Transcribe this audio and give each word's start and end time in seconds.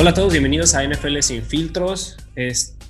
Hola 0.00 0.10
a 0.10 0.14
todos, 0.14 0.30
bienvenidos 0.30 0.76
a 0.76 0.84
NFL 0.86 1.18
Sin 1.22 1.42
Filtros. 1.42 2.16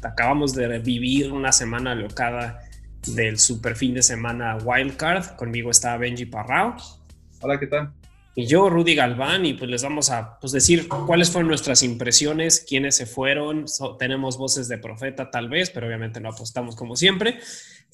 acabamos 0.03 0.55
de 0.55 0.79
vivir 0.79 1.33
una 1.33 1.53
semana 1.53 1.95
locada 1.95 2.61
del 3.07 3.39
super 3.39 3.77
fin 3.77 3.95
de 3.95 4.03
semana 4.03 4.59
Wildcard. 4.63 5.37
Conmigo 5.37 5.71
está 5.71 5.97
Benji 5.97 6.27
Parrao. 6.27 6.77
Hola, 7.41 7.59
¿qué 7.59 7.67
tal? 7.67 7.95
Y 8.35 8.45
yo, 8.45 8.69
Rudy 8.69 8.95
Galván, 8.95 9.47
y 9.47 9.55
pues 9.55 9.71
les 9.71 9.83
vamos 9.83 10.11
a 10.11 10.39
pues, 10.39 10.53
decir 10.53 10.87
cuáles 10.87 11.31
fueron 11.31 11.49
nuestras 11.49 11.83
impresiones, 11.83 12.61
quiénes 12.69 12.97
se 12.97 13.07
fueron. 13.07 13.65
tenemos 13.99 14.37
voces 14.37 14.69
de 14.69 14.77
profeta 14.77 15.31
tal 15.31 15.49
vez, 15.49 15.71
pero 15.71 15.87
obviamente 15.87 16.21
no 16.21 16.29
apostamos 16.29 16.77
como 16.77 16.95
siempre. 16.95 17.39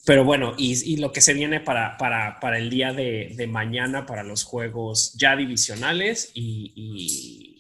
Pero 0.05 0.25
bueno, 0.25 0.55
y, 0.59 0.97
lo 0.97 1.13
que 1.13 1.21
se 1.21 1.35
viene 1.35 1.61
para, 1.61 1.99
para, 1.99 2.41
para 2.41 2.59
el 2.59 2.69
día 2.69 2.93
de, 2.93 3.33
de, 3.37 3.47
mañana, 3.47 4.07
para 4.07 4.25
los 4.25 4.43
juegos 4.43 5.15
ya 5.15 5.37
divisionales 5.37 6.33
y 6.35 7.54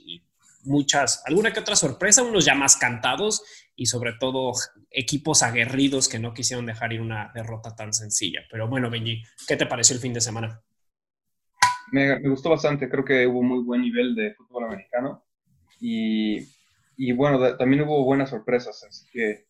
muchas, 0.65 1.23
alguna 1.27 1.53
que 1.53 1.61
otra 1.61 1.77
sorpresa, 1.77 2.23
unos 2.23 2.45
ya 2.45 2.55
más 2.55 2.77
cantados 2.77 3.43
y 3.77 3.87
sobre 3.87 4.13
todo 4.19 4.53
equipos 4.91 5.43
aguerridos 5.43 6.09
que 6.09 6.19
no 6.19 6.35
quisieron 6.35 6.67
dejar 6.67 6.93
ir 6.93 7.01
una 7.01 7.31
derrota 7.35 7.75
tan 7.75 7.93
sencilla. 7.93 8.41
Pero 8.51 8.69
bueno, 8.69 8.91
Benji, 8.91 9.23
¿qué 9.47 9.57
te 9.57 9.67
pareció 9.67 9.95
el 9.95 10.03
fin 10.03 10.13
de 10.13 10.21
semana? 10.21 10.63
Me, 11.93 12.19
gustó 12.29 12.51
bastante, 12.51 12.89
creo 12.89 13.05
que 13.05 13.27
hubo 13.27 13.43
muy 13.43 13.63
buen 13.63 13.83
nivel 13.83 14.15
de 14.15 14.35
fútbol 14.35 14.65
americano 14.65 15.25
y, 15.81 16.39
y 16.97 17.12
bueno, 17.12 17.57
también 17.57 17.83
hubo 17.83 18.05
buenas 18.05 18.31
sorpresas, 18.31 18.83
así 18.89 19.07
que 19.12 19.45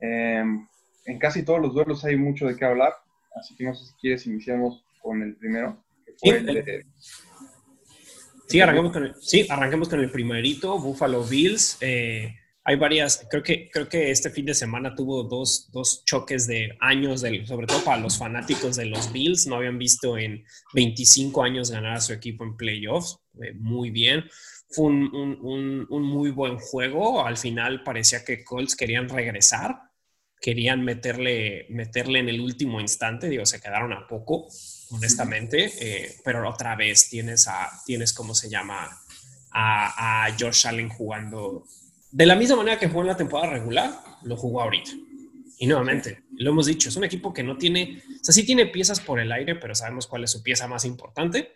em, 0.00 0.66
en 1.04 1.18
casi 1.18 1.44
todos 1.44 1.60
los 1.60 1.74
duelos 1.74 2.04
hay 2.04 2.16
mucho 2.16 2.46
de 2.46 2.56
qué 2.56 2.64
hablar, 2.64 2.94
así 3.36 3.54
que 3.54 3.64
no 3.64 3.74
sé 3.74 3.86
si 3.86 3.94
quieres 4.00 4.26
iniciamos 4.26 4.84
con 5.02 5.22
el 5.22 5.36
primero, 5.36 5.84
que 6.04 6.12
fue 6.18 6.38
el 6.38 6.84
Sí, 8.48 8.60
arranquemos 8.60 8.92
con 8.92 9.04
el, 9.04 9.14
sí, 9.20 9.46
arranquemos 9.48 9.88
con 9.90 10.00
el 10.00 10.10
primerito, 10.10 10.78
Buffalo 10.78 11.22
Bills. 11.22 11.76
Eh, 11.82 12.34
hay 12.64 12.76
varias, 12.76 13.26
creo 13.30 13.42
que, 13.42 13.68
creo 13.70 13.88
que 13.88 14.10
este 14.10 14.30
fin 14.30 14.46
de 14.46 14.54
semana 14.54 14.94
tuvo 14.94 15.22
dos, 15.24 15.70
dos 15.70 16.02
choques 16.06 16.46
de 16.46 16.76
años, 16.80 17.20
sobre 17.46 17.66
todo 17.66 17.84
para 17.84 18.00
los 18.00 18.16
fanáticos 18.16 18.76
de 18.76 18.86
los 18.86 19.12
Bills. 19.12 19.46
No 19.46 19.56
habían 19.56 19.78
visto 19.78 20.16
en 20.16 20.44
25 20.72 21.42
años 21.42 21.70
ganar 21.70 21.96
a 21.96 22.00
su 22.00 22.14
equipo 22.14 22.44
en 22.44 22.56
playoffs. 22.56 23.18
Eh, 23.42 23.52
muy 23.54 23.90
bien. 23.90 24.24
Fue 24.70 24.86
un, 24.86 25.14
un, 25.14 25.86
un, 25.88 26.02
muy 26.02 26.30
buen 26.30 26.58
juego. 26.58 27.24
Al 27.24 27.36
final 27.36 27.82
parecía 27.82 28.24
que 28.24 28.44
Colts 28.44 28.76
querían 28.76 29.10
regresar, 29.10 29.76
querían 30.40 30.84
meterle, 30.84 31.66
meterle 31.68 32.18
en 32.18 32.28
el 32.30 32.40
último 32.40 32.80
instante. 32.80 33.28
Digo, 33.28 33.44
se 33.44 33.60
quedaron 33.60 33.92
a 33.92 34.06
poco 34.06 34.48
honestamente, 34.90 35.72
eh, 35.80 36.16
pero 36.24 36.48
otra 36.48 36.76
vez 36.76 37.08
tienes 37.08 37.48
a, 37.48 37.70
tienes, 37.84 38.12
¿cómo 38.12 38.34
se 38.34 38.48
llama? 38.48 39.00
A, 39.50 40.26
a, 40.26 40.36
Josh 40.38 40.66
Allen 40.66 40.88
jugando 40.88 41.64
de 42.10 42.26
la 42.26 42.36
misma 42.36 42.56
manera 42.56 42.78
que 42.78 42.88
jugó 42.88 43.02
en 43.02 43.08
la 43.08 43.16
temporada 43.16 43.52
regular, 43.52 43.92
lo 44.22 44.36
jugó 44.36 44.62
ahorita. 44.62 44.90
Y 45.58 45.66
nuevamente, 45.66 46.22
lo 46.36 46.50
hemos 46.50 46.66
dicho, 46.66 46.88
es 46.88 46.96
un 46.96 47.04
equipo 47.04 47.32
que 47.32 47.42
no 47.42 47.58
tiene, 47.58 48.02
o 48.20 48.24
sea, 48.24 48.32
sí 48.32 48.44
tiene 48.44 48.66
piezas 48.66 49.00
por 49.00 49.20
el 49.20 49.32
aire, 49.32 49.56
pero 49.56 49.74
sabemos 49.74 50.06
cuál 50.06 50.24
es 50.24 50.30
su 50.30 50.42
pieza 50.42 50.68
más 50.68 50.84
importante. 50.84 51.52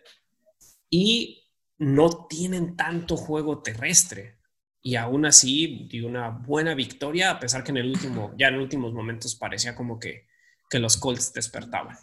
Y 0.89 1.47
no 1.77 2.27
tienen 2.27 2.75
tanto 2.75 3.17
juego 3.17 3.61
terrestre. 3.61 4.37
Y 4.81 4.95
aún 4.95 5.25
así, 5.25 5.87
dio 5.89 6.07
una 6.07 6.29
buena 6.29 6.75
victoria, 6.75 7.31
a 7.31 7.39
pesar 7.39 7.63
que 7.63 7.71
en 7.71 7.77
el 7.77 7.89
último, 7.89 8.33
ya 8.37 8.49
en 8.49 8.55
últimos 8.55 8.93
momentos 8.93 9.35
parecía 9.35 9.75
como 9.75 9.99
que, 9.99 10.27
que 10.69 10.79
los 10.79 10.97
Colts 10.97 11.33
despertaban. 11.33 11.97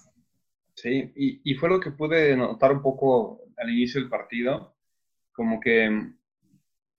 Sí, 0.81 1.13
y, 1.15 1.55
fue 1.57 1.69
lo 1.69 1.79
que 1.79 1.91
pude 1.91 2.35
notar 2.35 2.73
un 2.73 2.81
poco 2.81 3.43
al 3.59 3.69
inicio 3.69 4.01
del 4.01 4.09
partido, 4.09 4.75
como 5.31 5.61
que 5.61 5.91
mm, 5.91 6.17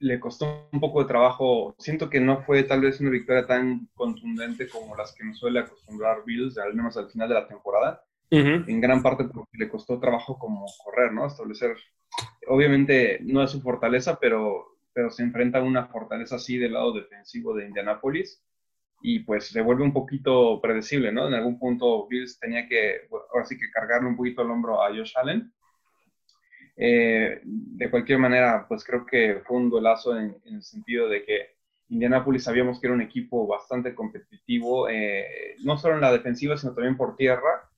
le 0.01 0.19
costó 0.19 0.69
un 0.71 0.79
poco 0.79 1.01
de 1.01 1.07
trabajo. 1.07 1.73
Siento 1.79 2.07
que 2.07 2.19
no 2.19 2.43
fue 2.43 2.61
tal 2.61 2.81
vez 2.81 2.99
una 3.01 3.09
victoria 3.09 3.47
tan 3.47 3.87
contundente 3.95 4.69
como 4.69 4.95
las 4.95 5.15
que 5.15 5.23
nos 5.23 5.39
suele 5.39 5.61
acostumbrar 5.61 6.23
Bills, 6.23 6.59
al 6.59 6.75
menos 6.75 6.95
al 6.95 7.09
final 7.09 7.27
de 7.29 7.35
la 7.35 7.47
temporada. 7.47 8.03
En 8.29 8.79
gran 8.79 9.01
parte 9.01 9.25
porque 9.25 9.57
le 9.57 9.67
costó 9.67 9.99
trabajo 9.99 10.37
como 10.37 10.65
correr, 10.85 11.11
¿no? 11.11 11.25
Establecer, 11.25 11.75
obviamente 12.47 13.19
no 13.23 13.43
es 13.43 13.49
su 13.49 13.61
fortaleza, 13.61 14.19
pero, 14.19 14.77
pero 14.93 15.09
se 15.09 15.23
enfrenta 15.23 15.57
a 15.57 15.63
una 15.63 15.87
fortaleza 15.87 16.35
así 16.35 16.57
del 16.57 16.73
lado 16.73 16.93
defensivo 16.93 17.55
de 17.55 17.65
Indianapolis 17.65 18.41
y 19.01 19.19
pues 19.19 19.47
se 19.47 19.61
vuelve 19.61 19.83
un 19.83 19.93
poquito 19.93 20.59
predecible, 20.61 21.11
¿no? 21.11 21.27
En 21.27 21.33
algún 21.33 21.57
punto 21.57 22.07
Bills 22.07 22.39
tenía 22.39 22.67
que, 22.67 23.07
ahora 23.33 23.45
sí 23.45 23.57
que 23.57 23.71
cargarle 23.71 24.09
un 24.09 24.15
poquito 24.15 24.41
el 24.41 24.51
hombro 24.51 24.83
a 24.83 24.89
Josh 24.89 25.13
Allen. 25.15 25.51
Eh, 26.77 27.41
de 27.43 27.89
cualquier 27.89 28.19
manera, 28.19 28.65
pues 28.67 28.83
creo 28.83 29.05
que 29.05 29.41
fue 29.45 29.57
un 29.57 29.69
duelazo 29.69 30.17
en, 30.17 30.35
el 30.45 30.63
sentido 30.63 31.09
de 31.09 31.23
que 31.23 31.55
Indianapolis 31.89 32.43
sabíamos 32.43 32.79
que 32.79 32.87
era 32.87 32.95
un 32.95 33.01
equipo 33.01 33.45
bastante 33.47 33.93
competitivo, 33.93 34.87
eh, 34.87 35.55
no 35.63 35.77
solo 35.77 35.95
en 35.95 36.01
la 36.01 36.11
defensiva, 36.11 36.57
sino 36.57 36.73
también 36.73 36.97
por 36.97 37.15
tierra. 37.15 37.69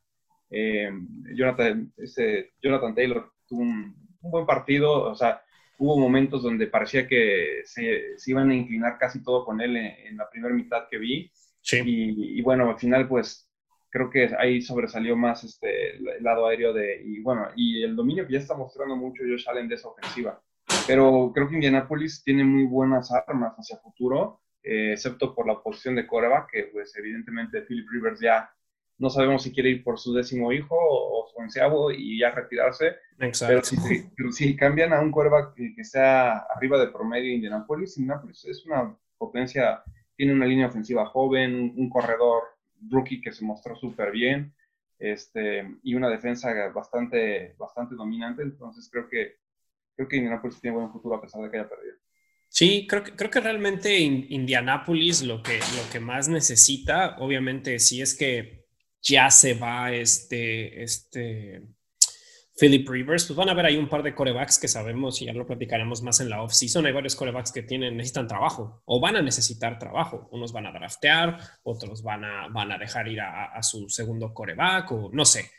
Eh, 0.49 0.91
Jonathan, 1.33 1.91
ese, 1.97 2.53
Jonathan 2.61 2.93
Taylor 2.93 3.31
tuvo 3.47 3.61
un, 3.61 3.95
un 4.21 4.31
buen 4.31 4.45
partido, 4.45 5.03
o 5.03 5.15
sea, 5.15 5.41
hubo 5.77 5.97
momentos 5.97 6.43
donde 6.43 6.67
parecía 6.67 7.07
que 7.07 7.61
se, 7.65 8.15
iban 8.27 8.49
a 8.49 8.55
inclinar 8.55 8.97
casi 8.97 9.23
todo 9.23 9.45
con 9.45 9.61
él 9.61 9.75
en, 9.77 10.17
la 10.17 10.29
primera 10.29 10.53
mitad 10.53 10.87
que 10.89 10.97
vi. 10.97 11.31
Sí. 11.61 11.81
Y, 11.85 12.41
bueno, 12.41 12.69
al 12.69 12.77
final, 12.77 13.07
pues 13.07 13.49
creo 13.89 14.09
que 14.09 14.29
ahí 14.37 14.61
sobresalió 14.61 15.15
más 15.15 15.43
este, 15.43 15.97
el 15.97 16.23
lado 16.23 16.47
aéreo 16.47 16.73
de, 16.73 17.01
y 17.03 17.21
bueno, 17.21 17.47
y 17.55 17.83
el 17.83 17.95
dominio 17.95 18.25
que 18.25 18.33
ya 18.33 18.39
está 18.39 18.55
mostrando 18.55 18.95
mucho 18.95 19.23
Josh 19.23 19.47
Allen 19.47 19.67
de 19.67 19.75
esa 19.75 19.87
ofensiva. 19.87 20.41
Pero 20.87 21.31
creo 21.33 21.47
que 21.47 21.55
Indianapolis 21.55 22.23
tiene 22.23 22.43
muy 22.43 22.65
buenas 22.65 23.11
armas 23.11 23.53
hacia 23.57 23.77
futuro, 23.77 24.41
eh, 24.63 24.93
excepto 24.93 25.35
por 25.35 25.47
la 25.47 25.61
posición 25.61 25.95
de 25.95 26.07
coreback, 26.07 26.51
que 26.51 26.63
pues 26.63 26.95
evidentemente 26.97 27.61
Philip 27.61 27.87
Rivers 27.89 28.19
ya 28.19 28.49
no 29.03 29.09
sabemos 29.09 29.43
si 29.43 29.51
quiere 29.51 29.69
ir 29.69 29.83
por 29.83 29.99
su 29.99 30.13
décimo 30.13 30.53
hijo 30.53 30.77
o 30.77 31.27
su 31.27 31.37
onceavo 31.37 31.91
y 31.91 32.19
ya 32.19 32.31
retirarse. 32.31 32.95
Exacto. 33.19 33.75
Pero 34.15 34.31
si, 34.31 34.55
cambian 34.55 34.93
a 34.93 35.01
un 35.01 35.11
quarterback 35.11 35.55
que, 35.75 35.83
sea 35.83 36.37
arriba 36.55 36.79
de 36.79 36.87
promedio 36.87 37.25
de 37.25 37.35
Indianapolis, 37.35 37.97
Indianapolis 37.97 38.45
es 38.45 38.65
una 38.65 38.97
potencia, 39.17 39.83
tiene 40.15 40.31
una 40.31 40.45
línea 40.45 40.67
ofensiva 40.67 41.05
joven, 41.05 41.73
un 41.75 41.89
corredor 41.89 42.43
rookie 42.89 43.19
que 43.19 43.33
se 43.33 43.43
mostró 43.43 43.75
súper 43.75 44.13
bien 44.13 44.53
este, 44.99 45.69
y 45.83 45.95
una 45.95 46.09
defensa 46.09 46.53
bastante, 46.73 47.55
bastante 47.57 47.95
dominante. 47.95 48.41
Entonces 48.43 48.89
creo 48.89 49.09
que, 49.09 49.35
creo 49.97 50.07
que 50.07 50.15
Indianapolis 50.15 50.61
tiene 50.61 50.77
buen 50.77 50.91
futuro 50.93 51.15
a 51.15 51.21
pesar 51.21 51.43
de 51.43 51.51
que 51.51 51.57
haya 51.57 51.67
perdido. 51.67 51.97
Sí, 52.47 52.87
creo 52.87 53.03
que, 53.03 53.11
creo 53.17 53.29
que 53.29 53.41
realmente 53.41 53.99
Indianapolis 53.99 55.23
lo 55.23 55.43
que, 55.43 55.57
lo 55.57 55.91
que 55.91 55.99
más 55.99 56.29
necesita, 56.29 57.17
obviamente, 57.17 57.79
sí 57.79 58.01
es 58.01 58.15
que 58.15 58.62
ya 59.03 59.29
se 59.29 59.53
va 59.53 59.91
este, 59.91 60.81
este 60.81 61.61
Philip 62.57 62.87
Rivers, 62.87 63.25
pues 63.25 63.35
van 63.35 63.49
a 63.49 63.53
ver 63.53 63.65
ahí 63.65 63.77
un 63.77 63.89
par 63.89 64.03
de 64.03 64.15
corebacks 64.15 64.57
que 64.57 64.67
sabemos 64.67 65.21
y 65.21 65.25
ya 65.25 65.33
lo 65.33 65.45
platicaremos 65.45 66.01
más 66.01 66.19
en 66.21 66.29
la 66.29 66.41
off-season. 66.41 66.85
Hay 66.85 66.93
varios 66.93 67.15
corebacks 67.15 67.51
que 67.51 67.63
tienen, 67.63 67.97
necesitan 67.97 68.27
trabajo 68.27 68.81
o 68.85 68.99
van 68.99 69.15
a 69.15 69.21
necesitar 69.21 69.77
trabajo. 69.77 70.29
Unos 70.31 70.53
van 70.53 70.67
a 70.67 70.71
draftear, 70.71 71.37
otros 71.63 72.01
van 72.03 72.23
a, 72.23 72.47
van 72.49 72.71
a 72.71 72.77
dejar 72.77 73.07
ir 73.07 73.21
a, 73.21 73.45
a 73.45 73.61
su 73.61 73.89
segundo 73.89 74.33
coreback 74.33 74.91
o 74.91 75.09
no 75.11 75.25
sé 75.25 75.49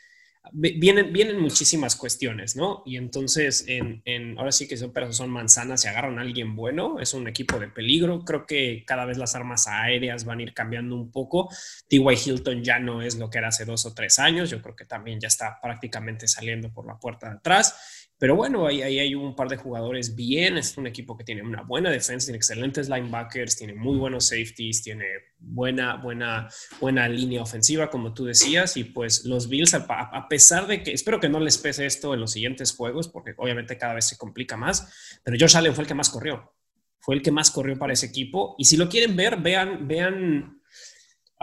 vienen, 0.51 1.11
vienen 1.11 1.39
muchísimas 1.39 1.95
cuestiones, 1.95 2.55
¿no? 2.55 2.83
Y 2.85 2.97
entonces, 2.97 3.65
en, 3.67 4.01
en, 4.05 4.37
ahora 4.37 4.51
sí 4.51 4.67
que 4.67 4.77
son, 4.77 4.91
pero 4.91 5.11
son 5.13 5.29
manzanas, 5.29 5.81
se 5.81 5.89
agarran 5.89 6.19
a 6.19 6.21
alguien 6.21 6.55
bueno, 6.55 6.99
es 6.99 7.13
un 7.13 7.27
equipo 7.27 7.59
de 7.59 7.67
peligro. 7.67 8.23
Creo 8.23 8.45
que 8.45 8.83
cada 8.85 9.05
vez 9.05 9.17
las 9.17 9.35
armas 9.35 9.67
aéreas 9.67 10.25
van 10.25 10.39
a 10.39 10.43
ir 10.43 10.53
cambiando 10.53 10.95
un 10.95 11.11
poco. 11.11 11.49
T.Y. 11.87 12.01
Hilton 12.25 12.63
ya 12.63 12.79
no 12.79 13.01
es 13.01 13.15
lo 13.15 13.29
que 13.29 13.37
era 13.37 13.49
hace 13.49 13.65
dos 13.65 13.85
o 13.85 13.93
tres 13.93 14.19
años, 14.19 14.49
yo 14.49 14.61
creo 14.61 14.75
que 14.75 14.85
también 14.85 15.19
ya 15.19 15.27
está 15.27 15.59
prácticamente 15.61 16.27
saliendo 16.27 16.71
por 16.71 16.85
la 16.85 16.99
puerta 16.99 17.29
de 17.29 17.35
atrás. 17.37 18.05
Pero 18.17 18.35
bueno, 18.35 18.65
ahí, 18.65 18.81
hay 18.81 19.13
un 19.13 19.35
par 19.35 19.49
de 19.49 19.57
jugadores 19.57 20.15
bien. 20.15 20.57
Es 20.57 20.77
un 20.77 20.87
equipo 20.87 21.17
que 21.17 21.25
tiene 21.25 21.41
una 21.41 21.63
buena 21.63 21.89
defensa, 21.89 22.27
tiene 22.27 22.37
excelentes 22.37 22.87
linebackers, 22.87 23.57
tiene 23.57 23.73
muy 23.73 23.97
buenos 23.97 24.27
safeties, 24.29 24.83
tiene 24.83 25.05
buena, 25.37 25.97
buena, 25.97 26.47
buena 26.79 27.09
línea 27.09 27.41
ofensiva, 27.41 27.89
como 27.89 28.13
tú 28.13 28.23
decías. 28.25 28.77
Y 28.77 28.85
pues 28.85 29.25
los 29.25 29.49
Bills, 29.49 29.73
a, 29.73 30.27
pesar 30.29 30.65
de 30.67 30.81
que 30.81 30.93
espero 30.93 31.19
que 31.19 31.27
no 31.27 31.41
les 31.41 31.57
pese 31.57 31.85
esto 31.85 32.13
en 32.13 32.21
los 32.21 32.31
siguientes 32.31 32.73
juegos, 32.73 33.09
porque 33.09 33.33
obviamente 33.37 33.77
cada 33.77 33.95
vez 33.95 34.07
se 34.07 34.17
complica 34.17 34.55
más, 34.55 35.19
pero 35.23 35.37
Josh 35.39 35.57
Allen 35.57 35.73
fue 35.73 35.83
el 35.83 35.87
que 35.87 35.93
más 35.93 36.09
corrió. 36.09 36.53
Fue 36.99 37.15
el 37.15 37.21
que 37.21 37.31
más 37.31 37.51
corrió 37.51 37.77
para 37.77 37.93
ese 37.93 38.07
equipo. 38.07 38.55
Y 38.57 38.65
si 38.65 38.77
lo 38.77 38.89
quieren 38.89 39.15
ver, 39.15 39.37
vean, 39.37 39.87
vean 39.87 40.54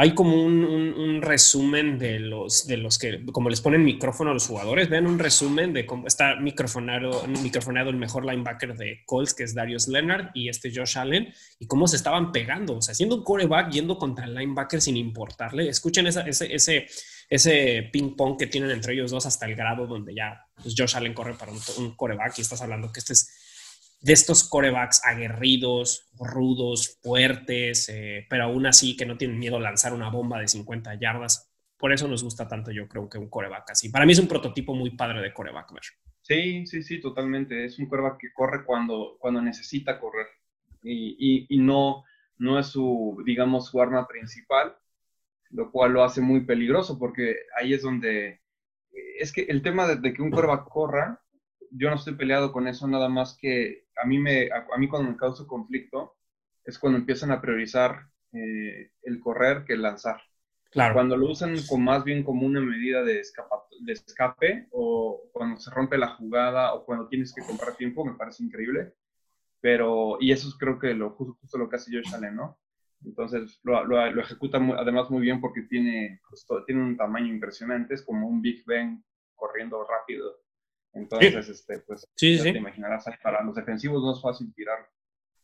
hay 0.03 0.15
como 0.15 0.35
un, 0.35 1.23
resumen 1.23 1.97
de 1.97 2.19
los, 2.19 2.67
de 2.67 2.77
los 2.77 2.99
que, 2.99 3.25
como 3.27 3.49
les 3.49 3.61
ponen 3.61 3.85
micrófono 3.85 4.31
a 4.31 4.35
los 4.35 4.49
jugadores, 4.49 4.89
vean 4.89 5.07
un 5.07 5.21
resumen 5.21 5.73
de 5.73 5.87
cómo 5.87 6.09
está 6.09 6.35
microfonado, 6.35 7.25
microfonado 7.29 7.91
el 7.91 7.97
mejor 7.97 8.25
linebacker 8.25 8.77
de 8.77 9.03
Colts, 9.07 9.33
que 9.33 9.45
es 9.45 9.55
Darius 9.55 9.87
Leonard, 9.87 10.31
y 10.35 10.49
este 10.49 10.73
Josh 10.75 10.99
Allen, 10.99 11.33
y 11.61 11.69
cómo 11.69 11.87
se 11.87 11.95
estaban 11.95 12.33
pegando, 12.33 12.79
o 12.79 12.83
sea, 12.83 12.93
haciendo 12.93 13.15
un 13.15 13.23
coreback, 13.23 13.71
yendo 13.71 13.97
contra 13.97 14.25
el 14.25 14.35
linebacker 14.35 14.81
sin 14.81 14.97
importarle. 14.97 15.69
Escuchen 15.69 16.09
ese, 16.09 16.25
ese, 16.27 16.89
ese 17.31 17.89
ping 17.93 18.17
pong 18.17 18.37
que 18.37 18.49
tienen 18.49 18.73
entre 18.73 18.95
ellos 18.95 19.13
dos 19.13 19.25
hasta 19.27 19.47
el 19.47 19.55
grado 19.55 19.87
donde 19.87 20.17
ya 20.17 20.47
pues, 20.61 20.75
Josh 20.77 20.97
Allen 20.97 21.15
corre 21.15 21.35
para 21.35 21.53
un 21.53 21.95
coreback 21.95 22.39
y 22.39 22.41
estás 22.41 22.61
hablando 22.61 22.91
que 22.91 22.99
este 22.99 23.13
es 23.13 23.42
de 24.03 24.13
estos 24.13 24.49
corebacks 24.49 25.05
aguerridos, 25.05 26.11
rudos, 26.19 26.99
fuertes, 27.03 27.89
eh, 27.89 28.27
pero 28.29 28.45
aún 28.45 28.67
así 28.67 28.97
que 28.97 29.07
no 29.07 29.17
tienen 29.17 29.39
miedo 29.39 29.57
a 29.57 29.61
lanzar 29.61 29.95
una 29.95 30.11
bomba 30.11 30.41
de 30.41 30.49
50 30.49 30.95
yardas. 31.01 31.49
Por 31.79 31.93
eso 31.93 32.07
nos 32.09 32.23
gusta 32.23 32.47
tanto, 32.47 32.71
yo 32.71 32.89
creo 32.89 33.09
que 33.09 33.19
un 33.19 33.31
coreback 33.31 33.71
así. 33.71 33.89
Para 33.89 34.07
mí 34.07 34.13
es 34.13 34.19
un 34.19 34.29
prototipo 34.29 34.75
muy 34.75 34.91
padre 34.91 35.21
de 35.21 35.33
coreback. 35.33 35.73
Sí, 36.21 36.67
sí, 36.67 36.83
sí, 36.83 37.01
totalmente. 37.01 37.65
Es 37.65 37.79
un 37.79 37.87
coreback 37.87 38.19
que 38.19 38.33
corre 38.33 38.65
cuando, 38.65 39.17
cuando 39.19 39.41
necesita 39.41 39.99
correr 39.99 40.27
y, 40.83 41.47
y, 41.49 41.59
no, 41.59 42.05
no 42.39 42.59
es 42.59 42.67
su, 42.67 43.23
digamos, 43.25 43.69
su 43.69 43.81
arma 43.81 44.07
principal, 44.07 44.77
lo 45.51 45.71
cual 45.71 45.93
lo 45.93 46.05
hace 46.05 46.21
muy 46.21 46.45
peligroso 46.45 46.99
porque 46.99 47.37
ahí 47.57 47.75
es 47.75 47.83
donde, 47.83 48.41
es 49.19 49.33
que 49.33 49.43
el 49.43 49.63
tema 49.63 49.87
de, 49.87 50.13
que 50.13 50.23
un 50.23 50.31
coreback 50.31 50.69
corra, 50.69 51.22
yo 51.73 51.91
no 51.91 51.97
estoy 51.97 52.15
peleado 52.15 52.53
con 52.53 52.69
eso, 52.69 52.87
nada 52.87 53.09
más 53.09 53.37
que 53.37 53.87
a 54.03 54.07
mí, 54.07 54.19
me, 54.19 54.49
a, 54.53 54.79
mí 54.79 54.89
cuando 54.89 55.11
me 55.11 55.17
causa 55.17 55.47
conflicto 55.47 56.17
es 56.65 56.79
cuando 56.79 56.99
empiezan 56.99 57.31
a 57.33 57.41
priorizar 57.41 58.09
eh, 58.33 58.91
el 59.03 59.21
correr 59.21 59.65
que 59.65 59.75
el 59.75 59.83
lanzar. 59.83 60.21
Claro. 60.71 60.95
Cuando 60.95 61.17
lo 61.17 61.31
usan 61.31 61.55
con 61.69 61.85
más 61.85 62.03
bien 62.05 62.23
como 62.23 62.47
una 62.47 62.61
medida 62.61 63.03
de, 63.03 63.23
de 63.81 63.93
escape 63.93 64.69
o 64.71 65.23
cuando 65.33 65.61
se 65.61 65.71
rompe 65.71 65.99
la 65.99 66.15
jugada 66.15 66.73
o 66.73 66.85
cuando 66.85 67.09
tienes 67.09 67.35
que 67.35 67.43
comprar 67.43 67.77
tiempo, 67.77 68.05
me 68.05 68.15
parece 68.15 68.43
increíble. 68.43 68.95
Pero, 69.61 70.17
y 70.19 70.33
eso 70.33 70.49
es 70.49 70.55
creo 70.57 70.79
que 70.79 70.95
lo, 70.95 71.11
justo, 71.11 71.37
justo 71.41 71.59
lo 71.59 71.69
que 71.69 71.77
hace 71.77 71.95
Josh 71.95 72.15
Allen, 72.15 72.37
¿no? 72.37 72.59
Entonces 73.05 73.61
lo, 73.65 73.85
lo, 73.85 74.11
lo 74.11 74.21
ejecuta 74.23 74.59
además 74.79 75.11
muy 75.11 75.21
bien 75.23 75.41
porque 75.41 75.63
tiene, 75.63 76.21
pues, 76.29 76.47
tiene 76.67 76.83
un 76.83 76.97
tamaño 76.97 77.27
impresionante, 77.27 77.95
es 77.95 78.03
como 78.03 78.29
un 78.29 78.41
Big 78.41 78.65
Ben 78.65 79.05
corriendo 79.35 79.85
rápido. 79.87 80.43
Entonces, 80.95 81.49
este, 81.49 81.79
pues, 81.81 82.07
sí, 82.15 82.39
te 82.43 82.51
imaginarás, 82.51 83.05
para 83.23 83.43
los 83.43 83.55
defensivos 83.55 84.03
no 84.03 84.15
es 84.15 84.21
fácil 84.21 84.53
tirar. 84.55 84.79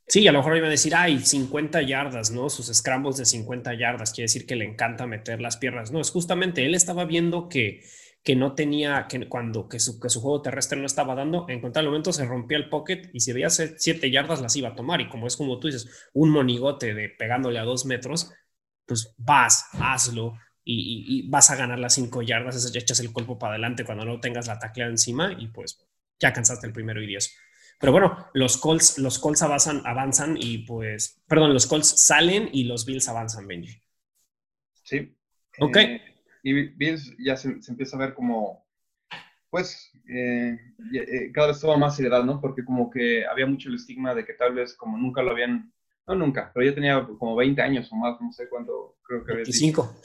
Sí, 0.06 0.27
a 0.27 0.33
lo 0.33 0.39
mejor 0.39 0.56
iba 0.56 0.67
a 0.67 0.71
decir, 0.71 0.95
ay, 0.95 1.21
50 1.21 1.83
yardas, 1.83 2.31
¿no? 2.31 2.49
Sus 2.49 2.67
scrambles 2.75 3.17
de 3.17 3.27
50 3.27 3.75
yardas, 3.75 4.12
quiere 4.12 4.25
decir 4.25 4.47
que 4.47 4.56
le 4.56 4.65
encanta 4.65 5.06
meter 5.06 5.41
las 5.41 5.59
piernas. 5.59 5.93
No, 5.93 6.00
es 6.00 6.11
justamente, 6.11 6.65
él 6.65 6.75
estaba 6.75 7.05
viendo 7.05 7.49
que 7.49 7.83
que 8.29 8.37
no 8.37 8.55
tenía, 8.55 9.06
que 9.09 9.29
cuando 9.29 9.69
que 9.69 9.81
su, 9.81 9.99
que 9.99 10.11
su 10.11 10.21
juego 10.21 10.43
terrestre 10.43 10.79
no 10.79 10.87
estaba 10.87 11.15
dando, 11.15 11.47
en 11.49 11.73
tal 11.73 11.87
momento 11.87 12.12
se 12.12 12.27
rompía 12.27 12.59
el 12.59 12.69
pocket 12.69 13.09
y 13.12 13.21
si 13.21 13.33
veía 13.33 13.49
siete 13.49 14.11
yardas 14.11 14.43
las 14.43 14.55
iba 14.56 14.69
a 14.69 14.75
tomar. 14.75 15.00
Y 15.00 15.09
como 15.09 15.27
es 15.27 15.37
como 15.37 15.59
tú 15.59 15.69
dices, 15.69 16.11
un 16.12 16.31
monigote 16.31 16.95
de 16.95 17.09
pegándole 17.09 17.59
a 17.59 17.65
dos 17.65 17.87
metros, 17.87 18.31
pues 18.87 19.15
vas, 19.17 19.69
hazlo 19.81 20.35
y, 20.70 21.29
vas 21.29 21.50
a 21.50 21.56
ganar 21.56 21.79
las 21.79 21.94
cinco 21.94 22.20
yardas, 22.23 22.75
echas 22.75 23.00
el 23.00 23.12
cuerpo 23.12 23.38
para 23.38 23.55
adelante 23.55 23.85
cuando 23.85 24.05
no 24.05 24.20
tengas 24.20 24.47
la 24.47 24.59
tacleada 24.59 24.91
encima 24.91 25.32
y 25.32 25.49
pues 25.49 25.87
ya 26.19 26.32
cansaste 26.32 26.67
el 26.67 26.73
primero 26.73 27.03
y 27.03 27.06
diez. 27.06 27.37
Pero 27.81 27.93
bueno, 27.93 28.29
los 28.35 28.56
Colts, 28.56 28.99
los 28.99 29.19
Colts 29.19 29.43
avanzan, 29.43 29.82
avanzan 29.85 30.37
y 30.38 30.59
pues, 30.59 31.23
perdón, 31.29 31.55
los 31.55 31.67
Colts 31.67 31.88
salen 31.88 32.49
y 32.53 32.65
los 32.65 32.85
Bills 32.85 33.09
avanzan, 33.09 33.47
Benji. 33.47 33.81
Sí. 34.82 35.17
Ok. 35.61 35.76
Eh, 35.76 36.03
y 36.43 36.53
Bills 36.53 37.14
ya 37.19 37.37
se, 37.37 37.56
empieza 37.69 37.97
a 37.97 38.00
ver 38.00 38.14
como, 38.14 38.67
pues, 39.49 39.93
eh, 40.09 40.59
eh, 40.93 41.31
cada 41.32 41.49
vez 41.49 41.61
toma 41.61 41.76
más 41.76 41.97
seriedad, 41.97 42.25
¿no? 42.25 42.41
Porque 42.41 42.64
como 42.64 42.91
que 42.91 43.25
había 43.26 43.47
mucho 43.47 43.69
el 43.69 43.76
estigma 43.76 44.14
de 44.14 44.25
que 44.25 44.35
tal 44.35 44.55
vez 44.55 44.75
como 44.75 44.99
nunca 44.99 45.23
lo 45.23 45.31
habían, 45.31 45.73
no 46.09 46.15
nunca, 46.15 46.51
pero 46.55 46.67
ya 46.67 46.75
tenía 46.75 47.07
como 47.19 47.37
20 47.37 47.61
años 47.63 47.93
o 47.93 47.97
más, 47.97 48.21
no 48.21 48.33
sé 48.33 48.49
cuánto, 48.49 48.97
creo 49.03 49.25
que 49.25 49.35
25, 49.35 50.01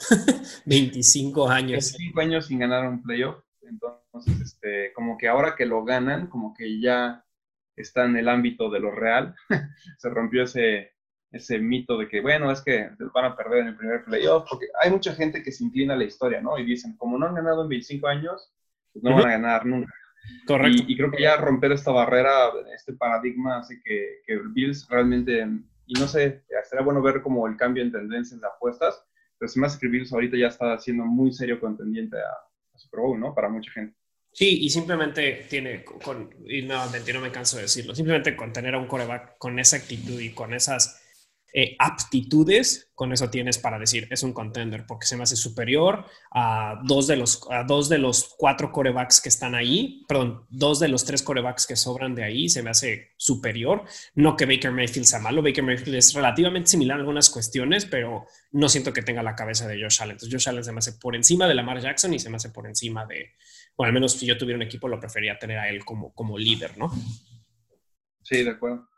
25 0.66 1.48
años. 1.48 1.92
25 1.92 2.20
años 2.20 2.46
sin 2.46 2.58
ganar 2.58 2.88
un 2.88 3.02
playoff, 3.02 3.42
entonces, 3.62 4.40
este, 4.40 4.92
como 4.92 5.16
que 5.16 5.28
ahora 5.28 5.56
que 5.56 5.66
lo 5.66 5.84
ganan, 5.84 6.28
como 6.28 6.54
que 6.54 6.80
ya 6.80 7.24
está 7.76 8.04
en 8.04 8.16
el 8.16 8.28
ámbito 8.28 8.70
de 8.70 8.80
lo 8.80 8.90
real, 8.90 9.34
se 9.98 10.10
rompió 10.10 10.44
ese, 10.44 10.92
ese 11.32 11.58
mito 11.58 11.98
de 11.98 12.08
que, 12.08 12.20
bueno, 12.20 12.50
es 12.50 12.60
que 12.62 12.90
van 13.12 13.24
a 13.24 13.36
perder 13.36 13.60
en 13.60 13.68
el 13.68 13.76
primer 13.76 14.04
playoff, 14.04 14.46
porque 14.48 14.66
hay 14.80 14.90
mucha 14.90 15.14
gente 15.14 15.42
que 15.42 15.52
se 15.52 15.64
inclina 15.64 15.94
a 15.94 15.96
la 15.96 16.04
historia, 16.04 16.40
¿no? 16.40 16.58
Y 16.58 16.64
dicen, 16.64 16.96
como 16.96 17.18
no 17.18 17.26
han 17.26 17.34
ganado 17.34 17.62
en 17.62 17.68
25 17.70 18.06
años, 18.06 18.52
pues 18.92 19.02
no 19.02 19.14
van 19.14 19.26
a 19.26 19.32
ganar 19.32 19.66
nunca. 19.66 19.92
Correcto. 20.46 20.84
Y, 20.86 20.96
creo 20.96 21.10
que 21.10 21.22
ya 21.22 21.36
romper 21.36 21.72
esta 21.72 21.90
barrera, 21.90 22.50
este 22.74 22.92
paradigma, 22.94 23.58
hace 23.58 23.80
que, 23.82 24.22
que 24.26 24.38
Bills 24.52 24.88
realmente, 24.88 25.46
y 25.86 25.94
no 25.94 26.08
sé, 26.08 26.44
estaría 26.48 26.84
bueno 26.84 27.02
ver 27.02 27.22
como 27.22 27.46
el 27.46 27.56
cambio 27.56 27.82
en 27.82 27.92
tendencias 27.92 28.40
de 28.40 28.46
apuestas, 28.46 29.04
pero 29.38 29.48
se 29.48 29.60
me 29.60 29.66
hace 29.66 29.78
que 29.78 29.88
Bills 29.88 30.12
ahorita 30.12 30.36
ya 30.36 30.48
está 30.48 30.78
siendo 30.78 31.04
muy 31.04 31.32
serio 31.32 31.60
contendiente 31.60 32.16
a, 32.16 32.30
a 32.74 32.78
Super 32.78 33.00
Bowl, 33.00 33.20
¿no? 33.20 33.34
Para 33.34 33.48
mucha 33.48 33.70
gente. 33.72 33.96
Sí, 34.32 34.64
y 34.64 34.70
simplemente 34.70 35.46
tiene, 35.48 35.84
con, 35.84 36.30
y 36.44 36.62
nuevamente 36.62 37.12
no 37.12 37.20
me 37.20 37.30
canso 37.30 37.56
de 37.56 37.62
decirlo, 37.62 37.94
simplemente 37.94 38.34
con 38.34 38.52
tener 38.52 38.74
a 38.74 38.78
un 38.78 38.88
coreback 38.88 39.38
con 39.38 39.60
esa 39.60 39.76
actitud 39.76 40.18
y 40.18 40.34
con 40.34 40.52
esas 40.54 41.03
eh, 41.56 41.76
aptitudes, 41.78 42.90
con 42.96 43.12
eso 43.12 43.30
tienes 43.30 43.58
para 43.58 43.78
decir 43.78 44.08
es 44.10 44.24
un 44.24 44.32
contender, 44.32 44.86
porque 44.88 45.06
se 45.06 45.16
me 45.16 45.22
hace 45.22 45.36
superior 45.36 46.04
a 46.32 46.80
dos 46.82 47.06
de 47.06 47.16
los, 47.16 47.46
a 47.48 47.62
dos 47.62 47.88
de 47.88 47.98
los 47.98 48.34
cuatro 48.36 48.72
corebacks 48.72 49.20
que 49.20 49.28
están 49.28 49.54
ahí, 49.54 50.04
perdón, 50.08 50.46
dos 50.50 50.80
de 50.80 50.88
los 50.88 51.04
tres 51.04 51.22
corebacks 51.22 51.68
que 51.68 51.76
sobran 51.76 52.16
de 52.16 52.24
ahí, 52.24 52.48
se 52.48 52.64
me 52.64 52.70
hace 52.70 53.12
superior. 53.16 53.84
No 54.16 54.36
que 54.36 54.46
Baker 54.46 54.72
Mayfield 54.72 55.06
sea 55.06 55.20
malo, 55.20 55.42
Baker 55.42 55.62
Mayfield 55.62 55.94
es 55.94 56.12
relativamente 56.12 56.70
similar 56.70 56.96
en 56.96 57.02
algunas 57.02 57.30
cuestiones, 57.30 57.86
pero 57.86 58.26
no 58.50 58.68
siento 58.68 58.92
que 58.92 59.02
tenga 59.02 59.22
la 59.22 59.36
cabeza 59.36 59.68
de 59.68 59.80
Josh 59.80 60.02
Allen. 60.02 60.14
Entonces, 60.14 60.34
Josh 60.34 60.48
Allen 60.48 60.64
se 60.64 60.72
me 60.72 60.78
hace 60.78 60.94
por 60.94 61.14
encima 61.14 61.46
de 61.46 61.54
Lamar 61.54 61.80
Jackson 61.80 62.12
y 62.14 62.18
se 62.18 62.30
me 62.30 62.36
hace 62.36 62.50
por 62.50 62.66
encima 62.66 63.06
de, 63.06 63.30
bueno, 63.76 63.90
al 63.90 63.94
menos 63.94 64.14
si 64.14 64.26
yo 64.26 64.36
tuviera 64.36 64.56
un 64.56 64.62
equipo, 64.62 64.88
lo 64.88 64.98
preferiría 64.98 65.38
tener 65.38 65.58
a 65.58 65.68
él 65.68 65.84
como, 65.84 66.12
como 66.14 66.36
líder, 66.36 66.76
¿no? 66.76 66.90
Sí, 68.24 68.42
de 68.42 68.50
acuerdo. 68.50 68.88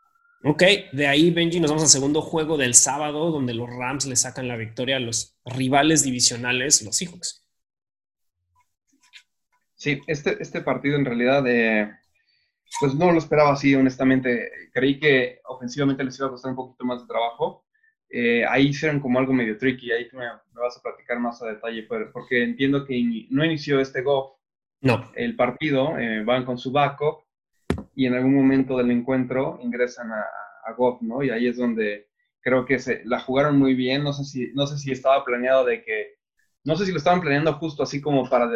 Ok, 0.43 0.63
de 0.91 1.07
ahí 1.07 1.31
Benji 1.31 1.59
nos 1.59 1.71
vamos 1.71 1.83
al 1.83 1.89
segundo 1.89 2.21
juego 2.21 2.57
del 2.57 2.75
sábado 2.75 3.31
donde 3.31 3.53
los 3.53 3.69
Rams 3.69 4.05
le 4.05 4.15
sacan 4.15 4.47
la 4.47 4.55
victoria 4.55 4.97
a 4.97 4.99
los 4.99 5.35
rivales 5.45 6.03
divisionales, 6.03 6.83
los 6.83 6.95
Seahawks. 6.95 7.43
Sí, 9.75 10.01
este, 10.07 10.41
este 10.41 10.61
partido 10.61 10.95
en 10.95 11.05
realidad, 11.05 11.43
eh, 11.47 11.91
pues 12.79 12.93
no 12.93 13.11
lo 13.11 13.17
esperaba 13.17 13.53
así, 13.53 13.73
honestamente. 13.75 14.49
Creí 14.73 14.99
que 14.99 15.39
ofensivamente 15.45 16.03
les 16.03 16.17
iba 16.19 16.27
a 16.27 16.31
costar 16.31 16.51
un 16.51 16.57
poquito 16.57 16.85
más 16.85 17.01
de 17.01 17.07
trabajo. 17.07 17.65
Eh, 18.09 18.45
ahí 18.45 18.67
hicieron 18.67 18.99
como 18.99 19.19
algo 19.19 19.33
medio 19.33 19.57
tricky, 19.57 19.91
ahí 19.91 20.07
me, 20.13 20.25
me, 20.25 20.61
vas 20.61 20.77
a 20.77 20.81
platicar 20.81 21.19
más 21.19 21.41
a 21.41 21.47
detalle, 21.47 21.83
porque 21.83 22.43
entiendo 22.43 22.85
que 22.85 23.27
no 23.29 23.43
inició 23.43 23.79
este 23.79 24.01
Goff. 24.01 24.37
No. 24.81 25.11
El 25.15 25.35
partido, 25.35 25.97
eh, 25.97 26.23
van 26.23 26.45
con 26.45 26.57
su 26.57 26.71
backup 26.71 27.26
y 27.95 28.05
en 28.05 28.13
algún 28.13 28.35
momento 28.35 28.77
del 28.77 28.91
encuentro 28.91 29.59
ingresan 29.61 30.11
a, 30.11 30.25
a 30.65 30.73
Goff, 30.73 31.01
¿no? 31.01 31.23
Y 31.23 31.29
ahí 31.29 31.47
es 31.47 31.57
donde 31.57 32.07
creo 32.41 32.65
que 32.65 32.79
se 32.79 33.03
la 33.05 33.19
jugaron 33.19 33.57
muy 33.57 33.73
bien. 33.73 34.03
No 34.03 34.13
sé 34.13 34.23
si, 34.23 34.53
no 34.53 34.67
sé 34.67 34.77
si 34.77 34.91
estaba 34.91 35.25
planeado 35.25 35.65
de 35.65 35.83
que, 35.83 36.15
no 36.63 36.75
sé 36.75 36.85
si 36.85 36.91
lo 36.91 36.97
estaban 36.97 37.21
planeando 37.21 37.53
justo 37.53 37.83
así 37.83 38.01
como 38.01 38.29
para 38.29 38.49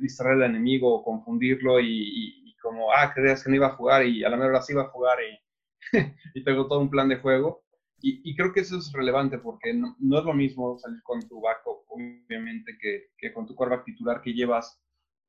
distraer 0.00 0.36
al 0.36 0.50
enemigo 0.50 0.92
o 0.92 1.04
confundirlo 1.04 1.80
y, 1.80 2.54
como, 2.60 2.92
ah, 2.92 3.12
creías 3.14 3.44
que 3.44 3.50
no 3.50 3.56
iba 3.56 3.68
a 3.68 3.76
jugar 3.76 4.04
y 4.04 4.24
a 4.24 4.28
la 4.28 4.36
mejor 4.36 4.60
sí 4.62 4.72
iba 4.72 4.82
a 4.82 4.88
jugar 4.88 5.18
y, 5.22 5.92
y 6.34 6.44
tengo 6.44 6.66
todo 6.66 6.80
un 6.80 6.90
plan 6.90 7.08
de 7.08 7.16
juego. 7.16 7.62
Y, 8.00 8.36
creo 8.36 8.52
que 8.52 8.60
eso 8.60 8.78
es 8.78 8.92
relevante 8.92 9.38
porque 9.38 9.74
no, 9.74 9.96
es 10.18 10.24
lo 10.24 10.32
mismo 10.32 10.78
salir 10.78 11.02
con 11.02 11.20
tu 11.28 11.40
backup, 11.40 11.84
obviamente, 11.88 12.76
que, 12.80 13.08
que 13.16 13.32
con 13.32 13.46
tu 13.46 13.54
quarterback 13.56 13.86
titular 13.86 14.20
que 14.20 14.34
llevas 14.34 14.80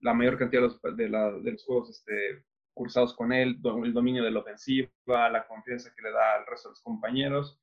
la 0.02 0.14
mayor 0.14 0.38
cantidad 0.38 0.62
de 0.62 0.68
los, 0.68 0.82
de, 0.82 1.10
de 1.44 1.52
los 1.52 1.66
juegos 1.66 1.90
este, 1.90 2.44
cursados 2.74 3.14
con 3.14 3.34
él, 3.34 3.60
el 3.84 3.94
dominio 3.94 4.24
de 4.24 4.32
la 4.32 4.40
ofensiva, 4.40 4.90
la 5.08 5.46
confianza 5.48 5.92
que 5.96 6.02
le 6.02 6.12
da 6.12 6.36
al 6.36 6.46
resto 6.46 6.70
de 6.70 6.74
los 6.74 6.82
compañeros. 6.82 7.60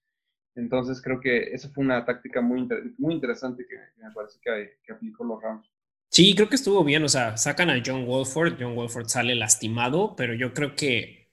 Entonces 0.54 1.02
creo 1.02 1.20
que 1.20 1.52
esa 1.52 1.68
fue 1.70 1.84
una 1.84 2.04
táctica 2.04 2.40
muy, 2.40 2.68
muy 2.98 3.14
interesante 3.14 3.66
que, 3.68 3.76
me 4.02 4.10
parece 4.12 4.38
que, 4.42 4.78
que, 4.82 4.92
aplicó 4.92 5.24
los 5.24 5.42
Rams. 5.42 5.70
Sí, 6.10 6.34
creo 6.34 6.48
que 6.48 6.56
estuvo 6.56 6.82
bien. 6.84 7.04
O 7.04 7.08
sea, 7.08 7.36
sacan 7.36 7.70
a 7.70 7.82
John 7.84 8.06
Wolford. 8.06 8.56
John 8.58 8.74
Wolford 8.74 9.06
sale 9.08 9.34
lastimado, 9.34 10.16
pero 10.16 10.34
yo 10.34 10.54
creo 10.54 10.74
que 10.74 11.26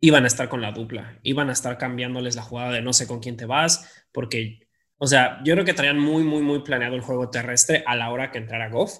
iban 0.00 0.24
a 0.24 0.26
estar 0.26 0.48
con 0.48 0.60
la 0.60 0.72
dupla. 0.72 1.18
Iban 1.22 1.48
a 1.48 1.52
estar 1.52 1.78
cambiándoles 1.78 2.36
la 2.36 2.42
jugada 2.42 2.72
de 2.72 2.82
no 2.82 2.92
sé 2.92 3.06
con 3.06 3.20
quién 3.20 3.36
te 3.36 3.46
vas, 3.46 4.06
porque, 4.12 4.68
o 4.98 5.06
sea, 5.06 5.40
yo 5.44 5.54
creo 5.54 5.64
que 5.64 5.74
traían 5.74 5.98
muy, 5.98 6.24
muy, 6.24 6.42
muy 6.42 6.60
planeado 6.62 6.96
el 6.96 7.02
juego 7.02 7.30
terrestre 7.30 7.82
a 7.86 7.96
la 7.96 8.10
hora 8.10 8.30
que 8.30 8.38
entrara 8.38 8.70
Goff, 8.70 8.98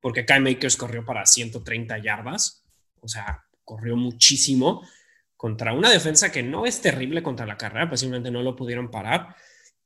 porque 0.00 0.24
Kai 0.24 0.40
Makers 0.40 0.76
corrió 0.76 1.04
para 1.04 1.26
130 1.26 1.98
yardas. 1.98 2.66
O 3.00 3.08
sea, 3.08 3.45
corrió 3.66 3.96
muchísimo 3.96 4.88
contra 5.36 5.74
una 5.74 5.90
defensa 5.90 6.32
que 6.32 6.42
no 6.42 6.64
es 6.64 6.80
terrible 6.80 7.22
contra 7.22 7.44
la 7.44 7.58
carrera, 7.58 7.90
pues 7.90 8.02
no 8.08 8.42
lo 8.42 8.56
pudieron 8.56 8.90
parar. 8.90 9.36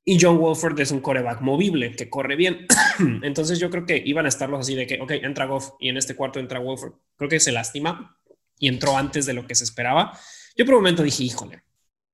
Y 0.04 0.18
John 0.20 0.38
Wolford 0.38 0.78
es 0.80 0.92
un 0.92 1.00
coreback 1.00 1.40
movible 1.40 1.94
que 1.96 2.08
corre 2.08 2.36
bien. 2.36 2.66
Entonces 3.22 3.58
yo 3.58 3.68
creo 3.70 3.84
que 3.84 4.00
iban 4.04 4.26
a 4.26 4.28
estarlos 4.28 4.60
así 4.60 4.74
de 4.74 4.86
que, 4.86 5.00
ok, 5.00 5.10
entra 5.22 5.46
Goff 5.46 5.70
y 5.80 5.88
en 5.88 5.96
este 5.96 6.14
cuarto 6.14 6.38
entra 6.38 6.60
Wolford. 6.60 6.94
Creo 7.16 7.28
que 7.28 7.40
se 7.40 7.52
lastima 7.52 8.16
y 8.58 8.68
entró 8.68 8.96
antes 8.96 9.26
de 9.26 9.34
lo 9.34 9.46
que 9.46 9.54
se 9.54 9.64
esperaba. 9.64 10.16
Yo 10.56 10.64
por 10.64 10.74
un 10.74 10.80
momento 10.80 11.02
dije, 11.02 11.24
híjole, 11.24 11.62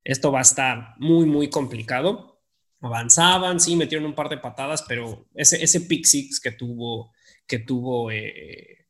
esto 0.02 0.32
va 0.32 0.38
a 0.38 0.42
estar 0.42 0.94
muy, 0.98 1.26
muy 1.26 1.50
complicado. 1.50 2.40
Avanzaban, 2.80 3.60
sí, 3.60 3.76
metieron 3.76 4.06
un 4.06 4.14
par 4.14 4.28
de 4.28 4.38
patadas, 4.38 4.84
pero 4.86 5.26
ese, 5.34 5.62
ese 5.62 5.82
pick 5.82 6.04
six 6.04 6.40
que 6.40 6.52
tuvo, 6.52 7.12
que 7.46 7.58
tuvo 7.58 8.10
eh, 8.10 8.85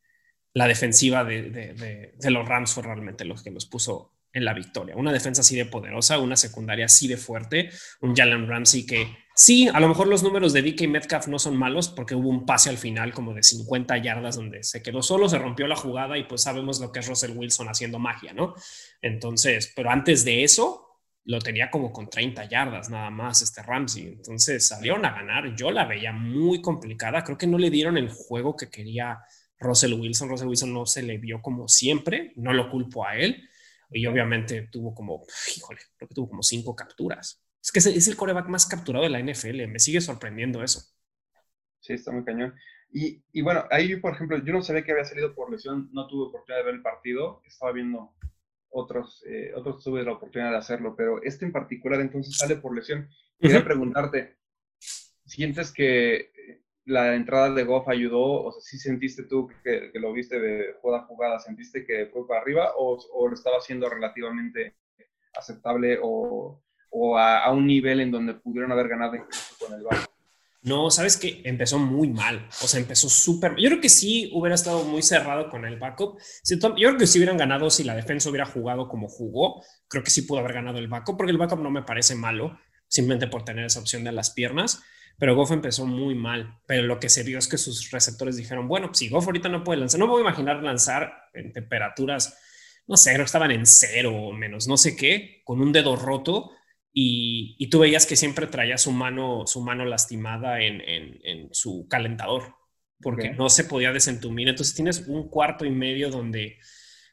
la 0.57 0.67
defensiva 0.67 1.23
de, 1.23 2.13
los 2.29 2.47
Rams 2.47 2.73
fue 2.73 2.81
realmente 2.81 3.25
los 3.25 3.43
que 3.43 3.51
los 3.51 3.67
puso 3.67 4.15
en 4.33 4.43
la 4.43 4.55
victoria. 4.55 4.95
Una 4.95 5.13
defensa 5.13 5.41
así 5.41 5.55
de 5.55 5.65
poderosa, 5.65 6.17
una 6.17 6.35
secundaria 6.35 6.85
así 6.85 7.07
de 7.07 7.15
fuerte, 7.15 7.69
un 8.01 8.15
Jalen 8.15 8.47
Ramsey 8.47 8.83
que 8.83 9.07
sí, 9.35 9.69
a 9.71 9.79
lo 9.79 9.87
mejor 9.87 10.07
los 10.07 10.23
números 10.23 10.53
de 10.53 10.63
DK 10.63 10.87
Metcalf 10.87 11.27
no 11.27 11.37
son 11.37 11.55
malos 11.55 11.89
porque 11.89 12.15
hubo 12.15 12.29
un 12.29 12.47
pase 12.47 12.71
al 12.71 12.79
final 12.79 13.13
como 13.13 13.35
de 13.35 13.43
50 13.43 13.97
yardas 13.97 14.37
donde 14.37 14.63
se 14.63 14.81
quedó 14.81 15.03
solo, 15.03 15.29
se 15.29 15.37
rompió 15.37 15.67
la 15.67 15.75
jugada 15.75 16.17
y 16.17 16.23
pues 16.23 16.41
sabemos 16.41 16.79
lo 16.79 16.91
que 16.91 17.01
es 17.01 17.07
Russell 17.07 17.37
Wilson 17.37 17.69
haciendo 17.69 17.99
magia, 17.99 18.33
¿no? 18.33 18.55
Entonces, 19.03 19.71
pero 19.75 19.91
antes 19.91 20.25
de 20.25 20.43
eso, 20.43 20.87
lo 21.25 21.37
tenía 21.37 21.69
como 21.69 21.91
con 21.91 22.09
30 22.09 22.45
yardas 22.49 22.89
nada 22.89 23.11
más 23.11 23.43
este 23.43 23.61
Ramsey. 23.61 24.07
Entonces 24.07 24.65
salieron 24.65 25.05
a 25.05 25.11
ganar. 25.11 25.55
Yo 25.55 25.69
la 25.69 25.85
veía 25.85 26.13
muy 26.13 26.61
complicada. 26.61 27.23
Creo 27.23 27.37
que 27.37 27.47
no 27.47 27.59
le 27.59 27.69
dieron 27.69 27.97
el 27.97 28.09
juego 28.09 28.55
que 28.55 28.69
quería 28.69 29.19
Russell 29.59 29.93
Wilson. 29.93 30.29
Russell 30.29 30.47
Wilson 30.47 30.73
no 30.73 30.85
se 30.85 31.03
le 31.03 31.17
vio 31.17 31.41
como 31.41 31.67
siempre. 31.67 32.33
No 32.35 32.53
lo 32.53 32.69
culpo 32.69 33.05
a 33.05 33.17
él. 33.17 33.49
Y 33.89 34.05
obviamente 34.05 34.67
tuvo 34.71 34.93
como, 34.93 35.23
híjole, 35.55 35.79
creo 35.95 36.09
que 36.09 36.15
tuvo 36.15 36.29
como 36.29 36.43
cinco 36.43 36.75
capturas. 36.75 37.43
Es 37.61 37.71
que 37.71 37.79
es 37.79 38.07
el 38.07 38.15
coreback 38.15 38.47
más 38.47 38.65
capturado 38.65 39.03
de 39.03 39.09
la 39.09 39.19
NFL. 39.19 39.67
Me 39.67 39.79
sigue 39.79 40.01
sorprendiendo 40.01 40.63
eso. 40.63 40.81
Sí, 41.79 41.93
está 41.93 42.11
muy 42.11 42.23
cañón. 42.23 42.53
Y, 42.91 43.23
y 43.31 43.41
bueno, 43.41 43.65
ahí, 43.71 43.95
por 43.97 44.13
ejemplo, 44.13 44.37
yo 44.43 44.53
no 44.53 44.61
sabía 44.61 44.83
que 44.83 44.91
había 44.91 45.05
salido 45.05 45.33
por 45.35 45.51
lesión. 45.51 45.89
No 45.91 46.07
tuve 46.07 46.27
oportunidad 46.27 46.59
de 46.59 46.65
ver 46.65 46.75
el 46.75 46.81
partido. 46.81 47.41
Estaba 47.45 47.71
viendo 47.71 48.13
otros, 48.69 49.23
eh, 49.27 49.51
otros 49.55 49.83
tuve 49.83 50.03
la 50.03 50.13
oportunidad 50.13 50.51
de 50.51 50.57
hacerlo, 50.57 50.95
pero 50.95 51.21
este 51.23 51.45
en 51.45 51.51
particular 51.51 51.99
entonces 51.99 52.37
sale 52.37 52.57
por 52.57 52.75
lesión. 52.75 53.09
Quería 53.39 53.63
preguntarte, 53.63 54.37
¿sientes 55.25 55.71
que 55.71 56.31
la 56.87 57.15
entrada 57.15 57.51
de 57.51 57.63
Goff 57.63 57.87
ayudó? 57.89 58.45
O 58.45 58.51
sea, 58.51 58.61
¿sí 58.61 58.79
sentiste 58.79 59.23
tú 59.23 59.49
que, 59.63 59.91
lo 59.95 60.13
viste 60.13 60.39
de 60.39 60.75
jugada 60.81 61.03
a 61.03 61.07
jugada, 61.07 61.39
sentiste 61.39 61.85
que 61.85 62.07
fue 62.07 62.27
para 62.27 62.41
arriba 62.41 62.71
o, 62.77 62.97
lo 63.27 63.33
estaba 63.33 63.57
haciendo 63.57 63.89
relativamente 63.89 64.75
aceptable 65.37 65.99
o, 66.01 66.61
a, 67.17 67.51
un 67.51 67.67
nivel 67.67 67.99
en 67.99 68.11
donde 68.11 68.33
pudieron 68.33 68.71
haber 68.71 68.87
ganado 68.87 69.15
incluso 69.15 69.55
con 69.59 69.73
el 69.73 69.83
Barco? 69.83 70.11
No, 70.63 70.89
sabes 70.89 71.17
que 71.17 71.41
empezó 71.45 71.77
muy 71.77 72.09
mal. 72.09 72.47
O 72.61 72.67
sea, 72.67 72.79
empezó 72.79 73.07
súper. 73.09 73.55
Yo 73.57 73.69
creo 73.69 73.81
que 73.81 73.89
sí 73.89 74.31
hubiera 74.33 74.55
estado 74.55 74.83
muy 74.83 75.01
cerrado 75.01 75.49
con 75.49 75.65
el 75.65 75.77
backup. 75.77 76.17
Yo 76.43 76.57
creo 76.89 76.97
que 76.97 77.07
si 77.07 77.19
hubieran 77.19 77.37
ganado, 77.37 77.69
si 77.69 77.83
la 77.83 77.95
defensa 77.95 78.29
hubiera 78.29 78.45
jugado 78.45 78.87
como 78.87 79.07
jugó, 79.07 79.63
creo 79.87 80.03
que 80.03 80.09
sí 80.09 80.23
pudo 80.23 80.39
haber 80.39 80.53
ganado 80.53 80.79
el 80.79 80.87
backup, 80.87 81.17
porque 81.17 81.31
el 81.31 81.37
backup 81.37 81.59
no 81.59 81.69
me 81.69 81.83
parece 81.83 82.15
malo, 82.15 82.59
simplemente 82.87 83.27
por 83.27 83.45
tener 83.45 83.65
esa 83.65 83.79
opción 83.79 84.03
de 84.03 84.11
las 84.11 84.31
piernas. 84.31 84.83
Pero 85.19 85.35
Goff 85.35 85.51
empezó 85.51 85.85
muy 85.85 86.15
mal. 86.15 86.59
Pero 86.65 86.83
lo 86.83 86.99
que 86.99 87.09
se 87.09 87.23
vio 87.23 87.39
es 87.39 87.47
que 87.47 87.57
sus 87.57 87.91
receptores 87.91 88.37
dijeron: 88.37 88.67
Bueno, 88.67 88.91
si 88.93 89.09
Goff 89.09 89.25
ahorita 89.25 89.49
no 89.49 89.63
puede 89.63 89.79
lanzar, 89.79 89.99
no 89.99 90.05
me 90.05 90.13
voy 90.13 90.21
a 90.21 90.27
imaginar 90.27 90.63
lanzar 90.63 91.13
en 91.33 91.51
temperaturas, 91.53 92.37
no 92.87 92.97
sé, 92.97 93.11
creo 93.11 93.23
que 93.23 93.27
estaban 93.27 93.51
en 93.51 93.65
cero 93.65 94.15
o 94.15 94.33
menos, 94.33 94.67
no 94.67 94.77
sé 94.77 94.95
qué, 94.95 95.41
con 95.43 95.61
un 95.61 95.71
dedo 95.71 95.95
roto 95.95 96.51
y, 96.99 97.69
tú 97.69 97.77
veías 97.79 98.07
que 98.07 98.15
siempre 98.15 98.47
traía 98.47 98.79
su 98.79 98.91
mano, 98.91 99.45
su 99.45 99.61
mano 99.61 99.85
lastimada 99.85 100.61
en, 100.61 100.81
en, 100.81 101.49
su 101.51 101.87
calentador, 101.87 102.55
porque 103.01 103.29
no 103.29 103.49
se 103.49 103.65
podía 103.65 103.91
desentumir. 103.91 104.47
Entonces 104.47 104.73
tienes 104.73 105.07
un 105.07 105.29
cuarto 105.29 105.63
y 105.63 105.69
medio 105.69 106.09
donde 106.09 106.57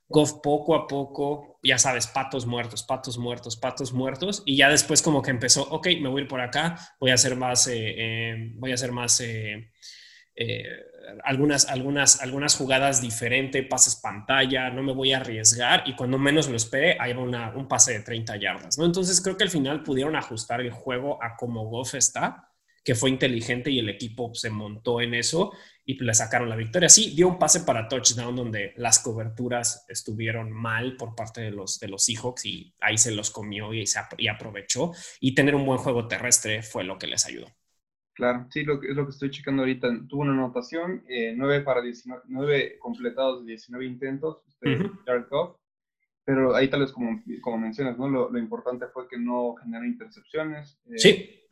Goff 0.08 0.34
poco 0.42 0.74
a 0.74 0.86
poco, 0.86 1.58
ya 1.62 1.78
sabes, 1.78 2.06
patos 2.06 2.46
muertos, 2.46 2.82
patos 2.82 3.18
muertos, 3.18 3.56
patos 3.56 3.92
muertos, 3.92 4.42
y 4.44 4.56
ya 4.56 4.68
después 4.68 5.02
como 5.02 5.22
que 5.22 5.30
empezó, 5.30 5.62
ok, 5.62 5.88
me 6.00 6.08
voy 6.08 6.20
a 6.20 6.24
ir 6.24 6.28
por 6.28 6.40
acá, 6.40 6.76
voy 7.00 7.10
a 7.10 7.14
hacer 7.14 7.36
más, 7.36 7.66
eh, 7.68 7.94
eh, 7.96 8.52
voy 8.56 8.70
a 8.70 8.74
hacer 8.74 8.92
más... 8.92 9.20
Eh, 9.20 9.70
algunas, 11.22 11.66
algunas, 11.66 12.20
algunas 12.22 12.56
jugadas 12.56 13.00
diferentes, 13.00 13.66
pases 13.66 13.96
pantalla, 13.96 14.70
no 14.70 14.82
me 14.82 14.92
voy 14.92 15.12
a 15.12 15.18
arriesgar 15.18 15.84
y 15.86 15.94
cuando 15.94 16.18
menos 16.18 16.48
lo 16.48 16.56
espere, 16.56 16.96
hay 16.98 17.12
una, 17.12 17.54
un 17.54 17.68
pase 17.68 17.92
de 17.92 18.00
30 18.00 18.36
yardas, 18.36 18.78
¿no? 18.78 18.84
Entonces 18.84 19.20
creo 19.20 19.36
que 19.36 19.44
al 19.44 19.50
final 19.50 19.82
pudieron 19.82 20.16
ajustar 20.16 20.60
el 20.60 20.70
juego 20.70 21.22
a 21.22 21.36
como 21.36 21.66
Goff 21.66 21.94
está, 21.94 22.48
que 22.82 22.94
fue 22.94 23.10
inteligente 23.10 23.70
y 23.70 23.78
el 23.78 23.88
equipo 23.88 24.34
se 24.34 24.50
montó 24.50 25.00
en 25.00 25.14
eso 25.14 25.52
y 25.84 26.02
le 26.02 26.14
sacaron 26.14 26.48
la 26.48 26.56
victoria. 26.56 26.88
Sí, 26.88 27.14
dio 27.14 27.28
un 27.28 27.38
pase 27.38 27.60
para 27.60 27.88
touchdown 27.88 28.34
donde 28.34 28.72
las 28.76 29.00
coberturas 29.00 29.84
estuvieron 29.88 30.50
mal 30.50 30.96
por 30.96 31.14
parte 31.14 31.42
de 31.42 31.50
los, 31.50 31.78
de 31.78 31.88
los 31.88 32.04
Seahawks 32.04 32.46
y 32.46 32.74
ahí 32.80 32.96
se 32.96 33.12
los 33.12 33.30
comió 33.30 33.72
y, 33.74 33.86
se, 33.86 34.00
y 34.18 34.28
aprovechó 34.28 34.92
y 35.20 35.34
tener 35.34 35.54
un 35.54 35.66
buen 35.66 35.78
juego 35.78 36.08
terrestre 36.08 36.62
fue 36.62 36.84
lo 36.84 36.98
que 36.98 37.06
les 37.06 37.26
ayudó. 37.26 37.48
Claro, 38.14 38.46
sí, 38.50 38.62
lo, 38.62 38.80
es 38.82 38.94
lo 38.94 39.04
que 39.04 39.10
estoy 39.10 39.30
checando 39.30 39.62
ahorita. 39.62 39.88
Tuvo 40.08 40.22
una 40.22 40.32
anotación, 40.32 41.04
eh, 41.08 41.34
9 41.36 41.62
para 41.62 41.82
19, 41.82 42.22
9 42.28 42.78
completados 42.78 43.40
de 43.44 43.52
19 43.52 43.84
intentos, 43.84 44.38
este, 44.46 44.90
pero 46.24 46.54
ahí 46.54 46.70
tal 46.70 46.80
vez 46.80 46.92
como, 46.92 47.22
como 47.42 47.58
mencionas, 47.58 47.98
¿no? 47.98 48.08
Lo, 48.08 48.30
lo, 48.30 48.38
importante 48.38 48.86
fue 48.86 49.08
que 49.08 49.18
no 49.18 49.56
generó 49.56 49.84
intercepciones. 49.84 50.78
Eh, 50.86 50.98
sí. 50.98 51.43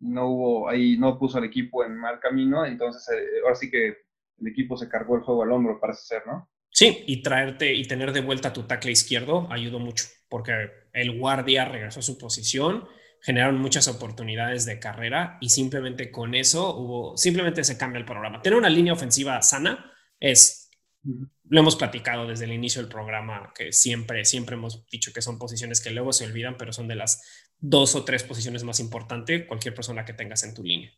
No 0.00 0.28
hubo, 0.28 0.68
ahí 0.68 0.98
no 0.98 1.18
puso 1.18 1.38
al 1.38 1.44
equipo 1.44 1.84
en 1.84 1.96
mal 1.96 2.20
camino, 2.20 2.64
entonces 2.66 3.08
eh, 3.16 3.40
ahora 3.42 3.54
sí 3.54 3.70
que 3.70 3.96
el 4.38 4.46
equipo 4.46 4.76
se 4.76 4.88
cargó 4.88 5.16
el 5.16 5.22
juego 5.22 5.42
al 5.42 5.52
hombro, 5.52 5.80
parece 5.80 6.02
ser, 6.02 6.26
¿no? 6.26 6.50
Sí, 6.70 7.04
y 7.06 7.22
traerte 7.22 7.72
y 7.72 7.84
tener 7.84 8.12
de 8.12 8.20
vuelta 8.20 8.52
tu 8.52 8.64
tackle 8.64 8.92
izquierdo 8.92 9.48
ayudó 9.50 9.78
mucho, 9.78 10.04
porque 10.28 10.52
el 10.92 11.18
guardia 11.18 11.64
regresó 11.64 12.00
a 12.00 12.02
su 12.02 12.18
posición 12.18 12.86
generaron 13.26 13.58
muchas 13.58 13.88
oportunidades 13.88 14.64
de 14.66 14.78
carrera 14.78 15.36
y 15.40 15.48
simplemente 15.48 16.12
con 16.12 16.36
eso 16.36 16.76
hubo, 16.76 17.16
simplemente 17.16 17.64
se 17.64 17.76
cambia 17.76 17.98
el 17.98 18.04
programa. 18.04 18.40
Tener 18.40 18.56
una 18.56 18.68
línea 18.68 18.92
ofensiva 18.92 19.42
sana 19.42 19.92
es, 20.20 20.70
lo 21.02 21.60
hemos 21.60 21.74
platicado 21.74 22.28
desde 22.28 22.44
el 22.44 22.52
inicio 22.52 22.80
del 22.80 22.88
programa, 22.88 23.52
que 23.52 23.72
siempre, 23.72 24.24
siempre 24.24 24.54
hemos 24.54 24.86
dicho 24.86 25.12
que 25.12 25.22
son 25.22 25.40
posiciones 25.40 25.80
que 25.80 25.90
luego 25.90 26.12
se 26.12 26.24
olvidan, 26.24 26.56
pero 26.56 26.72
son 26.72 26.86
de 26.86 26.94
las 26.94 27.45
dos 27.58 27.94
o 27.94 28.04
tres 28.04 28.22
posiciones 28.22 28.64
más 28.64 28.80
importantes 28.80 29.46
cualquier 29.46 29.74
persona 29.74 30.04
que 30.04 30.12
tengas 30.12 30.42
en 30.44 30.54
tu 30.54 30.62
línea. 30.62 30.92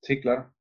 Sí, 0.00 0.20
claro. 0.20 0.54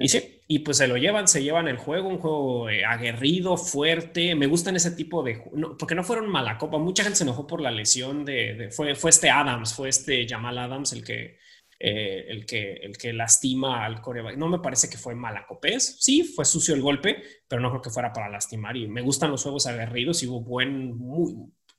Y 0.00 0.08
sí, 0.08 0.40
y 0.48 0.60
pues 0.60 0.78
se 0.78 0.86
lo 0.88 0.96
llevan, 0.96 1.28
se 1.28 1.42
llevan 1.42 1.68
el 1.68 1.76
juego, 1.76 2.08
un 2.08 2.18
juego 2.18 2.70
eh, 2.70 2.84
aguerrido, 2.84 3.56
fuerte. 3.56 4.34
Me 4.34 4.46
gustan 4.46 4.76
ese 4.76 4.92
tipo 4.92 5.22
de. 5.22 5.42
porque 5.78 5.94
no 5.94 6.04
fueron 6.04 6.28
mala 6.28 6.56
copa. 6.56 6.78
Mucha 6.78 7.02
gente 7.02 7.18
se 7.18 7.24
enojó 7.24 7.46
por 7.46 7.60
la 7.60 7.70
lesión 7.70 8.24
de. 8.24 8.70
fue, 8.72 8.94
fue 8.94 9.10
este 9.10 9.28
Adams, 9.28 9.74
fue 9.74 9.90
este 9.90 10.26
Jamal 10.26 10.58
Adams 10.58 10.92
el 10.92 11.04
que, 11.04 11.38
eh, 11.78 12.24
el 12.28 12.46
que, 12.46 12.74
el 12.74 12.96
que 12.96 13.12
lastima 13.12 13.84
al 13.84 14.00
coreback. 14.00 14.36
No 14.36 14.48
me 14.48 14.60
parece 14.60 14.88
que 14.88 14.96
fue 14.96 15.14
mala 15.14 15.46
copés. 15.46 15.98
Sí, 16.00 16.22
fue 16.22 16.44
sucio 16.46 16.74
el 16.74 16.80
golpe, 16.80 17.22
pero 17.46 17.60
no 17.60 17.68
creo 17.70 17.82
que 17.82 17.90
fuera 17.90 18.12
para 18.12 18.30
lastimar. 18.30 18.76
Y 18.76 18.88
me 18.88 19.02
gustan 19.02 19.30
los 19.30 19.42
juegos 19.42 19.66
aguerridos 19.66 20.22
y 20.22 20.26
hubo 20.26 20.40
buen. 20.40 20.96
Muy, 20.96 21.34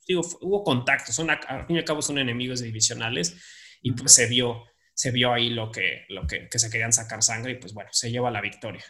digo, 0.08 0.22
hubo 0.40 0.64
contacto. 0.64 1.12
Son, 1.12 1.30
al 1.30 1.66
fin 1.66 1.76
y 1.76 1.78
al 1.78 1.84
cabo 1.84 2.02
son 2.02 2.18
enemigos 2.18 2.60
divisionales 2.62 3.36
y 3.82 3.92
pues 3.92 4.12
se 4.12 4.26
vio 4.26 4.64
se 4.98 5.12
vio 5.12 5.32
ahí 5.32 5.50
lo 5.50 5.70
que, 5.70 6.06
lo 6.08 6.26
que, 6.26 6.48
se 6.50 6.70
querían 6.70 6.92
sacar 6.92 7.22
sangre 7.22 7.52
y 7.52 7.54
pues 7.54 7.72
bueno, 7.72 7.88
se 7.92 8.10
lleva 8.10 8.32
la 8.32 8.40
victoria. 8.40 8.82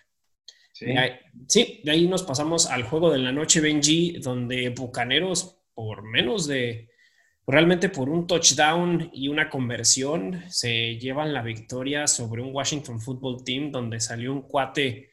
Sí. 0.72 0.86
De 0.86 0.98
ahí, 0.98 1.10
sí, 1.46 1.82
de 1.84 1.90
ahí 1.90 2.08
nos 2.08 2.22
pasamos 2.22 2.64
al 2.64 2.84
juego 2.84 3.10
de 3.10 3.18
la 3.18 3.30
noche, 3.30 3.60
Benji, 3.60 4.12
donde 4.18 4.70
Bucaneros, 4.70 5.60
por 5.74 6.02
menos 6.02 6.46
de, 6.46 6.88
realmente 7.46 7.90
por 7.90 8.08
un 8.08 8.26
touchdown 8.26 9.10
y 9.12 9.28
una 9.28 9.50
conversión, 9.50 10.42
se 10.48 10.96
llevan 10.96 11.34
la 11.34 11.42
victoria 11.42 12.06
sobre 12.06 12.40
un 12.40 12.54
Washington 12.54 13.02
Football 13.02 13.44
Team 13.44 13.70
donde 13.70 14.00
salió 14.00 14.32
un 14.32 14.48
cuate 14.48 15.10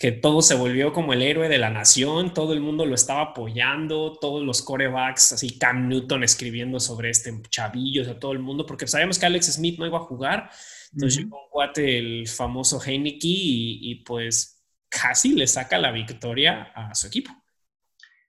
que 0.00 0.12
todo 0.12 0.40
se 0.40 0.54
volvió 0.54 0.94
como 0.94 1.12
el 1.12 1.20
héroe 1.20 1.50
de 1.50 1.58
la 1.58 1.68
nación, 1.68 2.32
todo 2.32 2.54
el 2.54 2.60
mundo 2.60 2.86
lo 2.86 2.94
estaba 2.94 3.20
apoyando, 3.20 4.16
todos 4.18 4.42
los 4.42 4.62
corebacks, 4.62 5.32
así 5.32 5.58
Cam 5.58 5.88
Newton 5.88 6.24
escribiendo 6.24 6.80
sobre 6.80 7.10
este 7.10 7.38
chavillo, 7.50 8.00
o 8.00 8.04
sea, 8.06 8.18
todo 8.18 8.32
el 8.32 8.38
mundo, 8.38 8.64
porque 8.64 8.86
sabíamos 8.86 9.18
que 9.18 9.26
Alex 9.26 9.52
Smith 9.52 9.78
no 9.78 9.86
iba 9.86 9.98
a 9.98 10.04
jugar, 10.04 10.50
entonces 10.94 11.18
llegó 11.18 11.36
un 11.44 11.50
cuate, 11.50 11.98
el 11.98 12.26
famoso 12.28 12.80
Heineke, 12.82 13.18
y, 13.22 14.02
pues 14.06 14.64
casi 14.88 15.34
le 15.34 15.46
saca 15.46 15.76
la 15.76 15.92
victoria 15.92 16.72
a 16.74 16.94
su 16.94 17.06
equipo. 17.06 17.30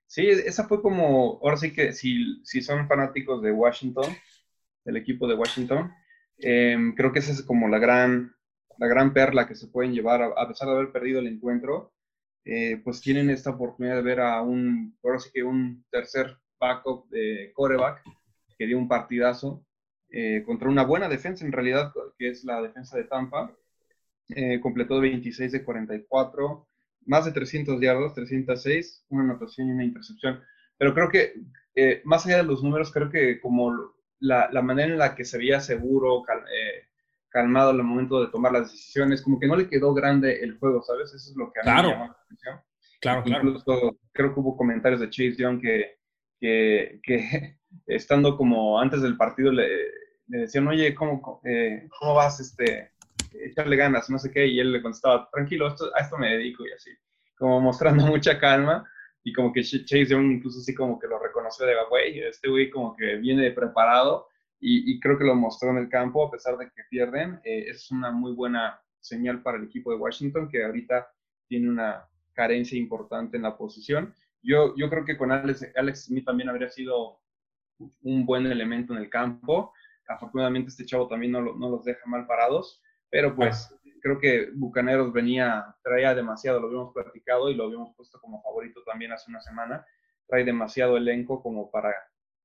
Sí, 0.07 0.27
esa 0.27 0.67
fue 0.67 0.81
como, 0.81 1.39
ahora 1.41 1.55
sí 1.55 1.71
que 1.71 1.93
si, 1.93 2.43
si 2.43 2.61
son 2.61 2.85
fanáticos 2.89 3.41
de 3.41 3.53
Washington, 3.53 4.13
del 4.83 4.97
equipo 4.97 5.25
de 5.25 5.35
Washington, 5.35 5.89
em, 6.37 6.93
creo 6.95 7.13
que 7.13 7.19
esa 7.19 7.31
es 7.31 7.43
como 7.43 7.69
la 7.69 7.79
gran 7.79 8.35
la 8.81 8.87
gran 8.87 9.13
perla 9.13 9.47
que 9.47 9.53
se 9.53 9.67
pueden 9.67 9.93
llevar, 9.93 10.23
a, 10.23 10.47
pesar 10.47 10.67
de 10.67 10.73
haber 10.73 10.91
perdido 10.91 11.19
el 11.19 11.27
encuentro, 11.27 11.93
eh, 12.43 12.81
pues 12.83 12.99
tienen 12.99 13.29
esta 13.29 13.51
oportunidad 13.51 13.95
de 13.95 14.01
ver 14.01 14.19
a 14.19 14.41
un, 14.41 14.97
ahora 15.03 15.19
sí 15.19 15.29
que 15.31 15.43
un 15.43 15.85
tercer 15.91 16.35
backup 16.59 17.07
de 17.09 17.51
coreback 17.53 18.01
que 18.57 18.65
dio 18.65 18.79
un 18.79 18.87
partidazo 18.87 19.63
eh, 20.09 20.41
contra 20.47 20.67
una 20.67 20.83
buena 20.83 21.07
defensa 21.07 21.45
en 21.45 21.51
realidad, 21.51 21.93
que 22.17 22.29
es 22.29 22.43
la 22.43 22.59
defensa 22.59 22.97
de 22.97 23.03
Tampa. 23.03 23.55
Eh, 24.29 24.59
completó 24.59 24.99
26 24.99 25.51
de 25.51 25.63
44, 25.63 26.67
más 27.05 27.25
de 27.25 27.33
300 27.33 27.79
yardas, 27.79 28.15
306, 28.15 29.05
una 29.09 29.25
anotación 29.25 29.67
y 29.67 29.71
una 29.73 29.83
intercepción. 29.83 30.41
Pero 30.79 30.95
creo 30.95 31.09
que, 31.09 32.01
más 32.03 32.25
allá 32.25 32.37
de 32.37 32.43
los 32.43 32.63
números, 32.63 32.91
creo 32.91 33.11
que 33.11 33.39
como 33.39 33.93
la, 34.19 34.49
la 34.51 34.63
manera 34.63 34.91
en 34.91 34.97
la 34.97 35.13
que 35.13 35.23
se 35.23 35.37
veía 35.37 35.59
seguro, 35.59 36.23
calmado 37.31 37.71
el 37.71 37.81
momento 37.83 38.21
de 38.21 38.31
tomar 38.31 38.51
las 38.51 38.71
decisiones, 38.71 39.21
como 39.21 39.39
que 39.39 39.47
no 39.47 39.55
le 39.55 39.67
quedó 39.67 39.93
grande 39.93 40.43
el 40.43 40.57
juego, 40.59 40.83
¿sabes? 40.83 41.13
Eso 41.13 41.31
es 41.31 41.35
lo 41.35 41.51
que 41.51 41.61
a 41.61 41.63
mí 41.63 41.81
me 41.81 41.89
llamó 41.89 42.05
la 42.05 42.17
atención. 42.23 42.61
Claro, 42.99 43.23
Incluso 43.25 43.97
creo 44.11 44.33
que 44.33 44.39
hubo 44.39 44.55
comentarios 44.55 45.01
de 45.01 45.09
Chase 45.09 45.35
Young 45.37 45.59
que, 45.59 45.97
que, 46.39 46.99
que 47.01 47.57
estando 47.87 48.37
como 48.37 48.79
antes 48.79 49.01
del 49.01 49.17
partido 49.17 49.51
le, 49.51 49.67
le 50.27 50.39
decían, 50.39 50.67
oye, 50.67 50.93
¿cómo, 50.93 51.41
eh, 51.45 51.87
¿cómo 51.97 52.13
vas? 52.13 52.39
Este, 52.39 52.91
echarle 53.33 53.75
ganas, 53.75 54.09
no 54.09 54.19
sé 54.19 54.31
qué, 54.31 54.45
y 54.45 54.59
él 54.59 54.71
le 54.71 54.81
contestaba, 54.81 55.29
tranquilo, 55.31 55.67
esto, 55.67 55.89
a 55.95 56.01
esto 56.01 56.17
me 56.17 56.31
dedico 56.31 56.65
y 56.65 56.71
así, 56.71 56.91
como 57.37 57.59
mostrando 57.59 58.05
mucha 58.07 58.39
calma, 58.39 58.87
y 59.23 59.33
como 59.33 59.53
que 59.53 59.63
Chase 59.63 60.05
Young 60.05 60.31
incluso 60.31 60.59
así 60.59 60.73
como 60.73 60.99
que 60.99 61.07
lo 61.07 61.19
reconoció 61.19 61.65
de, 61.65 61.75
güey, 61.89 62.19
este 62.19 62.49
güey 62.49 62.69
como 62.69 62.95
que 62.95 63.15
viene 63.17 63.51
preparado, 63.51 64.27
y, 64.63 64.99
creo 64.99 65.17
que 65.17 65.23
lo 65.23 65.33
mostró 65.33 65.71
en 65.71 65.77
el 65.77 65.89
campo, 65.89 66.25
a 66.25 66.31
pesar 66.31 66.55
de 66.55 66.67
que 66.67 66.83
pierden, 66.89 67.41
eh, 67.43 67.65
es 67.67 67.89
una 67.89 68.11
muy 68.11 68.33
buena 68.33 68.79
señal 68.99 69.41
para 69.41 69.57
el 69.57 69.63
equipo 69.63 69.91
de 69.91 69.97
Washington, 69.97 70.47
que 70.49 70.63
ahorita 70.63 71.11
tiene 71.47 71.67
una 71.67 72.07
carencia 72.33 72.77
importante 72.77 73.37
en 73.37 73.43
la 73.43 73.57
posición. 73.57 74.13
Yo, 74.43 74.75
yo 74.77 74.87
creo 74.89 75.03
que 75.03 75.17
con 75.17 75.31
Alex, 75.31 75.71
Alex 75.75 76.05
Smith 76.05 76.25
también 76.25 76.49
habría 76.49 76.69
sido 76.69 77.19
un 78.03 78.25
buen 78.25 78.45
elemento 78.45 78.93
en 78.93 78.99
el 78.99 79.09
campo. 79.09 79.73
Afortunadamente 80.07 80.69
este 80.69 80.85
chavo 80.85 81.07
también 81.07 81.31
no, 81.31 81.41
no 81.41 81.69
los 81.69 81.83
deja 81.83 82.05
mal 82.05 82.27
parados, 82.27 82.81
pero 83.09 83.35
pues 83.35 83.73
creo 84.01 84.19
que 84.19 84.51
Bucaneros 84.53 85.11
venía, 85.11 85.75
traía 85.83 86.13
demasiado, 86.13 86.59
lo 86.59 86.67
habíamos 86.67 86.93
platicado 86.93 87.49
y 87.49 87.55
lo 87.55 87.65
habíamos 87.65 87.95
puesto 87.95 88.19
como 88.19 88.41
favorito 88.43 88.83
también 88.85 89.11
hace 89.11 89.29
una 89.29 89.41
semana, 89.41 89.85
trae 90.27 90.43
demasiado 90.43 90.97
elenco 90.97 91.41
como 91.41 91.71
para, 91.71 91.93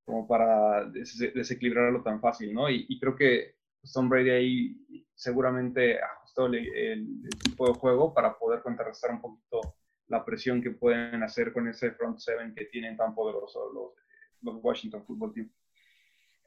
como 0.07 0.27
para 0.27 0.85
desequilibrarlo 0.85 2.03
tan 2.03 2.21
fácil, 2.21 2.55
¿no? 2.55 2.71
Y, 2.71 2.99
creo 2.99 3.17
que 3.17 3.57
Tom 3.93 4.09
Brady 4.09 4.31
ahí 4.31 5.07
seguramente 5.15 6.01
ajustó 6.01 6.47
el, 6.47 7.29
tipo 7.43 7.67
de 7.67 7.75
juego 7.75 8.15
para 8.15 8.39
poder 8.39 8.63
contrarrestar 8.63 9.11
un 9.11 9.21
poquito 9.21 9.77
la 10.07 10.25
presión 10.25 10.63
que 10.63 10.71
pueden 10.71 11.23
hacer 11.25 11.53
con 11.53 11.69
ese 11.69 11.91
front 11.91 12.19
seven 12.19 12.55
que 12.55 12.67
tienen 12.67 12.97
tan 12.97 13.15
poderoso 13.15 13.73
los, 13.73 13.93
los 14.43 14.63
Washington 14.63 15.05
Football 15.05 15.35
Team. 15.35 15.51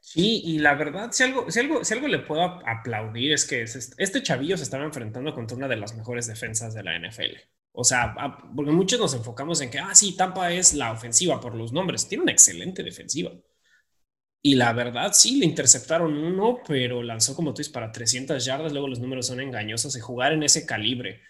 Sí, 0.00 0.40
y 0.42 0.58
la 0.58 0.74
verdad, 0.74 1.12
si 1.12 1.22
algo, 1.24 1.50
si 1.50 1.60
algo, 1.60 1.84
si 1.84 1.92
algo 1.92 2.08
le 2.08 2.20
puedo 2.20 2.42
aplaudir 2.66 3.32
es 3.32 3.44
que 3.44 3.62
este 3.62 4.22
chavillo 4.22 4.56
se 4.56 4.62
estaba 4.62 4.84
enfrentando 4.84 5.34
contra 5.34 5.58
una 5.58 5.68
de 5.68 5.76
las 5.76 5.94
mejores 5.94 6.26
defensas 6.26 6.72
de 6.72 6.82
la 6.82 6.98
NFL. 6.98 7.36
O 7.72 7.84
sea, 7.84 8.14
porque 8.56 8.72
muchos 8.72 8.98
nos 8.98 9.14
enfocamos 9.14 9.60
en 9.60 9.70
que, 9.70 9.78
ah, 9.78 9.94
sí, 9.94 10.16
Tampa 10.16 10.50
es 10.52 10.72
la 10.72 10.90
ofensiva 10.92 11.40
por 11.40 11.54
los 11.54 11.72
nombres. 11.72 12.08
Tiene 12.08 12.22
una 12.22 12.32
excelente 12.32 12.82
defensiva. 12.82 13.30
Y 14.42 14.54
la 14.54 14.72
verdad, 14.72 15.12
sí, 15.12 15.38
le 15.38 15.46
interceptaron 15.46 16.16
uno, 16.16 16.60
pero 16.66 17.02
lanzó 17.02 17.34
como 17.36 17.52
tú 17.52 17.58
dices 17.58 17.72
para 17.72 17.92
300 17.92 18.42
yardas. 18.44 18.72
Luego 18.72 18.88
los 18.88 19.00
números 19.00 19.26
son 19.26 19.40
engañosos. 19.40 19.96
Y 19.96 20.00
jugar 20.00 20.32
en 20.32 20.42
ese 20.42 20.64
calibre, 20.64 21.20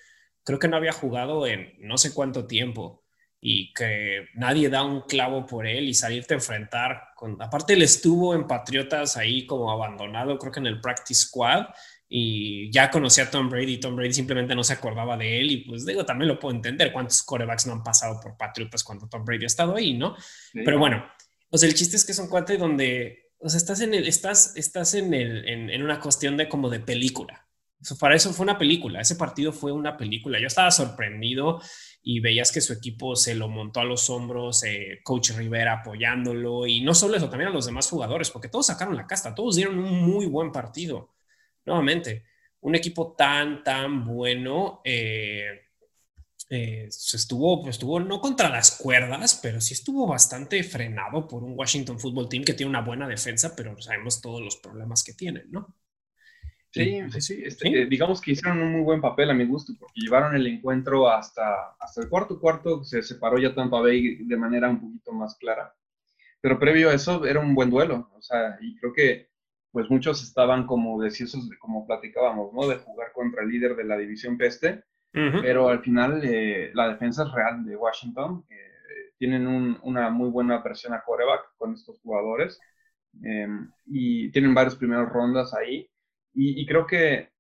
creo 0.45 0.59
que 0.59 0.69
no 0.69 0.76
había 0.76 0.93
jugado 0.93 1.47
en 1.47 1.75
no 1.81 1.99
sé 1.99 2.14
cuánto 2.14 2.47
tiempo 2.47 3.05
y 3.40 3.73
que 3.73 4.26
nadie 4.35 4.69
da 4.69 4.85
un 4.85 5.02
clavo 5.02 5.47
por 5.47 5.67
él 5.67 5.88
y 5.88 5.95
salirte 5.95 6.35
a 6.35 6.37
enfrentar. 6.37 7.09
Con, 7.17 7.40
aparte, 7.40 7.73
él 7.73 7.83
estuvo 7.83 8.35
en 8.35 8.47
Patriotas 8.47 9.17
ahí 9.17 9.47
como 9.47 9.71
abandonado, 9.71 10.38
creo 10.38 10.52
que 10.52 10.61
en 10.61 10.67
el 10.67 10.81
Practice 10.81 11.23
Squad, 11.23 11.67
y 12.12 12.71
ya 12.73 12.90
conocía 12.90 13.25
a 13.25 13.31
Tom 13.31 13.49
Brady 13.49 13.79
Tom 13.79 13.95
Brady 13.95 14.12
simplemente 14.12 14.55
no 14.57 14.64
se 14.64 14.73
acordaba 14.73 15.17
de 15.17 15.40
él. 15.40 15.50
Y 15.52 15.57
pues 15.59 15.87
digo, 15.87 16.05
también 16.05 16.29
lo 16.29 16.40
puedo 16.40 16.55
entender 16.55 16.93
cuántos 16.93 17.23
corebacks 17.23 17.67
no 17.67 17.73
han 17.73 17.85
pasado 17.85 18.19
por 18.21 18.37
Patriotas 18.37 18.83
cuando 18.83 19.09
Tom 19.09 19.25
Brady 19.25 19.45
ha 19.45 19.47
estado 19.47 19.76
ahí, 19.76 19.95
¿no? 19.95 20.17
Pero 20.52 20.79
bueno, 20.79 21.05
pues 21.50 21.62
el 21.64 21.75
chiste 21.75 21.97
es 21.97 22.04
que 22.04 22.12
es 22.12 22.19
un 22.19 22.28
cuate 22.28 22.57
donde, 22.57 23.33
o 23.38 23.49
sea, 23.49 23.59
estás 23.59 23.80
en 23.80 23.92
el, 23.92 24.07
estás, 24.07 24.57
estás 24.57 24.95
en, 24.95 25.12
el, 25.12 25.47
en, 25.49 25.83
una 25.83 26.00
cuestión 26.00 26.37
de 26.37 26.49
como 26.49 26.71
de 26.71 26.80
película. 26.80 27.49
para 27.99 28.14
eso 28.14 28.33
fue 28.33 28.45
una 28.45 28.57
película, 28.57 29.00
ese 29.00 29.16
partido 29.16 29.52
fue 29.52 29.73
una 29.73 29.97
película. 29.97 30.38
Yo 30.38 30.47
estaba 30.47 30.71
sorprendido 30.71 31.61
y 32.02 32.21
veías 32.21 32.52
que 32.52 32.61
su 32.61 32.73
equipo 32.73 33.16
se 33.16 33.35
lo 33.35 33.49
montó 33.49 33.80
a 33.80 33.85
los 33.85 34.09
hombros, 34.09 34.62
eh, 34.62 35.00
Coach 35.02 35.33
Rivera 35.33 35.80
apoyándolo 35.80 36.66
y 36.66 36.80
no 36.83 36.95
solo 36.95 37.16
eso, 37.16 37.28
también 37.28 37.50
a 37.50 37.54
los 37.54 37.66
demás 37.66 37.88
jugadores, 37.90 38.30
porque 38.30 38.49
todos 38.49 38.66
sacaron 38.66 38.97
la 38.97 39.07
casta, 39.07 39.34
todos 39.34 39.56
dieron 39.56 39.78
un 39.78 40.02
muy 40.02 40.26
buen 40.26 40.52
partido. 40.52 41.15
Nuevamente, 41.67 42.25
un 42.60 42.75
equipo 42.76 43.15
tan, 43.17 43.65
tan 43.65 44.04
bueno. 44.04 44.80
Eh, 44.84 45.70
eh, 46.52 46.89
estuvo, 46.89 47.69
estuvo 47.69 48.00
no 48.00 48.21
contra 48.21 48.50
las 48.50 48.76
cuerdas, 48.76 49.39
pero 49.41 49.60
sí 49.60 49.73
estuvo 49.75 50.06
bastante 50.08 50.65
frenado 50.65 51.28
por 51.28 51.45
un 51.45 51.56
Washington 51.56 52.00
Football 52.00 52.28
Team 52.28 52.43
que 52.43 52.54
tiene 52.54 52.71
una 52.71 52.82
buena 52.82 53.06
defensa, 53.06 53.54
pero 53.54 53.80
sabemos 53.80 54.21
todos 54.21 54.43
los 54.43 54.56
problemas 54.56 55.04
que 55.04 55.15
tienen, 55.15 55.49
¿no? 55.52 55.76
Sí, 56.73 57.00
sí, 57.10 57.21
sí. 57.21 57.43
Este, 57.45 57.69
eh, 57.69 57.86
digamos 57.86 58.21
que 58.21 58.32
hicieron 58.32 58.60
un 58.60 58.73
muy 58.73 58.82
buen 58.82 59.00
papel 59.00 59.30
a 59.30 59.34
mi 59.34 59.45
gusto, 59.47 59.75
porque 59.78 60.00
llevaron 60.00 60.34
el 60.34 60.47
encuentro 60.47 61.08
hasta, 61.08 61.76
hasta 61.78 62.02
el 62.02 62.08
cuarto 62.08 62.41
cuarto, 62.41 62.82
se 62.82 63.02
separó 63.02 63.39
ya 63.39 63.54
Tampa 63.54 63.80
Bay 63.80 64.25
de 64.25 64.36
manera 64.36 64.69
un 64.69 64.80
poquito 64.80 65.13
más 65.13 65.36
clara. 65.36 65.73
Pero 66.41 66.58
previo 66.58 66.91
a 66.91 66.95
eso 66.95 67.25
era 67.26 67.39
un 67.41 67.54
buen 67.54 67.71
duelo, 67.71 68.10
o 68.17 68.23
sea, 68.23 68.58
y 68.60 68.76
creo 68.76 68.93
que 68.93 69.30
pues 69.73 69.89
muchos 69.89 70.23
estaban 70.25 70.67
como 70.67 71.00
deseosos, 71.00 71.49
como 71.60 71.86
platicábamos, 71.86 72.52
¿no? 72.52 72.67
De 72.67 72.76
jugar 72.78 73.13
contra 73.13 73.43
el 73.45 73.50
líder 73.50 73.76
de 73.76 73.84
la 73.84 73.97
división 73.97 74.36
peste, 74.36 74.84
pero 75.13 75.69
al 75.69 75.81
final 75.81 76.21
eh, 76.25 76.71
la 76.75 76.89
defensa 76.89 77.25
es 77.25 77.33
real 77.33 77.65
de 77.65 77.77
Washington, 77.77 78.45
eh, 78.49 79.13
tienen 79.19 79.47
una 79.83 80.11
muy 80.11 80.31
buena 80.31 80.63
presión 80.63 80.95
a 80.95 81.03
coreback 81.03 81.57
con 81.57 81.75
estos 81.75 82.01
jugadores 82.01 82.59
em, 83.23 83.71
y 83.87 84.31
tienen 84.31 84.55
varias 84.55 84.77
primeras 84.77 85.09
rondas 85.09 85.53
ahí 85.55 85.91
y, 86.33 86.65
creo 86.65 86.87
que 86.87 87.31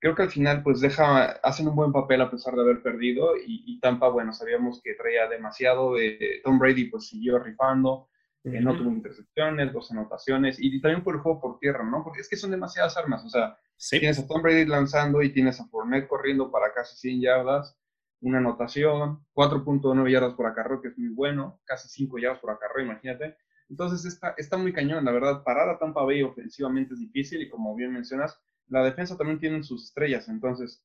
creo 0.00 0.14
que 0.14 0.22
al 0.22 0.30
final 0.30 0.62
pues 0.62 0.80
deja, 0.80 1.32
hacen 1.42 1.68
un 1.68 1.76
buen 1.76 1.92
papel 1.92 2.20
a 2.20 2.30
pesar 2.30 2.54
de 2.54 2.62
haber 2.62 2.82
perdido 2.82 3.34
y, 3.46 3.78
Tampa, 3.80 4.08
bueno, 4.08 4.32
sabíamos 4.32 4.82
que 4.82 4.94
traía 4.94 5.28
demasiado, 5.28 5.94
de 5.94 6.40
Tom 6.44 6.58
Brady 6.58 6.86
pues 6.86 7.06
siguió 7.06 7.38
rifando, 7.38 8.09
eh, 8.44 8.60
no 8.60 8.76
tuvo 8.76 8.90
intercepciones, 8.90 9.72
dos 9.72 9.90
anotaciones 9.90 10.56
y, 10.58 10.80
también 10.80 11.04
por 11.04 11.14
el 11.14 11.20
juego 11.20 11.40
por 11.40 11.58
tierra, 11.58 11.84
¿no? 11.84 12.02
Porque 12.02 12.20
es 12.20 12.28
que 12.28 12.36
son 12.36 12.50
demasiadas 12.50 12.96
armas, 12.96 13.24
o 13.24 13.28
sea, 13.28 13.58
tienes 13.90 14.18
a 14.18 14.26
Tom 14.26 14.42
Brady 14.42 14.64
lanzando 14.66 15.22
y 15.22 15.32
tienes 15.32 15.60
a 15.60 15.66
Fournette 15.66 16.08
corriendo 16.08 16.50
para 16.50 16.72
casi 16.72 16.96
100 16.96 17.20
yardas, 17.20 17.78
una 18.20 18.38
anotación, 18.38 19.24
4.9 19.34 20.10
yardas 20.10 20.34
por 20.34 20.46
acarreo, 20.46 20.80
que 20.80 20.88
es 20.88 20.98
muy 20.98 21.08
bueno, 21.08 21.60
casi 21.64 21.88
5 21.88 22.18
yardas 22.18 22.40
por 22.40 22.50
acarreo, 22.50 22.84
imagínate. 22.84 23.36
Entonces 23.68 24.04
está, 24.04 24.34
está 24.36 24.56
muy 24.56 24.72
cañón, 24.72 25.04
la 25.04 25.12
verdad. 25.12 25.42
Parar 25.44 25.68
a 25.68 25.78
Tampa 25.78 26.02
Bay 26.02 26.22
ofensivamente 26.22 26.94
es 26.94 27.00
difícil 27.00 27.40
y 27.40 27.48
como 27.48 27.74
bien 27.76 27.92
mencionas, 27.92 28.38
la 28.68 28.82
defensa 28.82 29.16
también 29.16 29.38
tiene 29.38 29.62
sus 29.62 29.84
estrellas. 29.84 30.28
Entonces, 30.28 30.84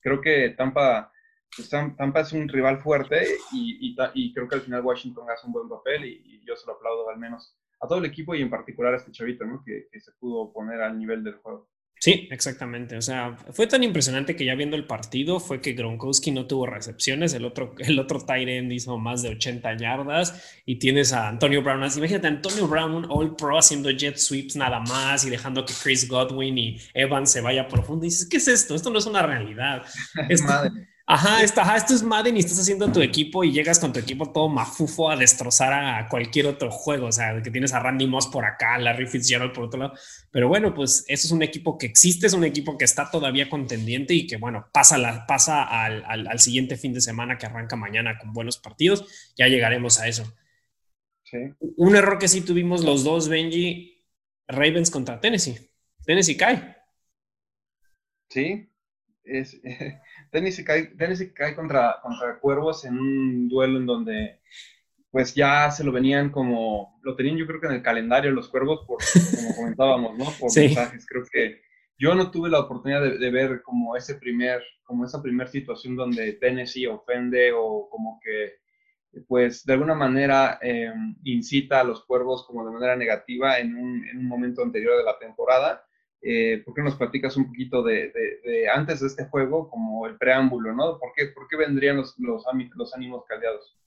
creo 0.00 0.20
que 0.20 0.50
Tampa, 0.50 1.10
pues, 1.56 1.68
Tampa 1.70 2.20
es 2.20 2.32
un 2.32 2.48
rival 2.48 2.78
fuerte 2.78 3.26
y, 3.52 3.96
y, 4.14 4.32
creo 4.32 4.48
que 4.48 4.56
al 4.56 4.60
final 4.62 4.84
Washington 4.84 5.28
hace 5.30 5.46
un 5.46 5.52
buen 5.52 5.68
papel 5.68 6.04
y, 6.04 6.42
yo 6.46 6.54
se 6.54 6.66
lo 6.66 6.74
aplaudo 6.74 7.08
al 7.10 7.18
menos 7.18 7.56
a 7.80 7.88
todo 7.88 7.98
el 7.98 8.04
equipo 8.04 8.34
y 8.34 8.40
en 8.40 8.50
particular 8.50 8.94
a 8.94 8.98
este 8.98 9.10
chavito, 9.10 9.44
¿no? 9.44 9.64
que 9.64 10.00
se 10.00 10.12
pudo 10.12 10.52
poner 10.52 10.80
al 10.80 10.96
nivel 10.96 11.24
del 11.24 11.34
juego. 11.34 11.68
Sí, 11.98 12.28
exactamente. 12.30 12.96
O 12.96 13.02
sea, 13.02 13.36
fue 13.52 13.66
tan 13.66 13.82
impresionante 13.82 14.36
que 14.36 14.44
ya 14.44 14.54
viendo 14.54 14.76
el 14.76 14.86
partido 14.86 15.40
fue 15.40 15.60
que 15.60 15.72
Gronkowski 15.72 16.30
no 16.30 16.46
tuvo 16.46 16.66
recepciones, 16.66 17.32
el 17.32 17.44
otro, 17.44 17.74
el 17.78 17.98
otro 17.98 18.20
tight 18.20 18.48
end 18.48 18.72
hizo 18.72 18.98
más 18.98 19.22
de 19.22 19.30
80 19.30 19.76
yardas 19.78 20.60
y 20.66 20.78
tienes 20.78 21.12
a 21.12 21.28
Antonio 21.28 21.62
Brown. 21.62 21.82
Imagínate, 21.96 22.26
Antonio 22.26 22.68
Brown, 22.68 22.94
un 22.94 23.06
All 23.08 23.34
Pro 23.34 23.58
haciendo 23.58 23.90
jet 23.90 24.18
sweeps 24.18 24.56
nada 24.56 24.80
más 24.80 25.24
y 25.24 25.30
dejando 25.30 25.64
que 25.64 25.72
Chris 25.82 26.06
Godwin 26.08 26.58
y 26.58 26.80
Evans 26.92 27.30
se 27.30 27.40
vaya 27.40 27.66
profundo. 27.66 28.04
Y 28.04 28.10
dices, 28.10 28.28
¿qué 28.28 28.36
es 28.36 28.48
esto? 28.48 28.74
Esto 28.74 28.90
no 28.90 28.98
es 28.98 29.06
una 29.06 29.22
realidad. 29.22 29.82
Es 30.28 30.42
Madre. 30.42 30.88
Ajá, 31.08 31.44
está, 31.44 31.76
esto 31.76 31.94
es 31.94 32.02
Madden 32.02 32.36
y 32.36 32.40
estás 32.40 32.58
haciendo 32.58 32.90
tu 32.90 33.00
equipo 33.00 33.44
y 33.44 33.52
llegas 33.52 33.78
con 33.78 33.92
tu 33.92 34.00
equipo 34.00 34.32
todo 34.32 34.48
mafufo 34.48 35.08
a 35.08 35.16
destrozar 35.16 35.72
a 35.72 36.08
cualquier 36.08 36.46
otro 36.46 36.68
juego. 36.68 37.06
O 37.06 37.12
sea, 37.12 37.40
que 37.42 37.50
tienes 37.52 37.72
a 37.72 37.78
Randy 37.78 38.08
Moss 38.08 38.26
por 38.26 38.44
acá, 38.44 38.76
Larry 38.76 39.06
Fitzgerald 39.06 39.52
por 39.52 39.64
otro 39.66 39.78
lado. 39.78 39.94
Pero 40.32 40.48
bueno, 40.48 40.74
pues 40.74 41.04
eso 41.06 41.28
es 41.28 41.30
un 41.30 41.42
equipo 41.42 41.78
que 41.78 41.86
existe, 41.86 42.26
es 42.26 42.32
un 42.32 42.42
equipo 42.42 42.76
que 42.76 42.84
está 42.84 43.08
todavía 43.08 43.48
contendiente 43.48 44.14
y 44.14 44.26
que, 44.26 44.36
bueno, 44.36 44.68
pasa, 44.72 44.98
la, 44.98 45.24
pasa 45.28 45.62
al, 45.62 46.04
al, 46.04 46.40
siguiente 46.40 46.76
fin 46.76 46.92
de 46.92 47.00
semana 47.00 47.38
que 47.38 47.46
arranca 47.46 47.76
mañana 47.76 48.18
con 48.18 48.32
buenos 48.32 48.58
partidos. 48.58 49.32
Ya 49.36 49.46
llegaremos 49.46 50.00
a 50.00 50.08
eso. 50.08 50.34
Sí. 51.22 51.38
Un 51.76 51.94
error 51.94 52.18
que 52.18 52.26
sí 52.26 52.40
tuvimos 52.40 52.82
los 52.82 53.04
dos, 53.04 53.28
Benji, 53.28 54.04
Ravens 54.48 54.90
contra 54.90 55.20
Tennessee. 55.20 55.70
Tennessee 56.04 56.36
cae. 56.36 56.76
Sí, 58.28 58.68
es. 59.22 59.56
Tennessee 60.30 60.64
cae, 60.64 61.54
contra, 61.54 61.96
contra 62.02 62.38
Cuervos 62.38 62.84
en 62.84 62.98
un 62.98 63.48
duelo 63.48 63.78
en 63.78 63.86
donde 63.86 64.40
pues 65.10 65.34
ya 65.34 65.70
se 65.70 65.82
lo 65.82 65.92
venían 65.92 66.30
como, 66.30 67.00
lo 67.02 67.16
tenían 67.16 67.38
yo 67.38 67.46
creo 67.46 67.60
que 67.60 67.68
en 67.68 67.74
el 67.74 67.82
calendario 67.82 68.30
los 68.32 68.48
Cuervos, 68.48 68.84
por, 68.86 68.98
como 69.34 69.54
comentábamos, 69.56 70.18
¿no? 70.18 70.26
Por 70.38 70.54
mensajes. 70.54 71.06
Creo 71.06 71.24
que 71.30 71.62
yo 71.98 72.14
no 72.14 72.30
tuve 72.30 72.50
la 72.50 72.60
oportunidad 72.60 73.02
de, 73.02 73.30
ver 73.30 73.62
como 73.62 73.96
ese 73.96 74.16
primer, 74.16 74.62
como 74.84 75.04
esa 75.04 75.22
primera 75.22 75.48
situación 75.48 75.96
donde 75.96 76.34
Tennessee 76.34 76.86
ofende 76.86 77.52
o 77.52 77.88
como 77.88 78.20
que 78.22 78.56
pues 79.26 79.64
de 79.64 79.72
alguna 79.72 79.94
manera 79.94 80.58
em, 80.60 81.16
incita 81.24 81.80
a 81.80 81.84
los 81.84 82.04
cuervos 82.04 82.46
como 82.46 82.66
de 82.66 82.72
manera 82.72 82.96
negativa 82.96 83.58
en 83.58 83.74
un, 83.74 84.06
en 84.06 84.18
un 84.18 84.28
momento 84.28 84.62
anterior 84.62 84.98
de 84.98 85.04
la 85.04 85.18
temporada. 85.18 85.85
Eh, 86.28 86.60
¿por 86.64 86.74
qué 86.74 86.82
nos 86.82 86.96
platicas 86.96 87.36
un 87.36 87.46
poquito 87.46 87.84
de, 87.84 88.12
antes 88.74 88.98
de 88.98 89.06
este 89.06 89.26
juego, 89.26 89.70
como 89.70 90.08
el 90.08 90.16
preámbulo, 90.16 90.74
¿no? 90.74 90.98
¿Por 90.98 91.12
qué, 91.14 91.26
por 91.26 91.46
qué 91.46 91.56
vendrían 91.56 91.98
los, 91.98 92.18
los, 92.18 92.44
ánimos 92.94 93.24
caldeados? 93.28 93.78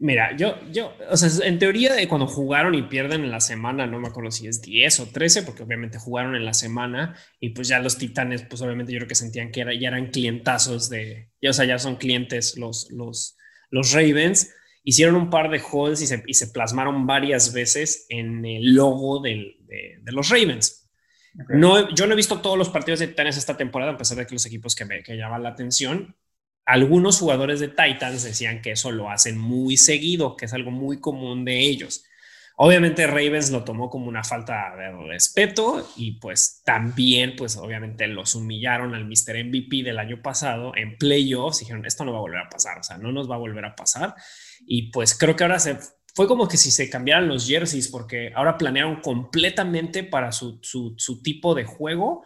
Mira, 0.00 0.36
yo, 0.36 0.56
yo, 0.72 0.92
o 1.08 1.16
sea, 1.16 1.46
en 1.46 1.60
teoría 1.60 1.94
de 1.94 2.08
cuando 2.08 2.26
jugaron 2.26 2.74
y 2.74 2.82
pierden 2.82 3.22
en 3.22 3.30
la 3.30 3.38
semana, 3.38 3.86
no 3.86 4.00
me 4.00 4.08
acuerdo 4.08 4.32
si 4.32 4.48
es 4.48 4.60
10 4.60 4.98
o 4.98 5.06
13, 5.06 5.44
porque 5.44 5.62
obviamente 5.62 6.00
jugaron 6.00 6.34
en 6.34 6.44
la 6.44 6.52
semana 6.52 7.14
y 7.38 7.50
pues 7.50 7.68
ya 7.68 7.78
los 7.78 7.96
titanes, 7.96 8.42
pues 8.42 8.60
obviamente 8.60 8.92
yo 8.92 8.98
creo 8.98 9.08
que 9.08 9.14
sentían 9.14 9.52
que 9.52 9.60
era, 9.60 9.72
ya 9.72 9.86
eran 9.86 10.10
clientazos 10.10 10.90
de, 10.90 11.30
ya, 11.40 11.50
o 11.50 11.52
sea, 11.52 11.64
ya 11.64 11.78
son 11.78 11.94
clientes 11.94 12.58
los, 12.58 12.90
los, 12.90 13.36
los 13.70 13.92
Ravens. 13.92 14.52
Hicieron 14.82 15.14
un 15.14 15.30
par 15.30 15.48
de 15.48 15.62
holds 15.70 16.02
y 16.02 16.08
se, 16.08 16.24
y 16.26 16.34
se 16.34 16.48
plasmaron 16.48 17.06
varias 17.06 17.52
veces 17.52 18.06
en 18.08 18.44
el 18.44 18.74
logo 18.74 19.20
del, 19.20 19.58
de, 19.60 19.98
de, 20.02 20.12
los 20.12 20.28
Ravens. 20.28 20.77
No, 21.48 21.94
yo 21.94 22.06
no 22.06 22.12
he 22.12 22.16
visto 22.16 22.40
todos 22.40 22.58
los 22.58 22.68
partidos 22.68 23.00
de 23.00 23.06
Titanes 23.06 23.36
esta 23.36 23.56
temporada, 23.56 23.92
a 23.92 23.96
pesar 23.96 24.18
de 24.18 24.26
que 24.26 24.34
los 24.34 24.46
equipos 24.46 24.74
que 24.74 24.84
me 24.84 25.02
que 25.02 25.16
llaman 25.16 25.42
la 25.42 25.50
atención, 25.50 26.16
algunos 26.64 27.18
jugadores 27.18 27.60
de 27.60 27.68
Titans 27.68 28.24
decían 28.24 28.60
que 28.60 28.72
eso 28.72 28.90
lo 28.90 29.10
hacen 29.10 29.38
muy 29.38 29.76
seguido, 29.76 30.36
que 30.36 30.46
es 30.46 30.52
algo 30.52 30.70
muy 30.70 31.00
común 31.00 31.44
de 31.44 31.60
ellos. 31.60 32.04
Obviamente 32.60 33.06
Ravens 33.06 33.52
lo 33.52 33.62
tomó 33.62 33.88
como 33.88 34.08
una 34.08 34.24
falta 34.24 34.74
de 34.76 34.90
respeto 35.06 35.88
y 35.96 36.18
pues 36.18 36.60
también 36.64 37.36
pues 37.36 37.56
obviamente 37.56 38.08
los 38.08 38.34
humillaron 38.34 38.96
al 38.96 39.04
Mr. 39.04 39.44
MVP 39.44 39.84
del 39.84 40.00
año 40.00 40.20
pasado 40.20 40.72
en 40.74 40.98
playoffs. 40.98 41.60
Dijeron, 41.60 41.86
esto 41.86 42.04
no 42.04 42.12
va 42.12 42.18
a 42.18 42.22
volver 42.22 42.40
a 42.40 42.48
pasar, 42.48 42.78
o 42.78 42.82
sea, 42.82 42.98
no 42.98 43.12
nos 43.12 43.30
va 43.30 43.36
a 43.36 43.38
volver 43.38 43.64
a 43.64 43.76
pasar. 43.76 44.16
Y 44.66 44.90
pues 44.90 45.16
creo 45.16 45.36
que 45.36 45.44
ahora 45.44 45.60
se 45.60 45.78
fue 46.18 46.26
como 46.26 46.48
que 46.48 46.56
si 46.56 46.72
se 46.72 46.90
cambiaran 46.90 47.28
los 47.28 47.46
jerseys 47.46 47.86
porque 47.86 48.32
ahora 48.34 48.58
planearon 48.58 49.00
completamente 49.00 50.02
para 50.02 50.32
su, 50.32 50.58
su, 50.60 51.22
tipo 51.22 51.54
de 51.54 51.62
juego 51.62 52.24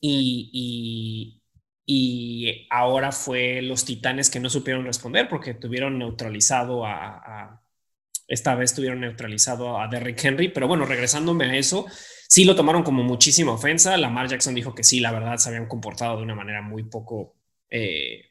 y, 0.00 1.42
y 1.84 2.68
ahora 2.70 3.10
fue 3.10 3.62
los 3.62 3.84
Titanes 3.84 4.30
que 4.30 4.38
no 4.38 4.48
supieron 4.48 4.84
responder 4.84 5.28
porque 5.28 5.54
tuvieron 5.54 5.98
neutralizado 5.98 6.86
a, 6.86 7.60
esta 8.28 8.54
vez 8.54 8.76
tuvieron 8.76 9.00
neutralizado 9.00 9.80
a 9.80 9.88
Derrick 9.88 10.24
Henry, 10.24 10.50
pero 10.50 10.68
bueno, 10.68 10.86
regresándome 10.86 11.46
a 11.46 11.56
eso, 11.56 11.86
sí 12.28 12.44
lo 12.44 12.54
tomaron 12.54 12.84
como 12.84 13.02
muchísima 13.02 13.50
ofensa. 13.50 13.96
Lamar 13.96 14.28
Jackson 14.28 14.54
dijo 14.54 14.72
que 14.72 14.84
sí, 14.84 15.00
la 15.00 15.10
verdad 15.10 15.38
se 15.38 15.48
habían 15.48 15.66
comportado 15.66 16.18
de 16.18 16.22
una 16.22 16.36
manera 16.36 16.62
muy 16.62 16.84
poco, 16.84 17.34
eh, 17.70 18.30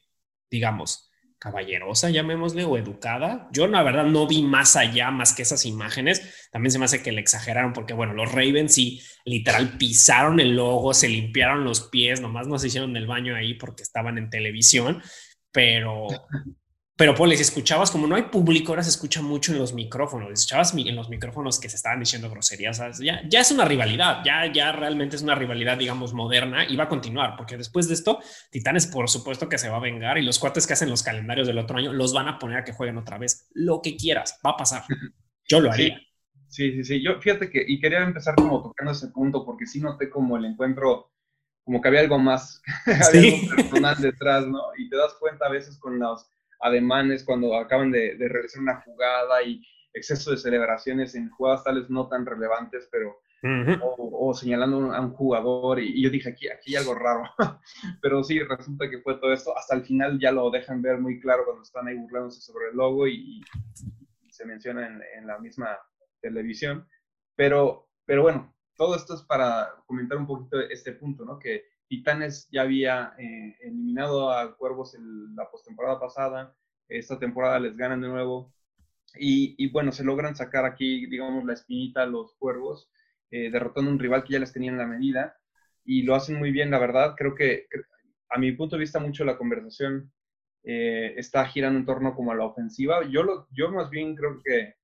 digamos, 0.49 1.04
caballerosa, 1.45 2.09
llamémosle, 2.09 2.65
o 2.65 2.75
educada. 2.75 3.47
Yo, 3.51 3.67
la 3.67 3.83
verdad, 3.83 4.05
no 4.05 4.25
vi 4.25 4.41
más 4.41 4.75
allá, 4.75 5.11
más 5.11 5.35
que 5.35 5.43
esas 5.43 5.63
imágenes. 5.67 6.47
También 6.51 6.71
se 6.71 6.79
me 6.79 6.85
hace 6.85 7.03
que 7.03 7.11
le 7.11 7.21
exageraron, 7.21 7.71
porque, 7.71 7.93
bueno, 7.93 8.13
los 8.13 8.31
Ravens 8.31 8.73
sí, 8.73 8.99
literal, 9.25 9.77
pisaron 9.77 10.39
el 10.39 10.55
logo, 10.55 10.95
se 10.95 11.07
limpiaron 11.07 11.63
los 11.63 11.83
pies, 11.89 12.19
nomás 12.19 12.47
no 12.47 12.57
se 12.57 12.67
hicieron 12.67 12.97
el 12.97 13.05
baño 13.05 13.35
ahí 13.35 13.53
porque 13.53 13.83
estaban 13.83 14.17
en 14.17 14.31
televisión, 14.31 15.03
pero 15.51 16.07
pero 16.97 17.13
pues 17.13 17.41
escuchabas, 17.41 17.91
como 17.91 18.07
no 18.07 18.15
hay 18.15 18.23
público, 18.23 18.71
ahora 18.71 18.83
se 18.83 18.89
escucha 18.89 19.21
mucho 19.21 19.51
en 19.51 19.59
los 19.59 19.73
micrófonos, 19.73 20.31
escuchabas 20.31 20.73
en 20.73 20.95
los 20.95 21.09
micrófonos 21.09 21.59
que 21.59 21.67
se 21.67 21.75
estaban 21.75 21.99
diciendo 21.99 22.29
groserías, 22.29 22.81
Ya, 22.99 23.21
ya 23.27 23.41
es 23.41 23.51
una 23.51 23.65
rivalidad, 23.65 24.23
ya, 24.23 24.49
ya 24.51 24.71
realmente 24.71 25.17
es 25.17 25.21
una 25.21 25.35
rivalidad, 25.35 25.77
digamos, 25.77 26.13
moderna 26.13 26.65
y 26.65 26.77
va 26.77 26.85
a 26.85 26.89
continuar, 26.89 27.35
porque 27.35 27.57
después 27.57 27.89
de 27.89 27.95
esto, 27.95 28.19
Titanes 28.49 28.87
por 28.87 29.09
supuesto 29.09 29.49
que 29.49 29.57
se 29.57 29.67
va 29.67 29.77
a 29.77 29.81
vengar 29.81 30.17
y 30.17 30.21
los 30.21 30.39
cuates 30.39 30.65
que 30.65 30.73
hacen 30.73 30.89
los 30.89 31.03
calendarios 31.03 31.47
del 31.47 31.57
otro 31.57 31.77
año 31.77 31.91
los 31.91 32.13
van 32.13 32.29
a 32.29 32.39
poner 32.39 32.59
a 32.59 32.63
que 32.63 32.71
jueguen 32.71 32.97
otra 32.97 33.17
vez, 33.17 33.49
lo 33.53 33.81
que 33.81 33.97
quieras, 33.97 34.39
va 34.45 34.51
a 34.51 34.57
pasar. 34.57 34.83
Yo 35.47 35.59
lo 35.59 35.71
haría. 35.71 35.99
Sí, 36.47 36.71
sí, 36.71 36.83
sí, 36.85 37.03
yo 37.03 37.19
fíjate 37.19 37.49
que, 37.49 37.61
y 37.67 37.81
quería 37.81 38.03
empezar 38.03 38.35
como 38.35 38.63
tocando 38.63 38.93
ese 38.93 39.09
punto, 39.09 39.43
porque 39.43 39.65
sí 39.65 39.81
noté 39.81 40.09
como 40.09 40.37
el 40.37 40.45
encuentro, 40.45 41.11
como 41.65 41.81
que 41.81 41.89
había 41.89 41.99
algo 41.99 42.19
más, 42.19 42.61
había 42.85 43.33
algo 43.35 43.55
personal 43.55 43.97
detrás, 44.01 44.47
¿no? 44.47 44.61
Y 44.77 44.87
te 44.87 44.95
das 44.95 45.13
cuenta 45.19 45.47
a 45.47 45.49
veces 45.49 45.77
con 45.77 45.99
los 45.99 46.29
ademanes 46.61 47.23
cuando 47.23 47.55
acaban 47.55 47.91
de, 47.91 48.15
realizar 48.19 48.61
una 48.61 48.81
jugada 48.81 49.43
y 49.43 49.61
exceso 49.93 50.31
de 50.31 50.37
celebraciones 50.37 51.15
en 51.15 51.29
jugadas 51.29 51.63
tales 51.63 51.89
no 51.89 52.07
tan 52.07 52.25
relevantes, 52.25 52.87
pero 52.91 53.19
o, 53.81 54.33
señalando 54.33 54.91
a 54.91 54.99
un 54.99 55.11
jugador 55.11 55.79
y, 55.79 56.01
yo 56.01 56.09
dije 56.09 56.29
aquí, 56.29 56.47
aquí 56.47 56.75
hay 56.75 56.81
algo 56.81 56.95
raro, 56.95 57.23
pero 58.01 58.23
sí, 58.23 58.39
resulta 58.39 58.89
que 58.89 58.99
fue 58.99 59.15
todo 59.15 59.31
esto, 59.33 59.55
hasta 59.55 59.75
el 59.75 59.83
final 59.83 60.19
ya 60.19 60.31
lo 60.31 60.49
dejan 60.49 60.81
ver 60.81 60.97
muy 60.99 61.19
claro 61.19 61.45
cuando 61.45 61.61
están 61.61 61.87
ahí 61.87 61.95
burlándose 61.95 62.41
sobre 62.41 62.69
el 62.69 62.75
logo 62.75 63.07
y, 63.07 63.41
se 64.29 64.45
menciona 64.45 64.85
en, 64.85 65.01
en, 65.17 65.27
la 65.27 65.39
misma 65.39 65.79
televisión, 66.19 66.85
pero, 67.37 67.87
pero 68.03 68.23
bueno, 68.23 68.53
todo 68.75 68.95
esto 68.97 69.15
es 69.15 69.21
para 69.21 69.69
comentar 69.85 70.17
un 70.17 70.27
poquito 70.27 70.59
este 70.59 70.91
punto, 70.91 71.23
¿no? 71.23 71.39
Que 71.39 71.63
Titanes 71.87 72.47
ya 72.51 72.63
había 72.63 73.13
eh, 73.17 73.55
eliminado 73.61 74.31
a 74.31 74.55
Cuervos 74.57 74.95
en 74.95 75.35
la 75.35 75.49
postemporada 75.49 75.99
pasada, 75.99 76.55
esta 76.87 77.17
temporada 77.19 77.59
les 77.59 77.75
ganan 77.75 78.01
de 78.01 78.07
nuevo 78.07 78.53
y, 79.17 79.69
bueno, 79.71 79.91
se 79.91 80.03
logran 80.03 80.35
sacar 80.35 80.65
aquí, 80.65 81.05
digamos, 81.07 81.45
la 81.45 81.53
espinita 81.53 82.03
a 82.03 82.05
los 82.05 82.35
Cuervos, 82.35 82.89
eh, 83.31 83.49
derrotando 83.49 83.89
a 83.89 83.93
un 83.93 83.99
rival 83.99 84.23
que 84.23 84.33
ya 84.33 84.39
les 84.39 84.51
tenía 84.51 84.71
en 84.71 84.77
la 84.77 84.87
medida 84.87 85.37
y 85.85 86.03
lo 86.03 86.15
hacen 86.15 86.37
muy 86.37 86.51
bien, 86.51 86.71
la 86.71 86.79
verdad. 86.79 87.15
Creo 87.15 87.35
que, 87.35 87.67
a 88.29 88.39
mi 88.39 88.51
punto 88.51 88.75
de 88.75 88.81
vista, 88.81 88.99
mucho 88.99 89.23
la 89.23 89.37
conversación 89.37 90.11
eh, 90.63 91.13
está 91.17 91.45
girando 91.45 91.79
en 91.79 91.85
torno 91.85 92.15
como 92.15 92.31
a 92.31 92.35
la 92.35 92.45
ofensiva. 92.45 93.07
Yo, 93.09 93.23
lo, 93.23 93.47
yo 93.51 93.71
más 93.71 93.89
bien 93.89 94.15
creo 94.15 94.41
que, 94.43 94.75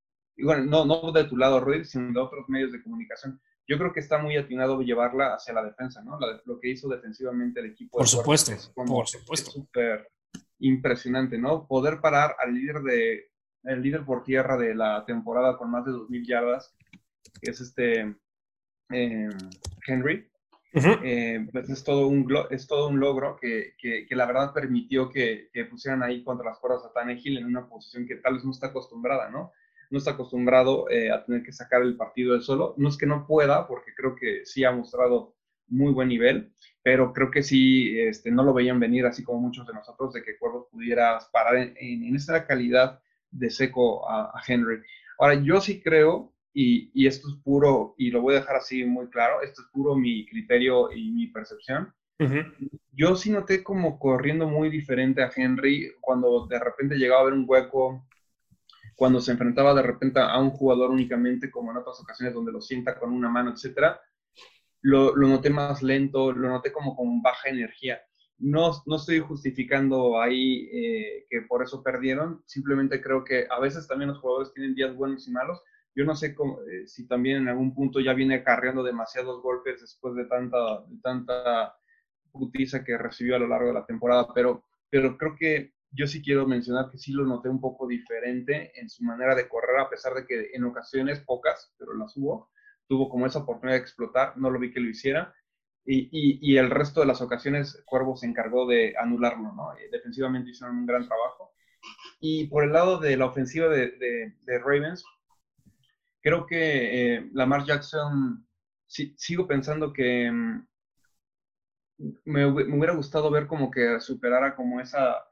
bueno, 0.44 0.64
no, 0.64 0.86
no 0.86 1.12
de 1.12 1.26
tu 1.26 1.36
lado, 1.38 1.60
Ruiz, 1.60 1.90
sino 1.90 2.14
de 2.14 2.20
otros 2.20 2.48
medios 2.48 2.72
de 2.72 2.82
comunicación 2.82 3.42
yo 3.68 3.78
creo 3.78 3.94
que 3.94 4.00
está 4.00 4.18
muy 4.18 4.38
atinado 4.38 4.82
llevarla 4.82 5.36
hacia 5.36 5.54
la 5.54 5.64
defensa, 5.64 6.02
¿no? 6.04 6.20
lo 6.46 6.60
que 6.60 6.70
hizo 6.70 6.90
defensivamente 6.90 7.60
el 7.60 7.68
equipo. 7.68 7.98
Por 7.98 8.08
supuesto, 8.08 8.52
por 8.74 9.08
supuesto. 9.08 9.52
Súper 9.52 10.10
impresionante, 10.60 11.38
¿no? 11.38 11.68
Poder 11.68 12.02
parar 12.02 12.36
al 12.40 12.54
líder 12.54 12.82
de 12.82 13.32
el 13.64 13.82
líder 13.82 14.04
por 14.06 14.24
tierra 14.24 14.58
de 14.58 14.74
la 14.74 15.06
temporada 15.06 15.58
con 15.58 15.70
más 15.70 15.86
de 15.86 15.92
2.000 15.92 16.28
yardas, 16.28 16.76
que 17.42 17.52
es 17.52 17.62
este 17.62 18.16
eh, 18.90 19.30
Henry, 19.86 20.28
eh, 20.74 21.48
pues 21.52 21.70
es 21.70 21.84
todo 21.84 22.08
un, 22.08 22.28
es 22.50 22.68
todo 22.68 22.88
un 22.88 23.00
logro 23.00 23.38
que, 23.40 23.74
que, 23.78 24.08
la 24.16 24.26
verdad 24.26 24.54
permitió 24.54 25.10
que, 25.10 25.50
que, 25.54 25.66
pusieran 25.66 26.02
ahí 26.02 26.24
contra 26.24 26.50
las 26.50 26.60
cuerdas 26.60 26.86
a 26.86 26.94
Tannehill 26.94 27.38
en 27.38 27.46
una 27.46 27.68
posición 27.68 28.08
que 28.08 28.16
tal 28.16 28.36
vez 28.36 28.46
no 28.46 28.52
está 28.52 28.68
acostumbrada, 28.68 29.30
¿no? 29.30 29.52
No 29.92 29.98
está 29.98 30.12
acostumbrado 30.12 30.90
eh, 30.90 31.12
a 31.12 31.24
tener 31.24 31.44
que 31.44 31.52
sacar 31.52 31.82
el 31.84 31.98
partido 31.98 32.34
de 32.34 32.42
solo. 32.42 32.74
No 32.78 32.90
es 32.90 32.98
que 32.98 33.06
no 33.06 33.28
pueda, 33.28 33.68
porque 33.68 33.94
creo 33.94 34.16
que 34.16 34.46
sí 34.46 34.64
ha 34.64 34.72
mostrado 34.72 35.36
muy 35.68 35.94
buen 35.94 36.08
nivel, 36.08 36.54
pero 36.82 37.14
creo 37.14 37.30
que 37.30 37.44
sí 37.44 38.00
este, 38.00 38.32
no 38.32 38.44
lo 38.44 38.54
veían 38.54 38.80
venir, 38.80 39.06
así 39.06 39.24
como 39.24 39.40
muchos 39.40 39.68
de 39.68 39.74
nosotros, 39.74 40.14
de 40.14 40.24
que 40.24 40.38
Cuervos 40.38 40.68
pudiera 40.72 41.20
parar 41.32 41.58
en, 41.58 41.76
en, 41.78 42.16
esta 42.16 42.46
calidad 42.46 43.02
de 43.30 43.50
seco 43.50 44.10
a, 44.10 44.34
Henry. 44.48 44.82
Ahora, 45.20 45.36
yo 45.36 45.62
sí 45.62 45.82
creo, 45.82 46.34
y, 46.54 46.92
y, 46.94 47.08
esto 47.08 47.30
es 47.30 47.36
puro, 47.44 47.96
y 47.98 48.12
lo 48.12 48.22
voy 48.22 48.36
a 48.36 48.40
dejar 48.40 48.58
así 48.58 48.84
muy 48.84 49.08
claro, 49.08 49.42
esto 49.42 49.62
es 49.62 49.68
puro 49.72 49.96
mi 49.96 50.26
criterio 50.26 50.92
y 50.92 51.12
mi 51.12 51.28
percepción. 51.28 51.94
Yo 52.92 53.16
sí 53.16 53.32
noté 53.32 53.64
como 53.64 53.98
corriendo 53.98 54.48
muy 54.48 54.70
diferente 54.70 55.24
a 55.24 55.32
Henry 55.36 55.92
cuando 56.02 56.46
de 56.46 56.60
repente 56.60 56.98
llegaba 56.98 57.22
a 57.22 57.26
ver 57.26 57.34
un 57.34 57.46
hueco 57.48 58.06
cuando 59.02 59.20
se 59.20 59.32
enfrentaba 59.32 59.74
de 59.74 59.82
repente 59.82 60.20
a 60.20 60.38
un 60.38 60.52
jugador 60.52 60.92
únicamente, 60.92 61.50
como 61.50 61.72
en 61.72 61.78
otras 61.78 62.00
ocasiones 62.00 62.36
donde 62.36 62.52
lo 62.52 62.62
sienta 62.62 63.00
con 63.00 63.12
una 63.12 63.30
mano, 63.30 63.50
etcétera, 63.50 64.00
lo, 64.84 65.16
lo 65.16 65.28
noté 65.28 65.50
más 65.50 65.82
lento, 65.82 66.32
lo 66.32 66.50
noté 66.50 66.72
como 66.72 66.96
con 66.96 67.20
baja 67.20 67.50
energía. 67.50 68.00
No, 68.38 68.70
no 68.86 68.98
estoy 68.98 69.18
justificando 69.18 70.22
ahí 70.22 70.70
eh, 70.72 71.26
que 71.32 71.42
por 71.42 71.64
eso 71.64 71.82
perdieron, 71.82 72.44
simplemente 72.46 73.02
creo 73.02 73.24
que 73.24 73.48
a 73.50 73.60
veces 73.60 73.88
también 73.88 74.10
los 74.10 74.20
jugadores 74.20 74.54
tienen 74.54 74.76
días 74.76 74.96
buenos 74.96 75.28
y 75.28 75.32
malos. 75.32 75.60
Yo 75.96 76.06
no 76.06 76.16
sé 76.16 76.36
cómo, 76.36 76.60
eh, 76.72 76.86
si 76.86 77.08
también 77.08 77.38
en 77.38 77.48
algún 77.48 77.74
punto 77.74 78.02
ya 78.02 78.14
viene 78.14 78.36
acarreando 78.36 78.84
demasiados 78.84 79.42
golpes 79.42 79.82
después 79.82 80.14
de 80.14 80.26
tanta, 80.26 80.58
de 80.88 81.02
tanta 81.02 81.74
putiza 82.32 82.84
que 82.84 83.00
recibió 83.00 83.36
a 83.36 83.40
lo 83.40 83.48
largo 83.48 83.70
de 83.70 83.74
la 83.74 83.86
temporada, 83.88 84.28
pero, 84.36 84.64
pero 84.92 85.18
creo 85.18 85.36
que 85.40 85.74
yo 85.92 86.08
sí 86.08 86.22
quiero 86.22 86.48
mencionar 86.48 86.90
que 86.90 86.98
sí 86.98 87.12
lo 87.12 87.26
noté 87.26 87.50
un 87.50 87.60
poco 87.60 87.88
diferente 87.88 88.72
en 88.80 88.90
su 88.90 89.04
manera 89.04 89.36
de 89.36 89.48
correr, 89.48 89.80
a 89.80 89.90
pesar 89.90 90.14
de 90.14 90.26
que 90.26 90.52
en 90.54 90.64
ocasiones, 90.64 91.20
pocas, 91.20 91.74
pero 91.78 91.94
las 91.94 92.16
hubo, 92.16 92.50
tuvo 92.88 93.10
como 93.10 93.26
esa 93.26 93.40
oportunidad 93.40 93.78
de 93.78 93.82
explotar, 93.82 94.38
no 94.38 94.50
lo 94.50 94.60
vi 94.60 94.72
que 94.72 94.80
lo 94.80 94.90
hiciera. 94.90 95.34
Y, 95.84 96.10
y, 96.12 96.58
el 96.58 96.70
resto 96.70 97.00
de 97.00 97.08
las 97.08 97.22
ocasiones, 97.22 97.82
Cuervo 97.86 98.16
se 98.16 98.28
encargó 98.28 98.68
de 98.68 98.94
anularlo, 99.00 99.52
¿no? 99.52 99.70
Defensivamente 99.92 100.52
hicieron 100.52 100.78
un 100.78 100.86
gran 100.86 101.08
trabajo. 101.08 101.54
Y 102.20 102.48
por 102.48 102.64
el 102.64 102.72
lado 102.72 103.00
de 103.00 103.18
la 103.18 103.26
ofensiva 103.26 103.68
de, 103.68 103.92
de, 104.46 104.60
Ravens, 104.60 105.04
creo 106.22 106.46
que 106.46 107.16
eh, 107.16 107.30
Lamar 107.34 107.66
Jackson, 107.66 108.46
sigo 108.86 109.48
pensando 109.48 109.92
que 109.92 110.32
mm, 110.32 110.68
me, 112.26 112.52
me, 112.52 112.78
hubiera 112.78 112.94
gustado 112.94 113.32
ver 113.32 113.48
como 113.48 113.72
que 113.72 114.00
superara 114.02 114.56
como 114.56 114.80
esa 114.80 115.31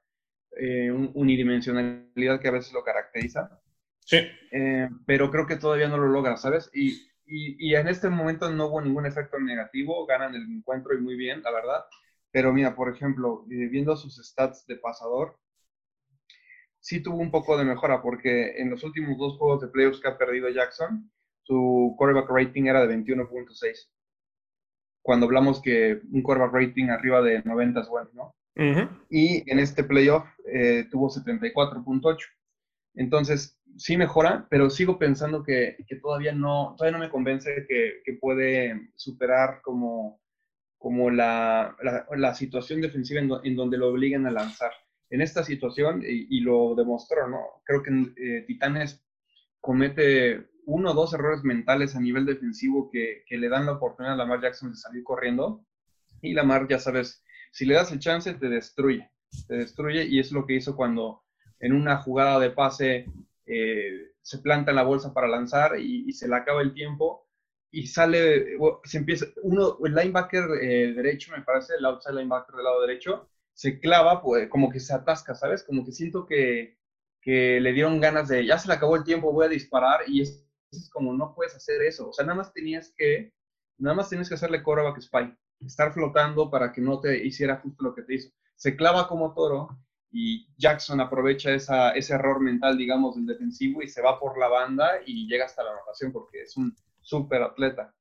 eh, 0.58 0.92
unidimensionalidad 0.92 2.40
que 2.40 2.48
a 2.48 2.52
veces 2.52 2.74
lo 2.74 2.84
caracteriza. 2.84 3.60
Sí. 4.06 4.18
Eh, 4.52 4.90
pero 5.06 5.30
creo 5.30 5.46
que 5.46 5.58
todavía 5.58 5.88
no 5.88 5.98
lo 5.98 6.08
logra, 6.08 6.38
¿sabes? 6.38 6.70
Y, 6.74 7.08
y, 7.26 7.76
en 7.76 7.88
este 7.88 8.10
momento 8.10 8.50
no 8.50 8.68
hubo 8.68 8.82
ningún 8.82 9.06
efecto 9.06 9.40
negativo, 9.40 10.06
ganan 10.08 10.34
el 10.34 10.44
encuentro 10.44 10.96
y 10.96 11.02
muy 11.02 11.16
bien, 11.16 11.44
la 11.44 11.52
verdad. 11.52 11.86
Pero 12.32 12.54
mira, 12.54 12.76
por 12.76 12.94
ejemplo, 12.94 13.46
eh, 13.52 13.68
viendo 13.68 13.96
sus 13.96 14.16
stats 14.18 14.66
de 14.66 14.78
pasador, 14.78 15.38
sí 16.80 17.02
tuvo 17.02 17.18
un 17.18 17.32
poco 17.32 17.58
de 17.58 17.66
mejora, 17.66 18.02
porque 18.02 18.60
en 18.60 18.70
los 18.70 18.84
últimos 18.84 19.18
dos 19.18 19.38
juegos 19.38 19.62
de 19.62 19.68
playoffs 19.68 20.00
que 20.02 20.08
ha 20.08 20.18
perdido 20.18 20.50
Jackson, 20.50 21.12
su 21.44 21.96
quarterback 21.98 22.30
rating 22.30 22.66
era 22.66 22.86
de 22.86 22.96
21.6. 22.96 23.90
Cuando 25.02 25.26
hablamos 25.26 25.62
que 25.62 26.02
un 26.12 26.22
quarterback 26.24 26.54
rating 26.54 26.90
arriba 26.90 27.22
de 27.22 27.42
90 27.44 27.82
es 27.82 27.88
bueno, 27.88 28.10
¿no? 28.14 28.36
Y 29.10 29.50
en 29.50 29.60
este 29.60 29.84
playoff 29.84 30.26
eh, 30.52 30.86
tuvo 30.92 31.10
74.8. 31.10 32.18
Entonces, 32.96 33.58
sí 33.78 33.96
mejora, 33.98 34.48
pero 34.50 34.70
sigo 34.70 35.00
pensando 35.00 35.44
que, 35.44 35.78
todavía, 36.02 36.34
no, 36.34 36.76
todavía 36.78 36.98
no 36.98 37.04
me 37.06 37.12
convence 37.12 37.66
que, 37.68 38.18
puede 38.20 38.90
superar 38.96 39.62
como, 39.62 40.20
como 40.78 41.10
la, 41.10 41.76
la, 42.16 42.34
situación 42.34 42.82
defensiva 42.82 43.22
en, 43.44 43.56
donde 43.56 43.78
lo 43.78 43.88
obligan 43.88 44.26
a 44.26 44.32
lanzar. 44.32 44.72
En 45.10 45.22
esta 45.22 45.44
situación, 45.44 46.04
y, 46.06 46.42
lo 46.42 46.76
demostró, 46.76 47.28
¿no? 47.30 47.40
Creo 47.64 47.82
que 47.82 47.92
eh, 47.92 48.44
Titanes 48.46 49.02
comete 49.62 50.50
uno 50.66 50.92
o 50.92 50.94
dos 50.94 51.14
errores 51.14 51.44
mentales 51.44 51.96
a 51.96 52.02
nivel 52.02 52.26
defensivo 52.26 52.90
que, 52.92 53.24
que, 53.26 53.38
le 53.38 53.50
dan 53.50 53.66
la 53.66 53.74
oportunidad 53.74 54.16
a 54.16 54.18
Lamar 54.18 54.42
Jackson 54.42 54.72
de 54.72 54.76
salir 54.76 55.04
corriendo. 55.04 55.66
Y 56.22 56.34
Lamar, 56.34 56.68
ya 56.68 56.80
sabes, 56.80 57.24
si 57.52 57.66
le 57.66 57.76
das 57.76 57.92
el 57.92 58.00
chance, 58.00 58.34
te 58.34 58.50
destruye. 58.50 59.10
Te 59.48 59.56
destruye 59.56 60.06
y 60.06 60.20
es 60.20 60.32
lo 60.32 60.46
que 60.46 60.56
hizo 60.56 60.76
cuando 60.76 61.24
en 61.60 61.74
una 61.74 61.98
jugada 61.98 62.40
de 62.40 62.52
pase 62.52 63.06
eh, 63.46 64.12
se 64.22 64.38
planta 64.40 64.72
en 64.72 64.78
la 64.78 64.84
bolsa 64.84 65.14
para 65.14 65.28
lanzar 65.28 65.80
y, 65.80 66.12
se 66.14 66.28
le 66.28 66.36
acaba 66.36 66.62
el 66.62 66.74
tiempo 66.74 67.28
y 67.72 67.88
sale, 67.88 68.58
se 68.84 68.98
empieza, 68.98 69.26
uno, 69.44 69.78
el 69.84 69.94
linebacker 69.94 70.46
eh, 70.62 70.94
derecho, 70.94 71.32
me 71.32 71.44
parece, 71.44 71.74
el 71.76 71.86
outside 71.86 72.14
linebacker 72.14 72.56
del 72.56 72.64
lado 72.64 72.82
derecho, 72.82 73.30
se 73.54 73.80
clava, 73.80 74.22
pues, 74.22 74.48
como 74.50 74.70
que 74.72 74.80
se 74.80 74.94
atasca, 74.94 75.36
¿sabes? 75.36 75.64
Como 75.64 75.86
que 75.86 75.92
siento 75.92 76.26
que, 76.26 76.78
que 77.22 77.60
le 77.60 77.74
dieron 77.74 78.00
ganas 78.00 78.28
de, 78.28 78.46
ya 78.46 78.58
se 78.58 78.68
le 78.68 78.74
acabó 78.76 78.96
el 78.96 79.04
tiempo, 79.04 79.34
voy 79.34 79.46
a 79.46 79.50
disparar 79.50 80.02
y 80.08 80.22
es, 80.22 80.48
como, 80.92 81.14
no 81.14 81.34
puedes 81.36 81.56
hacer 81.56 81.82
eso, 81.82 82.10
o 82.10 82.14
sea, 82.14 82.26
nada 82.26 82.38
más 82.38 82.54
tenías 82.54 82.94
que, 82.96 83.34
nada 83.78 83.96
más 83.96 84.10
tenías 84.10 84.30
que 84.30 84.36
hacerle 84.36 84.64
quarterback 84.64 85.02
spy, 85.02 85.36
estar 85.66 85.94
flotando 85.94 86.50
para 86.50 86.72
que 86.72 86.82
no 86.82 87.00
te 87.00 87.26
hiciera 87.26 87.58
justo 87.58 87.84
lo 87.84 87.96
que 87.96 88.04
te 88.04 88.16
hizo. 88.16 88.30
Se 88.56 88.76
clava 88.76 89.08
como 89.08 89.34
toro 89.34 89.80
y 90.12 90.48
Jackson 90.58 91.00
aprovecha 91.02 91.54
esa, 91.54 91.92
ese 91.92 92.14
error 92.14 92.40
mental, 92.40 92.78
digamos, 92.78 93.16
del 93.16 93.26
defensivo 93.26 93.82
y 93.82 93.88
se 93.88 94.02
va 94.02 94.20
por 94.20 94.38
la 94.38 94.48
banda 94.48 95.02
y 95.06 95.28
llega 95.28 95.46
hasta 95.46 95.64
la 95.64 95.72
anotación 95.72 96.12
porque 96.12 96.42
es 96.42 96.58
un 96.58 96.76
súper 97.02 97.42
atleta. 97.44 97.94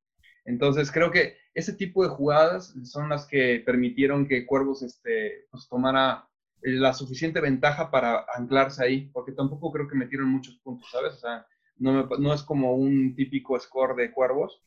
Entonces 0.45 0.91
creo 0.91 1.11
que 1.11 1.37
ese 1.55 1.75
tipo 1.75 2.03
de 2.03 2.09
jugadas 2.09 2.75
son 2.85 3.09
las 3.11 3.27
que 3.27 3.63
permitieron 3.65 4.27
que 4.27 4.47
Cuervos 4.47 4.83
este, 4.83 5.47
pues, 5.51 5.69
tomara 5.69 6.29
la 6.63 6.93
suficiente 6.95 7.41
ventaja 7.41 7.91
para 7.91 8.25
anclarse 8.35 8.83
ahí, 8.83 9.11
porque 9.13 9.33
tampoco 9.33 9.71
creo 9.71 9.89
que 9.89 9.97
metieron 9.97 10.29
muchos 10.29 10.57
puntos, 10.59 10.91
¿sabes? 10.91 11.15
O 11.15 11.19
sea, 11.19 11.47
no, 11.77 12.07
no 12.19 12.35
es 12.35 12.43
como 12.43 12.75
un 12.75 13.15
típico 13.15 13.59
score 13.61 13.95
de 13.95 14.11
Cuervos 14.11 14.63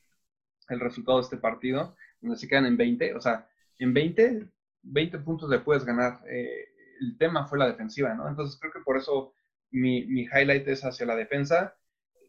el 0.69 0.79
resultado 0.79 1.17
de 1.17 1.23
este 1.23 1.37
partido, 1.37 1.95
donde 2.21 2.37
se 2.37 2.47
quedan 2.47 2.65
en 2.65 2.77
20, 2.77 3.15
o 3.15 3.21
sea, 3.21 3.47
en 3.79 3.93
20, 3.93 4.47
20 4.83 5.19
puntos 5.19 5.49
le 5.49 5.59
puedes 5.59 5.83
ganar. 5.85 6.19
Eh, 6.29 6.67
el 7.01 7.17
tema 7.17 7.47
fue 7.47 7.57
la 7.57 7.67
defensiva, 7.67 8.13
¿no? 8.13 8.27
Entonces 8.27 8.59
creo 8.59 8.71
que 8.71 8.81
por 8.81 8.97
eso 8.97 9.33
mi, 9.71 10.05
mi 10.05 10.23
highlight 10.23 10.67
es 10.67 10.85
hacia 10.85 11.05
la 11.05 11.15
defensa. 11.15 11.75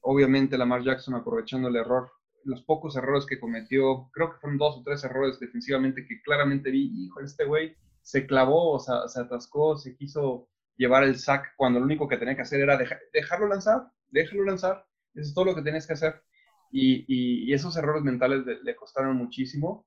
Obviamente 0.00 0.56
Lamar 0.56 0.82
Jackson 0.82 1.14
aprovechando 1.14 1.68
el 1.68 1.76
error, 1.76 2.10
los 2.44 2.62
pocos 2.62 2.96
errores 2.96 3.26
que 3.26 3.38
cometió, 3.38 4.08
creo 4.12 4.32
que 4.32 4.38
fueron 4.38 4.58
dos 4.58 4.78
o 4.78 4.82
tres 4.82 5.04
errores 5.04 5.38
defensivamente 5.38 6.06
que 6.06 6.20
claramente 6.22 6.70
vi, 6.70 7.04
hijo, 7.04 7.20
este 7.20 7.44
güey 7.44 7.76
se 8.00 8.26
clavó, 8.26 8.72
o 8.72 8.78
sea, 8.80 9.06
se 9.08 9.20
atascó, 9.20 9.76
se 9.76 9.96
quiso 9.96 10.48
llevar 10.76 11.04
el 11.04 11.18
sack 11.18 11.54
cuando 11.56 11.78
lo 11.78 11.84
único 11.84 12.08
que 12.08 12.16
tenía 12.16 12.34
que 12.34 12.42
hacer 12.42 12.60
era 12.60 12.78
dejarlo 13.12 13.46
lanzar, 13.46 13.88
déjalo 14.10 14.44
lanzar, 14.44 14.84
eso 15.14 15.28
es 15.28 15.34
todo 15.34 15.44
lo 15.44 15.54
que 15.54 15.62
tenías 15.62 15.86
que 15.86 15.92
hacer. 15.92 16.22
Y, 16.72 17.04
y, 17.06 17.52
esos 17.52 17.76
errores 17.76 18.02
mentales 18.02 18.44
le, 18.46 18.74
costaron 18.74 19.16
muchísimo, 19.16 19.86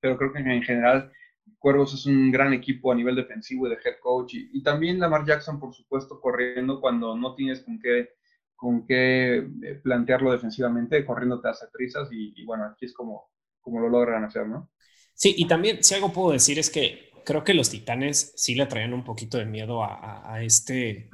pero 0.00 0.16
creo 0.16 0.32
que 0.32 0.38
en 0.38 0.62
general 0.62 1.12
Cuervos 1.58 1.92
es 1.94 2.06
un 2.06 2.30
gran 2.30 2.52
equipo 2.52 2.92
a 2.92 2.94
nivel 2.94 3.16
defensivo 3.16 3.66
y 3.66 3.70
de 3.70 3.76
head 3.84 3.98
coach. 4.00 4.34
Y, 4.34 4.62
también 4.62 5.00
Lamar 5.00 5.26
Jackson, 5.26 5.58
por 5.58 5.74
supuesto, 5.74 6.20
corriendo 6.20 6.80
cuando 6.80 7.16
no 7.16 7.34
tienes 7.34 7.60
con 7.60 7.80
qué, 7.80 8.10
con 8.54 8.86
qué 8.86 9.38
eh, 9.38 9.74
plantearlo 9.82 10.30
defensivamente, 10.30 11.04
corriendo 11.04 11.40
te 11.40 11.48
hace 11.48 11.66
trizas 11.72 12.08
y, 12.12 12.44
bueno, 12.44 12.66
aquí 12.66 12.86
es 12.86 12.94
como, 12.94 13.30
como 13.60 13.80
lo 13.80 13.88
logran 13.88 14.24
hacer, 14.24 14.46
¿no? 14.46 14.70
Sí, 15.14 15.34
y 15.36 15.46
también, 15.46 15.82
si 15.82 15.94
algo 15.94 16.12
puedo 16.12 16.32
decir 16.32 16.58
es 16.58 16.70
que 16.70 17.10
creo 17.24 17.42
que 17.42 17.54
los 17.54 17.68
Titanes 17.68 18.32
sí 18.36 18.54
le 18.54 18.66
traían 18.66 18.94
un 18.94 19.04
poquito 19.04 19.38
de 19.38 19.46
miedo 19.46 19.82
a 19.84 20.42
este, 20.42 21.10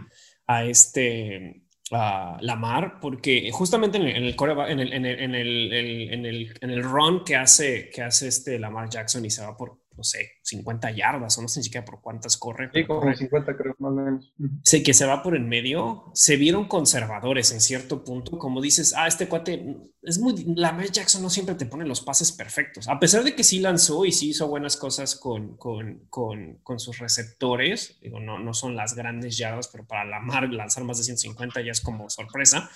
a 0.46 0.64
este 0.64 1.67
a 1.92 2.38
Lamar, 2.40 3.00
porque 3.00 3.50
justamente 3.52 3.98
en 3.98 4.06
el, 4.06 4.34
en 6.60 6.70
el 6.70 6.82
run 6.82 7.24
que 7.24 7.36
hace, 7.36 7.90
que 7.90 8.02
hace 8.02 8.28
este 8.28 8.58
Lamar 8.58 8.88
Jackson 8.88 9.24
y 9.24 9.30
se 9.30 9.42
va 9.42 9.56
por 9.56 9.87
no 9.98 10.04
sé, 10.04 10.30
50 10.42 10.92
yardas 10.92 11.36
o 11.36 11.42
no 11.42 11.48
sé 11.48 11.60
ni 11.60 11.64
siquiera 11.64 11.84
por 11.84 12.00
cuántas 12.00 12.36
corre. 12.36 12.70
Sí, 12.72 12.86
como 12.86 13.12
50 13.12 13.56
creo, 13.56 13.74
más 13.78 13.90
o 13.90 13.94
menos. 13.94 14.32
Sí, 14.62 14.82
que 14.84 14.94
se 14.94 15.04
va 15.04 15.22
por 15.22 15.36
en 15.36 15.48
medio. 15.48 16.04
Se 16.14 16.36
vieron 16.36 16.68
conservadores 16.68 17.50
en 17.50 17.60
cierto 17.60 18.04
punto, 18.04 18.38
como 18.38 18.62
dices, 18.62 18.94
ah, 18.96 19.08
este 19.08 19.28
cuate 19.28 19.76
es 20.02 20.20
muy... 20.20 20.54
La 20.56 20.72
Mel 20.72 20.92
Jackson 20.92 21.20
no 21.20 21.28
siempre 21.28 21.56
te 21.56 21.66
pone 21.66 21.84
los 21.84 22.00
pases 22.00 22.30
perfectos, 22.30 22.88
a 22.88 23.00
pesar 23.00 23.24
de 23.24 23.34
que 23.34 23.42
sí 23.42 23.58
lanzó 23.58 24.04
y 24.04 24.12
sí 24.12 24.30
hizo 24.30 24.46
buenas 24.46 24.76
cosas 24.76 25.16
con, 25.16 25.56
con, 25.56 26.06
con, 26.08 26.60
con 26.62 26.78
sus 26.78 26.98
receptores. 26.98 27.98
Digo, 28.00 28.20
no, 28.20 28.38
no 28.38 28.54
son 28.54 28.76
las 28.76 28.94
grandes 28.94 29.36
yardas, 29.36 29.68
pero 29.68 29.84
para 29.84 30.04
la 30.04 30.20
Mar 30.20 30.48
lanzar 30.48 30.84
más 30.84 30.98
de 30.98 31.04
150 31.04 31.60
ya 31.60 31.72
es 31.72 31.80
como 31.80 32.08
sorpresa. 32.08 32.70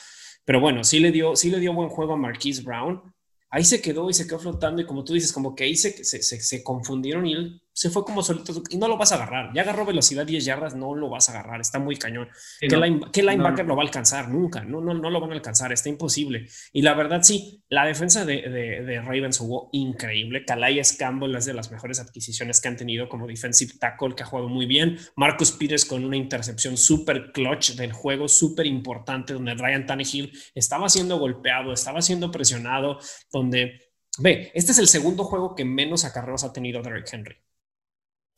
Pero 0.44 0.60
bueno, 0.60 0.82
sí 0.82 0.98
le 0.98 1.12
dio, 1.12 1.36
sí 1.36 1.50
le 1.50 1.60
dio 1.60 1.72
buen 1.72 1.88
juego 1.88 2.14
a 2.14 2.16
Marquise 2.16 2.62
Brown 2.62 3.14
ahí 3.52 3.64
se 3.64 3.82
quedó 3.82 4.08
y 4.08 4.14
se 4.14 4.26
quedó 4.26 4.38
flotando 4.38 4.80
y 4.80 4.86
como 4.86 5.04
tú 5.04 5.12
dices, 5.12 5.32
como 5.32 5.54
que 5.54 5.64
ahí 5.64 5.76
se, 5.76 6.02
se, 6.04 6.22
se, 6.22 6.62
confundieron 6.64 7.26
y 7.26 7.34
él 7.34 7.62
se 7.72 7.90
fue 7.90 8.04
como 8.04 8.22
solito 8.22 8.62
y 8.68 8.76
no 8.76 8.88
lo 8.88 8.96
vas 8.96 9.12
a 9.12 9.16
agarrar. 9.16 9.52
Ya 9.54 9.62
agarró 9.62 9.86
velocidad 9.86 10.26
10 10.26 10.44
yardas, 10.44 10.74
no 10.74 10.94
lo 10.94 11.08
vas 11.08 11.28
a 11.28 11.32
agarrar, 11.32 11.60
está 11.60 11.78
muy 11.78 11.96
cañón. 11.96 12.28
¿Qué, 12.60 13.22
linebacker 13.22 13.66
lo 13.66 13.76
va 13.76 13.82
a 13.82 13.86
alcanzar? 13.86 14.28
Nunca, 14.28 14.62
no, 14.62 14.80
no, 14.80 14.94
no 14.94 15.10
lo 15.10 15.20
van 15.20 15.30
a 15.30 15.34
alcanzar, 15.34 15.72
está 15.72 15.88
imposible. 15.88 16.46
Y 16.72 16.82
la 16.82 16.94
verdad, 16.94 17.22
sí, 17.22 17.64
la 17.68 17.86
defensa 17.86 18.24
de, 18.24 18.42
de, 18.42 19.00
Ravens 19.00 19.38
jugó 19.38 19.70
increíble. 19.72 20.44
Calais 20.44 20.92
Campbell 20.92 21.34
es 21.34 21.46
de 21.46 21.54
las 21.54 21.70
mejores 21.70 21.98
adquisiciones 21.98 22.60
que 22.60 22.68
han 22.68 22.76
tenido 22.76 23.08
como 23.08 23.26
defensive 23.26 23.72
tackle, 23.78 24.14
que 24.14 24.22
ha 24.22 24.26
jugado 24.26 24.48
muy 24.48 24.66
bien. 24.66 24.98
Marcus 25.16 25.52
Peters 25.52 25.84
con 25.84 26.04
una 26.04 26.16
intercepción 26.16 26.76
súper 26.76 27.32
clutch 27.32 27.72
del 27.72 27.92
juego, 27.92 28.28
súper 28.28 28.66
importante, 28.66 29.32
donde 29.32 29.54
Ryan 29.54 29.86
Tannehill 29.86 30.32
estaba 30.54 30.88
siendo 30.88 31.18
golpeado, 31.18 31.72
estaba 31.72 32.02
siendo 32.02 32.30
presionado, 32.30 32.98
donde 33.32 33.92
Ve, 34.18 34.52
este 34.52 34.72
es 34.72 34.78
el 34.78 34.88
segundo 34.88 35.24
juego 35.24 35.54
que 35.54 35.64
menos 35.64 36.04
acarreos 36.04 36.44
ha 36.44 36.52
tenido 36.52 36.82
Derrick 36.82 37.10
Henry 37.10 37.34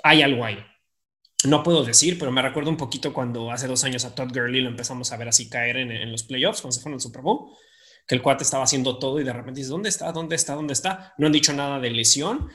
hay 0.05 0.23
algo 0.23 0.45
ahí. 0.45 0.59
No 1.45 1.63
puedo 1.63 1.83
decir, 1.83 2.19
pero 2.19 2.31
me 2.31 2.43
recuerdo 2.43 2.71
un 2.71 2.77
poquito 2.77 3.13
cuando 3.13 3.51
hace 3.51 3.67
dos 3.67 3.85
años 3.85 4.05
a 4.05 4.15
Todd 4.15 4.33
Gurley 4.33 4.61
lo 4.61 4.69
empezamos 4.69 5.11
a 5.11 5.17
ver 5.17 5.29
así 5.29 5.49
caer 5.49 5.79
en, 5.79 6.13
los 6.13 6.23
playoffs, 6.23 6.61
cuando 6.61 6.73
se 6.73 6.81
fue 6.81 6.91
en 6.91 6.95
el 6.95 7.01
Super 7.01 7.23
Bowl, 7.23 7.51
que 8.07 8.15
el 8.15 8.23
cuate 8.23 8.45
estaba 8.45 8.65
haciendo 8.65 8.99
todo 8.99 9.19
y 9.19 9.25
de 9.25 9.33
repente 9.33 9.61
dices, 9.61 9.71
¿dónde 9.71 9.89
está? 9.89 10.13
¿Dónde 10.13 10.37
está? 10.37 10.55
¿Dónde 10.55 10.75
está? 10.75 11.15
No 11.17 11.27
han 11.27 11.33
dicho 11.33 11.55
nada 11.55 11.81
de 11.81 11.91
lesión, 11.91 12.51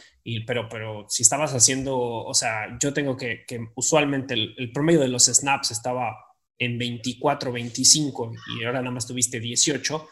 pero, 0.46 0.70
pero 0.70 1.06
si 1.10 1.24
estabas 1.24 1.54
haciendo, 1.54 1.98
o 2.00 2.34
sea, 2.36 2.78
yo 2.80 2.94
tengo 2.94 3.18
que, 3.18 3.44
que 3.48 3.60
usualmente 3.76 4.36
el, 4.36 4.72
promedio 4.72 5.00
de 5.00 5.08
los 5.08 5.26
snaps 5.26 5.72
estaba 5.72 6.16
en 6.58 6.78
24, 6.78 7.52
25 7.52 8.32
y 8.60 8.64
ahora 8.64 8.80
nada 8.80 8.92
más 8.92 9.08
tuviste 9.08 9.40
18, 9.40 10.08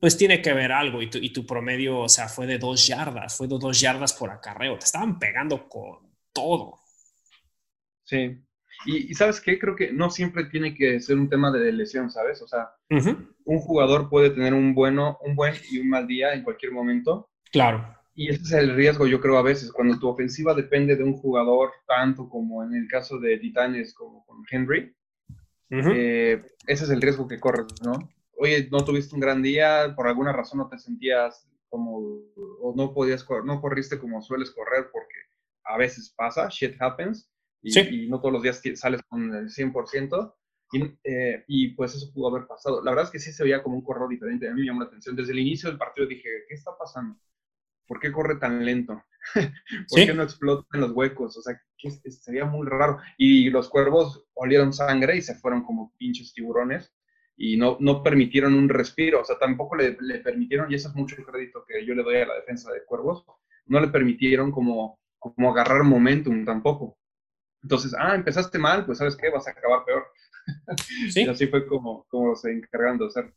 pues 0.00 0.16
tiene 0.16 0.42
que 0.42 0.52
ver 0.52 0.72
algo 0.72 1.02
y 1.02 1.08
tu, 1.08 1.18
y 1.18 1.32
tu 1.32 1.46
promedio, 1.46 2.00
o 2.00 2.08
sea, 2.08 2.28
fue 2.28 2.46
de 2.46 2.58
dos 2.58 2.84
yardas, 2.86 3.36
fue 3.36 3.46
de 3.46 3.58
dos 3.58 3.80
yardas 3.80 4.12
por 4.12 4.30
acarreo, 4.30 4.76
te 4.76 4.86
estaban 4.86 5.18
pegando 5.20 5.68
con 5.68 6.03
todo. 6.34 6.78
Sí. 8.04 8.38
Y, 8.86 9.14
sabes 9.14 9.40
qué, 9.40 9.58
creo 9.58 9.76
que 9.76 9.92
no 9.92 10.10
siempre 10.10 10.44
tiene 10.44 10.74
que 10.74 11.00
ser 11.00 11.16
un 11.16 11.30
tema 11.30 11.50
de 11.50 11.72
lesión, 11.72 12.10
¿sabes? 12.10 12.42
O 12.42 12.46
sea, 12.46 12.70
un 12.90 13.58
jugador 13.60 14.10
puede 14.10 14.30
tener 14.30 14.52
un 14.52 14.74
bueno, 14.74 15.18
un 15.22 15.34
buen 15.34 15.54
y 15.70 15.78
un 15.78 15.88
mal 15.88 16.06
día 16.06 16.34
en 16.34 16.42
cualquier 16.42 16.72
momento. 16.72 17.30
Claro. 17.50 17.96
Y 18.14 18.28
ese 18.28 18.42
es 18.42 18.52
el 18.52 18.74
riesgo, 18.74 19.06
yo 19.06 19.20
creo, 19.20 19.38
a 19.38 19.42
veces, 19.42 19.72
cuando 19.72 19.98
tu 19.98 20.08
ofensiva 20.08 20.54
depende 20.54 20.96
de 20.96 21.02
un 21.02 21.14
jugador, 21.14 21.72
tanto 21.86 22.28
como 22.28 22.62
en 22.62 22.74
el 22.74 22.86
caso 22.88 23.18
de 23.18 23.38
Titanes 23.38 23.94
como 23.94 24.24
con 24.26 24.44
Henry, 24.50 24.94
eh, 25.70 26.40
ese 26.66 26.84
es 26.84 26.90
el 26.90 27.02
riesgo 27.02 27.26
que 27.26 27.40
corres, 27.40 27.66
¿no? 27.82 27.92
Oye, 28.36 28.68
no 28.70 28.84
tuviste 28.84 29.14
un 29.14 29.20
gran 29.20 29.42
día, 29.42 29.94
por 29.96 30.06
alguna 30.06 30.32
razón 30.32 30.58
no 30.58 30.68
te 30.68 30.78
sentías 30.78 31.48
como, 31.68 31.98
o 32.60 32.74
no 32.76 32.92
podías, 32.92 33.26
no 33.44 33.60
corriste 33.60 33.98
como 33.98 34.22
sueles 34.22 34.50
correr 34.52 34.90
porque 34.92 35.14
a 35.64 35.76
veces 35.76 36.12
pasa, 36.16 36.48
shit 36.50 36.80
happens, 36.80 37.30
y, 37.62 38.08
no 38.08 38.20
todos 38.20 38.32
los 38.32 38.42
días 38.42 38.60
sales 38.74 39.00
con 39.08 39.34
el 39.34 39.48
100%, 39.48 40.34
y, 40.72 40.82
eh, 41.04 41.44
y, 41.46 41.68
pues 41.74 41.94
eso 41.94 42.12
pudo 42.12 42.28
haber 42.28 42.46
pasado. 42.46 42.82
La 42.82 42.90
verdad 42.90 43.06
es 43.06 43.10
que 43.10 43.18
sí 43.18 43.32
se 43.32 43.44
veía 43.44 43.62
como 43.62 43.76
un 43.76 43.84
corredor 43.84 44.08
diferente, 44.08 44.48
a 44.48 44.54
mí 44.54 44.60
me 44.60 44.66
llamó 44.66 44.80
la 44.80 44.86
atención. 44.86 45.16
Desde 45.16 45.32
el 45.32 45.38
inicio 45.38 45.68
del 45.68 45.78
partido 45.78 46.06
dije, 46.06 46.28
¿qué 46.48 46.54
está 46.54 46.72
pasando? 46.76 47.18
¿por 47.86 48.00
qué 48.00 48.12
corre 48.12 48.36
tan 48.36 48.64
lento? 48.64 49.02
¿Por 49.88 50.04
qué 50.04 50.14
no 50.14 50.22
explota 50.22 50.66
en 50.74 50.80
los 50.80 50.92
huecos? 50.92 51.36
O 51.36 51.42
sea, 51.42 51.60
que 51.78 51.90
sería 51.90 52.44
muy 52.44 52.66
raro. 52.66 52.98
Y 53.18 53.50
los 53.50 53.68
cuervos 53.68 54.24
olieron 54.34 54.72
sangre 54.72 55.16
y 55.16 55.22
se 55.22 55.34
fueron 55.34 55.64
como 55.64 55.92
pinches 55.98 56.32
tiburones 56.32 56.92
y 57.36 57.56
no, 57.56 57.76
no 57.80 58.02
permitieron 58.02 58.54
un 58.54 58.68
respiro. 58.68 59.20
O 59.20 59.24
sea, 59.24 59.38
tampoco 59.38 59.76
le, 59.76 59.96
le 60.00 60.18
permitieron, 60.20 60.70
y 60.70 60.76
eso 60.76 60.88
es 60.88 60.94
mucho 60.94 61.16
crédito 61.24 61.64
que 61.66 61.84
yo 61.84 61.94
le 61.94 62.02
doy 62.02 62.16
a 62.16 62.26
la 62.26 62.34
defensa 62.34 62.72
de 62.72 62.84
cuervos, 62.84 63.24
no 63.66 63.80
le 63.80 63.88
permitieron 63.88 64.50
como, 64.52 64.98
como 65.32 65.50
agarrar 65.50 65.82
momentum 65.84 66.44
tampoco. 66.44 66.98
Entonces, 67.62 67.94
ah, 67.98 68.14
empezaste 68.14 68.58
mal, 68.58 68.84
pues 68.84 68.98
sabes 68.98 69.16
qué, 69.16 69.30
vas 69.30 69.46
a 69.46 69.52
acabar 69.52 69.84
peor. 69.84 70.04
¿Sí? 71.10 71.22
y 71.22 71.28
así 71.28 71.46
fue 71.46 71.66
como, 71.66 72.04
como 72.08 72.36
se 72.36 72.52
encargaron 72.52 72.98
de 72.98 73.06
hacer. 73.06 73.34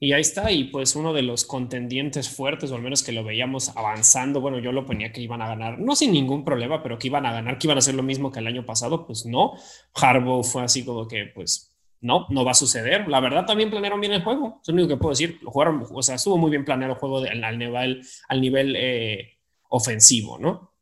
Y 0.00 0.12
ahí 0.12 0.20
está, 0.20 0.50
y 0.50 0.64
pues 0.64 0.96
uno 0.96 1.12
de 1.12 1.22
los 1.22 1.44
contendientes 1.44 2.28
fuertes, 2.28 2.70
o 2.70 2.74
al 2.74 2.82
menos 2.82 3.02
que 3.02 3.12
lo 3.12 3.22
veíamos 3.22 3.74
avanzando, 3.76 4.40
bueno, 4.40 4.58
yo 4.58 4.72
lo 4.72 4.84
ponía 4.84 5.12
que 5.12 5.20
iban 5.20 5.40
a 5.40 5.48
ganar, 5.48 5.78
no 5.78 5.94
sin 5.94 6.12
ningún 6.12 6.44
problema, 6.44 6.82
pero 6.82 6.98
que 6.98 7.06
iban 7.06 7.24
a 7.24 7.32
ganar, 7.32 7.56
que 7.58 7.68
iban 7.68 7.78
a 7.78 7.80
hacer 7.80 7.94
lo 7.94 8.02
mismo 8.02 8.32
que 8.32 8.40
el 8.40 8.46
año 8.48 8.66
pasado, 8.66 9.06
pues 9.06 9.24
no. 9.24 9.52
Harbaugh 9.94 10.42
fue 10.42 10.64
así 10.64 10.84
como 10.84 11.06
que, 11.06 11.30
pues, 11.32 11.74
no, 12.00 12.26
no 12.28 12.44
va 12.44 12.50
a 12.50 12.54
suceder. 12.54 13.08
La 13.08 13.20
verdad, 13.20 13.46
también 13.46 13.70
planearon 13.70 14.00
bien 14.00 14.12
el 14.12 14.24
juego, 14.24 14.60
es 14.60 14.68
lo 14.68 14.74
único 14.74 14.88
que 14.88 14.96
puedo 14.96 15.12
decir. 15.12 15.38
Lo 15.40 15.50
jugaron, 15.50 15.86
o 15.90 16.02
sea, 16.02 16.16
estuvo 16.16 16.36
muy 16.36 16.50
bien 16.50 16.64
planeado 16.64 16.94
el 16.94 16.98
juego 16.98 17.18
al 17.18 17.58
nivel, 17.58 18.02
al 18.28 18.40
nivel 18.40 18.76
eh, 18.76 19.33
ofensivo, 19.74 20.38
¿no? 20.38 20.74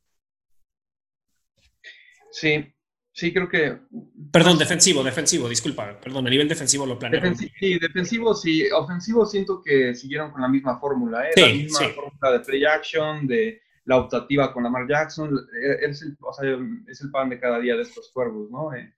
Sí, 2.30 2.72
Sí, 3.14 3.32
creo 3.32 3.48
que. 3.48 3.78
Perdón, 4.32 4.58
defensivo, 4.58 5.04
defensivo, 5.04 5.48
disculpa. 5.48 6.00
Perdón, 6.00 6.26
a 6.26 6.30
nivel 6.30 6.48
defensivo 6.48 6.86
lo 6.86 6.98
planearon. 6.98 7.36
sí, 7.36 7.78
defensivo 7.78 8.34
sí. 8.34 8.70
Ofensivo 8.70 9.26
siento 9.26 9.60
que 9.62 9.94
siguieron 9.94 10.30
con 10.30 10.40
la 10.40 10.48
misma 10.48 10.80
fórmula, 10.80 11.28
¿eh? 11.28 11.32
la 11.36 11.46
misma 11.48 11.88
fórmula 11.90 12.32
de 12.32 12.40
play 12.40 12.64
action, 12.64 13.26
de 13.26 13.60
la 13.84 13.98
optativa 13.98 14.52
con 14.52 14.62
Lamar 14.62 14.88
Jackson. 14.88 15.30
E, 15.36 15.90
es 15.90 16.00
el, 16.00 16.16
o 16.20 16.32
sea, 16.32 16.58
es 16.88 17.02
el 17.02 17.10
pan 17.10 17.28
de 17.28 17.38
cada 17.38 17.60
día 17.60 17.76
de 17.76 17.82
estos 17.82 18.10
cuervos, 18.12 18.50
¿no? 18.50 18.74
Eh, 18.74 18.94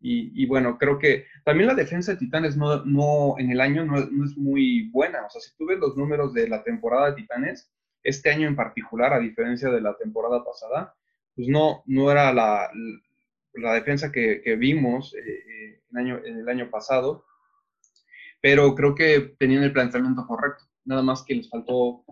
y, 0.00 0.42
y, 0.42 0.46
bueno, 0.46 0.78
creo 0.78 0.98
que 0.98 1.26
también 1.44 1.66
la 1.66 1.74
defensa 1.74 2.12
de 2.12 2.18
Titanes 2.18 2.56
no, 2.56 2.82
no 2.86 3.34
en 3.36 3.50
el 3.50 3.60
año 3.60 3.84
no, 3.84 3.96
no, 4.06 4.24
es 4.24 4.34
muy 4.38 4.88
buena. 4.88 5.26
O 5.26 5.28
sea, 5.28 5.42
si 5.42 5.54
tú 5.58 5.66
ves 5.66 5.78
los 5.78 5.94
números 5.98 6.32
de 6.32 6.48
la 6.48 6.64
temporada 6.64 7.10
de 7.10 7.16
Titanes, 7.16 7.70
este 8.02 8.30
año 8.30 8.48
en 8.48 8.56
particular, 8.56 9.12
a 9.12 9.18
diferencia 9.18 9.70
de 9.70 9.80
la 9.80 9.96
temporada 9.96 10.44
pasada, 10.44 10.94
pues 11.34 11.48
no, 11.48 11.82
no 11.86 12.10
era 12.10 12.32
la 12.32 12.70
la 13.54 13.74
defensa 13.74 14.12
que, 14.12 14.42
vimos 14.56 15.14
eh, 15.14 15.20
eh, 15.20 15.82
en, 15.90 15.98
año, 15.98 16.20
el 16.24 16.48
año 16.48 16.70
pasado, 16.70 17.24
pero 18.40 18.74
creo 18.74 18.94
que 18.94 19.34
tenían 19.38 19.62
el 19.62 19.72
planteamiento 19.72 20.26
correcto, 20.26 20.64
nada 20.84 21.02
más 21.02 21.22
que 21.22 21.34
les 21.34 21.48
faltó 21.48 22.04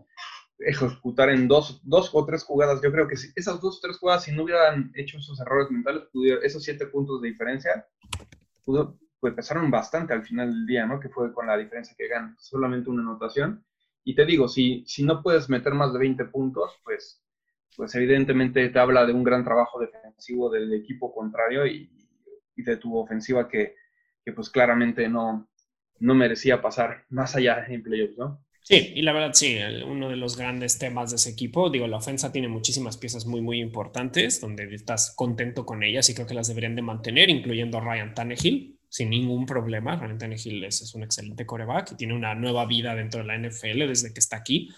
ejecutar 0.59 1.31
en 1.31 1.46
dos, 1.46 1.81
dos 1.85 2.11
o 2.12 2.24
tres 2.27 2.42
jugadas. 2.42 2.81
Yo 2.83 2.90
creo 2.90 3.07
que 3.07 3.16
si 3.16 3.29
esas 3.37 3.61
dos 3.61 3.79
o 3.79 3.81
tres 3.81 3.98
jugadas, 3.98 4.24
si 4.24 4.33
no 4.33 4.42
hubieran 4.42 4.90
hecho 4.94 5.18
esos 5.18 5.40
errores 5.40 5.70
mentales, 5.70 6.05
esos 6.42 6.64
siete 6.64 6.87
puntos 6.87 7.22
de 7.22 7.29
diferencia, 7.29 7.87
pues 9.20 9.35
pesaron 9.35 9.70
bastante 9.70 10.12
al 10.12 10.24
final 10.24 10.53
del 10.53 10.66
día, 10.66 10.85
¿no? 10.85 11.01
Que 11.01 11.09
fue 11.09 11.33
con 11.33 11.46
la 11.46 11.57
diferencia 11.57 11.94
que 11.96 12.09
ganan, 12.09 12.37
solamente 12.38 12.90
una 12.90 13.03
anotación. 13.03 13.64
Y 14.09 14.14
te 14.14 14.25
digo, 14.25 14.49
si, 14.49 14.85
si 14.87 15.05
no 15.05 15.23
puedes 15.23 15.51
meter 15.51 15.75
más 15.75 15.92
de 15.92 15.99
20 15.99 16.25
puntos, 16.27 16.73
pues 16.83 17.23
pues 17.77 17.94
evidentemente 17.94 18.71
te 18.71 18.79
habla 18.79 19.05
de 19.05 19.12
un 19.12 19.23
gran 19.23 19.44
trabajo 19.44 19.79
defensivo 19.79 20.51
del 20.51 20.73
equipo 20.73 21.14
contrario 21.14 21.64
y, 21.66 21.88
de 22.57 22.77
tu 22.77 22.97
ofensiva 22.97 23.49
que, 23.49 23.75
pues 24.35 24.51
claramente 24.51 25.09
no, 25.09 25.49
no 26.01 26.14
merecía 26.14 26.61
pasar 26.61 27.05
más 27.11 27.37
allá 27.37 27.66
en 27.68 27.85
playoffs, 27.85 28.18
¿no? 28.18 28.44
Sí, 28.62 28.94
y 28.97 29.03
la 29.03 29.12
verdad 29.12 29.31
sí, 29.33 29.59
uno 29.87 30.09
de 30.09 30.16
los 30.16 30.37
grandes 30.37 30.79
temas 30.79 31.11
de 31.11 31.16
ese 31.16 31.31
equipo, 31.31 31.71
digo, 31.71 31.87
la 31.87 31.99
ofensa 31.99 32.33
tiene 32.33 32.49
muchísimas 32.49 32.97
piezas 32.97 33.27
muy, 33.27 33.42
muy 33.42 33.61
importantes 33.61 34.40
donde 34.40 34.75
estás 34.75 35.14
contento 35.14 35.64
con 35.64 35.83
ellas 35.85 36.09
y 36.11 36.14
creo 36.14 36.27
que 36.27 36.35
las 36.35 36.49
deberían 36.49 36.75
de 36.75 36.83
mantener, 36.83 37.31
incluyendo 37.31 37.79
a 37.79 37.81
Ryan 37.83 38.14
Tannehill, 38.14 38.78
sin 38.88 39.11
ningún 39.11 39.46
problema. 39.46 39.96
Ryan 39.96 40.18
Tannehill 40.18 40.64
es, 40.64 40.83
es 40.83 40.94
un 40.94 41.03
excelente 41.03 41.46
coreback 41.46 41.92
y 41.92 41.96
tiene 41.96 42.14
una 42.14 42.35
nueva 42.35 42.66
vida 42.66 42.94
dentro 42.94 43.20
de 43.20 43.27
la 43.27 43.38
NFL 43.38 43.87
desde 43.87 44.12
que 44.12 44.20
está 44.20 44.37
aquí 44.37 44.70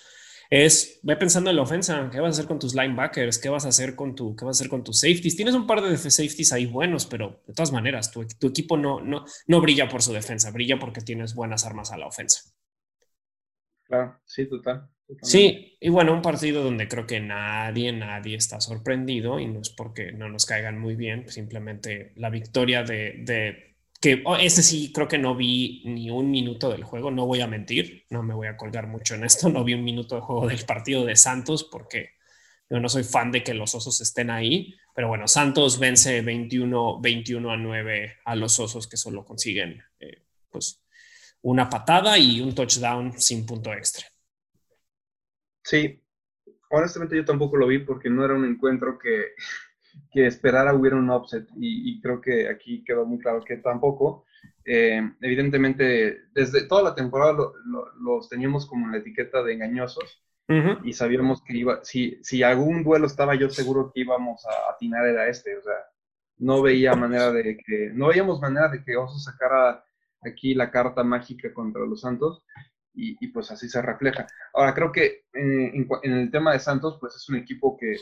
es 0.50 0.98
ve 1.04 1.16
pensando 1.16 1.48
en 1.48 1.56
la 1.56 1.62
ofensa, 1.62 2.10
qué 2.10 2.18
vas 2.18 2.30
a 2.30 2.40
hacer 2.40 2.46
con 2.48 2.58
tus 2.58 2.74
linebackers, 2.74 3.38
qué 3.38 3.48
vas 3.48 3.64
a 3.66 3.68
hacer 3.68 3.94
con 3.94 4.16
tu, 4.16 4.34
qué 4.34 4.44
vas 4.44 4.56
a 4.56 4.58
hacer 4.58 4.68
con 4.68 4.82
tus 4.82 4.98
safeties. 4.98 5.36
Tienes 5.36 5.54
un 5.54 5.64
par 5.64 5.80
de 5.80 5.96
safeties 5.96 6.52
ahí 6.52 6.66
buenos, 6.66 7.06
pero 7.06 7.40
de 7.46 7.54
todas 7.54 7.70
maneras, 7.70 8.10
tu, 8.10 8.26
tu 8.26 8.48
equipo 8.48 8.76
no, 8.76 9.00
no, 9.00 9.24
no 9.46 9.60
brilla 9.60 9.88
por 9.88 10.02
su 10.02 10.12
defensa, 10.12 10.50
brilla 10.50 10.76
porque 10.80 11.02
tienes 11.02 11.34
buenas 11.34 11.64
armas 11.64 11.92
a 11.92 11.98
la 11.98 12.08
ofensa. 12.08 12.50
Claro, 13.84 14.20
sí, 14.24 14.48
total. 14.48 14.88
Sí, 15.22 15.76
y 15.80 15.88
bueno, 15.88 16.12
un 16.12 16.22
partido 16.22 16.62
donde 16.62 16.88
creo 16.88 17.06
que 17.06 17.20
nadie, 17.20 17.92
nadie 17.92 18.36
está 18.36 18.60
sorprendido 18.60 19.40
y 19.40 19.46
no 19.46 19.60
es 19.60 19.70
porque 19.70 20.12
no 20.12 20.28
nos 20.28 20.46
caigan 20.46 20.78
muy 20.78 20.94
bien, 20.94 21.28
simplemente 21.28 22.12
la 22.16 22.30
victoria 22.30 22.84
de, 22.84 23.14
de 23.24 23.69
que 24.00 24.24
ese 24.40 24.62
sí 24.62 24.92
creo 24.92 25.08
que 25.08 25.18
no 25.18 25.36
vi 25.36 25.82
ni 25.84 26.10
un 26.10 26.30
minuto 26.30 26.70
del 26.70 26.84
juego, 26.84 27.10
no 27.10 27.26
voy 27.26 27.42
a 27.42 27.46
mentir, 27.46 28.06
no 28.08 28.22
me 28.22 28.34
voy 28.34 28.48
a 28.48 28.56
colgar 28.56 28.86
mucho 28.86 29.14
en 29.14 29.24
esto, 29.24 29.48
no 29.50 29.62
vi 29.62 29.74
un 29.74 29.84
minuto 29.84 30.14
de 30.14 30.22
juego 30.22 30.48
del 30.48 30.64
partido 30.64 31.04
de 31.04 31.16
Santos 31.16 31.64
porque 31.64 32.14
yo 32.70 32.80
no 32.80 32.88
soy 32.88 33.04
fan 33.04 33.30
de 33.30 33.42
que 33.42 33.52
los 33.52 33.74
osos 33.74 34.00
estén 34.00 34.30
ahí, 34.30 34.74
pero 34.94 35.08
bueno, 35.08 35.28
Santos 35.28 35.78
vence 35.78 36.22
21, 36.22 37.00
21 37.00 37.50
a 37.50 37.56
9 37.56 38.18
a 38.24 38.36
los 38.36 38.58
osos 38.58 38.86
que 38.86 38.96
solo 38.96 39.24
consiguen 39.24 39.82
eh, 39.98 40.22
pues 40.48 40.82
una 41.42 41.68
patada 41.68 42.18
y 42.18 42.40
un 42.40 42.54
touchdown 42.54 43.18
sin 43.20 43.44
punto 43.44 43.72
extra. 43.72 44.06
Sí, 45.62 46.00
honestamente 46.70 47.16
yo 47.16 47.24
tampoco 47.24 47.56
lo 47.56 47.66
vi 47.66 47.80
porque 47.80 48.08
no 48.08 48.24
era 48.24 48.34
un 48.34 48.44
encuentro 48.44 48.98
que 48.98 49.34
que 50.12 50.26
esperara 50.26 50.74
hubiera 50.74 50.96
un 50.96 51.11
offset 51.11 51.48
y, 51.57 52.00
creo 52.00 52.20
que 52.20 52.48
aquí 52.48 52.85
quedó 52.85 53.07
muy 53.07 53.18
claro 53.18 53.42
que 53.42 53.57
tampoco. 53.57 54.24
Eh, 54.64 55.00
evidentemente, 55.20 56.18
desde 56.33 56.66
toda 56.66 56.83
la 56.83 56.94
temporada 56.94 57.37
los 58.00 58.29
teníamos 58.29 58.66
como 58.66 58.87
en 58.87 58.92
la 58.92 58.98
etiqueta 58.98 59.42
de 59.42 59.55
engañosos 59.55 60.22
y 60.83 60.92
sabíamos 60.92 61.42
que 61.44 61.57
iba, 61.57 61.85
si, 61.85 62.18
si 62.24 62.42
algún 62.42 62.83
duelo 62.83 63.07
estaba 63.07 63.37
yo 63.37 63.48
seguro 63.50 63.92
que 63.94 64.00
íbamos 64.00 64.44
a 64.46 64.72
atinar 64.72 65.07
era 65.07 65.29
este, 65.29 65.57
o 65.57 65.62
sea, 65.62 65.74
no 66.38 66.61
veía 66.61 66.94
manera 66.94 67.31
de 67.31 67.57
que, 67.57 67.90
no 67.94 68.09
veíamos 68.09 68.40
manera 68.40 68.68
de 68.68 68.83
que 68.83 68.96
Oso 68.96 69.18
sacara 69.18 69.85
aquí 70.22 70.55
la 70.55 70.70
carta 70.70 71.05
mágica 71.05 71.55
contra 71.55 71.87
los 71.87 72.00
Santos 72.00 72.44
y, 72.92 73.29
pues 73.29 73.50
así 73.50 73.68
se 73.68 73.81
refleja. 73.81 74.26
Ahora, 74.53 74.74
creo 74.74 74.92
que 74.92 75.22
en, 75.33 75.88
en, 76.03 76.12
el 76.12 76.31
tema 76.31 76.53
de 76.53 76.59
Santos, 76.59 76.98
pues 77.00 77.14
es 77.14 77.29
un 77.29 77.37
equipo 77.37 77.76
que 77.79 77.96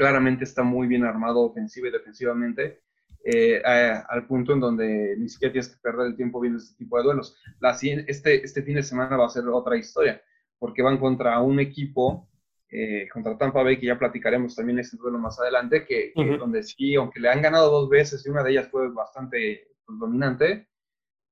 claramente 0.00 0.44
está 0.44 0.62
muy 0.62 0.88
bien 0.88 1.04
armado 1.04 1.40
ofensiva 1.40 1.88
y 1.88 1.90
defensivamente, 1.90 2.80
eh, 3.22 3.60
al 3.62 4.26
punto 4.26 4.54
en 4.54 4.60
donde 4.60 5.14
ni 5.18 5.28
siquiera 5.28 5.52
tienes 5.52 5.68
que 5.68 5.82
perder 5.82 6.06
el 6.06 6.16
tiempo 6.16 6.40
viendo 6.40 6.58
este 6.58 6.74
tipo 6.78 6.96
de 6.96 7.04
duelos. 7.04 7.36
La, 7.60 7.76
este, 7.82 8.42
este 8.42 8.62
fin 8.62 8.76
de 8.76 8.82
semana 8.82 9.18
va 9.18 9.26
a 9.26 9.28
ser 9.28 9.46
otra 9.48 9.76
historia, 9.76 10.22
porque 10.58 10.80
van 10.80 10.96
contra 10.96 11.38
un 11.40 11.60
equipo, 11.60 12.30
eh, 12.70 13.10
contra 13.12 13.36
Tampa 13.36 13.62
Bay, 13.62 13.78
que 13.78 13.88
ya 13.88 13.98
platicaremos 13.98 14.56
también 14.56 14.78
este 14.78 14.96
duelo 14.96 15.18
más 15.18 15.38
adelante, 15.38 15.84
que, 15.84 16.14
donde 16.14 16.62
sí, 16.62 16.94
aunque 16.94 17.20
le 17.20 17.28
han 17.28 17.42
ganado 17.42 17.70
dos 17.70 17.90
veces 17.90 18.24
y 18.24 18.30
una 18.30 18.42
de 18.42 18.52
ellas 18.52 18.68
fue 18.70 18.90
bastante 18.90 19.68
pues, 19.84 19.98
dominante, 19.98 20.66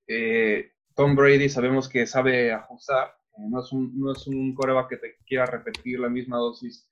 eh, 0.06 0.72
Tom 0.94 1.16
Brady 1.16 1.48
sabemos 1.48 1.88
que 1.88 2.06
sabe 2.06 2.52
ajustar, 2.52 3.14
no, 3.38 3.60
es 3.60 3.72
un, 3.72 3.98
no 3.98 4.12
es 4.12 4.26
un 4.26 4.54
coreback 4.54 4.90
que 4.90 4.96
te 4.98 5.16
quiera 5.26 5.46
repetir 5.46 6.00
la 6.00 6.10
misma 6.10 6.36
dosis 6.36 6.86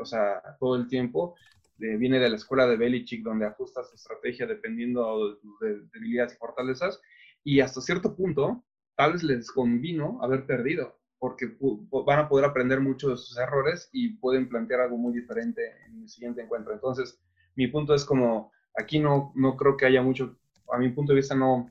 o 0.00 0.04
sea, 0.04 0.42
todo 0.58 0.76
el 0.76 0.88
tiempo. 0.88 1.34
viene 1.78 2.18
de 2.18 2.30
la 2.30 2.36
escuela 2.36 2.66
de 2.66 2.76
Belichick, 2.76 3.22
donde 3.22 3.46
ajustas 3.46 3.90
tu 3.90 3.96
estrategia 3.96 4.46
dependiendo 4.46 5.30
de 5.30 5.36
tus 5.36 5.60
debilidades 5.92 6.34
y 6.34 6.36
fortalezas. 6.36 7.00
Y 7.44 7.60
hasta 7.60 7.80
cierto 7.80 8.16
punto, 8.16 8.64
tal 8.96 9.12
vez 9.12 9.22
les 9.22 9.50
convino 9.50 10.18
haber 10.22 10.46
perdido, 10.46 10.98
porque 11.18 11.56
van 12.04 12.18
a 12.18 12.28
poder 12.28 12.46
aprender 12.46 12.80
mucho 12.80 13.10
de 13.10 13.16
sus 13.16 13.36
errores 13.38 13.88
y 13.92 14.16
pueden 14.16 14.48
plantear 14.48 14.80
algo 14.80 14.96
muy 14.96 15.12
diferente 15.12 15.62
en 15.86 16.02
el 16.02 16.08
siguiente 16.08 16.42
encuentro. 16.42 16.72
Entonces, 16.72 17.20
mi 17.54 17.68
punto 17.68 17.94
es 17.94 18.04
como, 18.04 18.52
aquí 18.74 18.98
no, 18.98 19.32
no 19.34 19.56
creo 19.56 19.76
que 19.76 19.86
haya 19.86 20.02
mucho, 20.02 20.38
a 20.72 20.78
mi 20.78 20.90
punto 20.90 21.12
de 21.12 21.16
vista 21.16 21.34
no, 21.34 21.70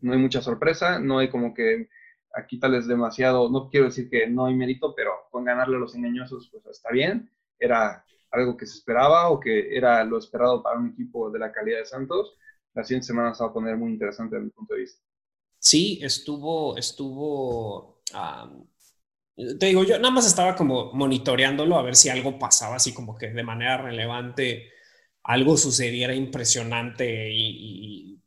no 0.00 0.12
hay 0.12 0.18
mucha 0.18 0.42
sorpresa, 0.42 0.98
no 0.98 1.18
hay 1.18 1.28
como 1.28 1.54
que 1.54 1.88
aquí 2.36 2.58
tal 2.58 2.74
es 2.74 2.86
demasiado, 2.86 3.50
no 3.50 3.68
quiero 3.68 3.86
decir 3.86 4.08
que 4.10 4.26
no 4.28 4.46
hay 4.46 4.54
mérito, 4.54 4.94
pero 4.94 5.12
con 5.30 5.44
ganarle 5.44 5.76
a 5.76 5.80
los 5.80 5.94
engañosos, 5.94 6.48
pues 6.52 6.66
está 6.66 6.90
bien. 6.90 7.30
Era 7.58 8.04
algo 8.30 8.56
que 8.56 8.66
se 8.66 8.76
esperaba 8.78 9.30
o 9.30 9.40
que 9.40 9.74
era 9.74 10.04
lo 10.04 10.18
esperado 10.18 10.62
para 10.62 10.78
un 10.78 10.90
equipo 10.90 11.30
de 11.30 11.38
la 11.38 11.50
calidad 11.50 11.78
de 11.78 11.86
Santos. 11.86 12.36
La 12.74 12.84
siguiente 12.84 13.06
semana 13.06 13.34
se 13.34 13.42
va 13.42 13.50
a 13.50 13.52
poner 13.54 13.76
muy 13.76 13.90
interesante 13.92 14.36
desde 14.36 14.44
mi 14.46 14.50
punto 14.50 14.74
de 14.74 14.80
vista. 14.80 15.02
Sí, 15.58 15.98
estuvo, 16.02 16.76
estuvo, 16.76 18.02
te 19.34 19.66
digo, 19.66 19.84
yo 19.84 19.98
nada 19.98 20.10
más 20.10 20.26
estaba 20.26 20.54
como 20.54 20.92
monitoreándolo 20.92 21.76
a 21.76 21.82
ver 21.82 21.96
si 21.96 22.10
algo 22.10 22.38
pasaba, 22.38 22.76
así 22.76 22.92
como 22.92 23.16
que 23.16 23.30
de 23.30 23.42
manera 23.42 23.78
relevante 23.78 24.70
algo 25.24 25.56
sucediera 25.56 26.14
impresionante 26.14 27.30
y 27.32 28.22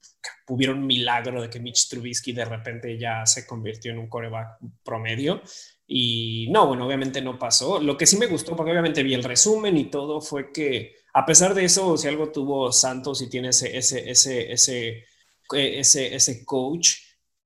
hubiera 0.49 0.73
un 0.73 0.85
milagro 0.85 1.41
de 1.41 1.49
que 1.49 1.59
Mitch 1.59 1.89
Trubisky 1.89 2.33
de 2.33 2.45
repente 2.45 2.97
ya 2.97 3.25
se 3.25 3.45
convirtió 3.47 3.91
en 3.91 3.99
un 3.99 4.09
coreback 4.09 4.57
promedio. 4.83 5.41
Y 5.87 6.47
no, 6.51 6.67
bueno, 6.67 6.85
obviamente 6.85 7.21
no 7.21 7.39
pasó. 7.39 7.79
Lo 7.79 7.97
que 7.97 8.05
sí 8.05 8.17
me 8.17 8.27
gustó, 8.27 8.55
porque 8.55 8.71
obviamente 8.71 9.03
vi 9.03 9.13
el 9.13 9.23
resumen 9.23 9.77
y 9.77 9.85
todo, 9.85 10.21
fue 10.21 10.51
que 10.51 10.95
a 11.13 11.25
pesar 11.25 11.53
de 11.53 11.65
eso, 11.65 11.97
si 11.97 12.07
algo 12.07 12.31
tuvo 12.31 12.71
Santos 12.71 13.21
y 13.21 13.29
tiene 13.29 13.49
ese, 13.49 13.75
ese, 13.75 14.09
ese, 14.09 14.51
ese, 14.51 15.05
ese, 15.51 16.15
ese 16.15 16.45
coach, 16.45 16.97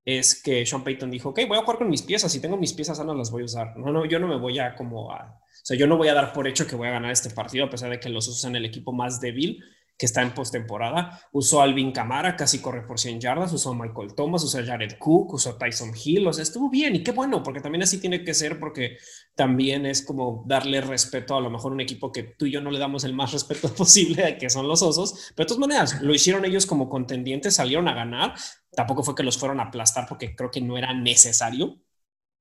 es 0.06 0.42
que 0.42 0.66
Sean 0.66 0.84
Payton 0.84 1.10
dijo, 1.10 1.30
ok, 1.30 1.42
voy 1.48 1.58
a 1.58 1.62
jugar 1.62 1.78
con 1.78 1.90
mis 1.90 2.02
piezas, 2.02 2.32
si 2.32 2.42
tengo 2.42 2.58
mis 2.58 2.74
piezas 2.74 3.00
no 3.06 3.14
las 3.14 3.32
voy 3.32 3.44
a 3.44 3.46
usar. 3.46 3.78
No, 3.78 3.92
no, 3.92 4.06
yo 4.06 4.20
no 4.20 4.28
me 4.28 4.38
voy 4.38 4.60
a 4.60 4.76
como 4.76 5.12
a... 5.12 5.40
O 5.40 5.66
sea, 5.66 5.78
yo 5.78 5.88
no 5.88 5.96
voy 5.96 6.10
a 6.10 6.14
dar 6.14 6.34
por 6.34 6.46
hecho 6.46 6.68
que 6.68 6.76
voy 6.76 6.90
a 6.90 6.92
ganar 6.92 7.12
este 7.12 7.30
partido, 7.30 7.66
a 7.66 7.70
pesar 7.70 7.90
de 7.90 8.00
que 8.00 8.10
los 8.10 8.28
usan 8.28 8.58
el 8.58 8.66
equipo 8.66 8.92
más 8.92 9.22
débil 9.22 9.64
que 9.98 10.06
está 10.06 10.22
en 10.22 10.34
postemporada. 10.34 11.22
Usó 11.32 11.62
Alvin 11.62 11.92
Camara, 11.92 12.36
casi 12.36 12.60
corre 12.60 12.86
por 12.86 13.00
100 13.00 13.22
yardas, 13.22 13.54
usó 13.54 13.74
Michael 13.74 14.16
Thomas, 14.16 14.44
usó 14.44 14.64
Jared 14.66 14.98
Cook, 14.98 15.34
usó 15.34 15.56
Tyson 15.58 15.92
Hill, 16.04 16.28
o 16.28 16.34
sea, 16.34 16.44
estuvo 16.44 16.70
bien 16.70 16.96
y 16.96 17.04
qué 17.04 17.12
bueno, 17.12 17.44
porque 17.44 17.62
también 17.62 17.84
así 17.84 18.00
tiene 18.00 18.24
que 18.24 18.34
ser, 18.34 18.60
porque 18.60 18.98
también 19.36 19.86
es 19.86 20.06
como 20.06 20.44
darle 20.48 20.82
respeto 20.82 21.36
a 21.36 21.42
lo 21.42 21.50
mejor 21.50 21.72
un 21.72 21.82
equipo 21.82 22.12
que 22.12 22.24
tú 22.24 22.46
y 22.46 22.52
yo 22.52 22.62
no 22.62 22.72
le 22.72 22.80
damos 22.80 23.04
el 23.04 23.14
más 23.14 23.32
respeto 23.32 23.74
posible, 23.76 24.38
que 24.38 24.50
son 24.50 24.68
los 24.68 24.82
osos, 24.82 25.32
pero 25.36 25.46
de 25.46 25.48
todas 25.48 25.60
maneras, 25.60 26.02
lo 26.02 26.14
hicieron 26.14 26.46
ellos 26.46 26.66
como 26.66 26.90
contendientes, 26.90 27.56
salieron 27.56 27.88
a 27.88 27.94
ganar, 27.94 28.34
tampoco 28.76 29.04
fue 29.04 29.16
que 29.16 29.24
los 29.24 29.38
fueron 29.38 29.60
a 29.60 29.64
aplastar 29.64 30.08
porque 30.08 30.36
creo 30.36 30.52
que 30.52 30.62
no 30.62 30.78
era 30.78 30.94
necesario, 30.94 31.80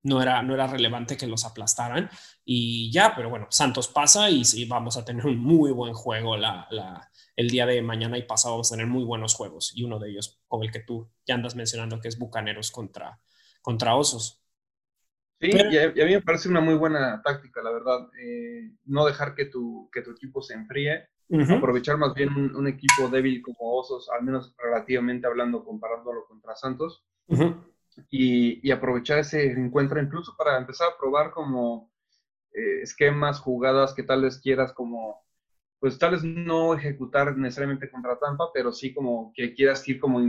no 0.04 0.20
era, 0.20 0.42
no 0.42 0.54
era 0.54 0.66
relevante 0.66 1.16
que 1.16 1.26
los 1.26 1.44
aplastaran 1.44 2.10
y 2.44 2.90
ya, 2.90 3.14
pero 3.14 3.30
bueno, 3.30 3.46
Santos 3.50 3.88
pasa 3.88 4.30
y 4.30 4.44
sí, 4.44 4.64
vamos 4.64 4.96
a 4.96 5.04
tener 5.04 5.26
un 5.26 5.38
muy 5.38 5.70
buen 5.70 5.94
juego 5.94 6.36
la, 6.36 6.66
la 6.70 7.08
el 7.36 7.48
día 7.48 7.66
de 7.66 7.82
mañana 7.82 8.18
y 8.18 8.22
pasado 8.22 8.54
vamos 8.54 8.72
a 8.72 8.76
tener 8.76 8.86
muy 8.86 9.04
buenos 9.04 9.34
juegos. 9.34 9.72
Y 9.74 9.84
uno 9.84 9.98
de 9.98 10.10
ellos, 10.10 10.40
como 10.48 10.64
el 10.64 10.70
que 10.70 10.80
tú 10.80 11.10
ya 11.26 11.34
andas 11.34 11.56
mencionando, 11.56 12.00
que 12.00 12.08
es 12.08 12.18
Bucaneros 12.18 12.70
contra, 12.70 13.20
contra 13.60 13.96
Osos. 13.96 14.42
Sí, 15.40 15.50
y, 15.50 15.78
a, 15.78 15.90
mí 15.90 16.12
me 16.12 16.22
parece 16.22 16.48
una 16.48 16.60
muy 16.60 16.74
buena 16.74 17.20
táctica, 17.22 17.62
la 17.62 17.72
verdad. 17.72 18.08
Eh, 18.20 18.70
no 18.84 19.06
dejar 19.06 19.34
que 19.34 19.46
tu, 19.46 19.90
que 19.92 20.02
tu 20.02 20.12
equipo 20.12 20.40
se 20.40 20.54
enfríe, 20.54 21.08
aprovechar 21.48 21.96
más 21.96 22.14
bien 22.14 22.28
un, 22.54 22.66
equipo 22.68 23.08
débil 23.08 23.42
como 23.42 23.78
Osos, 23.78 24.08
al 24.10 24.22
menos 24.22 24.54
relativamente 24.56 25.26
hablando, 25.26 25.64
comparándolo 25.64 26.26
contra 26.26 26.54
Santos, 26.54 27.04
y, 28.10 28.66
y, 28.66 28.70
aprovechar 28.70 29.18
ese 29.18 29.50
encuentro 29.50 30.00
incluso 30.00 30.34
para 30.36 30.58
empezar 30.58 30.90
a 30.90 30.98
probar 30.98 31.32
como 31.32 31.90
eh, 32.54 32.82
esquemas, 32.82 33.40
jugadas 33.40 33.94
que 33.94 34.02
tal 34.02 34.22
vez 34.22 34.38
quieras 34.38 34.72
como 34.74 35.24
pues 35.82 35.98
tal 35.98 36.12
vez 36.12 36.22
no 36.22 36.74
ejecutar 36.74 37.36
necesariamente 37.36 37.90
contra 37.90 38.16
Tampa, 38.16 38.50
pero 38.54 38.70
sí 38.70 38.94
como 38.94 39.32
que 39.34 39.52
quieras 39.52 39.86
ir 39.88 39.98
como, 39.98 40.20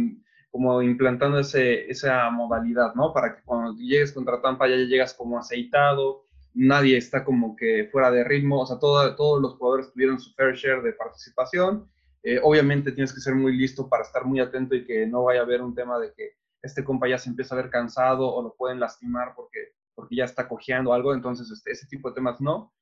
como 0.49 0.81
implantando 0.81 1.37
ese, 1.37 1.87
esa 1.91 2.27
modalidad, 2.31 2.95
¿no? 2.95 3.13
Para 3.13 3.35
que 3.35 3.43
cuando 3.43 3.77
llegues 3.77 4.13
contra 4.13 4.41
Tampa 4.41 4.67
ya 4.67 4.77
llegas 4.77 5.13
como 5.13 5.37
aceitado, 5.37 6.23
nadie 6.55 6.97
está 6.97 7.23
como 7.23 7.55
que 7.55 7.87
fuera 7.91 8.09
de 8.09 8.23
ritmo, 8.23 8.61
o 8.61 8.65
sea, 8.65 8.79
todos 8.79 9.39
los 9.39 9.53
jugadores 9.53 9.93
tuvieron 9.93 10.19
su 10.19 10.33
fair 10.33 10.55
share 10.55 10.81
de 10.81 10.93
participación. 10.93 11.87
Eh, 12.23 12.39
obviamente 12.41 12.91
tienes 12.91 13.13
que 13.13 13.21
ser 13.21 13.35
muy 13.35 13.55
listo 13.55 13.87
para 13.87 14.01
estar 14.01 14.25
muy 14.25 14.39
atento 14.39 14.73
y 14.73 14.87
que 14.87 15.05
no 15.05 15.25
vaya 15.25 15.41
a 15.41 15.43
haber 15.43 15.61
un 15.61 15.75
tema 15.75 15.99
de 15.99 16.13
que 16.17 16.31
este 16.63 16.83
compa 16.83 17.07
ya 17.07 17.19
se 17.19 17.29
empieza 17.29 17.53
a 17.53 17.61
ver 17.61 17.69
cansado 17.69 18.27
o 18.27 18.41
lo 18.41 18.55
pueden 18.55 18.79
lastimar 18.79 19.33
porque, 19.35 19.73
porque 19.93 20.15
ya 20.15 20.25
está 20.25 20.47
cojeando 20.47 20.93
algo, 20.93 21.13
entonces 21.13 21.51
este, 21.51 21.73
ese 21.73 21.85
tipo 21.85 22.09
de 22.09 22.15
temas 22.15 22.41
no 22.41 22.73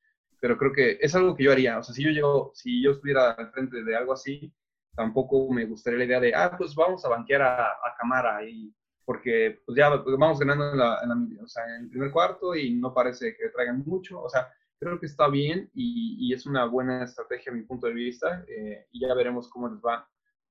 pero 0.42 0.58
creo 0.58 0.72
que 0.72 0.98
es 1.00 1.14
algo 1.14 1.36
que 1.36 1.44
yo 1.44 1.52
haría. 1.52 1.78
O 1.78 1.84
sea, 1.84 1.94
si 1.94 2.02
yo, 2.02 2.10
llego, 2.10 2.50
si 2.52 2.82
yo 2.82 2.90
estuviera 2.90 3.30
al 3.30 3.52
frente 3.52 3.84
de 3.84 3.94
algo 3.94 4.12
así, 4.12 4.52
tampoco 4.96 5.48
me 5.52 5.66
gustaría 5.66 6.00
la 6.00 6.04
idea 6.04 6.20
de, 6.20 6.34
ah, 6.34 6.56
pues 6.58 6.74
vamos 6.74 7.04
a 7.04 7.10
banquear 7.10 7.42
a, 7.42 7.66
a 7.66 7.94
Camara, 7.96 8.44
y, 8.44 8.74
porque 9.04 9.60
pues 9.64 9.78
ya 9.78 10.02
pues, 10.02 10.16
vamos 10.18 10.40
ganando 10.40 10.72
en, 10.72 10.78
la, 10.78 11.00
o 11.40 11.46
sea, 11.46 11.64
en 11.76 11.84
el 11.84 11.90
primer 11.90 12.10
cuarto 12.10 12.56
y 12.56 12.74
no 12.74 12.92
parece 12.92 13.36
que 13.36 13.50
traigan 13.50 13.84
mucho. 13.86 14.20
O 14.20 14.28
sea, 14.28 14.52
creo 14.80 14.98
que 14.98 15.06
está 15.06 15.28
bien 15.28 15.70
y, 15.74 16.16
y 16.18 16.34
es 16.34 16.44
una 16.44 16.64
buena 16.64 17.04
estrategia 17.04 17.52
a 17.52 17.54
mi 17.54 17.62
punto 17.62 17.86
de 17.86 17.92
vista 17.92 18.44
eh, 18.48 18.88
y 18.90 18.98
ya 19.06 19.14
veremos 19.14 19.48
cómo 19.48 19.68
les 19.68 19.78
va 19.78 20.08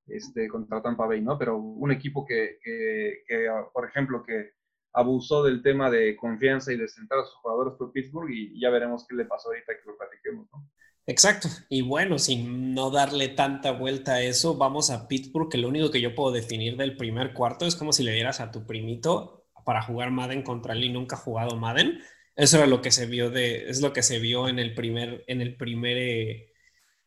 este, 0.07 0.47
contra 0.47 0.81
Tampa 0.81 1.05
Bay, 1.05 1.21
¿no? 1.21 1.37
Pero 1.37 1.57
un 1.57 1.91
equipo 1.91 2.25
que, 2.25 2.59
que, 2.63 3.23
que 3.27 3.49
por 3.73 3.85
ejemplo, 3.85 4.23
que 4.23 4.51
abusó 4.93 5.43
del 5.43 5.61
tema 5.61 5.89
de 5.89 6.15
confianza 6.15 6.73
y 6.73 6.77
de 6.77 6.87
sentar 6.87 7.19
a 7.19 7.25
sus 7.25 7.35
jugadores 7.35 7.73
por 7.77 7.91
Pittsburgh 7.91 8.29
y 8.29 8.59
ya 8.59 8.69
veremos 8.69 9.05
qué 9.07 9.15
le 9.15 9.25
pasó 9.25 9.49
ahorita 9.49 9.73
que 9.73 9.89
lo 9.89 9.97
platiquemos, 9.97 10.47
¿no? 10.51 10.69
Exacto. 11.07 11.49
Y 11.69 11.81
bueno, 11.81 12.19
sin 12.19 12.73
no 12.73 12.91
darle 12.91 13.27
tanta 13.29 13.71
vuelta 13.71 14.13
a 14.13 14.21
eso, 14.21 14.55
vamos 14.55 14.91
a 14.91 15.07
Pittsburgh, 15.07 15.49
que 15.49 15.57
lo 15.57 15.67
único 15.67 15.91
que 15.91 16.01
yo 16.01 16.13
puedo 16.13 16.31
definir 16.31 16.77
del 16.77 16.95
primer 16.95 17.33
cuarto 17.33 17.65
es 17.65 17.75
como 17.75 17.91
si 17.91 18.03
le 18.03 18.13
dieras 18.13 18.39
a 18.39 18.51
tu 18.51 18.65
primito 18.65 19.47
para 19.65 19.81
jugar 19.81 20.11
Madden 20.11 20.43
contra 20.43 20.73
él 20.73 20.83
y 20.83 20.89
nunca 20.89 21.15
ha 21.15 21.19
jugado 21.19 21.55
Madden. 21.55 21.99
Eso 22.35 22.57
era 22.57 22.67
lo 22.67 22.81
que 22.81 22.91
se 22.91 23.07
vio 23.07 23.29
de, 23.29 23.69
es 23.69 23.81
lo 23.81 23.93
que 23.93 24.03
se 24.03 24.19
vio 24.19 24.47
en 24.47 24.59
el 24.59 24.73
primer, 24.73 25.23
en 25.27 25.41
el 25.41 25.57
primer, 25.57 25.97
eh, 25.97 26.53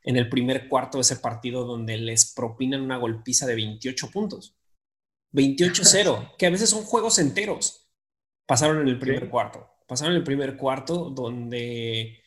en 0.03 0.16
el 0.16 0.28
primer 0.28 0.68
cuarto 0.68 0.99
de 0.99 1.03
ese 1.03 1.16
partido 1.16 1.64
donde 1.64 1.97
les 1.97 2.35
propinan 2.35 2.82
una 2.82 2.99
golpiza 2.99 3.47
de 3.47 3.55
28 3.55 4.11
puntos. 4.11 4.57
28-0, 5.35 6.35
que 6.39 6.47
a 6.47 6.51
veces 6.51 6.70
son 6.70 6.85
juegos 6.85 7.18
enteros. 7.18 7.91
Pasaron 8.47 8.80
en 8.80 8.89
el 8.89 8.99
primer 8.99 9.28
cuarto. 9.28 9.68
Pasaron 9.87 10.14
en 10.14 10.18
el 10.18 10.24
primer 10.24 10.57
cuarto 10.57 11.11
donde, 11.11 12.22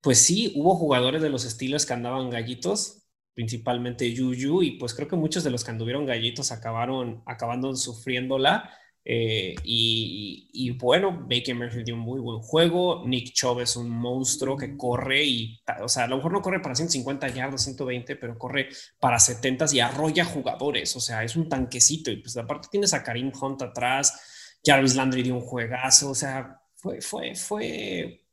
pues 0.00 0.18
sí, 0.18 0.52
hubo 0.56 0.74
jugadores 0.74 1.22
de 1.22 1.30
los 1.30 1.44
estilos 1.44 1.86
que 1.86 1.92
andaban 1.92 2.30
gallitos, 2.30 3.06
principalmente 3.34 4.12
Yuyu, 4.12 4.62
y 4.62 4.72
pues 4.72 4.94
creo 4.94 5.06
que 5.06 5.14
muchos 5.14 5.44
de 5.44 5.50
los 5.50 5.64
que 5.64 5.70
anduvieron 5.70 6.06
gallitos 6.06 6.50
acabaron 6.50 7.22
acabando 7.26 7.74
sufriéndola 7.76 8.68
eh, 9.10 9.54
y, 9.64 10.70
bueno, 10.72 11.26
Baker 11.26 11.54
Mayfield 11.54 11.86
dio 11.86 11.94
un 11.94 12.02
muy 12.02 12.20
buen 12.20 12.40
juego. 12.40 13.04
Nick 13.06 13.32
Chubb 13.32 13.60
es 13.60 13.74
un 13.74 13.88
monstruo 13.88 14.54
que 14.54 14.76
corre 14.76 15.24
y, 15.24 15.62
o 15.80 15.88
sea, 15.88 16.04
a 16.04 16.08
lo 16.08 16.16
mejor 16.16 16.32
no 16.32 16.42
corre 16.42 16.60
para 16.60 16.74
150 16.74 17.28
yardas, 17.28 17.64
120, 17.64 18.16
pero 18.16 18.36
corre 18.36 18.68
para 19.00 19.18
70 19.18 19.64
y 19.72 19.80
arrolla 19.80 20.26
jugadores. 20.26 20.94
O 20.94 21.00
sea, 21.00 21.24
es 21.24 21.36
un 21.36 21.48
tanquecito. 21.48 22.10
Y 22.10 22.16
pues 22.16 22.36
aparte 22.36 22.68
tienes 22.70 22.92
a 22.92 23.02
Karim 23.02 23.32
Hunt 23.40 23.62
atrás. 23.62 24.58
Jarvis 24.62 24.94
Landry 24.94 25.22
dio 25.22 25.36
un 25.36 25.40
juegazo. 25.40 26.10
O 26.10 26.14
sea, 26.14 26.60
fue, 26.74 27.00
fue, 27.00 27.34
fue. 27.34 28.26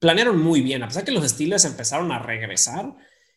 Planearon 0.00 0.42
muy 0.42 0.62
bien. 0.62 0.82
A 0.82 0.88
pesar 0.88 1.04
que 1.04 1.12
los 1.12 1.28
Steelers 1.28 1.64
empezaron 1.64 2.10
a 2.10 2.18
regresar 2.18 2.92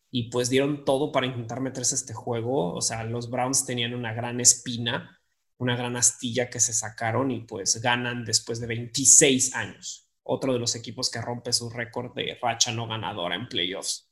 y 0.10 0.32
pues 0.32 0.50
dieron 0.50 0.84
todo 0.84 1.12
para 1.12 1.28
intentar 1.28 1.62
meterse 1.62 1.94
este 1.94 2.16
juego. 2.16 2.74
O 2.74 2.82
sea, 2.82 3.04
los 3.04 3.30
Browns 3.30 3.68
tenían 3.68 3.94
una 3.94 4.14
gran 4.14 4.42
espina 4.42 5.21
una 5.62 5.76
gran 5.76 5.96
astilla 5.96 6.50
que 6.50 6.60
se 6.60 6.74
sacaron 6.74 7.30
y 7.30 7.42
pues 7.42 7.80
ganan 7.84 8.26
después 8.26 8.60
de 8.60 8.66
26 8.66 9.56
años. 9.56 10.10
Otro 10.24 10.54
de 10.54 10.60
los 10.60 10.76
equipos 10.76 11.12
que 11.12 11.22
rompe 11.22 11.54
su 11.54 11.70
récord 11.70 12.16
de 12.16 12.36
racha 12.42 12.72
no 12.72 12.88
ganadora 12.88 13.36
en 13.36 13.48
playoffs. 13.48 14.12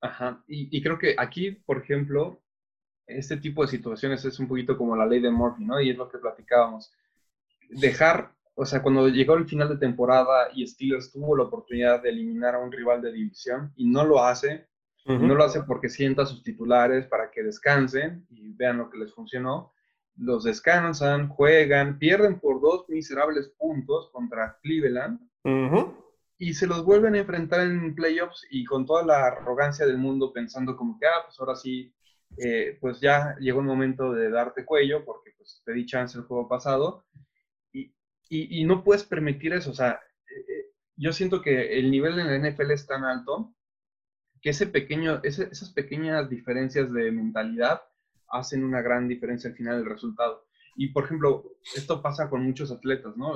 Ajá, 0.00 0.42
y, 0.48 0.82
creo 0.82 0.98
que 0.98 1.14
aquí, 1.16 1.52
por 1.52 1.78
ejemplo, 1.78 2.42
este 3.06 3.36
tipo 3.36 3.62
de 3.62 3.68
situaciones 3.68 4.24
es 4.24 4.40
un 4.40 4.48
poquito 4.48 4.76
como 4.76 4.96
la 4.96 5.06
ley 5.06 5.20
de 5.20 5.30
Murphy, 5.30 5.64
¿no? 5.64 5.80
Y 5.80 5.90
es 5.90 5.96
lo 5.96 6.08
que 6.08 6.18
platicábamos. 6.18 6.92
Dejar, 7.68 8.34
o 8.54 8.64
sea, 8.64 8.82
cuando 8.82 9.08
llegó 9.08 9.34
el 9.34 9.46
final 9.46 9.68
de 9.68 9.76
temporada 9.76 10.48
y 10.52 10.66
Steelers 10.66 11.12
tuvo 11.12 11.36
la 11.36 11.44
oportunidad 11.44 12.02
de 12.02 12.08
eliminar 12.08 12.56
a 12.56 12.58
un 12.58 12.72
rival 12.72 13.02
de 13.02 13.12
división 13.12 13.72
y 13.76 13.86
no 13.88 14.04
lo 14.04 14.24
hace, 14.24 14.69
no 15.18 15.34
lo 15.34 15.44
hace 15.44 15.62
porque 15.62 15.88
sienta 15.88 16.22
a 16.22 16.26
sus 16.26 16.42
titulares 16.42 17.06
para 17.06 17.30
que 17.30 17.42
descansen 17.42 18.26
y 18.30 18.52
vean 18.52 18.78
lo 18.78 18.90
que 18.90 18.98
les 18.98 19.14
funcionó. 19.14 19.72
Los 20.16 20.44
descansan, 20.44 21.28
juegan, 21.28 21.98
pierden 21.98 22.40
por 22.40 22.60
dos 22.60 22.88
miserables 22.88 23.48
puntos 23.58 24.10
contra 24.12 24.58
Cleveland 24.62 25.20
y 26.38 26.54
se 26.54 26.66
los 26.66 26.84
vuelven 26.84 27.14
a 27.14 27.18
enfrentar 27.18 27.60
en 27.60 27.94
playoffs 27.94 28.46
y 28.50 28.64
con 28.64 28.86
toda 28.86 29.04
la 29.04 29.26
arrogancia 29.26 29.86
del 29.86 29.98
mundo 29.98 30.32
pensando 30.32 30.74
como 30.74 30.98
que, 30.98 31.06
ah, 31.06 31.22
pues 31.26 31.38
ahora 31.38 31.54
sí, 31.54 31.94
eh, 32.38 32.78
pues 32.80 32.98
ya 33.00 33.36
llegó 33.38 33.60
el 33.60 33.66
momento 33.66 34.12
de 34.12 34.30
darte 34.30 34.64
cuello 34.64 35.04
porque 35.04 35.32
pues 35.36 35.62
te 35.64 35.72
di 35.72 35.84
chance 35.84 36.16
el 36.16 36.24
juego 36.24 36.48
pasado 36.48 37.04
y, 37.72 37.92
y, 38.28 38.64
no 38.64 38.84
puedes 38.84 39.04
permitir 39.04 39.52
eso. 39.52 39.70
O 39.70 39.74
sea, 39.74 40.00
eh, 40.30 40.40
eh, 40.48 40.66
yo 40.96 41.12
siento 41.12 41.42
que 41.42 41.78
el 41.78 41.90
nivel 41.90 42.18
en 42.18 42.28
la 42.28 42.50
NFL 42.50 42.70
es 42.70 42.86
tan 42.86 43.04
alto 43.04 43.52
que 44.40 44.50
ese 44.50 44.66
pequeño, 44.66 45.20
esas 45.22 45.70
pequeñas 45.70 46.28
diferencias 46.28 46.92
de 46.92 47.10
mentalidad 47.12 47.82
hacen 48.28 48.64
una 48.64 48.80
gran 48.80 49.08
diferencia 49.08 49.50
al 49.50 49.56
final 49.56 49.78
del 49.78 49.90
resultado. 49.90 50.46
Y, 50.76 50.88
por 50.88 51.04
ejemplo, 51.04 51.44
esto 51.74 52.00
pasa 52.00 52.30
con 52.30 52.42
muchos 52.42 52.70
atletas, 52.70 53.16
¿no? 53.16 53.34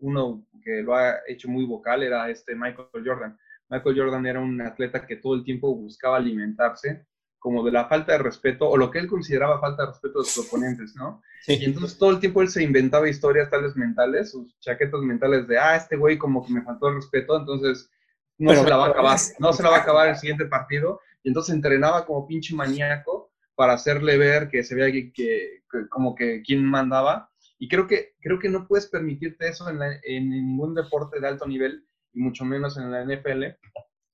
uno 0.00 0.46
que 0.62 0.82
lo 0.82 0.94
ha 0.94 1.16
hecho 1.26 1.48
muy 1.48 1.64
vocal 1.64 2.02
era 2.02 2.30
este 2.30 2.54
Michael 2.54 2.88
Jordan. 3.04 3.36
Michael 3.68 3.98
Jordan 3.98 4.26
era 4.26 4.40
un 4.40 4.60
atleta 4.60 5.06
que 5.06 5.16
todo 5.16 5.34
el 5.34 5.44
tiempo 5.44 5.74
buscaba 5.74 6.16
alimentarse 6.16 7.04
como 7.38 7.64
de 7.64 7.72
la 7.72 7.86
falta 7.86 8.12
de 8.12 8.18
respeto 8.18 8.68
o 8.68 8.76
lo 8.76 8.90
que 8.90 8.98
él 8.98 9.06
consideraba 9.06 9.60
falta 9.60 9.82
de 9.82 9.88
respeto 9.90 10.20
de 10.20 10.24
sus 10.24 10.46
oponentes, 10.46 10.94
¿no? 10.96 11.22
Y 11.46 11.64
entonces 11.64 11.96
todo 11.96 12.10
el 12.10 12.20
tiempo 12.20 12.42
él 12.42 12.48
se 12.48 12.62
inventaba 12.62 13.08
historias 13.08 13.50
tales 13.50 13.76
mentales, 13.76 14.32
sus 14.32 14.58
chaquetas 14.60 15.00
mentales 15.02 15.46
de, 15.46 15.58
ah, 15.58 15.76
este 15.76 15.96
güey 15.96 16.18
como 16.18 16.44
que 16.44 16.52
me 16.52 16.62
faltó 16.62 16.88
el 16.88 16.96
respeto, 16.96 17.38
entonces 17.38 17.90
no 18.38 18.54
se 18.54 18.68
la 18.68 18.76
va 18.76 18.86
a 18.86 18.90
acabar, 18.90 19.18
no 19.38 19.52
se 19.52 19.62
la 19.62 19.70
va 19.70 19.76
a 19.76 19.80
acabar 19.80 20.08
el 20.08 20.16
siguiente 20.16 20.46
partido. 20.46 21.00
Y 21.22 21.28
entonces 21.28 21.54
entrenaba 21.54 22.06
como 22.06 22.26
pinche 22.26 22.54
maníaco 22.54 23.32
para 23.54 23.72
hacerle 23.72 24.16
ver 24.16 24.48
que 24.48 24.62
se 24.62 24.74
vea 24.74 24.90
que, 24.90 25.64
como 25.90 26.14
que 26.14 26.42
quién 26.42 26.64
mandaba. 26.64 27.30
Y 27.58 27.68
creo 27.68 27.88
que, 27.88 28.14
creo 28.20 28.38
que 28.38 28.48
no 28.48 28.68
puedes 28.68 28.86
permitirte 28.86 29.48
eso 29.48 29.68
en, 29.68 29.80
en, 30.04 30.30
ningún 30.30 30.74
deporte 30.74 31.20
de 31.20 31.26
alto 31.26 31.44
nivel, 31.44 31.84
y 32.12 32.20
mucho 32.20 32.44
menos 32.44 32.78
en 32.78 32.92
la 32.92 33.04
NFL. 33.04 33.44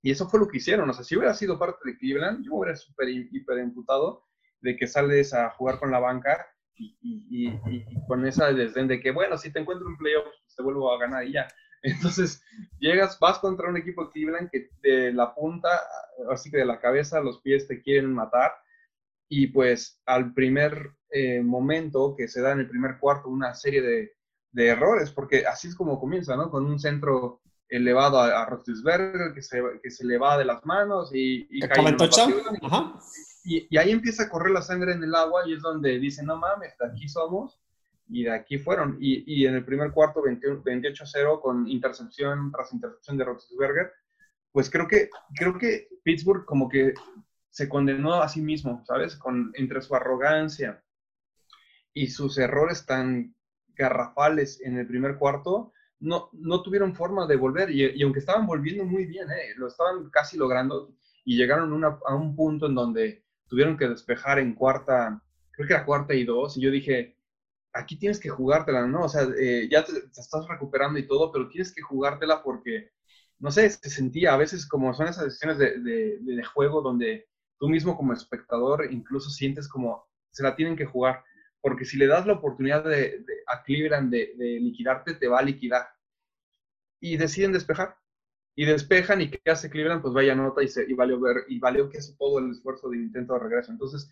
Y 0.03 0.11
eso 0.11 0.29
fue 0.29 0.41
lo 0.41 0.49
que 0.49 0.57
hicieron. 0.57 0.89
O 0.89 0.93
sea, 0.95 1.05
si 1.05 1.16
hubiera 1.16 1.35
sido 1.35 1.59
parte 1.59 1.79
de 1.85 1.99
Cleveland, 1.99 2.45
yo 2.45 2.53
me 2.53 2.59
hubiera 2.59 2.77
súper 2.77 3.09
hiper 3.11 3.59
imputado 3.59 4.25
de 4.62 4.77
que 4.77 4.87
sales 4.87 5.35
a 5.35 5.51
jugar 5.51 5.79
con 5.79 5.91
la 5.91 5.99
banca 5.99 6.47
y, 6.75 6.97
y, 7.03 7.49
y, 7.66 8.07
con 8.09 8.27
esa 8.27 8.51
desdén 8.53 8.89
de 8.89 8.99
que, 8.99 9.11
bueno, 9.11 9.37
si 9.37 9.53
te 9.53 9.61
encuentro 9.61 9.87
un 9.87 9.99
playoff, 9.99 10.25
pues 10.25 10.57
te 10.57 10.62
vuelvo 10.62 10.91
a 10.93 10.99
ganar 10.99 11.25
y 11.27 11.33
ya. 11.33 11.47
Entonces, 11.85 12.43
llegas, 12.78 13.18
vas 13.20 13.39
contra 13.39 13.68
un 13.68 13.76
equipo 13.76 14.05
de 14.05 14.11
Cleveland 14.11 14.51
que 14.51 14.70
de 14.82 15.12
la 15.12 15.35
punta, 15.35 15.68
así 16.30 16.51
que 16.51 16.59
de 16.59 16.64
la 16.64 16.80
cabeza, 16.80 17.20
los 17.20 17.41
pies 17.41 17.68
te 17.68 17.82
quieren 17.82 18.12
matar. 18.12 18.53
Y 19.28 19.49
pues 19.49 20.01
al 20.07 20.32
primer 20.35 20.93
eh, 21.11 21.43
momento 21.43 22.14
que 22.16 22.28
se 22.28 22.41
da 22.41 22.53
en 22.53 22.61
el 22.61 22.68
primer 22.68 22.99
cuarto 22.99 23.28
una 23.28 23.55
serie 23.55 23.82
de, 23.82 24.12
de, 24.53 24.68
errores, 24.68 25.11
porque 25.11 25.47
así 25.47 25.68
es 25.68 25.74
como 25.74 26.01
comienza, 26.01 26.37
¿no? 26.37 26.51
Con 26.51 26.66
un 26.66 26.78
centro 26.78 27.41
elevado 27.68 28.18
a, 28.20 28.43
a 28.43 28.47
Roethlisberger 28.47 29.32
que 29.35 29.43
se, 29.43 29.62
que 29.82 29.91
se 29.91 30.05
le 30.05 30.18
va 30.18 30.39
de 30.39 30.45
las 30.45 30.64
manos 30.64 31.11
y, 31.12 31.47
y 31.51 31.61
cae 31.61 31.87
en 31.87 31.97
Ajá. 32.62 32.95
Y, 33.45 33.76
ahí 33.76 33.91
empieza 33.91 34.24
a 34.24 34.28
correr 34.30 34.53
la 34.53 34.62
sangre 34.62 34.93
en 34.93 35.03
el 35.03 35.14
agua 35.14 35.43
y 35.47 35.55
es 35.55 35.62
donde 35.62 35.99
dicen, 35.99 36.26
no 36.26 36.37
mames, 36.37 36.76
de 36.78 36.87
aquí 36.87 37.09
somos 37.09 37.61
y 38.09 38.24
de 38.24 38.32
aquí 38.32 38.59
fueron. 38.59 38.96
Y, 39.00 39.24
y 39.26 39.46
en 39.46 39.55
el 39.55 39.64
primer 39.64 39.92
cuarto 39.92 40.22
28-0 40.22 41.40
con 41.40 41.68
intercepción 41.68 42.50
tras 42.52 42.72
intercepción 42.72 43.16
de 43.16 43.24
Roethlisberger, 43.24 43.92
pues 44.52 44.70
creo 44.70 44.86
que, 44.86 45.11
creo 45.36 45.59
que 45.59 45.88
Pittsburgh 46.02 46.44
como 46.44 46.68
que 46.68 46.94
se 47.50 47.68
condenó 47.68 48.14
a 48.14 48.28
sí 48.28 48.40
mismo, 48.40 48.82
¿sabes? 48.86 49.16
Con, 49.16 49.52
entre 49.55 49.80
su 49.80 49.94
arrogancia 49.94 50.82
y 51.92 52.09
sus 52.09 52.38
errores 52.38 52.86
tan 52.86 53.34
garrafales 53.74 54.61
en 54.61 54.78
el 54.78 54.86
primer 54.86 55.16
cuarto, 55.18 55.72
no, 56.00 56.30
no 56.32 56.62
tuvieron 56.62 56.94
forma 56.94 57.26
de 57.26 57.36
volver. 57.36 57.70
Y, 57.70 57.84
y 57.96 58.02
aunque 58.02 58.20
estaban 58.20 58.46
volviendo 58.46 58.84
muy 58.84 59.07
bien, 59.07 59.30
¿eh? 59.30 59.55
lo 59.57 59.68
estaban 59.68 60.11
casi 60.11 60.36
logrando 60.36 60.94
y 61.24 61.36
llegaron 61.36 61.82
a 61.84 62.14
un 62.14 62.36
punto 62.36 62.66
en 62.66 62.74
donde 62.74 63.24
tuvieron 63.48 63.76
que 63.76 63.88
despejar 63.88 64.38
en 64.38 64.55
cuarta, 64.55 65.22
creo 65.52 65.66
que 65.66 65.74
era 65.74 65.84
cuarta 65.86 66.14
y 66.14 66.24
dos, 66.24 66.57
y 66.57 66.61
yo 66.61 66.70
dije, 66.70 67.13
aquí 67.75 67.97
tienes 67.97 68.20
que 68.20 68.31
jugártela, 68.31 68.87
¿no? 68.87 69.05
O 69.05 69.09
sea, 69.09 69.27
eh, 69.39 69.68
ya 69.70 69.85
te, 69.85 69.93
estás 69.93 70.47
recuperando 70.49 70.99
y 70.99 71.07
todo, 71.07 71.33
pero 71.33 71.49
tienes 71.49 71.75
que 71.75 71.83
jugártela 71.83 72.43
porque, 72.43 72.93
no 73.39 73.51
sé, 73.51 73.68
se 73.68 73.91
sentía 73.91 74.33
a 74.33 74.37
veces 74.37 74.66
como 74.66 74.95
son 74.95 75.09
esas 75.09 75.25
decisiones 75.25 75.59
de, 75.59 75.79
de, 76.20 76.45
juego 76.45 76.81
donde 76.83 77.29
tú 77.59 77.68
mismo 77.68 77.97
como 77.97 78.12
espectador 78.12 78.89
incluso 78.93 79.31
sientes 79.31 79.68
como 79.68 80.07
se 80.31 80.43
la 80.43 80.57
tienen 80.57 80.77
que 80.77 80.87
jugar, 80.87 81.25
porque 81.61 81.85
si 81.85 81.97
le 81.97 82.07
das 82.07 82.27
la 82.27 82.35
oportunidad 82.35 82.85
de, 82.85 83.25
a 83.49 83.62
Cleveland 83.64 84.11
de, 84.12 84.59
liquidarte, 84.61 85.14
te 85.14 85.29
va 85.29 85.41
a 85.41 85.43
liquidar. 85.43 85.89
Y 87.01 87.16
deciden 87.16 87.53
despejar 87.53 87.97
y 88.57 88.66
despejan 88.66 89.20
y 89.20 89.31
qué 89.31 89.51
hace 89.51 89.68
Cleveland, 89.68 90.01
pues 90.01 90.14
vaya 90.14 90.35
nota 90.35 90.62
y, 90.62 90.68
se, 90.68 90.89
y 90.89 90.95
valió 90.95 91.20
ver, 91.20 91.45
y 91.49 91.59
valió 91.59 91.91
que 91.91 91.99
es 91.99 92.16
todo 92.16 92.39
el 92.39 92.53
esfuerzo 92.53 92.89
de 92.89 92.99
intento 92.99 93.35
de 93.35 93.41
regreso. 93.41 93.72
Entonces, 93.72 94.11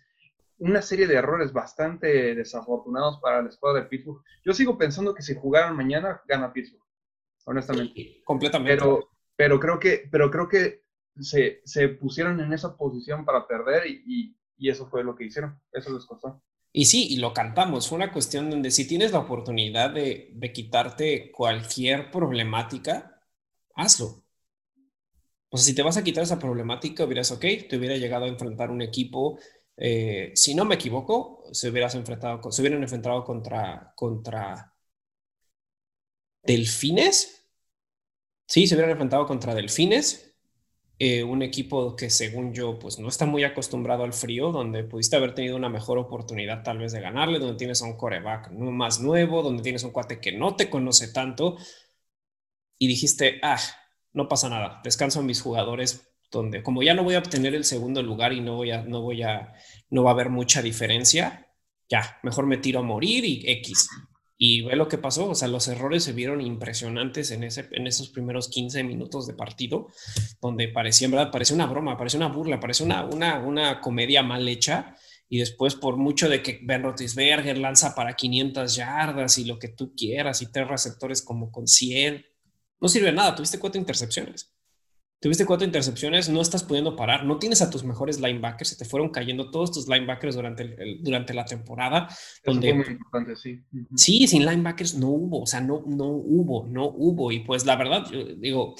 una 0.63 0.81
serie 0.81 1.07
de 1.07 1.15
errores 1.15 1.51
bastante 1.51 2.35
desafortunados 2.35 3.19
para 3.19 3.41
la 3.41 3.49
escuadra 3.49 3.81
de 3.81 3.89
Pittsburgh. 3.89 4.23
Yo 4.45 4.53
sigo 4.53 4.77
pensando 4.77 5.13
que 5.13 5.21
si 5.21 5.35
jugaran 5.35 5.75
mañana, 5.75 6.21
gana 6.25 6.53
Pittsburgh, 6.53 6.83
honestamente. 7.45 8.21
completamente. 8.23 8.77
Pero, 8.77 9.09
pero 9.35 9.59
creo 9.59 9.77
que, 9.77 10.07
pero 10.09 10.31
creo 10.31 10.47
que 10.47 10.83
se, 11.19 11.61
se 11.65 11.89
pusieron 11.89 12.39
en 12.39 12.53
esa 12.53 12.77
posición 12.77 13.25
para 13.25 13.45
perder 13.45 13.87
y, 13.87 14.37
y, 14.57 14.69
eso 14.69 14.87
fue 14.87 15.03
lo 15.03 15.13
que 15.13 15.25
hicieron. 15.25 15.59
Eso 15.73 15.93
les 15.93 16.05
costó. 16.05 16.41
Y 16.71 16.85
sí, 16.85 17.07
y 17.09 17.17
lo 17.17 17.33
cantamos. 17.33 17.89
Fue 17.89 17.97
una 17.97 18.13
cuestión 18.13 18.49
donde 18.49 18.71
si 18.71 18.87
tienes 18.87 19.11
la 19.11 19.19
oportunidad 19.19 19.89
de, 19.91 20.29
de 20.33 20.53
quitarte 20.53 21.29
cualquier 21.33 22.09
problemática, 22.09 23.21
hazlo. 23.75 24.23
O 25.49 25.57
sea, 25.57 25.65
si 25.65 25.75
te 25.75 25.83
vas 25.83 25.97
a 25.97 26.03
quitar 26.05 26.23
esa 26.23 26.39
problemática, 26.39 27.03
hubieras, 27.03 27.31
ok, 27.31 27.45
te 27.67 27.75
hubiera 27.75 27.97
llegado 27.97 28.23
a 28.23 28.29
enfrentar 28.29 28.71
un 28.71 28.81
equipo, 28.81 29.37
eh, 29.77 30.31
si 30.35 30.55
no 30.55 30.65
me 30.65 30.75
equivoco, 30.75 31.43
se, 31.51 31.67
enfrentado, 31.67 32.51
se 32.51 32.61
hubieran 32.61 32.83
enfrentado 32.83 33.23
contra, 33.23 33.93
contra 33.95 34.73
Delfines. 36.43 37.47
Sí, 38.45 38.67
se 38.67 38.75
hubieran 38.75 38.91
enfrentado 38.91 39.25
contra 39.25 39.55
Delfines, 39.55 40.35
eh, 40.99 41.23
un 41.23 41.41
equipo 41.41 41.95
que 41.95 42.09
según 42.09 42.53
yo, 42.53 42.77
pues 42.77 42.99
no 42.99 43.07
está 43.07 43.25
muy 43.25 43.43
acostumbrado 43.43 44.03
al 44.03 44.13
frío, 44.13 44.51
donde 44.51 44.83
pudiste 44.83 45.15
haber 45.15 45.33
tenido 45.33 45.55
una 45.55 45.69
mejor 45.69 45.97
oportunidad 45.97 46.63
tal 46.63 46.77
vez 46.77 46.91
de 46.91 47.01
ganarle, 47.01 47.39
donde 47.39 47.57
tienes 47.57 47.81
a 47.81 47.85
un 47.85 47.97
coreback 47.97 48.51
más 48.51 48.99
nuevo, 48.99 49.41
donde 49.41 49.63
tienes 49.63 49.83
un 49.83 49.91
cuate 49.91 50.19
que 50.19 50.31
no 50.33 50.55
te 50.55 50.69
conoce 50.69 51.11
tanto, 51.11 51.57
y 52.77 52.87
dijiste, 52.87 53.39
ah, 53.43 53.59
no 54.13 54.27
pasa 54.27 54.49
nada, 54.49 54.81
descanso 54.83 55.19
a 55.19 55.23
mis 55.23 55.41
jugadores 55.41 56.12
donde 56.33 56.63
como 56.63 56.81
ya 56.83 56.93
no 56.93 57.03
voy 57.03 57.15
a 57.15 57.19
obtener 57.19 57.53
el 57.53 57.63
segundo 57.63 58.01
lugar 58.01 58.33
y 58.33 58.41
no 58.41 58.55
voy 58.55 58.71
a, 58.71 58.81
no 58.81 59.01
voy 59.01 59.21
a, 59.21 59.53
no 59.89 60.03
va 60.03 60.09
a 60.09 60.13
haber 60.13 60.29
mucha 60.29 60.61
diferencia, 60.61 61.47
ya, 61.87 62.17
mejor 62.23 62.47
me 62.47 62.57
tiro 62.57 62.79
a 62.79 62.83
morir 62.83 63.23
y 63.23 63.43
X. 63.45 63.87
Y 64.35 64.63
ve 64.63 64.75
lo 64.75 64.87
que 64.87 64.97
pasó, 64.97 65.29
o 65.29 65.35
sea, 65.35 65.47
los 65.47 65.67
errores 65.67 66.03
se 66.03 66.11
vieron 66.11 66.41
impresionantes 66.41 67.29
en, 67.31 67.43
ese, 67.43 67.69
en 67.71 67.85
esos 67.85 68.09
primeros 68.09 68.49
15 68.49 68.83
minutos 68.83 69.27
de 69.27 69.35
partido, 69.35 69.87
donde 70.41 70.67
parecía, 70.69 71.05
en 71.05 71.11
verdad, 71.11 71.31
parecía 71.31 71.55
una 71.55 71.67
broma, 71.67 71.97
parecía 71.97 72.17
una 72.17 72.27
burla, 72.27 72.59
parecía 72.59 72.85
una, 72.85 73.05
una, 73.05 73.39
una 73.39 73.79
comedia 73.79 74.23
mal 74.23 74.47
hecha. 74.49 74.95
Y 75.29 75.37
después, 75.37 75.75
por 75.75 75.97
mucho 75.97 76.27
de 76.29 76.41
que 76.41 76.59
Ben 76.63 76.83
Roethlisberger 76.83 77.57
lanza 77.57 77.95
para 77.95 78.15
500 78.15 78.75
yardas 78.75 79.37
y 79.37 79.45
lo 79.45 79.59
que 79.59 79.69
tú 79.69 79.93
quieras, 79.95 80.41
y 80.41 80.51
tres 80.51 80.67
receptores 80.67 81.21
como 81.21 81.51
con 81.51 81.67
100, 81.67 82.25
no 82.81 82.87
sirve 82.89 83.07
de 83.07 83.13
nada, 83.13 83.35
tuviste 83.35 83.59
cuatro 83.59 83.79
intercepciones. 83.79 84.52
Tuviste 85.23 85.45
cuatro 85.45 85.65
intercepciones, 85.65 86.27
no 86.27 86.41
estás 86.41 86.65
pudiendo 86.65 86.97
parar, 86.97 87.23
no 87.23 87.39
tienes 87.39 87.61
a 87.61 87.69
tus 87.69 87.85
mejores 87.85 88.19
linebackers, 88.19 88.71
se 88.71 88.75
te 88.75 88.83
fueron 88.83 89.07
cayendo 89.09 89.51
todos 89.51 89.71
tus 89.71 89.87
linebackers 89.87 90.35
durante, 90.35 90.75
durante 90.99 91.33
la 91.33 91.45
temporada. 91.45 92.09
donde, 92.43 92.73
muy 92.73 92.85
importante, 92.87 93.37
sí. 93.37 93.61
Sí, 93.95 94.27
sin 94.27 94.45
linebackers 94.45 94.95
no 94.95 95.07
hubo, 95.07 95.43
o 95.43 95.45
sea, 95.45 95.61
no, 95.61 95.81
no 95.87 96.07
hubo, 96.07 96.67
no 96.67 96.89
hubo. 96.89 97.31
Y 97.31 97.39
pues 97.39 97.65
la 97.65 97.77
verdad, 97.77 98.05
yo 98.11 98.35
digo 98.35 98.75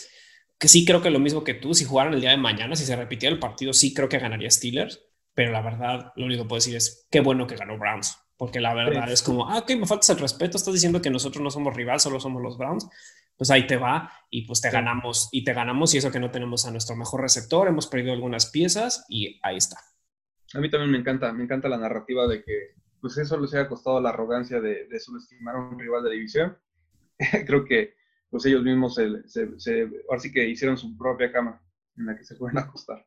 que 0.59 0.67
sí 0.67 0.83
creo 0.83 1.01
que 1.01 1.11
lo 1.11 1.19
mismo 1.19 1.45
que 1.45 1.53
tú, 1.53 1.73
si 1.73 1.85
jugaran 1.85 2.13
el 2.13 2.19
día 2.19 2.31
de 2.31 2.37
mañana, 2.37 2.75
si 2.75 2.83
se 2.83 2.97
repitiera 2.97 3.33
el 3.33 3.39
partido, 3.39 3.71
sí 3.71 3.93
creo 3.93 4.09
que 4.09 4.19
ganaría 4.19 4.51
Steelers, 4.51 4.99
pero 5.33 5.53
la 5.53 5.61
verdad, 5.61 6.11
lo 6.17 6.25
único 6.25 6.43
que 6.43 6.49
puedo 6.49 6.57
decir 6.57 6.75
es 6.75 7.07
qué 7.09 7.21
bueno 7.21 7.47
que 7.47 7.55
ganó 7.55 7.77
Browns, 7.77 8.17
porque 8.35 8.59
la 8.59 8.73
verdad 8.73 9.09
es 9.09 9.23
como, 9.23 9.49
ah, 9.49 9.59
ok, 9.59 9.77
me 9.77 9.85
faltas 9.85 10.09
el 10.09 10.19
respeto, 10.19 10.57
estás 10.57 10.73
diciendo 10.73 11.01
que 11.01 11.09
nosotros 11.09 11.41
no 11.41 11.49
somos 11.49 11.73
rival, 11.73 12.01
solo 12.01 12.19
somos 12.19 12.41
los 12.41 12.57
Browns 12.57 12.89
pues 13.37 13.51
ahí 13.51 13.67
te 13.67 13.77
va 13.77 14.11
y 14.29 14.45
pues 14.45 14.61
te 14.61 14.69
ganamos 14.69 15.29
y 15.31 15.43
te 15.43 15.53
ganamos 15.53 15.93
y 15.93 15.97
eso 15.97 16.11
que 16.11 16.19
no 16.19 16.31
tenemos 16.31 16.65
a 16.65 16.71
nuestro 16.71 16.95
mejor 16.95 17.21
receptor, 17.21 17.67
hemos 17.67 17.87
perdido 17.87 18.13
algunas 18.13 18.47
piezas 18.47 19.05
y 19.09 19.39
ahí 19.43 19.57
está. 19.57 19.77
A 20.53 20.59
mí 20.59 20.69
también 20.69 20.91
me 20.91 20.99
encanta, 20.99 21.31
me 21.33 21.43
encanta 21.43 21.67
la 21.67 21.77
narrativa 21.77 22.27
de 22.27 22.43
que 22.43 22.75
pues 23.01 23.17
eso 23.17 23.39
les 23.39 23.53
haya 23.53 23.67
costado 23.67 23.99
la 23.99 24.09
arrogancia 24.09 24.61
de, 24.61 24.87
subestimar 24.99 25.55
a 25.55 25.59
un 25.59 25.79
rival 25.79 26.03
de 26.03 26.11
división. 26.11 26.57
Creo 27.45 27.65
que 27.65 27.95
pues 28.29 28.45
ellos 28.45 28.63
mismos 28.63 28.95
se, 28.95 29.27
se, 29.27 29.89
ahora 30.09 30.19
sí 30.19 30.31
que 30.31 30.47
hicieron 30.47 30.77
su 30.77 30.97
propia 30.97 31.31
cama 31.31 31.61
en 31.97 32.05
la 32.05 32.17
que 32.17 32.23
se 32.23 32.35
pueden 32.35 32.57
acostar. 32.59 33.05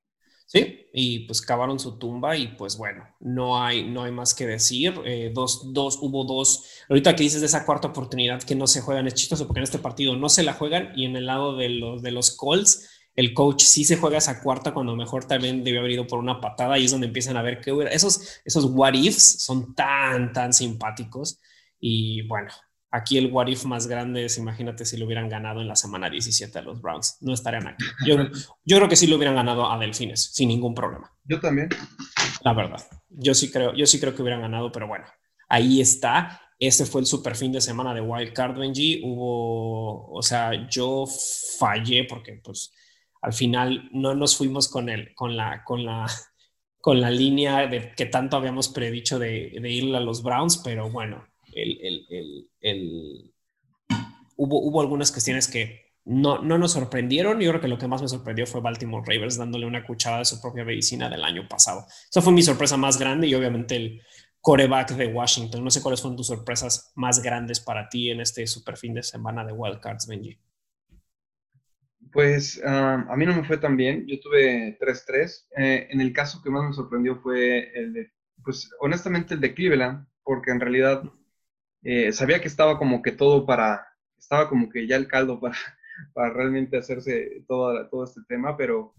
Sí, 0.48 0.86
y 0.92 1.26
pues 1.26 1.42
cavaron 1.42 1.80
su 1.80 1.98
tumba 1.98 2.36
y 2.36 2.46
pues 2.46 2.78
bueno, 2.78 3.04
no 3.18 3.60
hay, 3.60 3.82
no 3.84 4.04
hay 4.04 4.12
más 4.12 4.32
que 4.32 4.46
decir. 4.46 4.94
Eh, 5.04 5.32
dos, 5.34 5.72
dos, 5.72 5.98
hubo 6.00 6.24
dos. 6.24 6.64
Ahorita 6.88 7.16
que 7.16 7.24
dices 7.24 7.40
de 7.40 7.48
esa 7.48 7.66
cuarta 7.66 7.88
oportunidad 7.88 8.40
que 8.42 8.54
no 8.54 8.68
se 8.68 8.80
juegan, 8.80 9.08
es 9.08 9.14
chistoso 9.14 9.46
porque 9.46 9.58
en 9.58 9.64
este 9.64 9.80
partido 9.80 10.14
no 10.14 10.28
se 10.28 10.44
la 10.44 10.52
juegan 10.52 10.92
y 10.94 11.04
en 11.04 11.16
el 11.16 11.26
lado 11.26 11.56
de 11.56 11.68
los, 11.70 12.00
de 12.00 12.12
los 12.12 12.36
Colts, 12.36 12.88
el 13.16 13.34
coach 13.34 13.62
sí 13.64 13.84
se 13.84 13.96
juega 13.96 14.18
esa 14.18 14.40
cuarta 14.40 14.72
cuando 14.72 14.94
mejor 14.94 15.24
también 15.24 15.64
debió 15.64 15.80
haber 15.80 15.92
ido 15.92 16.06
por 16.06 16.20
una 16.20 16.40
patada 16.40 16.78
y 16.78 16.84
es 16.84 16.92
donde 16.92 17.08
empiezan 17.08 17.36
a 17.36 17.42
ver 17.42 17.60
que 17.60 17.72
esos, 17.90 18.40
esos 18.44 18.66
what 18.66 18.94
ifs 18.94 19.42
son 19.42 19.74
tan, 19.74 20.32
tan 20.32 20.52
simpáticos. 20.52 21.40
Y 21.80 22.22
bueno, 22.28 22.50
Aquí 22.90 23.18
el 23.18 23.32
what 23.32 23.48
if 23.48 23.64
más 23.64 23.86
grande 23.86 24.24
es, 24.24 24.38
imagínate 24.38 24.84
si 24.84 24.96
lo 24.96 25.06
hubieran 25.06 25.28
ganado 25.28 25.60
en 25.60 25.68
la 25.68 25.76
semana 25.76 26.08
17 26.08 26.58
a 26.58 26.62
los 26.62 26.80
Browns. 26.80 27.18
No 27.20 27.34
estarían 27.34 27.66
aquí. 27.66 27.84
Yo, 28.06 28.16
yo 28.64 28.76
creo 28.76 28.88
que 28.88 28.96
sí 28.96 29.06
lo 29.06 29.16
hubieran 29.16 29.34
ganado 29.34 29.70
a 29.70 29.78
Delfines, 29.78 30.32
sin 30.32 30.48
ningún 30.48 30.74
problema. 30.74 31.12
Yo 31.24 31.40
también. 31.40 31.68
La 32.42 32.52
verdad. 32.52 32.80
Yo 33.08 33.34
sí 33.34 33.50
creo, 33.50 33.74
yo 33.74 33.86
sí 33.86 33.98
creo 33.98 34.14
que 34.14 34.22
hubieran 34.22 34.40
ganado, 34.40 34.70
pero 34.70 34.86
bueno, 34.86 35.04
ahí 35.48 35.80
está. 35.80 36.40
Ese 36.58 36.86
fue 36.86 37.00
el 37.00 37.06
super 37.06 37.34
fin 37.36 37.52
de 37.52 37.60
semana 37.60 37.92
de 37.92 38.00
Wild 38.00 38.32
Card 38.32 38.58
Benji. 38.58 39.02
Hubo, 39.04 40.10
o 40.10 40.22
sea, 40.22 40.68
yo 40.68 41.06
fallé 41.58 42.04
porque 42.04 42.40
pues 42.42 42.72
al 43.20 43.32
final 43.32 43.88
no 43.92 44.14
nos 44.14 44.36
fuimos 44.36 44.68
con 44.68 44.88
el, 44.88 45.12
con 45.14 45.36
la, 45.36 45.64
con 45.64 45.84
la, 45.84 46.06
con 46.80 47.00
la 47.00 47.10
línea 47.10 47.66
de 47.66 47.92
que 47.96 48.06
tanto 48.06 48.36
habíamos 48.36 48.68
predicho 48.68 49.18
de, 49.18 49.58
de 49.60 49.70
ir 49.70 49.94
a 49.96 50.00
los 50.00 50.22
Browns, 50.22 50.58
pero 50.58 50.88
bueno, 50.88 51.26
el, 51.52 51.78
el, 51.82 52.06
el, 52.10 52.48
hubo, 54.36 54.60
hubo 54.62 54.80
algunas 54.80 55.12
cuestiones 55.12 55.48
que 55.48 55.86
no, 56.06 56.40
no 56.40 56.56
nos 56.56 56.72
sorprendieron. 56.72 57.40
Yo 57.40 57.50
creo 57.50 57.60
que 57.60 57.68
lo 57.68 57.78
que 57.78 57.88
más 57.88 58.00
me 58.00 58.08
sorprendió 58.08 58.46
fue 58.46 58.60
Baltimore 58.60 59.04
Ravens 59.06 59.36
dándole 59.36 59.66
una 59.66 59.84
cuchara 59.84 60.18
de 60.18 60.24
su 60.24 60.40
propia 60.40 60.64
medicina 60.64 61.10
del 61.10 61.24
año 61.24 61.46
pasado. 61.48 61.84
Esa 62.10 62.22
fue 62.22 62.32
mi 62.32 62.42
sorpresa 62.42 62.76
más 62.76 62.98
grande 62.98 63.26
y 63.26 63.34
obviamente 63.34 63.76
el 63.76 64.02
coreback 64.40 64.92
de 64.92 65.08
Washington. 65.08 65.64
No 65.64 65.70
sé 65.70 65.82
cuáles 65.82 66.00
fueron 66.00 66.16
tus 66.16 66.28
sorpresas 66.28 66.92
más 66.94 67.20
grandes 67.20 67.58
para 67.58 67.88
ti 67.88 68.10
en 68.10 68.20
este 68.20 68.46
super 68.46 68.76
fin 68.76 68.94
de 68.94 69.02
semana 69.02 69.44
de 69.44 69.52
Wildcards, 69.52 70.06
Benji. 70.06 70.38
Pues 72.12 72.62
a 72.64 73.14
mí 73.16 73.26
no 73.26 73.34
me 73.34 73.44
fue 73.44 73.58
tan 73.58 73.76
bien. 73.76 74.06
Yo 74.06 74.20
tuve 74.20 74.78
3-3. 74.78 75.46
Eh, 75.56 75.88
en 75.90 76.00
el 76.00 76.12
caso 76.12 76.40
que 76.40 76.50
más 76.50 76.64
me 76.64 76.72
sorprendió 76.72 77.16
fue 77.16 77.72
el 77.74 77.92
de, 77.92 78.12
pues 78.44 78.70
honestamente 78.80 79.34
el 79.34 79.40
de 79.40 79.52
Cleveland, 79.52 80.06
porque 80.22 80.52
en 80.52 80.60
realidad 80.60 81.02
eh, 81.82 82.12
sabía 82.12 82.40
que 82.40 82.48
estaba 82.48 82.78
como 82.78 83.02
que 83.02 83.12
todo 83.12 83.46
para, 83.46 83.86
estaba 84.18 84.48
como 84.48 84.68
que 84.68 84.86
ya 84.86 84.96
el 84.96 85.08
caldo 85.08 85.40
para, 85.40 85.56
para 86.14 86.32
realmente 86.32 86.76
hacerse 86.76 87.44
todo, 87.48 87.88
todo 87.88 88.04
este 88.04 88.20
tema, 88.28 88.56
pero, 88.56 88.94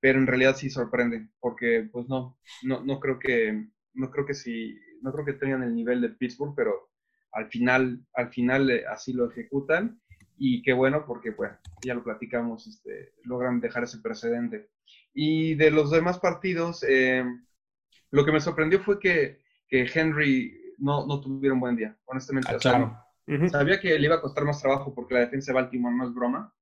pero 0.00 0.18
en 0.18 0.26
realidad 0.26 0.56
sí 0.56 0.70
sorprende, 0.70 1.28
porque 1.40 1.88
pues 1.92 2.08
no, 2.08 2.38
no, 2.62 2.84
no 2.84 3.00
creo 3.00 3.18
que, 3.18 3.66
no 3.94 4.10
creo 4.10 4.26
que 4.26 4.34
sí, 4.34 4.78
no 5.02 5.12
creo 5.12 5.24
que 5.24 5.34
tengan 5.34 5.62
el 5.62 5.74
nivel 5.74 6.00
de 6.00 6.10
Pittsburgh, 6.10 6.54
pero 6.56 6.90
al 7.32 7.48
final, 7.48 8.04
al 8.14 8.30
final 8.30 8.70
eh, 8.70 8.84
así 8.86 9.12
lo 9.12 9.30
ejecutan 9.30 10.00
y 10.38 10.62
qué 10.62 10.72
bueno 10.72 11.04
porque 11.06 11.30
bueno, 11.30 11.56
ya 11.84 11.94
lo 11.94 12.02
platicamos, 12.02 12.66
este, 12.66 13.12
logran 13.24 13.60
dejar 13.60 13.84
ese 13.84 13.98
precedente. 13.98 14.70
Y 15.14 15.54
de 15.54 15.70
los 15.70 15.90
demás 15.90 16.18
partidos, 16.18 16.84
eh, 16.88 17.24
lo 18.10 18.24
que 18.24 18.32
me 18.32 18.40
sorprendió 18.40 18.80
fue 18.80 18.98
que, 18.98 19.40
que 19.68 19.88
Henry 19.92 20.61
no, 20.82 21.06
no 21.06 21.20
tuviera 21.20 21.54
un 21.54 21.60
buen 21.60 21.76
día, 21.76 21.96
honestamente. 22.06 22.50
Ah, 22.52 22.58
claro. 22.58 22.98
Sabía 23.50 23.80
que 23.80 23.98
le 23.98 24.06
iba 24.06 24.16
a 24.16 24.20
costar 24.20 24.44
más 24.44 24.60
trabajo 24.60 24.92
porque 24.94 25.14
la 25.14 25.20
defensa 25.20 25.52
de 25.52 25.54
Baltimore 25.54 25.94
no 25.94 26.04
es 26.04 26.12
broma, 26.12 26.52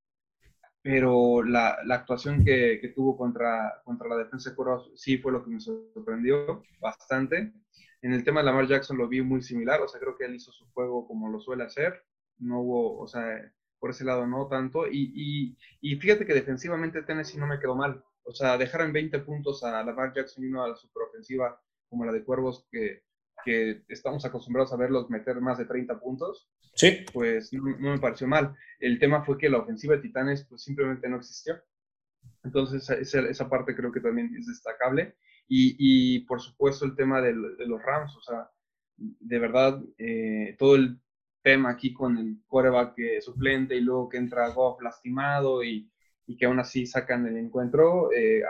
pero 0.82 1.42
la, 1.42 1.78
la 1.84 1.94
actuación 1.96 2.44
que, 2.44 2.78
que, 2.80 2.88
tuvo 2.88 3.16
contra, 3.16 3.80
contra 3.82 4.08
la 4.08 4.16
defensa 4.16 4.50
de 4.50 4.56
Coros 4.56 4.92
sí 4.94 5.16
fue 5.18 5.32
lo 5.32 5.42
que 5.42 5.50
me 5.50 5.60
sorprendió 5.60 6.62
bastante. 6.78 7.54
En 8.02 8.12
el 8.12 8.22
tema 8.22 8.40
de 8.40 8.46
Lamar 8.46 8.66
Jackson 8.66 8.98
lo 8.98 9.08
vi 9.08 9.22
muy 9.22 9.42
similar, 9.42 9.80
o 9.80 9.88
sea, 9.88 10.00
creo 10.00 10.16
que 10.16 10.26
él 10.26 10.34
hizo 10.34 10.52
su 10.52 10.70
juego 10.72 11.06
como 11.06 11.28
lo 11.30 11.40
suele 11.40 11.64
hacer. 11.64 12.04
No 12.38 12.60
hubo, 12.60 12.98
o 13.00 13.06
sea, 13.06 13.24
por 13.78 13.90
ese 13.90 14.04
lado 14.04 14.26
no 14.26 14.48
tanto. 14.48 14.86
Y, 14.86 15.12
y, 15.14 15.56
y 15.80 15.96
fíjate 15.96 16.26
que 16.26 16.34
defensivamente 16.34 17.02
Tennessee 17.02 17.38
no 17.38 17.46
me 17.46 17.58
quedó 17.58 17.74
mal. 17.74 18.04
O 18.24 18.32
sea, 18.32 18.58
dejar 18.58 18.82
en 18.82 18.92
20 18.92 19.18
puntos 19.20 19.64
a 19.64 19.82
Lamar 19.82 20.12
Jackson 20.14 20.44
y 20.44 20.48
una 20.48 20.74
superofensiva 20.76 21.58
como 21.88 22.04
la 22.04 22.12
de 22.12 22.22
Cuervos 22.22 22.66
que 22.70 23.02
que 23.44 23.82
estamos 23.88 24.24
acostumbrados 24.24 24.72
a 24.72 24.76
verlos 24.76 25.10
meter 25.10 25.40
más 25.40 25.58
de 25.58 25.64
30 25.64 25.98
puntos, 26.00 26.48
sí. 26.74 27.04
pues 27.12 27.52
no, 27.52 27.76
me 27.78 27.98
pareció 27.98 28.26
mal. 28.26 28.54
El 28.78 28.98
tema 28.98 29.24
fue 29.24 29.38
que 29.38 29.48
la 29.48 29.58
ofensiva 29.58 29.96
de 29.96 30.02
Titanes 30.02 30.44
pues 30.44 30.62
simplemente 30.62 31.08
no 31.08 31.16
existió. 31.16 31.60
Entonces 32.44 32.88
esa, 32.90 33.20
esa 33.20 33.48
parte 33.48 33.74
creo 33.74 33.92
que 33.92 34.00
también 34.00 34.34
es 34.38 34.46
destacable. 34.46 35.16
Y, 35.48 35.76
y 35.78 36.20
por 36.20 36.40
supuesto 36.40 36.84
el 36.84 36.94
tema 36.94 37.20
de, 37.20 37.34
de, 37.34 37.66
los 37.66 37.82
Rams, 37.82 38.16
o 38.16 38.20
sea, 38.20 38.48
de 38.96 39.38
verdad, 39.38 39.82
eh, 39.98 40.54
todo 40.58 40.76
el 40.76 41.00
tema 41.42 41.70
aquí 41.70 41.92
con 41.92 42.18
el 42.18 42.36
quarterback 42.46 42.96
suplente 43.20 43.74
y 43.74 43.80
luego 43.80 44.08
que 44.08 44.18
entra 44.18 44.50
Goff 44.50 44.80
lastimado 44.80 45.64
y, 45.64 45.90
y 46.26 46.36
que 46.36 46.46
aún 46.46 46.60
así 46.60 46.86
sacan 46.86 47.26
el 47.26 47.36
encuentro, 47.36 48.12
eh, 48.12 48.42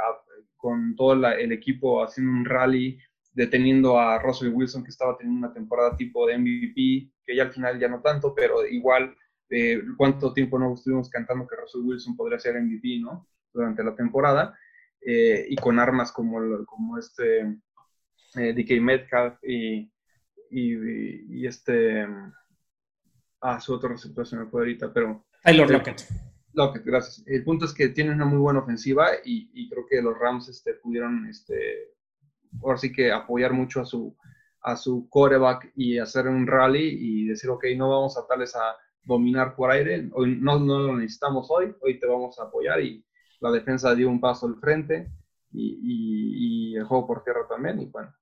con 0.57 0.95
todo 0.95 1.15
la, 1.15 1.33
el 1.33 1.53
equipo 1.53 2.05
haciendo 2.05 2.33
un 2.33 2.45
rally 2.45 2.99
deteniendo 3.33 3.99
a 3.99 4.19
Russell 4.19 4.53
Wilson, 4.53 4.83
que 4.83 4.91
estaba 4.91 5.17
teniendo 5.17 5.47
una 5.47 5.55
temporada 5.55 5.97
tipo 5.97 6.27
de 6.27 6.39
MVP, 6.39 7.13
que 7.25 7.37
ya 7.37 7.45
al 7.45 7.53
final 7.53 7.79
ya 7.79 7.89
no 7.89 8.01
tanto, 8.01 8.35
pero 8.35 8.67
igual, 8.67 9.17
eh, 9.51 9.83
¿cuánto 9.97 10.33
tiempo 10.33 10.59
no 10.59 10.75
estuvimos 10.75 11.09
cantando 11.09 11.47
que 11.47 11.57
Russell 11.57 11.83
Wilson 11.83 12.17
podría 12.17 12.39
ser 12.39 12.61
MVP, 12.61 13.01
¿no? 13.01 13.29
Durante 13.53 13.85
la 13.85 13.95
temporada, 13.95 14.57
eh, 15.01 15.47
y 15.49 15.57
con 15.57 15.79
armas 15.79 16.13
como, 16.13 16.65
como 16.67 16.99
este 16.99 17.41
eh, 18.37 18.53
DK 18.53 18.81
Metcalf 18.81 19.39
y, 19.43 19.91
y, 20.51 21.47
este... 21.47 22.07
Ah, 23.43 23.59
su 23.59 23.73
otro 23.73 23.89
receptor 23.89 24.27
se 24.27 24.37
me 24.37 24.47
fue 24.47 24.61
ahorita, 24.61 24.93
pero... 24.93 25.25
Taylor 25.43 25.71
Lockett. 25.71 26.03
Lockett, 26.53 26.85
gracias. 26.85 27.27
El 27.27 27.43
punto 27.43 27.65
es 27.65 27.73
que 27.73 27.89
tienen 27.89 28.15
una 28.15 28.27
muy 28.27 28.39
buena 28.39 28.61
ofensiva 28.61 29.09
y, 29.25 29.51
y 29.55 29.71
creo 29.71 29.87
que 29.87 30.03
los 30.03 30.19
Rams 30.19 30.49
este, 30.51 30.75
pudieron 30.75 31.27
este, 31.27 31.95
ahora 32.63 32.79
sí 32.79 32.93
que 32.93 33.13
apoyar 33.13 33.53
mucho 33.53 33.81
a 33.81 33.85
su, 33.85 34.17
a 34.63 34.77
su 34.77 35.09
coreback 35.09 35.73
y 35.77 35.99
hacer 35.99 36.29
un 36.29 36.47
rally 36.47 36.97
y 37.01 37.27
decir, 37.27 37.51
ok, 37.51 37.65
no 37.77 37.91
vamos 37.91 38.17
a 38.19 38.27
tales 38.27 38.55
a 38.57 38.77
dominar 39.03 39.55
por 39.57 39.71
aire, 39.71 40.09
hoy 40.13 40.39
no, 40.41 40.59
no 40.59 40.79
lo 40.79 40.97
necesitamos 40.97 41.49
hoy, 41.51 41.75
hoy 41.81 41.99
te 41.99 42.07
vamos 42.07 42.39
a 42.39 42.45
apoyar 42.45 42.81
y 42.81 43.05
la 43.41 43.51
defensa 43.51 43.95
dio 43.95 44.09
un 44.09 44.21
paso 44.21 44.47
al 44.47 44.57
frente 44.57 45.11
y, 45.53 46.77
el 46.77 46.85
juego 46.85 47.07
por 47.07 47.25
tierra 47.25 47.41
también 47.49 47.81
y 47.81 47.87
bueno, 47.87 48.13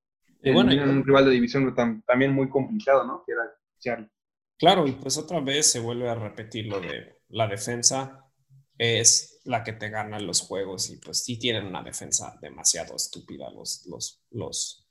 y 0.42 0.52
bueno 0.52 0.72
un 0.84 1.04
rival 1.04 1.26
de 1.26 1.32
división 1.32 1.74
también 2.06 2.32
muy 2.32 2.48
complicado, 2.48 3.04
¿no? 3.04 3.22
Que 3.26 3.32
era 3.32 3.42
Charlie. 3.78 4.10
Claro, 4.58 4.86
y 4.86 4.92
pues 4.92 5.18
otra 5.18 5.40
vez 5.40 5.70
se 5.70 5.80
vuelve 5.80 6.08
a 6.08 6.14
repetir 6.14 6.66
lo 6.66 6.80
de 6.80 7.20
la 7.28 7.46
defensa 7.46 8.27
es 8.78 9.40
la 9.44 9.64
que 9.64 9.72
te 9.72 9.90
gana 9.90 10.20
los 10.20 10.40
juegos 10.40 10.88
y 10.90 10.96
pues 10.96 11.24
sí 11.24 11.38
tienen 11.38 11.66
una 11.66 11.82
defensa 11.82 12.38
demasiado 12.40 12.94
estúpida 12.94 13.50
los, 13.50 13.84
los, 13.86 14.22
los, 14.30 14.86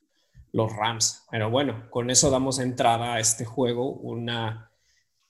los 0.52 0.76
Rams. 0.76 1.24
Pero 1.32 1.50
bueno, 1.50 1.90
con 1.90 2.10
eso 2.10 2.30
damos 2.30 2.60
entrada 2.60 3.14
a 3.14 3.20
este 3.20 3.46
juego, 3.46 3.92
una, 3.92 4.72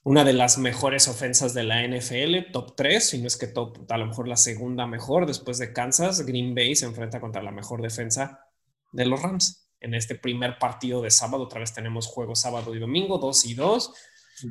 una 0.02 0.24
de 0.24 0.32
las 0.32 0.58
mejores 0.58 1.06
ofensas 1.06 1.54
de 1.54 1.62
la 1.62 1.86
NFL, 1.86 2.50
top 2.52 2.74
3, 2.74 3.08
si 3.08 3.18
no 3.18 3.26
es 3.28 3.36
que 3.36 3.46
top, 3.46 3.90
a 3.90 3.98
lo 3.98 4.06
mejor 4.06 4.26
la 4.26 4.36
segunda 4.36 4.86
mejor 4.86 5.26
después 5.26 5.58
de 5.58 5.72
Kansas. 5.72 6.26
Green 6.26 6.54
Bay 6.54 6.74
se 6.74 6.86
enfrenta 6.86 7.20
contra 7.20 7.42
la 7.42 7.52
mejor 7.52 7.80
defensa 7.80 8.44
de 8.92 9.06
los 9.06 9.22
Rams. 9.22 9.70
En 9.80 9.94
este 9.94 10.16
primer 10.16 10.58
partido 10.58 11.02
de 11.02 11.10
sábado, 11.10 11.44
otra 11.44 11.60
vez 11.60 11.72
tenemos 11.72 12.08
juegos 12.08 12.40
sábado 12.40 12.74
y 12.74 12.80
domingo, 12.80 13.18
2 13.18 13.44
y 13.44 13.54
2 13.54 13.94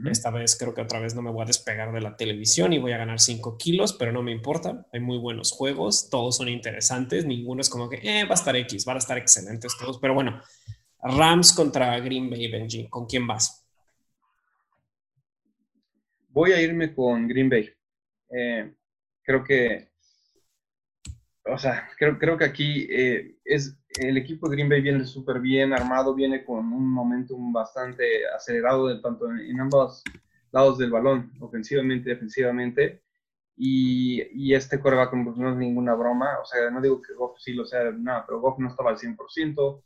esta 0.09 0.31
vez 0.31 0.57
creo 0.57 0.73
que 0.73 0.81
otra 0.81 0.99
vez 0.99 1.15
no 1.15 1.21
me 1.21 1.31
voy 1.31 1.43
a 1.43 1.45
despegar 1.45 1.91
de 1.91 2.01
la 2.01 2.15
televisión 2.15 2.73
y 2.73 2.79
voy 2.79 2.91
a 2.91 2.97
ganar 2.97 3.19
5 3.19 3.57
kilos, 3.57 3.93
pero 3.93 4.11
no 4.11 4.23
me 4.23 4.31
importa. 4.31 4.85
Hay 4.91 4.99
muy 4.99 5.17
buenos 5.17 5.51
juegos, 5.51 6.09
todos 6.09 6.38
son 6.38 6.49
interesantes, 6.49 7.25
ninguno 7.25 7.61
es 7.61 7.69
como 7.69 7.89
que 7.89 7.97
eh, 8.03 8.25
va 8.25 8.31
a 8.31 8.33
estar 8.33 8.55
X, 8.55 8.85
van 8.85 8.97
a 8.97 8.99
estar 8.99 9.17
excelentes 9.17 9.75
todos. 9.77 9.99
Pero 9.99 10.13
bueno, 10.13 10.41
Rams 11.01 11.53
contra 11.53 11.99
Green 11.99 12.29
Bay, 12.29 12.49
Benji, 12.51 12.89
¿con 12.89 13.05
quién 13.05 13.27
vas? 13.27 13.65
Voy 16.29 16.51
a 16.51 16.61
irme 16.61 16.93
con 16.93 17.27
Green 17.27 17.49
Bay. 17.49 17.69
Eh, 18.29 18.73
creo 19.23 19.43
que, 19.43 19.89
o 21.45 21.57
sea, 21.57 21.89
creo, 21.97 22.17
creo 22.17 22.38
que 22.38 22.45
aquí 22.45 22.88
eh, 22.89 23.38
es 23.43 23.75
el 23.99 24.17
equipo 24.17 24.49
de 24.49 24.55
Green 24.55 24.69
Bay 24.69 24.81
viene 24.81 25.05
súper 25.05 25.39
bien 25.39 25.73
armado, 25.73 26.13
viene 26.13 26.43
con 26.43 26.71
un 26.71 26.87
momentum 26.87 27.51
bastante 27.51 28.27
acelerado 28.35 28.87
de, 28.87 28.99
tanto 28.99 29.27
en, 29.31 29.59
ambos 29.59 30.03
lados 30.51 30.77
del 30.77 30.91
balón, 30.91 31.31
ofensivamente 31.39 32.09
y 32.09 32.13
defensivamente. 32.13 33.01
Y, 33.55 34.21
y 34.33 34.53
este 34.53 34.79
coreback 34.79 35.13
no 35.13 35.51
es 35.51 35.57
ninguna 35.57 35.95
broma, 35.95 36.39
o 36.41 36.45
sea, 36.45 36.69
no 36.69 36.79
digo 36.79 37.01
que 37.01 37.13
Goff 37.13 37.39
sí 37.39 37.53
lo 37.53 37.65
sea, 37.65 37.91
nada, 37.91 38.23
pero 38.25 38.39
Goff 38.39 38.59
no 38.59 38.69
estaba 38.69 38.91
al 38.91 38.97
100%, 38.97 39.81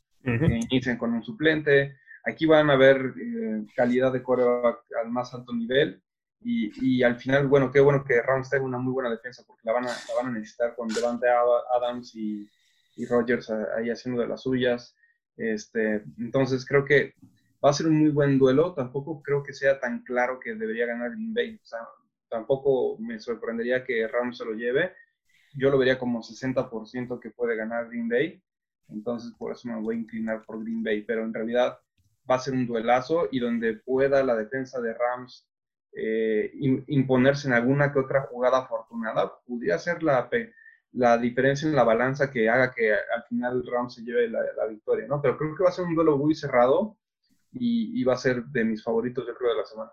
inician 0.69 0.97
con 0.97 1.13
un 1.13 1.23
suplente. 1.23 1.95
Aquí 2.25 2.45
van 2.45 2.69
a 2.69 2.75
ver 2.75 3.13
eh, 3.19 3.65
calidad 3.75 4.11
de 4.11 4.21
coreback 4.21 4.79
al 5.01 5.09
más 5.09 5.33
alto 5.33 5.53
nivel. 5.53 6.01
Y, 6.43 6.71
y, 6.81 7.03
al 7.03 7.17
final, 7.17 7.47
bueno, 7.47 7.71
qué 7.71 7.79
bueno 7.79 8.03
que 8.03 8.19
Rams 8.19 8.49
tenga 8.49 8.65
una 8.65 8.79
muy 8.79 8.93
buena 8.93 9.11
defensa 9.11 9.43
porque 9.45 9.61
la 9.63 9.73
van 9.73 9.85
a, 9.85 9.89
la 9.89 10.15
van 10.17 10.27
a 10.27 10.31
necesitar 10.31 10.75
con 10.75 10.87
Devante 10.87 11.27
Adams 11.29 12.15
y, 12.15 12.49
y 12.95 13.05
Rogers 13.05 13.49
ahí 13.49 13.89
haciendo 13.89 14.21
de 14.21 14.27
las 14.27 14.43
suyas. 14.43 14.95
Este, 15.37 16.03
entonces 16.17 16.65
creo 16.65 16.85
que 16.85 17.13
va 17.63 17.69
a 17.69 17.73
ser 17.73 17.87
un 17.87 17.99
muy 17.99 18.09
buen 18.09 18.37
duelo. 18.37 18.73
Tampoco 18.73 19.21
creo 19.21 19.43
que 19.43 19.53
sea 19.53 19.79
tan 19.79 20.03
claro 20.03 20.39
que 20.39 20.55
debería 20.55 20.85
ganar 20.85 21.11
Green 21.11 21.33
Bay. 21.33 21.59
Tampoco 22.29 22.97
me 22.99 23.19
sorprendería 23.19 23.83
que 23.83 24.07
Rams 24.07 24.37
se 24.37 24.45
lo 24.45 24.53
lleve. 24.53 24.93
Yo 25.53 25.69
lo 25.69 25.77
vería 25.77 25.99
como 25.99 26.21
60% 26.21 27.19
que 27.19 27.31
puede 27.31 27.55
ganar 27.55 27.87
Green 27.89 28.09
Bay. 28.09 28.41
Entonces 28.89 29.33
por 29.37 29.51
eso 29.51 29.67
me 29.67 29.79
voy 29.79 29.95
a 29.95 29.99
inclinar 29.99 30.43
por 30.45 30.63
Green 30.63 30.83
Bay. 30.83 31.03
Pero 31.03 31.23
en 31.23 31.33
realidad 31.33 31.79
va 32.29 32.35
a 32.35 32.39
ser 32.39 32.53
un 32.53 32.67
duelazo 32.67 33.27
y 33.31 33.39
donde 33.39 33.73
pueda 33.73 34.23
la 34.23 34.35
defensa 34.35 34.79
de 34.79 34.93
Rams 34.93 35.47
eh, 35.93 36.51
imponerse 36.87 37.47
en 37.47 37.53
alguna 37.53 37.91
que 37.91 37.99
otra 37.99 38.21
jugada 38.21 38.59
afortunada, 38.59 39.39
pudiera 39.45 39.77
ser 39.77 40.01
la, 40.03 40.29
la 40.93 41.17
diferencia 41.17 41.67
en 41.67 41.75
la 41.75 41.83
balanza 41.83 42.29
que 42.29 42.49
haga 42.49 42.73
que 42.73 42.91
al 42.93 43.23
final 43.29 43.63
Rams 43.65 43.95
se 43.95 44.03
lleve 44.03 44.29
la, 44.29 44.65
victoria, 44.69 45.07
¿no? 45.07 45.21
Pero 45.21 45.37
creo 45.37 45.55
que 45.55 45.63
va 45.63 45.69
a 45.69 45.73
ser 45.73 45.85
un 45.85 45.95
duelo 45.95 46.17
muy 46.17 46.35
cerrado 46.35 46.97
y, 47.53 48.03
va 48.03 48.13
a 48.13 48.17
ser 48.17 48.43
de 48.45 48.63
mis 48.63 48.83
favoritos, 48.83 49.25
yo 49.27 49.35
creo, 49.35 49.51
de 49.51 49.57
la 49.57 49.65
semana. 49.65 49.91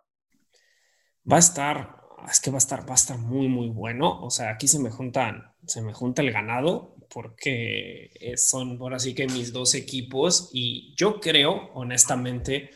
Va 1.31 1.37
a 1.37 1.41
estar, 1.41 1.97
es 2.29 2.41
que 2.41 2.51
va 2.51 2.57
a 2.57 2.59
estar, 2.59 2.89
va 2.89 2.93
a 2.93 2.95
estar 2.95 3.19
muy, 3.19 3.49
muy 3.49 3.69
bueno. 3.69 4.21
O 4.23 4.31
sea, 4.31 4.51
aquí 4.51 4.67
se 4.67 4.81
me 4.81 4.91
juntan, 4.91 5.53
se 5.67 5.83
me 5.83 5.93
junta 5.93 6.23
el 6.23 6.33
ganado 6.33 6.97
porque 7.11 8.11
son 8.37 8.79
ahora 8.81 8.99
sí 8.99 9.15
que 9.15 9.27
mis 9.27 9.53
dos 9.53 9.75
equipos 9.75 10.51
y 10.53 10.95
yo 10.97 11.21
creo, 11.21 11.71
honestamente, 11.75 12.71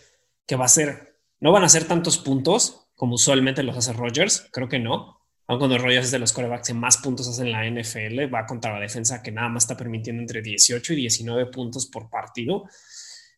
que 0.47 0.57
va 0.57 0.65
a 0.65 0.69
ser, 0.69 1.19
no 1.41 1.53
van 1.53 1.65
a 1.65 1.69
ser 1.69 1.85
tantos 1.87 2.19
puntos 2.19 2.89
como 2.95 3.15
usualmente 3.15 3.63
los 3.63 3.77
hace 3.77 3.93
Rogers, 3.93 4.49
creo 4.53 4.69
que 4.69 4.79
no 4.79 5.22
Aun 5.47 5.59
cuando 5.59 5.79
Rogers 5.79 6.07
es 6.07 6.11
de 6.13 6.19
los 6.19 6.33
corebacks 6.33 6.69
que 6.69 6.75
más 6.75 6.99
puntos 6.99 7.29
hacen 7.29 7.49
en 7.49 7.53
la 7.53 7.83
NFL, 7.83 8.33
va 8.33 8.47
contra 8.47 8.73
la 8.73 8.81
defensa 8.81 9.23
que 9.23 9.33
nada 9.33 9.49
más 9.49 9.65
está 9.65 9.77
permitiendo 9.77 10.23
entre 10.23 10.41
18 10.41 10.93
y 10.93 10.97
19 10.97 11.47
puntos 11.47 11.87
por 11.87 12.09
partido, 12.09 12.65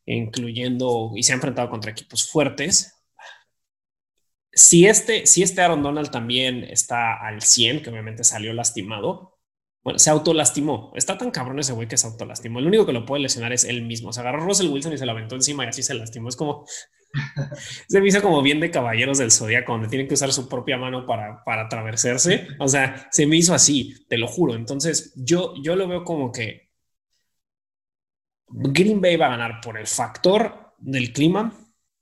incluyendo 0.07 1.13
y 1.17 1.23
se 1.23 1.33
ha 1.33 1.37
enfrentado 1.37 1.71
contra 1.71 1.91
equipos 1.91 2.31
fuertes. 2.31 2.95
Si 4.53 4.87
este, 4.87 5.27
si 5.27 5.43
este 5.43 5.63
Aaron 5.63 5.83
Donald 5.83 6.11
también 6.11 6.63
está 6.65 7.15
al 7.15 7.43
100, 7.43 7.83
que 7.83 7.91
obviamente 7.91 8.23
salió 8.23 8.53
lastimado, 8.53 9.35
bueno, 9.85 9.99
se 9.99 10.09
autolastimó. 10.11 10.93
Está 10.95 11.19
tan 11.19 11.31
cabrón 11.31 11.59
ese 11.59 11.75
güey 11.75 11.87
que 11.87 11.99
se 11.99 12.07
autolastimó. 12.07 12.59
El 12.59 12.69
único 12.69 12.87
que 12.87 12.93
lo 12.93 13.05
puede 13.05 13.23
lesionar 13.23 13.53
es 13.53 13.65
él 13.65 13.83
mismo. 13.83 14.13
Se 14.13 14.21
agarró 14.21 14.41
Russell 14.41 14.69
Wilson 14.69 14.95
y 14.95 14.99
se 14.99 15.05
lo 15.05 15.13
aventó 15.13 15.35
encima 15.35 15.65
y 15.65 15.69
así 15.69 15.83
se 15.83 15.95
lastimó. 15.95 16.31
Es 16.31 16.37
como. 16.37 16.67
se 17.89 18.01
me 18.01 18.09
hizo 18.09 18.23
como 18.23 18.43
bien 18.43 18.61
de 18.61 18.71
caballeros 18.71 19.19
del 19.19 19.31
zodiaco, 19.31 19.73
donde 19.73 19.89
tienen 19.89 20.09
que 20.09 20.15
usar 20.15 20.33
su 20.33 20.49
propia 20.49 20.77
mano 20.77 21.07
para, 21.07 21.43
para 21.45 21.63
atravesarse. 21.63 22.49
O 22.59 22.69
sea, 22.69 23.09
se 23.11 23.27
me 23.27 23.37
hizo 23.37 23.55
así, 23.55 24.07
te 24.09 24.19
lo 24.19 24.27
juro. 24.27 24.55
Entonces, 24.55 25.13
yo, 25.17 25.55
yo 25.63 25.77
lo 25.77 25.89
veo 25.89 26.05
como 26.05 26.33
que 26.33 26.71
Green 28.49 29.01
Bay 29.01 29.17
va 29.17 29.27
a 29.27 29.31
ganar 29.31 29.61
por 29.61 29.79
el 29.79 29.87
factor 29.87 30.75
del 30.79 31.13
clima. 31.13 31.53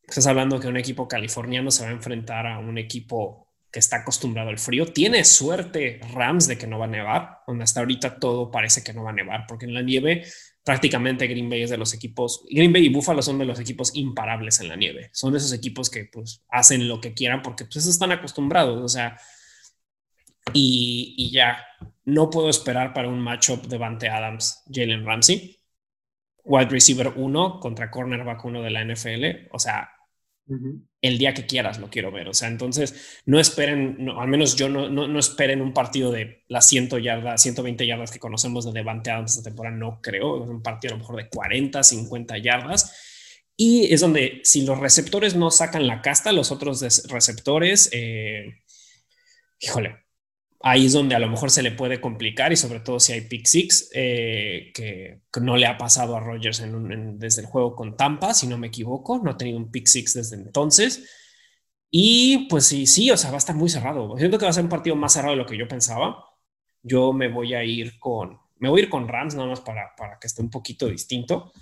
Estás 0.03 0.27
hablando 0.27 0.61
que 0.61 0.69
un 0.69 0.77
equipo 0.77 1.09
californiano 1.09 1.71
se 1.71 1.85
va 1.85 1.91
a 1.91 1.93
enfrentar 1.93 2.47
a 2.47 2.59
un 2.59 2.79
equipo 2.79 3.49
que 3.71 3.79
está 3.79 3.99
acostumbrado 3.99 4.51
al 4.51 4.59
frío. 4.59 4.93
Tiene 4.93 5.25
suerte 5.25 5.99
Rams 6.13 6.47
de 6.47 6.59
que 6.59 6.67
no 6.67 6.79
va 6.79 6.85
a 6.85 6.89
nevar, 6.89 7.39
donde 7.47 7.65
hasta 7.65 7.81
ahorita 7.81 8.19
todo 8.19 8.51
parece 8.51 8.85
que 8.85 8.93
no 8.93 9.05
va 9.05 9.11
a 9.11 9.15
nevar, 9.15 9.47
porque 9.49 9.65
en 9.65 9.73
la 9.73 9.83
nieve 9.83 10.25
prácticamente 10.65 11.27
Green 11.27 11.51
Bay 11.51 11.63
es 11.63 11.71
de 11.71 11.79
los 11.79 11.93
equipos, 11.95 12.45
Green 12.51 12.73
Bay 12.73 12.87
y 12.87 12.89
Buffalo 12.89 13.23
son 13.23 13.39
de 13.39 13.45
los 13.45 13.59
equipos 13.59 13.95
imparables 13.97 14.61
en 14.61 14.69
la 14.69 14.77
nieve. 14.77 15.11
Son 15.13 15.35
esos 15.35 15.53
equipos 15.53 15.91
que 15.91 16.05
pues 16.05 16.45
hacen 16.49 16.89
lo 16.89 17.01
que 17.01 17.15
quieran 17.15 17.43
porque 17.43 17.65
pues 17.65 17.87
están 17.87 18.13
acostumbrados, 18.13 18.81
o 18.81 18.89
sea, 18.89 19.19
y, 20.53 21.15
y 21.17 21.31
ya 21.33 21.65
no 22.05 22.31
puedo 22.31 22.49
esperar 22.49 22.93
para 22.93 23.09
un 23.09 23.21
matchup 23.21 23.67
de 23.67 23.79
Vante 23.79 24.09
Adams, 24.09 24.63
Jalen 24.71 25.05
Ramsey, 25.05 25.59
wide 26.45 26.71
receiver 26.71 27.13
1 27.15 27.61
contra 27.61 27.91
cornerback 27.91 28.45
1 28.45 28.63
de 28.63 28.71
la 28.71 28.85
NFL, 28.85 29.49
o 29.53 29.59
sea, 29.59 29.91
el 31.01 31.19
día 31.19 31.35
que 31.35 31.47
quieras 31.47 31.79
lo 31.79 31.91
quiero 31.91 32.13
ver. 32.13 32.29
O 32.29 32.35
sea, 32.35 32.49
entonces 32.49 33.21
no 33.27 33.41
esperen, 33.41 34.09
al 34.17 34.29
menos 34.29 34.57
yo 34.57 34.69
no, 34.69 34.89
no, 34.89 35.19
esperen 35.19 35.61
un 35.61 35.73
partido 35.73 36.11
de 36.11 36.45
las 36.49 36.69
100 36.69 36.89
yardas, 37.03 37.43
120 37.43 37.87
yardas 37.87 38.11
que 38.11 38.19
conocemos 38.19 38.65
de 38.65 38.73
Devante 38.73 39.11
Adams 39.11 39.33
esta 39.33 39.49
temporada, 39.51 39.77
no 39.77 40.01
creo. 40.01 40.45
Es 40.45 40.51
un 40.51 40.63
partido 40.63 40.95
a 40.95 40.97
lo 40.97 41.01
mejor 41.01 41.17
de 41.17 41.29
40, 41.29 41.83
50 41.83 42.39
yardas. 42.39 42.95
Y 43.57 43.93
es 43.93 44.01
donde 44.01 44.41
si 44.45 44.65
los 44.65 44.79
receptores 44.79 45.35
no 45.37 45.51
sacan 45.51 45.87
la 45.87 46.03
casta, 46.03 46.33
los 46.33 46.51
otros 46.51 46.81
receptores, 47.09 47.91
eh, 47.93 48.63
híjole, 49.61 49.97
ahí 50.63 50.87
es 50.87 50.93
donde 50.93 51.15
a 51.15 51.19
lo 51.19 51.29
mejor 51.29 51.51
se 51.51 51.63
le 51.63 51.73
puede 51.73 52.01
complicar 52.01 52.53
y 52.53 52.57
sobre 52.57 52.81
todo 52.81 53.01
si 53.01 53.13
hay 53.13 53.23
pick 53.23 53.47
six, 53.47 53.91
eh, 53.95 54.71
que, 54.75 55.23
no 55.41 55.57
le 55.57 55.67
ha 55.67 55.77
pasado 55.77 56.17
a 56.17 56.21
Rogers 56.21 56.63
desde 57.19 57.43
el 57.43 57.49
juego 57.49 57.75
con 57.75 57.97
Tampa, 57.97 58.33
si 58.33 58.47
no 58.47 58.59
me 58.59 58.69
equivoco, 58.69 59.19
no 59.19 59.31
ha 59.31 59.37
tenido 59.37 59.59
un 59.59 59.71
pick 59.71 59.87
six 59.87 60.15
desde 60.15 60.37
entonces. 60.37 61.09
Y 61.91 62.47
pues 62.49 62.67
sí, 62.67 62.87
sí, 62.87 63.11
o 63.11 63.17
sea, 63.17 63.31
va 63.31 63.37
a 63.37 63.39
estar 63.39 63.57
muy 63.57 63.69
cerrado. 63.69 64.17
Siento 64.17 64.39
que 64.39 64.45
va 64.47 64.51
a 64.51 64.55
ser 64.55 64.65
un 64.65 64.71
partido 64.71 64.97
más 64.97 65.13
cerrado 65.13 65.33
de 65.33 65.43
lo 65.43 65.47
que 65.47 65.59
yo 65.59 65.69
pensaba. 65.69 66.25
Yo 66.83 67.13
me 67.13 67.29
voy 67.29 67.55
a 67.55 67.65
ir 67.65 67.99
con, 67.99 68.39
me 68.59 68.69
voy 68.69 68.81
a 68.81 68.85
ir 68.85 68.91
con 68.91 69.09
Rams 69.09 69.35
nada 69.35 69.49
más 69.49 69.61
para, 69.61 69.95
para 69.97 70.19
que 70.19 70.27
esté 70.27 70.43
un 70.43 70.51
poquito 70.51 70.87
distinto. 70.89 71.53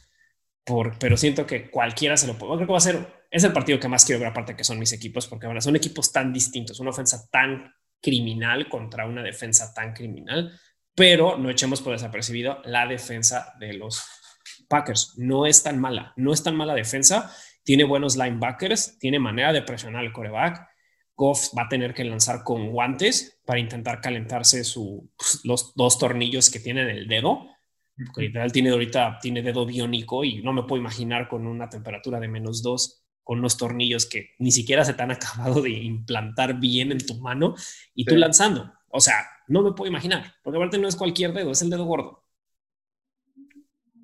Por, 0.65 0.99
pero 0.99 1.17
siento 1.17 1.47
que 1.47 1.71
cualquiera 1.71 2.17
se 2.17 2.27
lo 2.27 2.39
puede. 2.39 2.55
Creo 2.57 2.67
que 2.67 2.73
va 2.73 2.79
a 2.79 2.81
ser, 2.81 3.25
es 3.31 3.43
el 3.45 3.53
partido 3.53 3.81
que 3.81 3.89
más 3.89 4.05
quiero 4.05 4.21
ver, 4.21 4.29
aparte 4.29 4.55
que 4.55 4.63
son 4.63 4.79
mis 4.79 4.93
equipos, 4.93 5.27
porque 5.27 5.47
ahora 5.47 5.61
son 5.61 5.75
equipos 5.75 6.13
tan 6.13 6.33
distintos, 6.33 6.79
una 6.81 6.91
ofensa 6.91 7.29
tan 7.31 7.73
criminal 8.01 8.69
contra 8.69 9.07
una 9.07 9.23
defensa 9.23 9.73
tan 9.75 9.93
criminal, 9.93 10.59
pero 10.95 11.39
no 11.39 11.51
echemos 11.51 11.81
por 11.81 11.93
desapercibido 11.93 12.61
la 12.65 12.87
defensa 12.87 13.55
de 13.59 13.75
los 13.75 14.05
Packers. 14.69 15.15
No 15.19 15.47
es 15.47 15.63
tan 15.63 15.79
mala, 15.79 16.13
no 16.17 16.33
es 16.33 16.43
tan 16.43 16.57
mala 16.57 16.75
defensa, 16.75 17.35
tiene 17.65 17.85
buenos 17.85 18.17
linebackers, 18.17 18.99
tiene 18.99 19.19
manera 19.19 19.53
de 19.53 19.63
presionar 19.63 20.05
al 20.05 20.13
coreback. 20.13 20.69
Goff 21.15 21.51
va 21.57 21.65
a 21.65 21.69
tener 21.69 21.93
que 21.93 22.05
lanzar 22.05 22.43
con 22.43 22.71
guantes 22.71 23.41
para 23.45 23.61
intentar 23.61 24.01
calentarse 24.01 24.65
su, 24.65 25.11
los 25.45 25.75
dos 25.75 25.99
tornillos 25.99 26.51
que 26.51 26.61
tiene 26.61 26.83
en 26.83 26.91
el 26.91 27.09
dedo. 27.09 27.47
Porque 28.07 28.23
literal 28.23 28.51
tiene 28.51 28.71
ahorita 28.71 29.19
tiene 29.21 29.43
dedo 29.43 29.67
biónico 29.67 30.25
y 30.25 30.43
no 30.43 30.55
me 30.55 30.63
puedo 30.63 30.81
imaginar 30.81 31.29
con 31.29 31.47
una 31.47 31.69
temperatura 31.69 32.19
de 32.19 32.29
menos 32.29 32.63
dos 32.63 33.00
con 33.25 33.39
unos 33.39 33.57
tornillos 33.57 34.07
que 34.07 34.31
ni 34.39 34.51
siquiera 34.51 34.85
se 34.85 34.95
te 34.95 35.03
han 35.03 35.11
acabado 35.13 35.63
de 35.63 35.71
implantar 35.71 36.59
bien 36.59 36.93
en 36.93 36.99
tu 36.99 37.15
mano 37.15 37.55
y 37.95 38.05
tú 38.05 38.17
lanzando. 38.17 38.73
O 38.89 39.01
sea, 39.01 39.15
no 39.49 39.63
me 39.63 39.73
puedo 39.73 39.91
imaginar, 39.91 40.35
porque 40.43 40.57
aparte 40.57 40.79
no 40.79 40.89
es 40.89 40.97
cualquier 40.97 41.33
dedo, 41.33 41.53
es 41.53 41.63
el 41.63 41.71
dedo 41.71 41.85
gordo. 41.85 42.25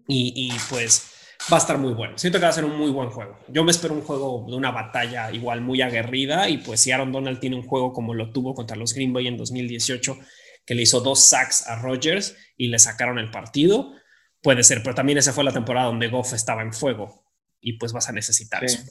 Y, 0.09 0.53
pues 0.71 1.11
va 1.53 1.57
a 1.57 1.61
estar 1.61 1.79
muy 1.79 1.93
bueno. 1.93 2.17
Siento 2.17 2.39
que 2.39 2.45
va 2.45 2.51
a 2.51 2.55
ser 2.55 2.65
un 2.65 2.77
muy 2.77 2.93
buen 2.93 3.11
juego. 3.11 3.41
Yo 3.49 3.65
me 3.65 3.73
espero 3.73 3.93
un 3.93 4.03
juego 4.03 4.47
de 4.49 4.55
una 4.55 4.71
batalla 4.71 5.33
igual 5.33 5.61
muy 5.61 5.83
aguerrida 5.83 6.49
y 6.49 6.59
pues 6.59 6.81
si 6.81 6.93
Aaron 6.93 7.11
Donald 7.11 7.41
tiene 7.41 7.57
un 7.57 7.67
juego 7.67 7.93
como 7.93 8.15
lo 8.15 8.31
tuvo 8.31 8.55
contra 8.55 8.77
los 8.77 8.95
Green 8.95 9.13
Bay 9.13 9.27
en 9.27 9.37
2018, 9.37 10.17
que 10.65 10.75
le 10.77 10.83
hizo 10.83 11.01
dos 11.01 11.25
sacks 11.25 11.67
a 11.67 11.83
Rodgers 11.83 12.37
y 12.57 12.69
le 12.69 12.79
sacaron 12.79 13.19
el 13.19 13.33
partido, 13.33 13.93
puede 14.41 14.63
ser, 14.63 14.85
pero 14.85 14.95
también 14.95 15.19
esa 15.19 15.33
fue 15.33 15.43
la 15.43 15.53
temporada 15.53 15.87
donde 15.87 16.07
Goff 16.07 16.33
estaba 16.33 16.63
en 16.63 16.73
fuego 16.73 17.25
y 17.61 17.73
pues 17.79 17.93
vas 17.93 18.09
a 18.09 18.13
necesitar 18.13 18.63
eso 18.65 18.85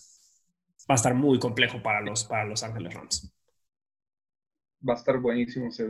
va 0.90 0.94
a 0.94 0.96
estar 0.96 1.14
muy 1.14 1.40
complejo 1.40 1.82
para 1.82 2.02
los, 2.02 2.24
para 2.26 2.46
los 2.46 2.64
Ángeles 2.64 2.94
Rams. 2.94 3.32
Va 4.88 4.94
a 4.94 4.98
estar 4.98 5.20
buenísimo 5.20 5.70
ese 5.70 5.88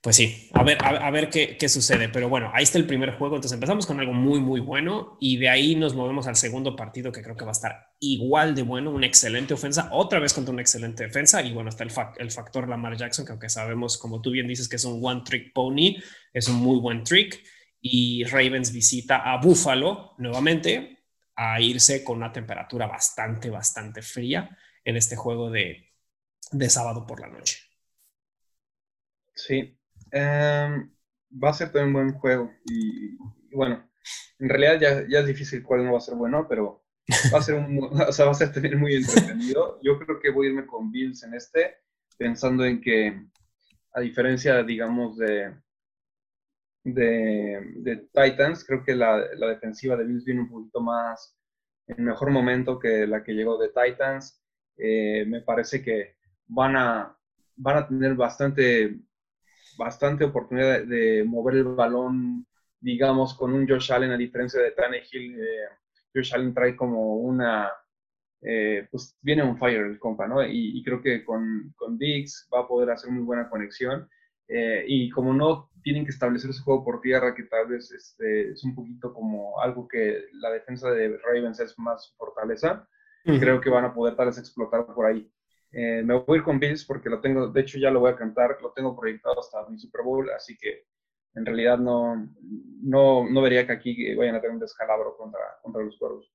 Pues 0.00 0.14
sí, 0.14 0.48
a 0.52 0.62
ver, 0.62 0.78
a, 0.80 1.10
ver 1.10 1.28
qué, 1.28 1.56
qué, 1.58 1.68
sucede. 1.68 2.08
Pero 2.08 2.28
bueno, 2.28 2.52
ahí 2.54 2.62
está 2.62 2.78
el 2.78 2.86
primer 2.86 3.16
juego. 3.18 3.34
Entonces 3.34 3.56
empezamos 3.56 3.84
con 3.84 3.98
algo 3.98 4.12
muy, 4.12 4.38
muy 4.38 4.60
bueno 4.60 5.16
y 5.20 5.38
de 5.38 5.48
ahí 5.48 5.74
nos 5.74 5.94
movemos 5.94 6.28
al 6.28 6.36
segundo 6.36 6.76
partido 6.76 7.10
que 7.10 7.22
creo 7.22 7.36
que 7.36 7.44
va 7.44 7.50
a 7.50 7.52
estar 7.52 7.88
igual 7.98 8.54
de 8.54 8.62
bueno. 8.62 8.92
Una 8.92 9.06
excelente 9.06 9.54
ofensa, 9.54 9.88
otra 9.90 10.20
vez 10.20 10.32
contra 10.34 10.52
una 10.52 10.62
excelente 10.62 11.04
defensa. 11.04 11.42
Y 11.42 11.52
bueno, 11.52 11.68
está 11.68 11.82
el, 11.82 11.92
el 12.18 12.30
factor 12.30 12.68
Lamar 12.68 12.96
Jackson, 12.96 13.26
que 13.26 13.32
aunque 13.32 13.48
sabemos, 13.48 13.98
como 13.98 14.20
tú 14.20 14.30
bien 14.30 14.46
dices, 14.46 14.68
que 14.68 14.76
es 14.76 14.84
un 14.84 15.04
one 15.04 15.22
trick 15.24 15.52
pony, 15.52 15.96
es 16.32 16.48
un 16.48 16.56
muy 16.56 16.78
buen 16.78 17.02
trick. 17.02 17.42
Y 17.80 18.22
Ravens 18.24 18.72
visita 18.72 19.16
a 19.16 19.40
Buffalo 19.40 20.14
nuevamente 20.18 20.91
a 21.36 21.60
irse 21.60 22.04
con 22.04 22.18
una 22.18 22.32
temperatura 22.32 22.86
bastante, 22.86 23.50
bastante 23.50 24.02
fría 24.02 24.56
en 24.84 24.96
este 24.96 25.16
juego 25.16 25.50
de, 25.50 25.90
sábado 26.68 27.06
por 27.06 27.20
la 27.20 27.28
noche. 27.28 27.58
Sí, 29.34 29.78
em, 30.10 30.90
va 31.42 31.50
a 31.50 31.54
ser 31.54 31.72
también 31.72 31.92
buen 31.92 32.12
juego. 32.14 32.52
Y, 32.66 33.16
bueno, 33.54 33.88
en 34.38 34.48
realidad 34.48 35.06
ya, 35.08 35.20
es 35.20 35.26
difícil 35.26 35.62
cuál 35.62 35.84
no 35.84 35.92
va 35.92 35.98
a 35.98 36.02
ser 36.02 36.14
bueno, 36.14 36.46
pero 36.48 36.84
va 37.32 37.38
a 37.38 37.42
ser, 37.42 37.54
un, 37.54 37.78
o 38.08 38.12
sea, 38.12 38.26
va 38.26 38.32
a 38.32 38.34
ser 38.34 38.52
también 38.52 38.78
muy 38.78 38.94
entretenido. 38.94 39.80
Yo 39.82 39.98
creo 39.98 40.20
que 40.20 40.30
voy 40.30 40.46
a 40.46 40.50
irme 40.50 40.66
con 40.66 40.90
Bills 40.90 41.22
en 41.22 41.34
este, 41.34 41.76
pensando 42.18 42.64
en 42.64 42.80
que, 42.80 43.26
a 43.94 44.00
diferencia, 44.00 44.62
digamos, 44.62 45.16
de, 45.16 45.54
de, 46.84 48.08
Titans, 48.12 48.64
creo 48.64 48.82
que 48.84 48.94
la, 48.94 49.18
defensiva 49.48 49.96
de 49.96 50.04
Bills 50.04 50.24
viene 50.24 50.42
un 50.42 50.50
poquito 50.50 50.80
más 50.80 51.36
en 51.86 52.04
mejor 52.04 52.30
momento 52.30 52.78
que 52.78 53.06
la 53.06 53.22
que 53.22 53.32
llegó 53.32 53.58
de 53.58 53.68
Titans. 53.68 54.42
Eh, 54.76 55.24
me 55.26 55.42
parece 55.42 55.82
que 55.82 56.16
van 56.46 56.76
a, 56.76 57.16
van 57.56 57.76
a 57.76 57.88
tener 57.88 58.14
bastante, 58.14 58.98
bastante 59.78 60.24
oportunidad 60.24 60.84
de, 60.84 61.24
mover 61.24 61.56
el 61.56 61.64
balón, 61.64 62.46
digamos, 62.80 63.34
con 63.34 63.52
un 63.52 63.68
Josh 63.68 63.92
Allen, 63.92 64.12
a 64.12 64.16
diferencia 64.16 64.60
de 64.60 64.72
Tannehill. 64.72 65.40
Eh, 65.40 65.68
Josh 66.14 66.34
Allen 66.34 66.54
trae 66.54 66.76
como 66.76 67.16
una, 67.16 67.70
eh, 68.42 68.88
pues 68.90 69.16
viene 69.20 69.42
un 69.42 69.58
fire 69.58 69.86
el 69.86 69.98
compa, 69.98 70.26
¿no? 70.26 70.44
Y, 70.44 70.82
creo 70.84 71.00
que 71.00 71.24
con, 71.24 71.72
con 71.76 71.98
Diggs 71.98 72.48
va 72.52 72.60
a 72.60 72.68
poder 72.68 72.90
hacer 72.90 73.10
muy 73.10 73.24
buena 73.24 73.48
conexión. 73.48 74.08
y 74.86 75.08
como 75.10 75.32
no 75.32 75.71
tienen 75.82 76.04
que 76.04 76.10
establecer 76.10 76.50
ese 76.50 76.62
juego 76.62 76.84
por 76.84 77.00
tierra, 77.00 77.34
que 77.34 77.44
tal 77.44 77.66
vez 77.66 77.90
este, 77.92 78.50
es 78.50 78.64
un 78.64 78.74
poquito 78.74 79.12
como 79.12 79.60
algo 79.60 79.86
que 79.88 80.24
la 80.34 80.50
defensa 80.50 80.90
de 80.90 81.18
Ravens 81.18 81.60
es 81.60 81.78
más 81.78 82.14
fortaleza. 82.16 82.88
Creo 83.24 83.60
que 83.60 83.70
van 83.70 83.84
a 83.84 83.94
poder 83.94 84.16
tal 84.16 84.26
vez 84.26 84.38
explotar 84.38 84.84
por 84.86 85.06
ahí. 85.06 85.30
Eh, 85.70 86.02
me 86.04 86.14
voy 86.14 86.36
a 86.36 86.38
ir 86.38 86.44
con 86.44 86.58
Bills 86.58 86.84
porque 86.84 87.08
lo 87.08 87.20
tengo, 87.20 87.48
de 87.48 87.60
hecho 87.60 87.78
ya 87.78 87.90
lo 87.90 88.00
voy 88.00 88.10
a 88.10 88.16
cantar, 88.16 88.58
lo 88.60 88.72
tengo 88.72 88.98
proyectado 88.98 89.40
hasta 89.40 89.66
mi 89.68 89.78
Super 89.78 90.02
Bowl, 90.02 90.28
así 90.30 90.56
que 90.58 90.86
en 91.34 91.46
realidad 91.46 91.78
no, 91.78 92.28
no, 92.82 93.26
no 93.28 93.42
vería 93.42 93.66
que 93.66 93.72
aquí 93.72 94.14
vayan 94.14 94.34
a 94.34 94.40
tener 94.40 94.54
un 94.54 94.60
descalabro 94.60 95.16
contra, 95.16 95.40
contra 95.62 95.82
los 95.82 95.96
cuervos. 95.96 96.30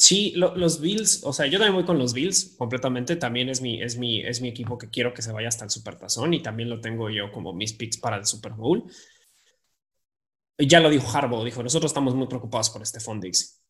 Sí, 0.00 0.32
los 0.36 0.80
Bills, 0.80 1.24
o 1.24 1.32
sea, 1.32 1.46
yo 1.46 1.58
también 1.58 1.74
voy 1.74 1.84
con 1.84 1.98
los 1.98 2.12
Bills 2.12 2.54
completamente. 2.56 3.16
También 3.16 3.48
es 3.48 3.60
mi, 3.60 3.82
es 3.82 3.98
mi, 3.98 4.22
es 4.22 4.40
mi 4.40 4.48
equipo 4.48 4.78
que 4.78 4.88
quiero 4.90 5.12
que 5.12 5.22
se 5.22 5.32
vaya 5.32 5.48
hasta 5.48 5.64
el 5.64 5.70
Supertazón 5.70 6.34
y 6.34 6.42
también 6.42 6.70
lo 6.70 6.80
tengo 6.80 7.10
yo 7.10 7.32
como 7.32 7.52
mis 7.52 7.72
picks 7.72 7.98
para 7.98 8.16
el 8.16 8.24
Super 8.24 8.52
Bowl. 8.52 8.84
Ya 10.58 10.80
lo 10.80 10.90
dijo 10.90 11.08
Harbaugh, 11.16 11.44
dijo, 11.44 11.62
nosotros 11.62 11.90
estamos 11.90 12.14
muy 12.14 12.28
preocupados 12.28 12.70
por 12.70 12.82
este 12.82 12.98
Diggs. 13.20 13.60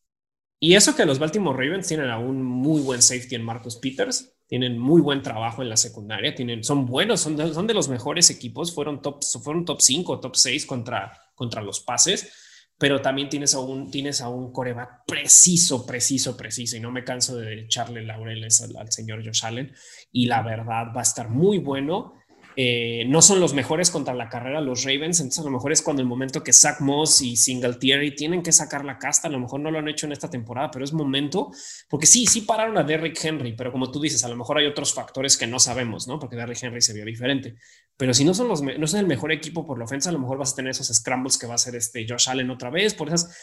Y 0.61 0.75
eso 0.75 0.95
que 0.95 1.07
los 1.07 1.19
Baltimore 1.19 1.57
Ravens 1.57 1.87
tienen 1.87 2.11
a 2.11 2.19
un 2.19 2.43
muy 2.43 2.83
buen 2.83 3.01
safety 3.01 3.35
en 3.37 3.45
Marcus 3.45 3.77
Peters, 3.77 4.35
tienen 4.47 4.79
muy 4.79 5.01
buen 5.01 5.23
trabajo 5.23 5.63
en 5.63 5.69
la 5.69 5.77
secundaria, 5.77 6.35
tienen, 6.35 6.65
son 6.65 6.85
buenos, 6.85 7.21
son 7.21 7.37
de, 7.37 7.55
son 7.55 7.67
de 7.67 7.75
los 7.75 7.89
mejores 7.89 8.31
equipos, 8.31 8.75
fueron 8.75 9.01
top, 9.01 9.23
fueron 9.43 9.65
top 9.65 9.81
5, 9.81 10.21
top 10.21 10.35
6 10.35 10.67
contra, 10.67 11.13
contra 11.35 11.63
los 11.63 11.81
pases, 11.81 12.33
pero 12.79 13.03
también 13.03 13.29
tienes 13.29 13.55
a 13.55 13.61
un, 13.61 13.91
tienes 13.91 14.21
a 14.21 14.29
un 14.29 14.53
coreback 14.53 15.05
preciso, 15.07 15.85
preciso, 15.85 16.37
preciso, 16.37 16.77
y 16.77 16.81
no 16.81 16.91
me 16.91 17.05
canso 17.05 17.37
de 17.37 17.63
echarle 17.63 18.03
laureles 18.03 18.63
al, 18.63 18.91
señor 18.93 19.25
Josh 19.25 19.45
Allen, 19.45 19.73
y 20.13 20.27
la 20.27 20.43
verdad 20.43 20.87
va 20.95 21.01
a 21.01 21.03
estar 21.03 21.29
muy 21.29 21.59
bueno 21.59 22.15
eh, 22.61 23.05
no 23.07 23.23
son 23.23 23.39
los 23.39 23.55
mejores 23.55 23.89
contra 23.89 24.15
la 24.15 24.29
carrera 24.29 24.61
los 24.61 24.83
Ravens, 24.83 25.21
entonces 25.21 25.39
a 25.39 25.45
lo 25.45 25.53
mejor 25.53 25.71
es 25.71 25.81
cuando 25.81 26.03
el 26.03 26.09
momento 26.09 26.43
que 26.43 26.53
Zach 26.53 26.81
Moss 26.81 27.23
y 27.23 27.37
Singletary 27.37 28.17
tienen 28.17 28.43
que 28.43 28.51
sacar 28.51 28.85
la 28.85 28.99
casta, 28.99 29.29
a 29.29 29.31
lo 29.31 29.39
mejor 29.39 29.61
no 29.61 29.71
lo 29.71 29.79
han 29.79 29.87
hecho 29.87 30.07
en 30.07 30.13
esta 30.13 30.29
temporada, 30.29 30.69
pero 30.69 30.85
es 30.85 30.93
momento, 30.93 31.53
porque 31.89 32.07
sí, 32.07 32.27
sí 32.27 32.41
pararon 32.41 32.77
a 32.77 32.83
Derrick 32.83 33.17
Henry, 33.25 33.53
pero 33.53 33.71
como 33.71 33.93
tú 33.93 34.01
dices, 34.01 34.25
a 34.25 34.29
lo 34.29 34.35
mejor 34.35 34.59
hay 34.59 34.67
otros 34.67 34.93
factores 34.93 35.37
que 35.37 35.47
no 35.47 35.61
sabemos, 35.61 36.09
¿no? 36.09 36.19
Porque 36.19 36.35
Derrick 36.35 36.61
Henry 36.61 36.83
se 36.83 36.95
vio 36.95 37.05
diferente, 37.05 37.55
pero 37.99 38.15
si 38.15 38.25
no 38.25 38.33
son 38.33 38.49
los, 38.49 38.63
no 38.63 38.87
son 38.87 39.01
el 39.01 39.07
mejor 39.07 39.33
equipo 39.33 39.67
por 39.67 39.79
la 39.79 39.85
ofensa, 39.85 40.09
a 40.09 40.15
lo 40.15 40.19
mejor 40.19 40.39
vas 40.39 40.55
a 40.55 40.57
tener 40.57 40.71
esos 40.71 40.87
scrambles 40.89 41.37
que 41.37 41.47
va 41.47 41.53
a 41.53 41.57
hacer 41.57 41.77
este 41.77 42.07
Josh 42.09 42.31
Allen 42.31 42.51
otra 42.51 42.71
vez, 42.71 42.95
por 42.95 43.09
esas, 43.09 43.37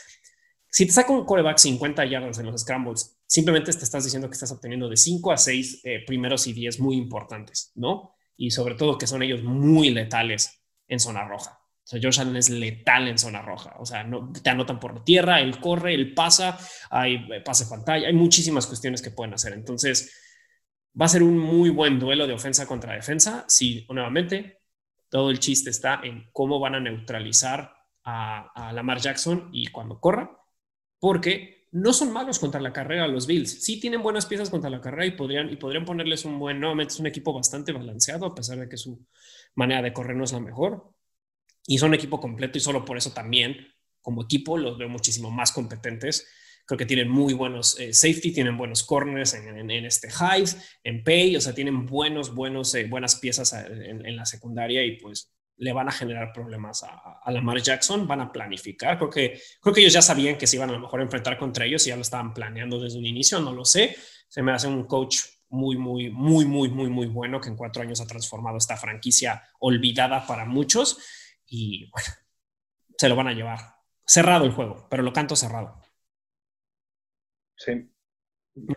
si 0.72 0.88
te 0.88 0.92
saca 0.92 1.14
un 1.14 1.24
coreback 1.24 1.60
50 1.60 2.04
yardas 2.06 2.40
en 2.40 2.48
los 2.48 2.62
scrambles, 2.62 3.20
simplemente 3.28 3.72
te 3.72 3.84
estás 3.84 4.04
diciendo 4.04 4.28
que 4.28 4.34
estás 4.34 4.52
obteniendo 4.52 4.90
de 4.90 4.98
5 4.98 5.32
a 5.32 5.38
6 5.38 5.82
eh, 5.84 6.00
primeros 6.08 6.48
y 6.48 6.54
10 6.54 6.80
muy 6.80 6.96
importantes, 6.96 7.72
¿no? 7.76 8.16
y 8.38 8.52
sobre 8.52 8.76
todo 8.76 8.98
que 8.98 9.08
son 9.08 9.24
ellos 9.24 9.44
muy 9.44 9.90
letales 9.90 10.64
en 10.88 11.00
zona 11.00 11.28
roja. 11.28 11.60
O 11.84 11.88
sea, 11.88 12.00
Josh 12.02 12.20
Allen 12.20 12.36
es 12.36 12.50
letal 12.50 13.08
en 13.08 13.18
zona 13.18 13.42
roja. 13.42 13.76
O 13.80 13.86
sea, 13.86 14.04
no, 14.04 14.32
te 14.32 14.50
anotan 14.50 14.80
por 14.80 15.04
tierra, 15.04 15.40
él 15.40 15.60
corre, 15.60 15.94
él 15.94 16.14
pasa, 16.14 16.58
hay 16.90 17.16
eh, 17.16 17.42
pase 17.44 17.68
pantalla, 17.68 18.08
hay 18.08 18.14
muchísimas 18.14 18.66
cuestiones 18.66 19.02
que 19.02 19.12
pueden 19.12 19.34
hacer. 19.34 19.54
Entonces, 19.54 20.12
va 21.00 21.06
a 21.06 21.10
ser 21.10 21.24
un 21.24 21.38
muy 21.38 21.70
buen 21.70 22.00
duelo 22.00 22.28
de 22.28 22.34
ofensa 22.34 22.68
contra 22.68 22.94
defensa. 22.94 23.46
Si, 23.48 23.86
nuevamente, 23.90 24.62
todo 25.10 25.30
el 25.30 25.40
chiste 25.40 25.70
está 25.70 26.02
en 26.04 26.30
cómo 26.32 26.60
van 26.60 26.76
a 26.76 26.80
neutralizar 26.80 27.74
a, 28.04 28.68
a 28.70 28.74
Lamar 28.74 29.00
Jackson 29.00 29.50
y 29.52 29.68
cuando 29.68 30.00
corra, 30.00 30.32
porque 31.00 31.56
no 31.76 31.92
son 31.92 32.14
malos 32.14 32.40
contra 32.40 32.62
la 32.62 32.72
carrera 32.72 33.06
los 33.06 33.28
Bills. 33.28 33.62
Sí 33.62 33.82
tienen 33.82 34.02
buenas 34.02 34.26
piezas 34.26 34.50
contra 34.50 34.70
la 34.70 34.80
carrera 34.80 35.06
y 35.08 35.12
podrían, 35.12 35.52
y 35.52 35.58
podrían 35.58 35.84
ponerles 35.84 36.24
un 36.24 36.40
buen, 36.40 36.58
nuevamente 36.58 36.94
es 36.94 37.00
un 37.02 37.08
equipo 37.08 37.34
bastante 37.34 37.74
balanceado, 37.74 38.26
a 38.26 38.34
pesar 38.34 38.58
de 38.58 38.70
que 38.70 38.78
su 38.78 39.06
manera 39.56 39.82
de 39.82 39.92
correr 39.92 40.16
no 40.16 40.24
es 40.24 40.32
la 40.32 40.40
mejor. 40.40 40.94
Y 41.68 41.78
son 41.78 41.94
equipo 41.94 42.22
completo 42.22 42.58
y 42.58 42.62
solo 42.62 42.86
por 42.86 42.96
eso 42.96 43.12
también, 43.12 43.58
como 44.02 44.24
equipo, 44.24 44.58
los 44.58 44.78
veo 44.78 44.88
muchísimo 44.88 45.32
más 45.32 45.52
competentes. 45.52 46.26
Creo 46.66 46.78
que 46.78 46.86
tienen 46.86 47.10
muy 47.10 47.34
buenos 47.34 47.80
eh, 47.80 47.94
safety, 47.94 48.32
tienen 48.32 48.58
buenos 48.58 48.84
corners 48.84 49.34
en, 49.36 49.70
este 49.70 50.08
Hive, 50.08 50.50
en 50.84 51.04
Pay, 51.04 51.36
o 51.36 51.42
sea, 51.42 51.54
tienen 51.54 51.86
buenos, 51.86 52.34
buenos, 52.34 52.74
eh, 52.74 52.86
buenas 52.86 53.18
piezas 53.18 53.54
eh, 53.54 53.66
en, 53.90 54.06
en 54.06 54.16
la 54.16 54.26
secundaria 54.26 54.84
y 54.84 54.98
pues 54.98 55.32
le 55.58 55.74
van 55.74 55.88
a 55.88 55.92
generar 55.92 56.34
problemas 56.34 56.84
a, 56.84 57.20
a, 57.24 57.32
Lamar 57.32 57.62
Jackson, 57.62 58.08
van 58.08 58.22
a 58.22 58.32
planificar. 58.32 58.98
Creo 58.98 59.10
que, 59.10 59.42
creo 59.62 59.74
que 59.74 59.82
ellos 59.82 59.94
ya 59.94 60.02
sabían 60.02 60.38
que 60.38 60.48
se 60.48 60.58
iban 60.58 60.70
a 60.70 60.74
lo 60.74 60.80
mejor 60.80 61.02
enfrentar 61.02 61.38
contra 61.38 61.66
ellos 61.66 61.86
y 61.86 61.90
ya 61.90 61.96
lo 61.96 62.02
estaban 62.02 62.34
planeando 62.34 62.80
desde 62.80 62.98
un 62.98 63.06
inicio, 63.06 63.40
no 63.40 63.54
lo 63.54 63.64
sé. 63.64 63.96
Se 64.28 64.42
me 64.42 64.52
hace 64.52 64.68
un 64.68 64.86
coach 64.86 65.18
muy, 65.50 65.78
muy, 65.78 66.10
muy, 66.10 66.46
muy, 66.46 66.70
muy, 66.70 66.90
muy 66.90 67.08
bueno 67.08 67.40
que 67.40 67.50
en 67.50 67.56
cuatro 67.56 67.84
años 67.84 68.02
ha 68.02 68.08
transformado 68.08 68.58
esta 68.58 68.76
franquicia 68.76 69.44
olvidada 69.60 70.26
para 70.28 70.46
muchos 70.46 70.98
y 71.46 71.90
bueno, 71.92 72.08
se 72.98 73.10
lo 73.10 73.16
van 73.16 73.28
a 73.28 73.34
llevar. 73.34 73.60
Cerrado 74.06 74.46
el 74.46 74.52
juego, 74.52 74.88
pero 74.90 75.04
lo 75.04 75.14
canto 75.14 75.36
cerrado. 75.36 75.80
Sí. 77.56 77.90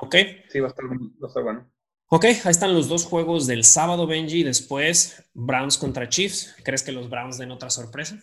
Ok. 0.00 0.14
Sí, 0.48 0.60
va 0.60 0.66
a 0.66 0.70
estar, 0.70 0.84
va 0.86 1.26
a 1.26 1.28
estar 1.28 1.42
bueno. 1.42 1.70
Ok, 2.10 2.24
ahí 2.24 2.50
están 2.50 2.72
los 2.72 2.88
dos 2.88 3.04
juegos 3.04 3.46
del 3.46 3.64
sábado, 3.64 4.06
Benji. 4.06 4.42
Después, 4.42 5.30
Browns 5.34 5.76
contra 5.76 6.08
Chiefs. 6.08 6.56
¿Crees 6.64 6.82
que 6.82 6.92
los 6.92 7.10
Browns 7.10 7.36
den 7.36 7.50
otra 7.50 7.68
sorpresa? 7.68 8.18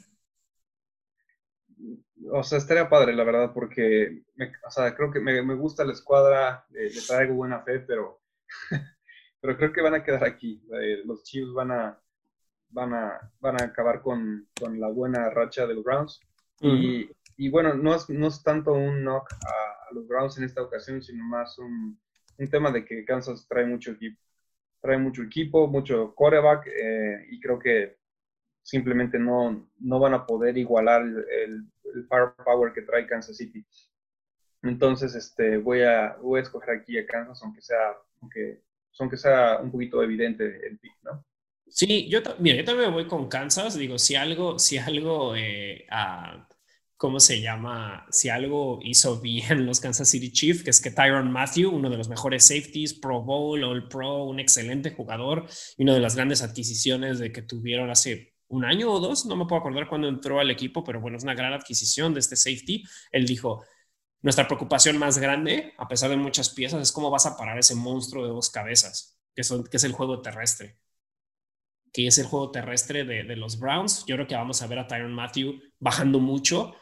O 2.31 2.41
sea, 2.43 2.57
estaría 2.57 2.89
padre, 2.89 3.13
la 3.13 3.23
verdad, 3.23 3.53
porque 3.53 4.23
o 4.67 4.71
sea, 4.71 4.95
creo 4.95 5.11
que 5.11 5.19
me, 5.19 5.41
me 5.43 5.53
gusta 5.53 5.85
la 5.85 5.93
escuadra, 5.93 6.65
eh, 6.73 6.89
le 6.93 7.01
traigo 7.01 7.35
buena 7.35 7.61
fe, 7.61 7.79
pero, 7.79 8.21
pero 9.39 9.55
creo 9.55 9.71
que 9.71 9.81
van 9.81 9.93
a 9.93 10.03
quedar 10.03 10.23
aquí. 10.23 10.63
Eh, 10.81 11.03
los 11.05 11.23
Chiefs 11.23 11.53
van 11.53 11.71
a, 11.71 12.01
van 12.69 12.93
a, 12.93 13.31
van 13.39 13.61
a 13.61 13.65
acabar 13.65 14.01
con, 14.01 14.47
con 14.59 14.79
la 14.79 14.87
buena 14.87 15.29
racha 15.29 15.67
de 15.67 15.75
los 15.75 15.83
Browns. 15.83 16.19
y, 16.61 17.07
y, 17.37 17.49
bueno, 17.49 17.75
no 17.75 17.93
es, 17.93 18.09
no 18.09 18.27
es 18.27 18.41
tanto 18.41 18.73
un 18.73 19.01
knock 19.03 19.31
a 19.31 19.74
los 19.95 20.07
Browns 20.07 20.37
en 20.37 20.43
esta 20.43 20.61
ocasión, 20.61 21.01
sino 21.01 21.23
más 21.23 21.57
un 21.57 21.97
un 22.37 22.49
tema 22.49 22.71
de 22.71 22.85
que 22.85 23.05
Kansas 23.05 23.47
trae 23.47 23.65
mucho 23.65 23.91
equipo, 23.91 24.19
trae 24.81 24.97
mucho 24.97 25.23
equipo, 25.23 25.67
mucho 25.67 26.13
coreback, 26.15 26.67
eh, 26.67 27.27
y 27.31 27.39
creo 27.39 27.59
que 27.59 27.97
simplemente 28.61 29.19
no, 29.19 29.69
no 29.79 29.99
van 29.99 30.13
a 30.13 30.25
poder 30.25 30.57
igualar 30.57 31.03
el, 31.03 31.65
el, 31.93 32.07
power 32.07 32.73
que 32.73 32.81
trae 32.81 33.07
Kansas 33.07 33.37
City. 33.37 33.65
Entonces, 34.63 35.15
este, 35.15 35.57
voy 35.57 35.83
a, 35.83 36.17
voy 36.21 36.39
a 36.39 36.43
escoger 36.43 36.71
aquí 36.71 36.97
a 36.97 37.05
Kansas, 37.05 37.41
aunque 37.43 37.61
sea, 37.61 37.95
aunque, 38.21 38.63
aunque 38.99 39.17
sea 39.17 39.59
un 39.61 39.71
poquito 39.71 40.01
evidente 40.03 40.67
el 40.67 40.77
pick, 40.79 40.95
¿no? 41.03 41.23
Sí, 41.67 42.09
yo, 42.09 42.19
mira, 42.39 42.57
yo 42.57 42.65
también 42.65 42.91
voy 42.91 43.07
con 43.07 43.27
Kansas. 43.27 43.77
Digo, 43.77 43.97
si 43.97 44.15
algo, 44.15 44.59
si 44.59 44.77
algo 44.77 45.35
eh, 45.35 45.85
a, 45.89 46.47
¿cómo 46.97 47.19
se 47.19 47.41
llama? 47.41 48.05
Si 48.09 48.29
algo 48.29 48.79
hizo 48.83 49.19
bien 49.19 49.65
los 49.65 49.79
Kansas 49.79 50.09
City 50.09 50.31
Chiefs, 50.31 50.63
que 50.63 50.69
es 50.69 50.81
que 50.81 50.91
Tyron 50.91 51.31
Matthew, 51.31 51.69
uno 51.69 51.89
de 51.89 51.97
los 51.97 52.09
mejores 52.09 52.45
safeties, 52.45 52.93
Pro 52.93 53.21
Bowl, 53.21 53.63
All 53.63 53.87
Pro, 53.87 54.23
un 54.23 54.39
excelente 54.39 54.91
jugador 54.91 55.47
y 55.77 55.83
una 55.83 55.93
de 55.93 55.99
las 55.99 56.15
grandes 56.15 56.41
adquisiciones 56.41 57.19
de 57.19 57.31
que 57.31 57.41
tuvieron 57.41 57.89
hace 57.89 58.33
un 58.47 58.63
año 58.63 58.91
o 58.91 58.99
dos, 58.99 59.25
no 59.25 59.35
me 59.35 59.45
puedo 59.45 59.59
acordar 59.59 59.89
cuándo 59.89 60.07
entró 60.07 60.39
al 60.39 60.51
equipo, 60.51 60.83
pero 60.83 61.01
bueno, 61.01 61.17
es 61.17 61.23
una 61.23 61.33
gran 61.33 61.53
adquisición 61.53 62.13
de 62.13 62.19
este 62.19 62.35
safety. 62.35 62.83
Él 63.11 63.25
dijo, 63.25 63.65
nuestra 64.21 64.47
preocupación 64.47 64.97
más 64.97 65.17
grande, 65.17 65.73
a 65.77 65.87
pesar 65.87 66.09
de 66.09 66.17
muchas 66.17 66.49
piezas, 66.51 66.81
es 66.81 66.91
cómo 66.91 67.09
vas 67.09 67.25
a 67.25 67.35
parar 67.35 67.57
ese 67.57 67.75
monstruo 67.75 68.23
de 68.23 68.29
dos 68.29 68.49
cabezas, 68.49 69.19
que, 69.35 69.43
son, 69.43 69.63
que 69.65 69.77
es 69.77 69.83
el 69.83 69.93
juego 69.93 70.21
terrestre 70.21 70.77
que 71.91 72.07
es 72.07 72.17
el 72.17 72.25
juego 72.25 72.51
terrestre 72.51 73.05
de, 73.05 73.23
de, 73.23 73.37
los 73.37 73.57
Browns. 73.57 74.03
Yo 74.05 74.17
creo 74.17 74.27
que 74.27 74.35
vamos 74.35 74.61
a 74.61 74.67
ver 74.67 74.79
a 74.79 74.85
Tyron 74.85 75.13
Matthew 75.13 75.61
bajando 75.79 76.19
mucho 76.19 76.75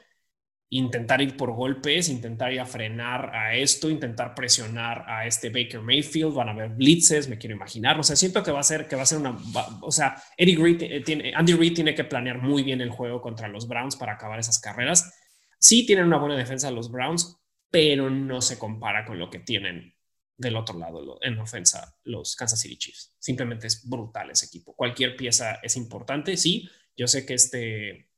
intentar 0.74 1.22
ir 1.22 1.38
por 1.38 1.54
golpes, 1.54 2.10
intentar 2.10 2.52
ir 2.52 2.60
a 2.60 2.66
frenar 2.66 3.36
a 3.36 3.56
esto, 3.56 3.92
intentar 3.92 4.34
presionar 4.34 5.06
a 5.08 5.28
este 5.28 5.50
Baker 5.50 5.82
Mayfield, 5.82 6.34
van 6.34 6.50
a 6.50 6.52
haber 6.52 6.70
blitzes, 6.70 7.30
me 7.30 7.38
quiero 7.38 7.56
imaginar, 7.56 8.00
o 8.00 8.04
sea, 8.04 8.16
siento 8.16 8.42
que 8.42 8.52
va 8.52 8.60
a 8.60 8.64
ser, 8.64 8.88
que 8.88 8.96
va 8.96 9.04
a 9.04 9.06
ser 9.06 9.20
una, 9.20 9.38
o 9.82 9.92
sea, 9.92 10.16
Eddie 10.36 10.58
Reed 10.58 10.82
eh, 10.82 11.02
tiene, 11.02 11.32
Andy 11.36 11.54
Reid 11.54 11.76
tiene 11.76 11.94
que 11.94 12.04
planear 12.04 12.42
muy 12.42 12.64
bien 12.64 12.82
el 12.82 12.90
juego 12.90 13.22
contra 13.22 13.48
los 13.48 13.68
Browns 13.68 13.96
para 13.96 14.14
acabar 14.14 14.40
esas 14.40 14.60
carreras. 14.60 15.14
Sí 15.60 15.86
tienen 15.86 16.06
una 16.06 16.18
buena 16.18 16.36
defensa 16.36 16.72
los 16.72 16.92
Browns, 16.92 17.38
pero 17.70 18.10
no 18.10 18.42
se 18.42 18.58
compara 18.58 19.06
con 19.06 19.20
lo 19.20 19.30
que 19.30 19.40
tienen 19.40 19.94
del 20.36 20.56
otro 20.56 20.80
lado 20.80 21.20
en 21.22 21.38
ofensa 21.38 21.96
los 22.04 22.36
Kansas 22.36 22.60
City 22.60 22.78
Chiefs. 22.78 23.16
Simplemente 23.20 23.68
es 23.68 23.88
brutal 23.88 24.32
ese 24.32 24.48
equipo. 24.48 24.76
Cualquier 24.76 25.16
pieza 25.16 25.60
es 25.62 25.78
importante, 25.78 26.36
sí. 26.36 26.68
Yo 26.98 27.08
sé 27.08 27.26
que 27.28 27.36
este 27.36 28.13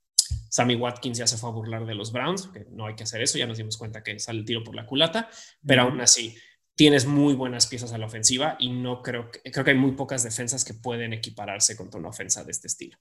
Sammy 0.49 0.75
Watkins 0.75 1.17
ya 1.17 1.27
se 1.27 1.37
fue 1.37 1.49
a 1.49 1.53
burlar 1.53 1.85
de 1.85 1.95
los 1.95 2.11
Browns, 2.11 2.47
que 2.47 2.65
no 2.71 2.85
hay 2.85 2.95
que 2.95 3.03
hacer 3.03 3.21
eso, 3.21 3.37
ya 3.37 3.47
nos 3.47 3.57
dimos 3.57 3.77
cuenta 3.77 4.03
que 4.03 4.19
sale 4.19 4.39
el 4.39 4.45
tiro 4.45 4.63
por 4.63 4.75
la 4.75 4.85
culata, 4.85 5.29
pero 5.65 5.83
aún 5.83 6.01
así 6.01 6.35
tienes 6.75 7.05
muy 7.05 7.33
buenas 7.33 7.67
piezas 7.67 7.93
a 7.93 7.97
la 7.97 8.05
ofensiva 8.05 8.57
y 8.59 8.69
no 8.69 9.01
creo 9.01 9.31
que, 9.31 9.51
creo 9.51 9.63
que 9.65 9.71
hay 9.71 9.77
muy 9.77 9.93
pocas 9.93 10.23
defensas 10.23 10.65
que 10.65 10.73
pueden 10.73 11.13
equipararse 11.13 11.75
contra 11.75 11.99
una 11.99 12.09
ofensa 12.09 12.43
de 12.43 12.51
este 12.51 12.67
estilo. 12.67 12.97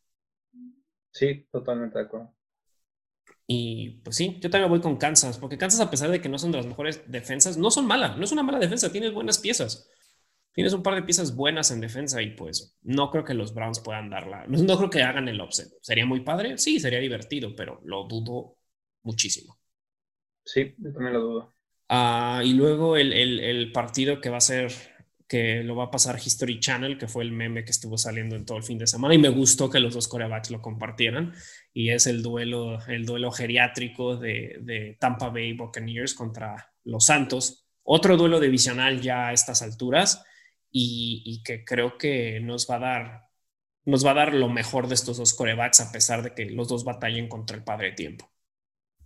Sí, 1.12 1.46
totalmente 1.50 1.98
de 1.98 2.04
acuerdo. 2.04 2.34
Y 3.46 4.00
pues 4.02 4.16
sí, 4.16 4.38
yo 4.40 4.48
también 4.48 4.70
voy 4.70 4.80
con 4.80 4.96
Kansas, 4.96 5.38
porque 5.38 5.58
Kansas, 5.58 5.80
a 5.80 5.90
pesar 5.90 6.10
de 6.10 6.20
que 6.20 6.28
no 6.28 6.38
son 6.38 6.50
de 6.50 6.58
las 6.58 6.66
mejores 6.66 7.02
defensas, 7.06 7.58
no 7.58 7.70
son 7.70 7.86
malas, 7.86 8.16
no 8.16 8.24
es 8.24 8.32
una 8.32 8.42
mala 8.42 8.58
defensa, 8.58 8.90
tienes 8.90 9.12
buenas 9.12 9.38
piezas 9.38 9.90
tienes 10.54 10.72
un 10.72 10.82
par 10.82 10.94
de 10.94 11.02
piezas 11.02 11.34
buenas 11.34 11.70
en 11.72 11.80
defensa 11.80 12.22
y 12.22 12.30
pues 12.30 12.78
no 12.82 13.10
creo 13.10 13.24
que 13.24 13.34
los 13.34 13.52
Browns 13.52 13.80
puedan 13.80 14.08
darla. 14.08 14.46
No, 14.46 14.76
creo 14.78 14.88
que 14.88 15.02
hagan 15.02 15.28
el 15.28 15.40
offset. 15.40 15.68
¿Sería 15.82 16.06
muy 16.06 16.20
padre? 16.20 16.56
Sí, 16.58 16.78
sería 16.78 17.00
divertido, 17.00 17.54
pero 17.56 17.80
lo 17.84 18.04
dudo 18.04 18.56
muchísimo. 19.02 19.58
Sí, 20.44 20.74
yo 20.78 20.92
también 20.92 21.14
lo 21.14 21.20
dudo. 21.20 21.54
Ah, 21.88 22.40
y 22.44 22.54
luego 22.54 22.96
el, 22.96 23.12
el, 23.12 23.40
el, 23.40 23.72
partido 23.72 24.20
que 24.20 24.30
va 24.30 24.36
a 24.38 24.40
ser, 24.40 24.72
que 25.26 25.62
lo 25.64 25.74
va 25.74 25.84
a 25.84 25.90
pasar 25.90 26.20
History 26.24 26.60
Channel, 26.60 26.98
que 26.98 27.08
fue 27.08 27.24
el 27.24 27.32
meme 27.32 27.64
que 27.64 27.72
estuvo 27.72 27.98
saliendo 27.98 28.36
en 28.36 28.44
todo 28.44 28.56
el 28.56 28.64
fin 28.64 28.78
de 28.78 28.86
semana 28.86 29.14
y 29.14 29.18
me 29.18 29.28
gustó 29.28 29.68
que 29.68 29.80
los 29.80 29.94
dos 29.94 30.08
corebacks 30.08 30.50
lo 30.50 30.62
compartieran 30.62 31.34
y 31.72 31.90
es 31.90 32.06
el 32.06 32.22
duelo, 32.22 32.78
el 32.86 33.04
duelo 33.04 33.32
geriátrico 33.32 34.16
de, 34.16 34.58
de 34.60 34.96
Tampa 35.00 35.30
Bay 35.30 35.52
Buccaneers 35.54 36.14
contra 36.14 36.72
los 36.84 37.06
Santos. 37.06 37.66
Otro 37.82 38.16
duelo 38.16 38.38
divisional 38.38 39.00
ya 39.00 39.28
a 39.28 39.32
estas 39.32 39.60
alturas 39.60 40.24
y, 40.76 41.42
que 41.44 41.64
creo 41.64 41.96
que 41.98 42.40
nos 42.40 42.68
va 42.68 42.76
a 42.76 42.78
dar 42.80 43.24
nos 43.86 44.04
va 44.04 44.12
a 44.12 44.14
dar 44.14 44.34
lo 44.34 44.48
mejor 44.48 44.88
de 44.88 44.94
estos 44.94 45.18
dos 45.18 45.34
corebacks 45.34 45.80
a 45.80 45.92
pesar 45.92 46.22
de 46.22 46.34
que 46.34 46.46
los 46.46 46.68
dos 46.68 46.84
batallen 46.84 47.28
contra 47.28 47.56
el 47.56 47.62
padre 47.62 47.92
tiempo. 47.92 48.30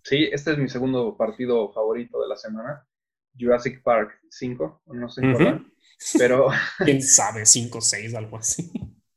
Sí, 0.04 0.28
este 0.32 0.52
es 0.52 0.58
mi 0.58 0.68
segundo 0.68 1.16
partido 1.16 1.72
favorito 1.72 2.22
de 2.22 2.28
la 2.28 2.36
semana. 2.36 2.86
Jurassic 3.38 3.82
Park 3.82 4.20
5, 4.30 4.82
no 4.86 5.08
sé 5.08 5.20
cuál, 5.20 5.66
pero... 6.16 6.48
¿Quién 6.84 7.02
sabe? 7.02 7.44
5 7.44 7.78
o 7.78 7.80
6, 7.80 8.14
algo 8.14 8.38
así. 8.38 8.70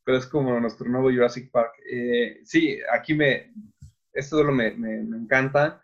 Pero 0.03 0.17
es 0.17 0.25
como 0.25 0.59
nuestro 0.59 0.89
nuevo 0.89 1.11
Jurassic 1.11 1.51
Park. 1.51 1.73
Eh, 1.89 2.41
sí, 2.43 2.79
aquí 2.91 3.13
me... 3.13 3.53
Esto 4.11 4.37
solo 4.37 4.51
me, 4.51 4.71
me, 4.71 4.97
encanta. 4.97 5.81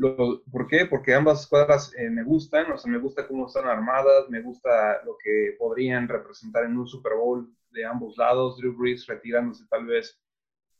¿Por 0.00 0.66
qué? 0.68 0.86
Porque 0.86 1.14
ambas 1.14 1.42
escuadras 1.42 1.92
eh, 1.96 2.10
me 2.10 2.24
gustan, 2.24 2.70
o 2.72 2.76
sea, 2.76 2.90
me 2.90 2.98
gusta 2.98 3.26
cómo 3.26 3.46
están 3.46 3.66
armadas, 3.66 4.28
me 4.28 4.42
gusta 4.42 5.02
lo 5.04 5.16
que 5.22 5.54
podrían 5.58 6.08
representar 6.08 6.64
en 6.64 6.76
un 6.76 6.86
Super 6.86 7.14
Bowl 7.14 7.48
de 7.70 7.84
ambos 7.84 8.16
lados. 8.16 8.56
Drew 8.58 8.76
Brees 8.76 9.06
retirándose 9.06 9.64
tal 9.68 9.86
vez 9.86 10.18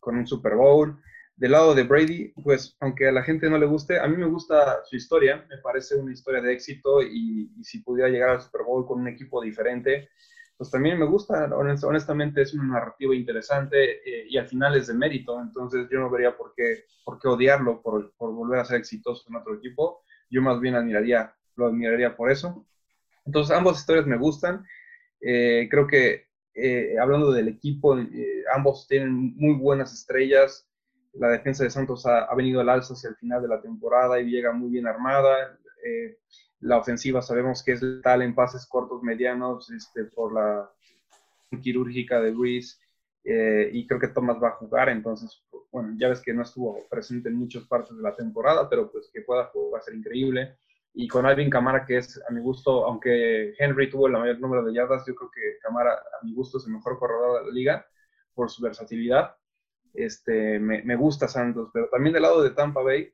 con 0.00 0.16
un 0.16 0.26
Super 0.26 0.56
Bowl. 0.56 1.00
Del 1.36 1.50
lado 1.50 1.74
de 1.74 1.82
Brady, 1.82 2.32
pues 2.44 2.76
aunque 2.78 3.08
a 3.08 3.12
la 3.12 3.24
gente 3.24 3.50
no 3.50 3.58
le 3.58 3.66
guste, 3.66 3.98
a 3.98 4.06
mí 4.06 4.16
me 4.16 4.26
gusta 4.26 4.84
su 4.84 4.94
historia, 4.94 5.44
me 5.48 5.58
parece 5.58 5.96
una 5.96 6.12
historia 6.12 6.40
de 6.40 6.52
éxito 6.52 7.02
y, 7.02 7.50
si 7.62 7.80
pudiera 7.80 8.08
llegar 8.08 8.30
al 8.30 8.40
Super 8.40 8.62
Bowl 8.62 8.86
con 8.86 9.00
un 9.00 9.08
equipo 9.08 9.42
diferente, 9.42 10.10
pues 10.56 10.70
también 10.70 10.98
me 10.98 11.06
gusta, 11.06 11.48
honestamente 11.54 12.42
es 12.42 12.54
una 12.54 12.74
narrativa 12.74 13.14
interesante 13.14 14.00
eh, 14.08 14.26
y 14.28 14.36
al 14.38 14.46
final 14.46 14.76
es 14.76 14.86
de 14.86 14.94
mérito, 14.94 15.40
entonces 15.40 15.88
yo 15.90 15.98
no 15.98 16.10
vería 16.10 16.36
por 16.36 16.54
qué, 16.54 16.84
por 17.04 17.18
qué 17.18 17.28
odiarlo 17.28 17.82
por, 17.82 18.12
por, 18.16 18.32
volver 18.32 18.60
a 18.60 18.64
ser 18.64 18.78
exitoso 18.78 19.24
en 19.28 19.36
otro 19.36 19.54
equipo, 19.54 20.02
yo 20.30 20.42
más 20.42 20.60
bien 20.60 20.74
admiraría, 20.74 21.34
lo 21.56 21.66
admiraría 21.66 22.16
por 22.16 22.30
eso. 22.30 22.66
Entonces 23.26 23.56
ambas 23.56 23.78
historias 23.78 24.06
me 24.06 24.16
gustan, 24.16 24.64
eh, 25.20 25.68
creo 25.70 25.86
que 25.86 26.28
eh, 26.54 26.96
hablando 27.00 27.32
del 27.32 27.48
equipo, 27.48 27.96
ambos 28.54 28.86
tienen 28.86 29.34
muy 29.36 29.54
buenas 29.54 29.92
estrellas, 29.92 30.68
la 31.14 31.28
defensa 31.28 31.64
de 31.64 31.70
Santos 31.70 32.06
ha, 32.06 32.32
venido 32.34 32.60
al 32.60 32.68
alza 32.68 32.94
hacia 32.94 33.10
el 33.10 33.16
final 33.16 33.42
de 33.42 33.48
la 33.48 33.60
temporada 33.60 34.20
y 34.20 34.30
llega 34.30 34.52
muy 34.52 34.70
bien 34.70 34.86
armada. 34.86 35.58
Eh, 35.84 36.18
la 36.64 36.78
ofensiva 36.78 37.22
sabemos 37.22 37.62
que 37.62 37.72
es 37.72 37.82
letal 37.82 38.22
en 38.22 38.34
pases 38.34 38.66
cortos, 38.66 39.02
medianos, 39.02 39.70
este, 39.70 40.04
por 40.04 40.32
la 40.32 40.70
quirúrgica 41.62 42.20
de 42.20 42.32
Ruiz. 42.32 42.80
Eh, 43.24 43.70
y 43.72 43.86
creo 43.86 43.98
que 43.98 44.08
Thomas 44.08 44.36
va 44.42 44.48
a 44.48 44.56
jugar, 44.56 44.90
entonces, 44.90 45.42
bueno, 45.72 45.94
ya 45.98 46.08
ves 46.08 46.20
que 46.20 46.34
no 46.34 46.42
estuvo 46.42 46.78
presente 46.90 47.30
en 47.30 47.36
muchas 47.36 47.64
partes 47.64 47.96
de 47.96 48.02
la 48.02 48.14
temporada, 48.14 48.68
pero 48.68 48.90
pues 48.90 49.10
que 49.12 49.22
pueda 49.22 49.46
jugar 49.46 49.74
va 49.74 49.78
a 49.78 49.82
ser 49.82 49.94
increíble. 49.94 50.58
Y 50.92 51.08
con 51.08 51.26
Alvin 51.26 51.50
Camara, 51.50 51.84
que 51.86 51.96
es 51.96 52.20
a 52.28 52.32
mi 52.32 52.40
gusto, 52.40 52.84
aunque 52.84 53.54
Henry 53.58 53.90
tuvo 53.90 54.06
el 54.06 54.12
mayor 54.12 54.38
número 54.40 54.64
de 54.64 54.74
yardas, 54.74 55.04
yo 55.06 55.14
creo 55.14 55.30
que 55.30 55.58
Camara 55.62 55.92
a 55.94 56.24
mi 56.24 56.34
gusto 56.34 56.58
es 56.58 56.66
el 56.66 56.72
mejor 56.72 56.98
corredor 56.98 57.40
de 57.40 57.46
la 57.48 57.52
liga 57.52 57.86
por 58.34 58.50
su 58.50 58.62
versatilidad 58.62 59.34
este, 59.94 60.58
me, 60.58 60.96
gusta 60.96 61.28
Santos, 61.28 61.70
pero 61.72 61.88
también 61.88 62.12
del 62.12 62.22
lado 62.22 62.42
de 62.42 62.50
Tampa 62.50 62.82
Bay, 62.82 63.12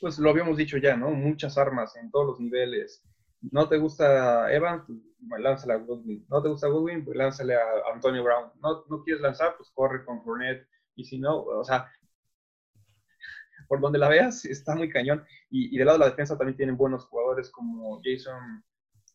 pues 0.00 0.18
lo 0.18 0.30
habíamos 0.30 0.56
dicho 0.56 0.78
ya, 0.78 0.96
¿no? 0.96 1.10
Muchas 1.10 1.58
armas 1.58 1.96
en 1.96 2.10
todos 2.10 2.26
los 2.26 2.40
niveles. 2.40 3.02
¿No 3.40 3.68
te 3.68 3.78
gusta 3.78 4.52
Evans? 4.52 4.84
Pues 4.86 5.42
lánzale 5.42 5.74
a 5.74 5.76
Goodwin. 5.76 6.26
¿No 6.28 6.42
te 6.42 6.48
gusta 6.48 6.68
Goodwin? 6.68 7.04
Pues 7.04 7.16
lánzale 7.16 7.54
a 7.54 7.62
Antonio 7.92 8.22
Brown. 8.22 8.50
¿No, 8.62 8.84
no 8.88 9.02
quieres 9.02 9.22
lanzar? 9.22 9.54
Pues 9.56 9.70
corre 9.74 10.04
con 10.04 10.22
Fournette. 10.22 10.66
Y 10.94 11.04
si 11.04 11.18
no, 11.18 11.42
o 11.42 11.64
sea, 11.64 11.90
por 13.68 13.80
donde 13.80 13.98
la 13.98 14.08
veas, 14.08 14.44
está 14.44 14.74
muy 14.74 14.88
cañón. 14.88 15.24
Y, 15.50 15.74
y 15.74 15.78
del 15.78 15.86
lado 15.86 15.98
de 15.98 16.04
la 16.04 16.10
defensa 16.10 16.36
también 16.36 16.56
tienen 16.56 16.76
buenos 16.76 17.06
jugadores 17.06 17.50
como 17.50 18.00
Jason 18.02 18.64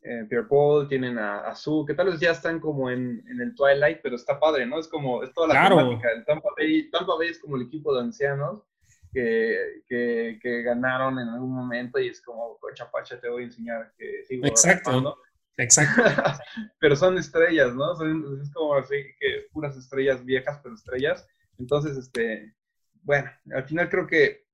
eh, 0.03 0.25
Pierre 0.27 0.47
Paul, 0.47 0.87
tienen 0.87 1.19
a, 1.19 1.41
a 1.41 1.55
Su, 1.55 1.85
que 1.85 1.93
tal 1.93 2.07
vez 2.07 2.19
ya 2.19 2.31
están 2.31 2.59
como 2.59 2.89
en, 2.89 3.23
en, 3.29 3.39
el 3.39 3.53
Twilight, 3.53 3.99
pero 4.01 4.15
está 4.15 4.39
padre, 4.39 4.65
¿no? 4.65 4.79
Es 4.79 4.87
como, 4.87 5.21
es 5.21 5.31
toda 5.31 5.49
la 5.49 5.69
temática. 5.69 6.09
El 6.11 6.25
Tampa 6.25 6.49
Bay, 6.57 6.89
Tampa 6.89 7.15
Bay 7.17 7.29
es 7.29 7.39
como 7.39 7.55
el 7.55 7.63
equipo 7.63 7.93
de 7.93 8.01
ancianos 8.01 8.63
que, 9.11 9.83
que, 9.87 10.39
que, 10.41 10.61
ganaron 10.63 11.19
en 11.19 11.27
algún 11.29 11.53
momento 11.53 11.99
y 11.99 12.07
es 12.07 12.21
como, 12.21 12.57
cocha 12.59 12.89
pacha, 12.89 13.19
te 13.19 13.29
voy 13.29 13.43
a 13.43 13.45
enseñar 13.45 13.93
que 13.97 14.23
sigo 14.25 14.45
Exacto. 14.45 15.17
Exacto. 15.57 16.01
pero 16.79 16.95
son 16.95 17.17
estrellas, 17.17 17.75
¿no? 17.75 17.95
Son, 17.95 18.41
es 18.41 18.51
como 18.51 18.75
así 18.75 18.95
que 19.19 19.47
puras 19.51 19.75
estrellas 19.77 20.23
viejas, 20.23 20.59
pero 20.63 20.75
estrellas. 20.75 21.27
Entonces, 21.57 21.97
este, 21.97 22.55
bueno, 23.03 23.29
al 23.53 23.63
final 23.65 23.89
creo 23.89 24.07
que 24.07 24.45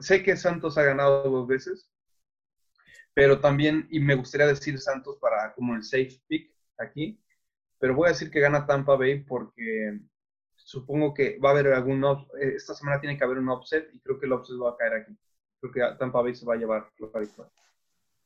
sé 0.00 0.22
que 0.22 0.36
Santos 0.36 0.78
ha 0.78 0.82
ganado 0.82 1.28
dos 1.28 1.46
veces, 1.46 1.90
pero 3.14 3.40
también, 3.40 3.86
y 3.90 4.00
me 4.00 4.14
gustaría 4.14 4.46
decir 4.46 4.78
Santos 4.78 5.18
para 5.20 5.52
como 5.54 5.74
el 5.74 5.82
safe 5.82 6.20
pick 6.28 6.50
aquí, 6.78 7.20
pero 7.78 7.94
voy 7.94 8.06
a 8.06 8.12
decir 8.12 8.30
que 8.30 8.40
gana 8.40 8.66
Tampa 8.66 8.96
Bay 8.96 9.20
porque 9.20 10.00
supongo 10.72 11.12
que 11.12 11.38
va 11.38 11.50
a 11.50 11.52
haber 11.52 11.66
algún, 11.74 12.02
eh, 12.04 12.54
esta 12.56 12.74
semana 12.74 12.98
tiene 12.98 13.18
que 13.18 13.24
haber 13.24 13.36
un 13.36 13.50
offset 13.50 13.90
y 13.92 13.98
creo 14.00 14.18
que 14.18 14.24
el 14.24 14.32
offset 14.32 14.56
va 14.56 14.70
a 14.70 14.76
caer 14.76 14.94
aquí. 14.94 15.12
Creo 15.60 15.72
que 15.72 15.98
Tampa 15.98 16.22
Bay 16.22 16.34
se 16.34 16.46
va 16.46 16.54
a 16.54 16.56
llevar 16.56 16.88
la 16.98 17.20
victoria. 17.20 17.52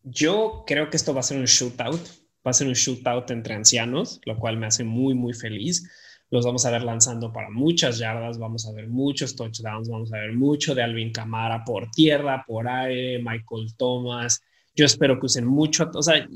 Yo 0.05 0.63
creo 0.65 0.89
que 0.89 0.97
esto 0.97 1.13
va 1.13 1.21
a 1.21 1.25
ser 1.25 1.39
un 1.39 1.47
shootout, 1.47 2.01
va 2.47 2.51
a 2.51 2.53
ser 2.53 2.69
un 2.69 2.75
shootout 2.75 3.33
entre 3.33 3.55
ancianos, 3.55 4.21
lo 4.25 4.39
cual 4.39 4.57
me 4.59 4.67
hace 4.67 4.85
muy, 4.85 5.15
muy 5.15 5.35
feliz. 5.35 5.91
Los 6.31 6.47
vamos 6.47 6.65
a 6.65 6.71
ver 6.71 6.85
lanzando 6.85 7.33
para 7.33 7.51
muchas 7.51 7.99
yardas, 7.99 8.39
vamos 8.39 8.67
a 8.69 8.73
ver 8.73 8.87
muchos 8.87 9.35
touchdowns, 9.35 9.89
vamos 9.89 10.13
a 10.13 10.19
ver 10.19 10.33
mucho 10.33 10.75
de 10.75 10.85
Alvin 10.85 11.13
Camara 11.13 11.65
por 11.65 11.91
tierra, 11.91 12.45
por 12.47 12.69
aire, 12.69 13.19
Michael 13.19 13.75
Thomas, 13.77 14.41
yo 14.77 14.85
espero 14.85 15.19
que 15.19 15.27
usen 15.27 15.47
mucho, 15.47 15.91
o 15.95 16.03
sea, 16.03 16.29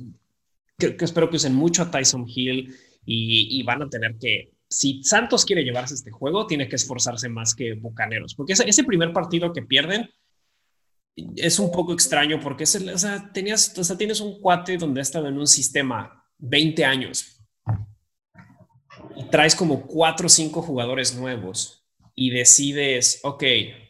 que, 0.78 0.96
espero 0.98 1.28
que 1.28 1.36
usen 1.36 1.54
mucho 1.54 1.82
a 1.82 1.90
Tyson 1.90 2.24
Hill 2.26 2.74
y, 3.04 3.62
van 3.64 3.82
a 3.82 3.88
tener 3.88 4.16
que, 4.18 4.50
si 4.70 5.02
Santos 5.02 5.44
quiere 5.44 5.64
llevarse 5.64 5.94
este 5.94 6.12
juego, 6.12 6.46
tiene 6.46 6.68
que 6.68 6.76
esforzarse 6.76 7.28
más 7.28 7.54
que 7.54 7.74
Bucaneros, 7.74 8.34
porque 8.34 8.52
ese, 8.52 8.84
primer 8.84 9.12
partido 9.12 9.52
que 9.52 9.62
pierden 9.62 10.08
es 11.36 11.58
un 11.58 11.72
poco 11.72 11.92
extraño 11.92 12.38
porque 12.40 12.64
es 12.64 12.76
o 12.76 12.98
sea, 12.98 13.32
tenías, 13.32 13.76
o 13.76 13.82
sea, 13.82 13.98
tienes 13.98 14.20
un 14.20 14.40
cuate 14.40 14.78
donde 14.78 15.00
ha 15.00 15.02
estado 15.02 15.26
en 15.26 15.38
un 15.38 15.48
sistema 15.48 16.24
20 16.38 16.84
años 16.84 17.42
y 19.16 19.24
traes 19.24 19.56
como 19.56 19.86
cuatro 19.86 20.26
o 20.26 20.30
cinco 20.30 20.62
jugadores 20.62 21.16
nuevos 21.16 21.84
y 22.14 22.30
decides, 22.30 23.20
ok, 23.24 23.42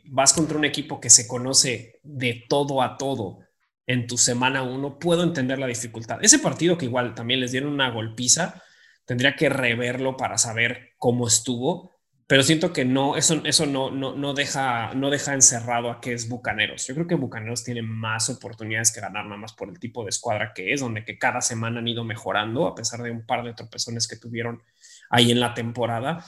vas 0.06 0.32
contra 0.32 0.56
un 0.56 0.64
equipo 0.64 0.98
que 0.98 1.10
se 1.10 1.28
conoce 1.28 2.00
de 2.02 2.44
todo 2.48 2.80
a 2.80 2.96
todo 2.96 3.40
en 3.86 4.06
tu 4.06 4.16
semana 4.16 4.62
uno, 4.62 4.98
puedo 4.98 5.24
entender 5.24 5.58
la 5.58 5.66
dificultad. 5.66 6.20
Ese 6.22 6.38
partido 6.38 6.78
que 6.78 6.86
igual 6.86 7.14
también 7.14 7.40
les 7.40 7.52
dieron 7.52 7.72
una 7.72 7.90
golpiza, 7.90 8.62
tendría 9.10 9.34
que 9.34 9.48
reverlo 9.48 10.16
para 10.16 10.38
saber 10.38 10.92
cómo 10.96 11.26
estuvo, 11.26 11.90
pero 12.28 12.44
siento 12.44 12.72
que 12.72 12.84
no, 12.84 13.16
eso, 13.16 13.42
eso 13.44 13.66
no, 13.66 13.90
no, 13.90 14.14
no, 14.14 14.34
deja, 14.34 14.94
no 14.94 15.10
deja 15.10 15.34
encerrado 15.34 15.90
a 15.90 16.00
que 16.00 16.12
es 16.12 16.28
Bucaneros. 16.28 16.86
Yo 16.86 16.94
creo 16.94 17.08
que 17.08 17.16
Bucaneros 17.16 17.64
tiene 17.64 17.82
más 17.82 18.30
oportunidades 18.30 18.92
que 18.92 19.00
ganar, 19.00 19.24
nada 19.24 19.36
más 19.36 19.52
por 19.52 19.68
el 19.68 19.80
tipo 19.80 20.04
de 20.04 20.10
escuadra 20.10 20.52
que 20.54 20.72
es, 20.72 20.78
donde 20.78 21.04
que 21.04 21.18
cada 21.18 21.40
semana 21.40 21.80
han 21.80 21.88
ido 21.88 22.04
mejorando, 22.04 22.68
a 22.68 22.74
pesar 22.76 23.02
de 23.02 23.10
un 23.10 23.26
par 23.26 23.42
de 23.42 23.52
tropezones 23.52 24.06
que 24.06 24.14
tuvieron 24.14 24.62
ahí 25.10 25.32
en 25.32 25.40
la 25.40 25.54
temporada. 25.54 26.24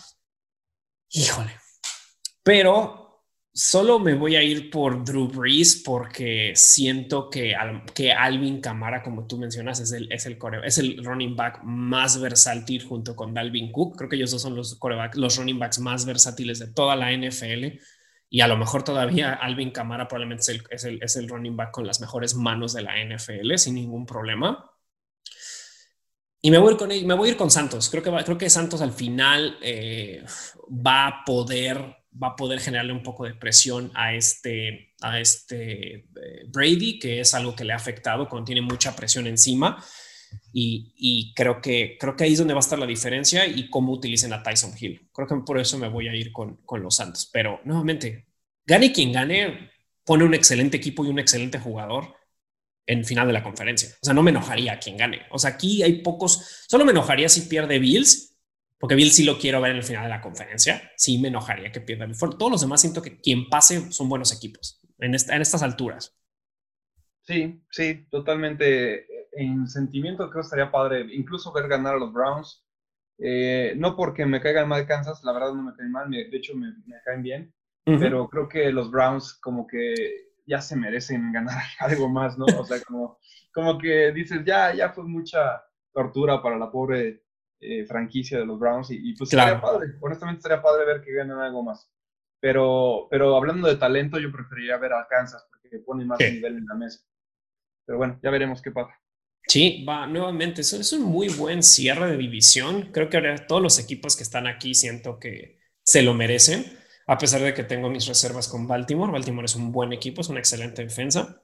Híjole. 1.11 1.53
Pero 2.43 3.02
Solo 3.55 3.99
me 3.99 4.15
voy 4.15 4.37
a 4.37 4.43
ir 4.43 4.71
por 4.71 5.05
Drew 5.05 5.29
Brees 5.29 5.83
porque 5.85 6.53
siento 6.55 7.29
que, 7.29 7.55
que 7.95 8.11
Alvin 8.11 8.63
Camara, 8.63 9.03
como 9.03 9.27
tú 9.27 9.37
mencionas, 9.37 9.79
es 9.79 9.93
el, 9.93 10.11
es, 10.11 10.25
el 10.25 10.39
es 10.65 10.79
el 10.79 11.05
running 11.05 11.37
back 11.37 11.61
más 11.63 12.19
versátil 12.19 12.83
junto 12.83 13.15
con 13.15 13.35
Dalvin 13.35 13.71
Cook. 13.71 13.99
Creo 13.99 14.09
que 14.09 14.17
ellos 14.17 14.31
dos 14.31 14.41
son 14.41 14.57
los, 14.57 14.79
los 15.15 15.37
running 15.37 15.59
backs 15.59 15.81
más 15.81 16.07
versátiles 16.07 16.61
de 16.61 16.73
toda 16.73 16.97
la 16.97 17.13
NFL. 17.13 17.79
Y 18.31 18.41
a 18.41 18.49
lo 18.49 18.57
mejor 18.57 18.85
todavía 18.85 19.35
Alvin 19.35 19.71
Camara 19.71 20.09
probablemente 20.09 20.41
es 20.41 20.49
el, 20.49 20.63
es 20.71 20.85
el, 20.85 21.03
es 21.03 21.17
el 21.17 21.29
running 21.29 21.55
back 21.55 21.73
con 21.73 21.87
las 21.87 22.01
mejores 22.01 22.35
manos 22.35 22.73
de 22.73 22.81
la 22.81 22.95
NFL 23.05 23.55
sin 23.57 23.75
ningún 23.75 24.07
problema. 24.07 24.71
Y 26.41 26.51
me 26.51 26.57
voy 26.57 26.71
a 26.71 26.73
ir 26.73 26.79
con, 26.79 26.89
me 26.89 27.15
voy 27.15 27.29
a 27.29 27.33
ir 27.33 27.37
con 27.37 27.51
Santos. 27.51 27.91
Creo 27.91 28.03
que, 28.03 28.25
creo 28.25 28.39
que 28.39 28.49
Santos 28.49 28.81
al 28.81 28.93
final 28.93 29.59
eh, 29.61 30.25
va 30.69 31.07
a 31.07 31.25
poder 31.27 32.02
va 32.21 32.29
a 32.29 32.37
poder 32.37 32.61
generarle 32.61 32.93
un 32.93 33.03
poco 33.03 33.25
de 33.25 33.35
presión 33.35 33.91
a 33.95 34.15
este, 34.15 34.95
a 35.01 35.21
este 35.21 35.95
eh, 35.95 36.05
Brady, 36.49 36.99
que 36.99 37.21
es 37.21 37.35
algo 37.35 37.55
que 37.55 37.65
le 37.65 37.73
ha 37.73 37.77
afectado 37.77 38.29
cuando 38.29 38.47
tiene 38.47 38.61
mucha 38.61 38.95
presión 38.95 39.27
encima. 39.27 39.83
Y, 40.55 41.33
creo, 41.35 41.61
que, 41.61 41.97
creo 42.01 42.17
que 42.17 42.25
ahí 42.25 42.33
es 42.33 42.39
donde 42.39 42.55
va 42.55 42.61
a 42.61 42.67
estar 42.67 42.79
la 42.79 42.87
diferencia 42.87 43.47
y 43.47 43.69
cómo 43.69 43.93
utilicen 43.93 44.33
a 44.33 44.43
Tyson 44.43 44.73
Hill. 44.79 45.11
Creo 45.13 45.29
que 45.29 45.37
por 45.45 45.59
eso 45.59 45.79
me 45.79 45.89
voy 45.89 46.09
a 46.09 46.15
ir 46.15 46.33
con, 46.33 46.57
con 46.65 46.83
los 46.83 46.97
Santos. 46.97 47.29
Pero 47.33 47.61
nuevamente, 47.65 48.27
gane 48.65 48.93
quien 48.93 49.13
gane, 49.13 49.71
pone 50.05 50.25
un 50.25 50.35
excelente 50.35 50.79
equipo 50.79 51.05
y 51.05 51.09
un 51.09 51.19
excelente 51.19 51.59
jugador 51.59 52.15
en 52.87 53.05
final 53.05 53.27
de 53.27 53.33
la 53.33 53.43
conferencia. 53.43 53.91
O 54.01 54.05
sea, 54.05 54.15
no 54.15 54.23
me 54.23 54.31
enojaría 54.31 54.73
a 54.73 54.79
quien 54.79 54.97
gane. 54.97 55.23
O 55.31 55.39
sea, 55.39 55.51
aquí 55.51 55.83
hay 55.83 56.03
pocos, 56.03 56.65
solo 56.67 56.85
me 56.85 56.93
enojaría 56.93 57.29
si 57.29 57.43
pierde 57.43 57.79
Bills, 57.79 58.32
porque 58.83 58.97
Bill 58.97 59.13
sí 59.13 59.23
lo 59.23 59.39
quiero 59.39 59.61
ver 59.61 59.71
en 59.71 59.77
el 59.77 59.85
final 59.85 60.03
de 60.03 60.09
la 60.09 60.21
conferencia. 60.21 60.91
Sí 60.97 61.17
me 61.19 61.29
enojaría 61.29 61.71
que 61.71 61.81
pierda 61.81 62.09
Todos 62.37 62.51
los 62.51 62.61
demás 62.63 62.81
siento 62.81 63.01
que 63.01 63.21
quien 63.21 63.49
pase 63.49 63.93
son 63.93 64.09
buenos 64.09 64.35
equipos 64.35 64.81
en, 64.99 65.15
en 65.15 65.41
estas 65.41 65.63
alturas. 65.63 66.19
Sí, 67.21 67.63
sí, 67.71 68.09
totalmente. 68.11 69.07
En 69.35 69.69
sentimiento 69.69 70.29
creo 70.29 70.43
que 70.43 70.47
estaría 70.47 70.73
padre 70.73 71.07
incluso 71.15 71.53
ver 71.53 71.69
ganar 71.69 71.95
a 71.95 71.99
los 71.99 72.13
Browns. 72.13 72.67
Eh, 73.19 73.75
no 73.77 73.95
porque 73.95 74.27
me 74.27 74.41
caigan 74.41 74.69
mal 74.69 74.85
Kansas, 74.85 75.23
la 75.23 75.33
verdad 75.33 75.55
no 75.55 75.63
me 75.63 75.77
caen 75.77 75.93
mal, 75.93 76.11
de 76.11 76.37
hecho 76.37 76.57
me, 76.57 76.75
caen 77.05 77.23
bien, 77.23 77.55
pero 77.85 78.29
creo 78.29 78.49
que 78.49 78.73
los 78.73 78.91
Browns 78.91 79.35
como 79.35 79.65
que 79.65 79.95
ya 80.45 80.61
se 80.61 80.75
merecen 80.75 81.31
ganar 81.31 81.63
algo 81.79 82.09
más, 82.09 82.37
¿no? 82.37 82.47
O 82.47 82.65
sea, 82.65 82.81
como, 82.83 83.21
como 83.55 83.79
que 83.79 84.11
dices, 84.11 84.41
ya, 84.45 84.75
ya 84.75 84.91
fue 84.91 85.05
mucha 85.05 85.63
tortura 85.93 86.43
para 86.43 86.59
la 86.59 86.69
pobre 86.73 87.23
eh, 87.65 87.87
franquicia 87.87 88.39
de 88.39 88.45
los 88.45 88.59
Browns 88.59 88.89
y, 88.91 89.15
pues 89.15 89.31
sería 89.31 89.61
padre, 89.61 89.95
honestamente 90.01 90.43
sería 90.43 90.61
padre 90.61 90.85
ver 90.85 91.01
que 91.01 91.13
ganan 91.13 91.39
algo 91.39 91.63
más. 91.63 91.89
Pero, 92.41 93.07
pero 93.09 93.37
hablando 93.37 93.69
de 93.69 93.77
talento, 93.77 94.19
yo 94.19 94.33
preferiría 94.33 94.77
ver 94.77 94.93
a 94.95 95.07
Kansas 95.09 95.47
porque 95.49 95.79
pone 95.79 96.05
más 96.05 96.19
nivel 96.19 96.57
en 96.57 96.67
la 96.67 96.75
mesa. 96.75 97.05
Pero 97.87 97.99
bueno, 97.99 98.19
ya 98.21 98.31
veremos 98.31 98.61
qué 98.61 98.73
pasa. 98.73 99.01
Sí, 99.47 99.85
va, 99.89 100.09
nuevamente, 100.09 100.63
eso 100.63 100.77
es 100.77 100.93
un 100.93 101.03
muy 101.03 101.29
buen 101.29 101.63
cierre 101.63 102.11
de 102.11 102.17
división. 102.17 102.91
Creo 102.93 103.09
que 103.09 103.17
ahora 103.17 103.47
todos 103.47 103.63
los 103.63 103.79
equipos 103.79 104.17
que 104.17 104.25
están 104.25 104.49
aquí 104.49 104.75
siento 104.75 105.21
que 105.21 105.61
se 105.85 106.03
lo 106.03 106.15
merecen, 106.15 106.65
a 107.07 107.17
pesar 107.17 107.43
de 107.43 107.55
que 107.55 107.63
tengo 107.63 107.91
mis 107.91 108.07
reservas 108.07 108.49
con 108.49 108.67
Baltimore. 108.67 109.13
Baltimore 109.13 109.45
es 109.45 109.55
un 109.55 109.71
buen 109.71 109.93
equipo, 109.93 110.21
es 110.21 110.29
una 110.29 110.41
excelente 110.41 110.83
defensa. 110.83 111.43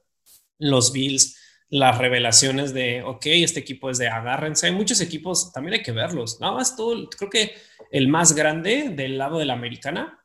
Los 0.59 0.93
Bills, 0.93 1.39
las 1.71 1.99
revelaciones 1.99 2.73
de, 2.73 3.03
ok, 3.03 3.27
este 3.27 3.61
equipo 3.61 3.91
es 3.91 3.99
de 3.99 4.09
agárrense. 4.09 4.67
Hay 4.67 4.73
muchos 4.73 5.01
equipos, 5.01 5.53
también 5.53 5.75
hay 5.75 5.83
que 5.83 5.93
verlos. 5.93 6.41
Nada 6.41 6.55
más 6.55 6.77
todo, 6.77 7.09
creo 7.11 7.31
que 7.31 7.55
el 7.91 8.09
más 8.09 8.35
grande 8.35 8.91
del 8.91 9.19
lado 9.19 9.39
de 9.39 9.45
la 9.45 9.55
americana 9.55 10.19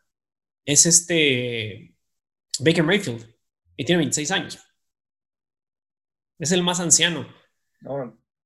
es 0.65 0.85
este 0.85 1.95
Baker 2.59 2.83
Mayfield 2.83 3.25
y 3.75 3.85
tiene 3.85 3.99
26 3.99 4.31
años. 4.31 4.59
Es 6.39 6.51
el 6.51 6.63
más 6.63 6.79
anciano. 6.79 7.27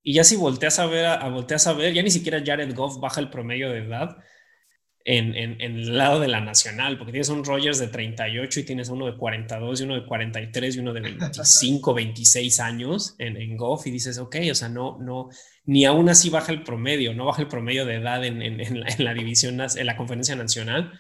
Y 0.01 0.13
ya 0.13 0.23
si 0.23 0.35
volteas 0.35 0.79
a 0.79 0.85
ver, 0.85 1.05
a, 1.05 1.29
volteas 1.29 1.67
a 1.67 1.73
ver, 1.73 1.93
ya 1.93 2.01
ni 2.01 2.11
siquiera 2.11 2.41
Jared 2.43 2.73
Goff 2.75 2.99
baja 2.99 3.21
el 3.21 3.29
promedio 3.29 3.69
de 3.69 3.79
edad 3.79 4.17
en, 5.09 5.35
en, 5.35 5.61
el 5.61 5.97
lado 5.97 6.19
de 6.19 6.27
la 6.27 6.41
nacional, 6.41 6.97
porque 6.97 7.13
tienes 7.13 7.29
un 7.29 7.45
Rogers 7.45 7.79
de 7.79 7.87
38 7.87 8.59
y 8.59 8.63
tienes 8.63 8.89
uno 8.89 9.05
de 9.05 9.15
42 9.15 9.79
y 9.79 9.83
uno 9.85 9.95
de 9.95 10.05
43 10.05 10.75
y 10.75 10.79
uno 10.79 10.91
de 10.91 10.99
25, 10.99 11.93
26 11.93 12.59
años 12.59 13.15
en, 13.17 13.37
en 13.37 13.55
Goff 13.55 13.87
y 13.87 13.91
dices, 13.91 14.17
ok, 14.17 14.35
o 14.51 14.53
sea, 14.53 14.67
no, 14.67 14.97
no, 14.99 15.29
ni 15.63 15.85
aún 15.85 16.09
así 16.09 16.29
baja 16.29 16.51
el 16.51 16.61
promedio, 16.61 17.13
no 17.13 17.23
baja 17.23 17.41
el 17.41 17.47
promedio 17.47 17.85
de 17.85 17.95
edad 17.95 18.25
en, 18.25 18.41
en, 18.41 18.59
en 18.59 18.81
la, 18.81 18.87
en 18.89 19.05
la 19.05 19.13
división, 19.13 19.61
en 19.61 19.85
la 19.85 19.95
conferencia 19.95 20.35
nacional. 20.35 20.99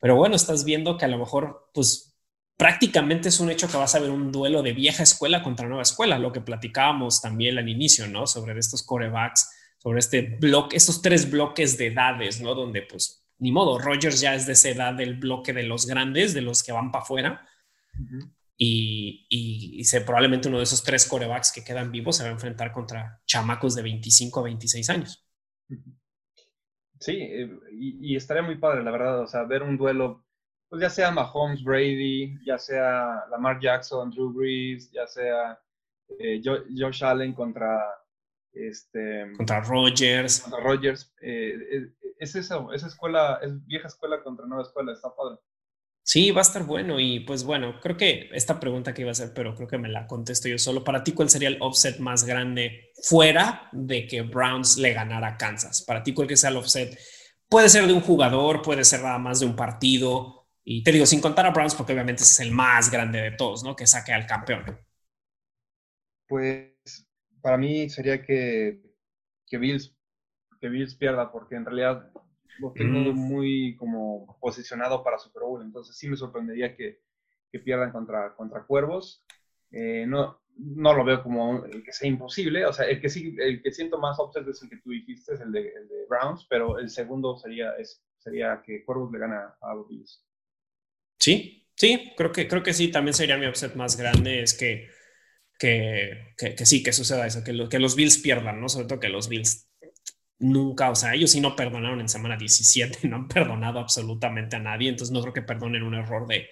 Pero 0.00 0.16
bueno, 0.16 0.34
estás 0.34 0.64
viendo 0.64 0.98
que 0.98 1.04
a 1.04 1.08
lo 1.08 1.18
mejor, 1.18 1.70
pues 1.72 2.16
prácticamente 2.56 3.28
es 3.28 3.38
un 3.38 3.50
hecho 3.50 3.68
que 3.68 3.76
vas 3.76 3.94
a 3.94 4.00
ver 4.00 4.10
un 4.10 4.32
duelo 4.32 4.62
de 4.62 4.72
vieja 4.72 5.04
escuela 5.04 5.44
contra 5.44 5.68
nueva 5.68 5.82
escuela, 5.84 6.18
lo 6.18 6.32
que 6.32 6.40
platicábamos 6.40 7.20
también 7.20 7.56
al 7.56 7.68
inicio, 7.68 8.08
¿no? 8.08 8.26
Sobre 8.26 8.58
estos 8.58 8.82
corebacks, 8.82 9.48
sobre 9.78 10.00
este 10.00 10.22
bloque, 10.40 10.76
estos 10.76 11.02
tres 11.02 11.30
bloques 11.30 11.78
de 11.78 11.86
edades, 11.86 12.40
¿no? 12.40 12.56
Donde 12.56 12.82
pues 12.82 13.23
ni 13.38 13.52
modo, 13.52 13.78
Rogers 13.78 14.20
ya 14.20 14.34
es 14.34 14.46
de 14.46 14.52
esa 14.52 14.70
edad 14.70 14.94
del 14.94 15.18
bloque 15.18 15.52
de 15.52 15.64
los 15.64 15.86
grandes, 15.86 16.34
de 16.34 16.42
los 16.42 16.62
que 16.62 16.72
van 16.72 16.90
para 16.90 17.02
afuera. 17.02 17.48
Y, 18.56 19.26
y, 19.28 19.82
probablemente 20.04 20.48
uno 20.48 20.58
de 20.58 20.64
esos 20.64 20.82
tres 20.82 21.06
corebacks 21.06 21.52
que 21.52 21.64
quedan 21.64 21.90
vivos 21.90 22.16
se 22.16 22.22
va 22.22 22.30
a 22.30 22.32
enfrentar 22.32 22.72
contra 22.72 23.20
chamacos 23.26 23.74
de 23.74 23.82
25 23.82 24.40
a 24.40 24.42
26 24.44 24.90
años. 24.90 25.26
Sí, 27.00 27.12
eh, 27.12 27.50
y, 27.72 28.12
y, 28.12 28.16
estaría 28.16 28.42
muy 28.42 28.56
padre, 28.56 28.82
la 28.82 28.90
verdad, 28.90 29.20
o 29.20 29.26
sea, 29.26 29.42
ver 29.44 29.62
un 29.62 29.76
duelo 29.76 30.24
pues 30.74 30.82
ya 30.82 30.90
sea 30.90 31.12
Mahomes, 31.12 31.62
Brady, 31.62 32.36
ya 32.44 32.58
sea 32.58 33.26
Lamar 33.30 33.60
Jackson, 33.60 34.10
Drew 34.10 34.32
Brees, 34.32 34.90
ya 34.90 35.06
sea 35.06 35.56
eh, 36.18 36.42
Josh 36.42 37.04
Allen 37.04 37.32
contra 37.32 37.80
este 38.54 39.32
contra 39.36 39.60
Rogers. 39.60 40.40
Contra 40.40 40.60
Rogers. 40.60 41.12
Eh, 41.20 41.54
eh, 41.72 41.92
es 42.18 42.34
eso, 42.34 42.72
esa 42.72 42.86
escuela, 42.86 43.40
es 43.42 43.66
vieja 43.66 43.88
escuela 43.88 44.22
contra 44.22 44.46
nueva 44.46 44.62
escuela, 44.62 44.92
está 44.92 45.14
padre. 45.14 45.38
Sí, 46.02 46.30
va 46.30 46.40
a 46.40 46.42
estar 46.42 46.64
bueno 46.64 47.00
y 47.00 47.20
pues 47.20 47.44
bueno, 47.44 47.80
creo 47.80 47.96
que 47.96 48.28
esta 48.32 48.60
pregunta 48.60 48.92
que 48.92 49.02
iba 49.02 49.10
a 49.10 49.12
hacer, 49.12 49.32
pero 49.34 49.54
creo 49.54 49.66
que 49.66 49.78
me 49.78 49.88
la 49.88 50.06
contesto 50.06 50.48
yo 50.48 50.58
solo. 50.58 50.84
Para 50.84 51.02
ti, 51.02 51.12
¿cuál 51.12 51.30
sería 51.30 51.48
el 51.48 51.58
offset 51.60 51.98
más 51.98 52.24
grande 52.24 52.92
fuera 53.02 53.68
de 53.72 54.06
que 54.06 54.20
Browns 54.22 54.76
le 54.76 54.92
ganara 54.92 55.28
a 55.28 55.36
Kansas? 55.38 55.82
Para 55.82 56.02
ti, 56.02 56.12
¿cuál 56.12 56.28
que 56.28 56.36
sea 56.36 56.50
el 56.50 56.58
offset? 56.58 56.98
Puede 57.48 57.70
ser 57.70 57.86
de 57.86 57.94
un 57.94 58.02
jugador, 58.02 58.60
puede 58.60 58.84
ser 58.84 59.00
nada 59.02 59.18
más 59.18 59.40
de 59.40 59.46
un 59.46 59.56
partido, 59.56 60.44
y 60.64 60.82
te 60.82 60.92
digo, 60.92 61.04
sin 61.06 61.20
contar 61.20 61.46
a 61.46 61.50
Browns, 61.50 61.74
porque 61.74 61.92
obviamente 61.92 62.22
es 62.22 62.40
el 62.40 62.50
más 62.50 62.90
grande 62.90 63.20
de 63.20 63.30
todos, 63.32 63.62
¿no? 63.62 63.76
Que 63.76 63.86
saque 63.86 64.12
al 64.12 64.26
campeón. 64.26 64.80
Pues 66.26 66.73
para 67.44 67.58
mí 67.58 67.90
sería 67.90 68.22
que, 68.22 68.80
que, 69.46 69.58
Bills, 69.58 69.94
que 70.58 70.70
Bills 70.70 70.94
pierda, 70.94 71.30
porque 71.30 71.56
en 71.56 71.66
realidad 71.66 72.10
lo 72.58 72.72
tengo 72.72 73.12
mm. 73.12 73.14
muy 73.14 73.76
como 73.76 74.38
posicionado 74.40 75.04
para 75.04 75.18
Super 75.18 75.42
Bowl. 75.42 75.60
Entonces 75.60 75.94
sí 75.94 76.08
me 76.08 76.16
sorprendería 76.16 76.74
que, 76.74 77.02
que 77.52 77.58
pierdan 77.58 77.92
contra, 77.92 78.34
contra 78.34 78.64
Cuervos. 78.64 79.26
Eh, 79.70 80.06
no, 80.08 80.40
no 80.56 80.94
lo 80.94 81.04
veo 81.04 81.22
como 81.22 81.64
que 81.64 81.92
sea 81.92 82.08
imposible. 82.08 82.64
O 82.64 82.72
sea, 82.72 82.86
el 82.86 82.98
que 82.98 83.10
sí, 83.10 83.36
el 83.38 83.60
que 83.60 83.72
siento 83.72 83.98
más 83.98 84.18
upset 84.18 84.48
es 84.48 84.62
el 84.62 84.70
que 84.70 84.78
tú 84.78 84.92
dijiste, 84.92 85.34
es 85.34 85.40
el 85.42 85.52
de, 85.52 85.68
el 85.68 85.86
de 85.86 86.06
Browns, 86.08 86.46
pero 86.48 86.78
el 86.78 86.88
segundo 86.88 87.36
sería, 87.36 87.72
es, 87.72 88.02
sería 88.16 88.62
que 88.64 88.82
Cuervos 88.86 89.12
le 89.12 89.18
gana 89.18 89.54
a 89.60 89.74
Bills. 89.86 90.24
Sí, 91.18 91.68
sí, 91.76 92.14
creo 92.16 92.32
que, 92.32 92.48
creo 92.48 92.62
que 92.62 92.72
sí, 92.72 92.90
también 92.90 93.12
sería 93.12 93.36
mi 93.36 93.46
upset 93.46 93.74
más 93.74 93.98
grande, 93.98 94.42
es 94.42 94.54
que, 94.54 94.88
que, 95.58 96.34
que, 96.36 96.66
sí, 96.66 96.82
que 96.82 96.92
suceda 96.92 97.26
eso, 97.26 97.42
que, 97.44 97.68
que 97.68 97.78
los 97.78 97.96
Bills 97.96 98.18
pierdan, 98.18 98.60
¿no? 98.60 98.68
Sobre 98.68 98.86
todo 98.86 99.00
que 99.00 99.08
los 99.08 99.28
Bills 99.28 99.68
nunca, 100.38 100.90
o 100.90 100.94
sea, 100.94 101.14
ellos 101.14 101.30
sí 101.30 101.40
no 101.40 101.56
perdonaron 101.56 102.00
en 102.00 102.08
semana 102.08 102.36
17, 102.36 103.08
no 103.08 103.16
han 103.16 103.28
perdonado 103.28 103.78
absolutamente 103.78 104.56
a 104.56 104.60
nadie, 104.60 104.88
entonces 104.88 105.12
no 105.12 105.20
creo 105.20 105.32
que 105.32 105.42
perdonen 105.42 105.82
un 105.82 105.94
error 105.94 106.26
de, 106.26 106.48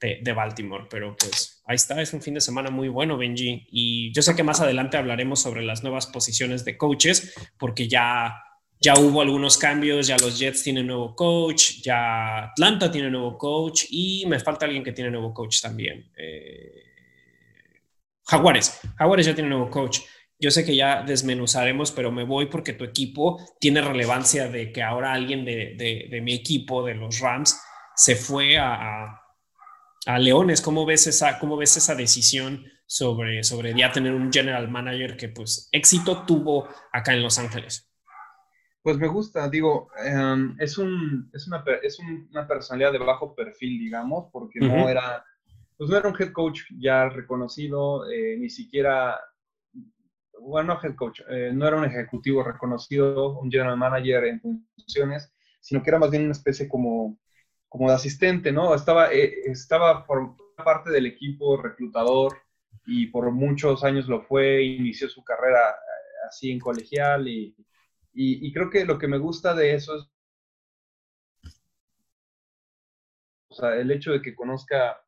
de, 0.00 0.20
de, 0.22 0.32
Baltimore, 0.32 0.86
pero 0.90 1.16
pues 1.16 1.62
ahí 1.66 1.76
está, 1.76 2.00
es 2.02 2.12
un 2.12 2.22
fin 2.22 2.34
de 2.34 2.40
semana 2.40 2.70
muy 2.70 2.88
bueno, 2.88 3.16
Benji, 3.16 3.66
y 3.70 4.12
yo 4.12 4.22
sé 4.22 4.34
que 4.34 4.42
más 4.42 4.60
adelante 4.60 4.96
hablaremos 4.96 5.40
sobre 5.40 5.62
las 5.62 5.82
nuevas 5.82 6.06
posiciones 6.06 6.64
de 6.64 6.76
coaches, 6.76 7.34
porque 7.58 7.88
ya 7.88 8.34
ya 8.82 8.98
hubo 8.98 9.20
algunos 9.20 9.58
cambios, 9.58 10.06
ya 10.06 10.16
los 10.16 10.38
Jets 10.38 10.62
tienen 10.62 10.86
nuevo 10.86 11.14
coach, 11.14 11.82
ya 11.82 12.44
Atlanta 12.44 12.90
tiene 12.90 13.10
nuevo 13.10 13.36
coach 13.36 13.84
y 13.90 14.24
me 14.26 14.40
falta 14.40 14.64
alguien 14.64 14.82
que 14.82 14.92
tiene 14.92 15.10
nuevo 15.10 15.34
coach 15.34 15.60
también. 15.60 16.10
Eh, 16.16 16.89
Jaguares, 18.30 18.80
Jaguares 18.96 19.26
ya 19.26 19.34
tiene 19.34 19.50
nuevo 19.50 19.68
coach. 19.70 20.02
Yo 20.38 20.52
sé 20.52 20.64
que 20.64 20.76
ya 20.76 21.02
desmenuzaremos, 21.02 21.90
pero 21.90 22.12
me 22.12 22.22
voy 22.22 22.46
porque 22.46 22.72
tu 22.72 22.84
equipo 22.84 23.44
tiene 23.58 23.82
relevancia 23.82 24.48
de 24.48 24.70
que 24.70 24.84
ahora 24.84 25.12
alguien 25.12 25.44
de, 25.44 26.20
mi 26.22 26.32
equipo, 26.32 26.84
de 26.84 26.94
los 26.94 27.18
Rams, 27.18 27.60
se 27.96 28.14
fue 28.14 28.56
a, 28.56 29.20
a, 30.06 30.18
Leones. 30.20 30.62
¿Cómo 30.62 30.86
ves 30.86 31.08
esa, 31.08 31.40
cómo 31.40 31.56
ves 31.56 31.76
esa 31.76 31.96
decisión 31.96 32.64
sobre, 32.86 33.42
sobre 33.42 33.76
ya 33.76 33.90
tener 33.90 34.14
un 34.14 34.32
general 34.32 34.70
manager 34.70 35.16
que 35.16 35.28
pues 35.28 35.68
éxito 35.72 36.22
tuvo 36.24 36.68
acá 36.92 37.12
en 37.12 37.22
Los 37.22 37.36
Ángeles? 37.38 37.90
Pues 38.82 38.96
me 38.96 39.08
gusta, 39.08 39.48
digo, 39.48 39.88
em, 40.04 40.56
es, 40.58 40.78
un, 40.78 41.30
es, 41.34 41.48
una, 41.48 41.64
es 41.82 41.98
una 41.98 42.46
personalidad 42.46 42.92
de 42.92 42.98
bajo 42.98 43.34
perfil, 43.34 43.78
digamos, 43.78 44.28
porque 44.32 44.60
no 44.60 44.88
era, 44.88 45.22
pues 45.80 45.88
no 45.88 45.96
era 45.96 46.10
un 46.10 46.16
head 46.20 46.30
coach 46.32 46.60
ya 46.78 47.08
reconocido, 47.08 48.06
eh, 48.10 48.36
ni 48.38 48.50
siquiera, 48.50 49.18
bueno, 50.38 50.74
no 50.74 50.80
head 50.82 50.94
coach, 50.94 51.22
eh, 51.30 51.52
no 51.54 51.66
era 51.66 51.78
un 51.78 51.86
ejecutivo 51.86 52.42
reconocido, 52.42 53.38
un 53.38 53.50
general 53.50 53.78
manager 53.78 54.24
en 54.26 54.42
funciones, 54.76 55.32
sino 55.58 55.82
que 55.82 55.88
era 55.88 55.98
más 55.98 56.10
bien 56.10 56.24
una 56.24 56.32
especie 56.32 56.68
como, 56.68 57.18
como 57.66 57.88
de 57.88 57.94
asistente, 57.94 58.52
¿no? 58.52 58.74
Estaba, 58.74 59.10
eh, 59.10 59.32
estaba 59.46 60.06
parte 60.62 60.90
del 60.90 61.06
equipo 61.06 61.56
reclutador 61.56 62.36
y 62.84 63.06
por 63.06 63.30
muchos 63.30 63.82
años 63.82 64.06
lo 64.06 64.20
fue, 64.20 64.62
inició 64.62 65.08
su 65.08 65.24
carrera 65.24 65.74
así 66.28 66.50
en 66.50 66.60
colegial 66.60 67.26
y 67.26 67.56
y, 68.12 68.52
creo 68.52 68.70
que 68.70 68.84
lo 68.84 68.98
que 68.98 69.08
me 69.08 69.18
gusta 69.18 69.54
de 69.54 69.74
eso 69.74 69.96
es 69.96 70.04
o 73.48 73.54
sea, 73.54 73.76
el 73.76 73.90
hecho 73.90 74.12
de 74.12 74.22
que 74.22 74.34
conozca 74.34 75.00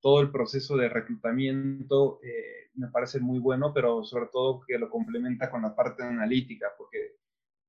todo 0.00 0.20
el 0.20 0.30
proceso 0.30 0.76
de 0.76 0.88
reclutamiento 0.88 2.20
eh, 2.22 2.70
me 2.74 2.88
parece 2.88 3.20
muy 3.20 3.38
bueno, 3.38 3.72
pero 3.74 4.04
sobre 4.04 4.26
todo 4.32 4.60
que 4.66 4.78
lo 4.78 4.88
complementa 4.88 5.50
con 5.50 5.62
la 5.62 5.74
parte 5.74 6.02
analítica, 6.02 6.68
porque 6.76 7.16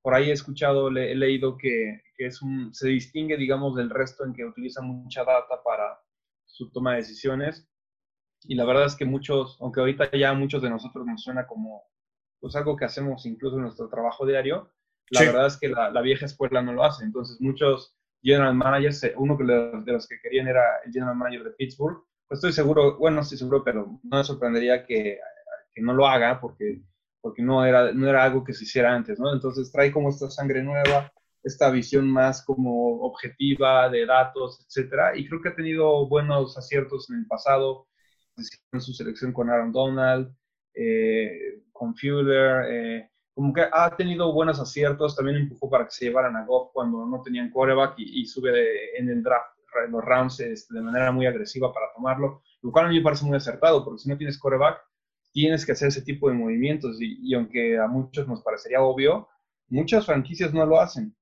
por 0.01 0.13
ahí 0.13 0.29
he 0.29 0.33
escuchado, 0.33 0.89
he 0.89 1.15
leído 1.15 1.57
que, 1.57 2.01
que, 2.15 2.27
es 2.27 2.41
un, 2.41 2.73
se 2.73 2.89
distingue, 2.89 3.37
digamos, 3.37 3.75
del 3.75 3.89
resto 3.89 4.25
en 4.25 4.33
que 4.33 4.45
utiliza 4.45 4.81
mucha 4.81 5.23
data 5.23 5.61
para 5.63 5.99
su 6.45 6.71
toma 6.71 6.91
de 6.91 6.97
decisiones. 6.97 7.67
Y 8.43 8.55
la 8.55 8.65
verdad 8.65 8.85
es 8.85 8.95
que 8.95 9.05
muchos, 9.05 9.57
aunque 9.59 9.81
ahorita 9.81 10.11
ya 10.11 10.33
muchos 10.33 10.61
de 10.61 10.69
nosotros 10.69 11.05
nos 11.05 11.21
suena 11.23 11.45
como 11.45 11.83
pues 12.39 12.55
algo 12.55 12.77
que 12.77 12.85
hacemos 12.85 13.25
incluso 13.25 13.57
en 13.57 13.63
nuestro 13.63 13.89
trabajo 13.89 14.25
diario, 14.25 14.71
la 15.11 15.21
verdad 15.21 15.47
es 15.47 15.57
que 15.57 15.67
la, 15.67 16.01
vieja 16.01 16.25
escuela 16.25 16.61
no 16.61 16.73
lo 16.73 16.83
hace. 16.83 17.03
Entonces, 17.03 17.41
muchos 17.41 17.95
general 18.21 18.55
managers, 18.55 19.03
eh, 19.03 19.13
uno 19.17 19.35
de 19.37 19.91
los 19.91 20.07
que 20.07 20.19
querían 20.21 20.47
era 20.47 20.63
el 20.85 20.91
general 20.91 21.15
manager 21.15 21.43
de 21.43 21.51
Pittsburgh, 21.51 22.03
pues 22.29 22.37
estoy 22.37 22.53
seguro, 22.53 22.97
bueno, 22.97 23.15
no 23.15 23.21
estoy 23.23 23.39
seguro, 23.39 23.63
pero 23.63 23.99
no 24.03 24.17
me 24.17 24.23
sorprendería 24.23 24.85
que, 24.85 25.19
no 25.77 25.93
lo 25.93 26.07
haga 26.07 26.39
porque, 26.41 26.83
no, 27.37 27.65
era, 27.65 27.91
no 27.93 28.07
era 28.07 28.23
algo 28.23 28.43
que 28.43 28.53
se 28.53 28.65
hiciera 28.65 28.93
antes, 28.93 29.19
¿no? 29.19 29.33
Entonces, 29.33 29.71
trae 29.71 29.91
como 29.91 30.09
esta 30.09 30.29
sangre 30.29 30.61
nueva, 30.61 31.11
esta 31.41 31.71
visión 31.71 32.09
más 32.09 32.43
como 32.45 33.01
objetiva 33.01 33.89
de 33.89 34.05
datos, 34.05 34.63
etcétera, 34.65 35.17
y 35.17 35.27
creo 35.27 35.41
que 35.41 35.49
ha 35.49 35.55
tenido 35.55 36.07
buenos 36.07 36.57
aciertos 36.57 37.09
en 37.09 37.19
el 37.19 37.27
pasado. 37.27 37.87
en 38.71 38.81
su 38.81 38.93
selección 38.93 39.33
con 39.33 39.49
Aaron 39.49 39.71
Donald, 39.71 40.33
eh, 40.73 41.63
con 41.71 41.95
Fuller, 41.95 42.65
eh, 42.69 43.09
como 43.33 43.53
que 43.53 43.65
ha 43.71 43.95
tenido 43.95 44.31
buenos 44.33 44.59
aciertos, 44.59 45.15
también 45.15 45.37
empujó 45.37 45.69
para 45.69 45.85
que 45.85 45.91
se 45.91 46.05
llevaran 46.05 46.35
a 46.35 46.45
Goff 46.45 46.71
cuando 46.73 47.05
no 47.05 47.21
tenían 47.21 47.51
coreback 47.51 47.95
y, 47.97 48.25
sube 48.25 48.97
en 48.97 49.09
el 49.09 49.23
draft, 49.23 49.58
los 49.89 50.03
rounds 50.03 50.39
este, 50.39 50.73
de 50.73 50.81
manera 50.81 51.11
muy 51.11 51.25
agresiva 51.25 51.73
para 51.73 51.91
tomarlo, 51.93 52.41
lo 52.61 52.71
cual 52.71 52.85
a 52.85 52.89
mí 52.89 52.97
me 52.97 53.03
parece 53.03 53.25
muy 53.25 53.37
acertado, 53.37 53.83
porque 53.83 53.99
si 53.99 54.09
no 54.09 54.17
tienes 54.17 54.37
coreback, 54.37 54.81
tienes 55.31 55.65
que 55.65 55.73
hacer 55.73 55.89
ese 55.89 56.01
tipo 56.01 56.29
de 56.29 56.35
movimientos 56.35 56.97
y, 56.99 57.33
aunque 57.33 57.77
a 57.77 57.87
muchos 57.87 58.27
nos 58.27 58.41
parecería 58.41 58.81
obvio, 58.81 59.27
muchas 59.67 60.05
franquicias 60.05 60.53
no 60.53 60.65
lo 60.65 60.79
hacen. 60.79 61.15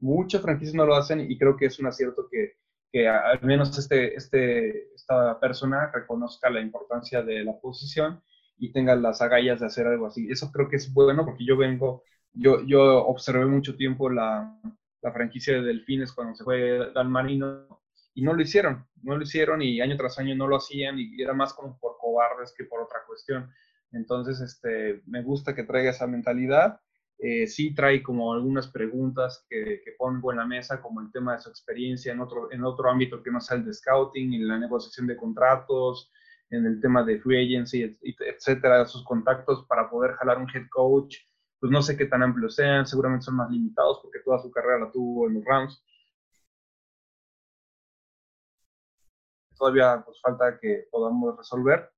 Muchas 0.00 0.42
franquicias 0.42 0.74
no 0.74 0.86
lo 0.86 0.94
hacen 0.96 1.20
y 1.20 1.38
creo 1.38 1.56
que 1.56 1.66
es 1.66 1.78
un 1.78 1.86
acierto 1.86 2.28
que, 2.30 2.54
que 2.92 3.08
al 3.08 3.42
menos 3.42 3.76
este, 3.78 4.14
este, 4.14 4.94
esta 4.94 5.38
persona 5.40 5.90
reconozca 5.92 6.50
la 6.50 6.60
importancia 6.60 7.22
de 7.22 7.44
la 7.44 7.58
posición 7.58 8.22
y 8.58 8.72
tenga 8.72 8.94
las 8.94 9.20
agallas 9.22 9.60
de 9.60 9.66
hacer 9.66 9.86
algo 9.86 10.06
así. 10.06 10.28
Eso 10.30 10.50
creo 10.52 10.68
que 10.68 10.76
es 10.76 10.92
bueno 10.92 11.24
porque 11.24 11.44
yo 11.44 11.56
vengo, 11.56 12.04
yo, 12.32 12.62
yo 12.66 13.04
observé 13.06 13.46
mucho 13.46 13.76
tiempo 13.76 14.10
la, 14.10 14.60
la 15.04 15.12
franquicia 15.12 15.54
de 15.54 15.62
Delfines 15.62 16.12
cuando 16.12 16.34
se 16.34 16.42
fue 16.42 16.90
Dan 16.94 17.10
Marino 17.10 17.82
y 18.14 18.22
no 18.22 18.32
lo 18.32 18.40
hicieron, 18.40 18.86
no 19.02 19.16
lo 19.16 19.22
hicieron 19.22 19.60
y 19.60 19.80
año 19.82 19.96
tras 19.96 20.18
año 20.18 20.34
no 20.34 20.48
lo 20.48 20.56
hacían 20.56 20.98
y 20.98 21.20
era 21.20 21.34
más 21.34 21.52
como 21.52 21.78
por 21.78 21.98
cobardes 21.98 22.54
que 22.56 22.64
por 22.64 22.80
otra 22.80 23.00
cuestión. 23.06 23.50
Entonces, 23.92 24.40
este, 24.40 25.02
me 25.06 25.22
gusta 25.22 25.54
que 25.54 25.64
traiga 25.64 25.90
esa 25.90 26.06
mentalidad. 26.06 26.80
Eh, 27.18 27.46
sí 27.46 27.74
trae 27.74 28.02
como 28.02 28.32
algunas 28.32 28.68
preguntas 28.68 29.44
que, 29.48 29.82
que, 29.84 29.92
pongo 29.98 30.32
en 30.32 30.38
la 30.38 30.46
mesa, 30.46 30.80
como 30.80 31.00
el 31.00 31.12
tema 31.12 31.34
de 31.34 31.40
su 31.40 31.50
experiencia 31.50 32.12
en 32.12 32.20
otro, 32.20 32.50
en 32.50 32.64
otro 32.64 32.90
ámbito 32.90 33.22
que 33.22 33.30
no 33.30 33.40
sea 33.40 33.58
el 33.58 33.64
de 33.64 33.74
scouting, 33.74 34.32
en 34.34 34.48
la 34.48 34.58
negociación 34.58 35.06
de 35.06 35.16
contratos, 35.16 36.10
en 36.50 36.66
el 36.66 36.80
tema 36.80 37.04
de 37.04 37.20
free 37.20 37.44
agency, 37.44 37.96
etcétera, 38.02 38.86
sus 38.86 39.04
contactos 39.04 39.64
para 39.66 39.88
poder 39.88 40.12
jalar 40.12 40.38
un 40.38 40.48
head 40.50 40.66
coach, 40.70 41.16
pues 41.64 41.72
no 41.72 41.80
sé 41.80 41.96
qué 41.96 42.04
tan 42.04 42.22
amplios 42.22 42.56
sean, 42.56 42.86
seguramente 42.86 43.24
son 43.24 43.36
más 43.36 43.50
limitados 43.50 44.00
porque 44.02 44.18
toda 44.22 44.38
su 44.38 44.50
carrera 44.50 44.80
la 44.80 44.90
tuvo 44.92 45.28
en 45.28 45.34
los 45.36 45.44
Rams. 45.46 45.82
Todavía 49.56 50.02
pues 50.04 50.20
falta 50.20 50.58
que 50.60 50.88
podamos 50.90 51.38
resolver, 51.38 51.90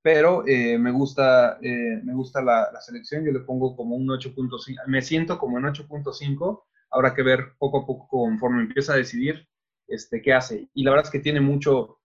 pero 0.00 0.46
eh, 0.46 0.78
me 0.78 0.92
gusta, 0.92 1.58
eh, 1.60 2.00
me 2.04 2.14
gusta 2.14 2.40
la, 2.40 2.80
selección, 2.80 3.22
yo 3.22 3.32
le 3.32 3.40
pongo 3.40 3.76
como 3.76 3.96
un 3.96 4.06
8.5, 4.06 4.86
me 4.86 5.02
siento 5.02 5.38
como 5.38 5.58
en 5.58 5.66
8.5, 5.66 6.64
habrá 6.90 7.14
que 7.14 7.22
ver 7.22 7.52
poco 7.58 7.82
a 7.82 7.86
poco 7.86 8.08
conforme 8.08 8.62
empieza 8.62 8.94
a 8.94 8.96
decidir 8.96 9.46
este, 9.88 10.22
qué 10.22 10.32
hace. 10.32 10.70
Y 10.72 10.84
la 10.84 10.92
verdad 10.92 11.04
es 11.04 11.12
que 11.12 11.20
tiene 11.20 11.42
mucho, 11.42 11.98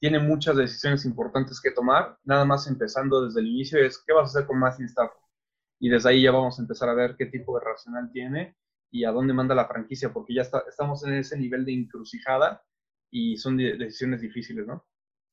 tiene 0.00 0.18
muchas 0.18 0.56
decisiones 0.56 1.04
importantes 1.04 1.60
que 1.60 1.72
tomar, 1.72 2.16
nada 2.24 2.46
más 2.46 2.66
empezando 2.68 3.22
desde 3.22 3.40
el 3.40 3.48
inicio 3.48 3.78
es 3.84 4.02
qué 4.06 4.14
vas 4.14 4.34
a 4.34 4.38
hacer 4.38 4.46
con 4.46 4.58
Matthew 4.58 4.86
Stafford. 4.86 5.25
Y 5.78 5.88
desde 5.88 6.10
ahí 6.10 6.22
ya 6.22 6.30
vamos 6.30 6.58
a 6.58 6.62
empezar 6.62 6.88
a 6.88 6.94
ver 6.94 7.16
qué 7.16 7.26
tipo 7.26 7.58
de 7.58 7.64
racional 7.64 8.10
tiene 8.12 8.56
y 8.90 9.04
a 9.04 9.10
dónde 9.10 9.34
manda 9.34 9.54
la 9.54 9.66
franquicia, 9.66 10.12
porque 10.12 10.34
ya 10.34 10.42
estamos 10.42 11.04
en 11.04 11.14
ese 11.14 11.38
nivel 11.38 11.64
de 11.64 11.74
encrucijada 11.74 12.62
y 13.10 13.36
son 13.36 13.56
decisiones 13.56 14.20
difíciles, 14.20 14.66
¿no? 14.66 14.86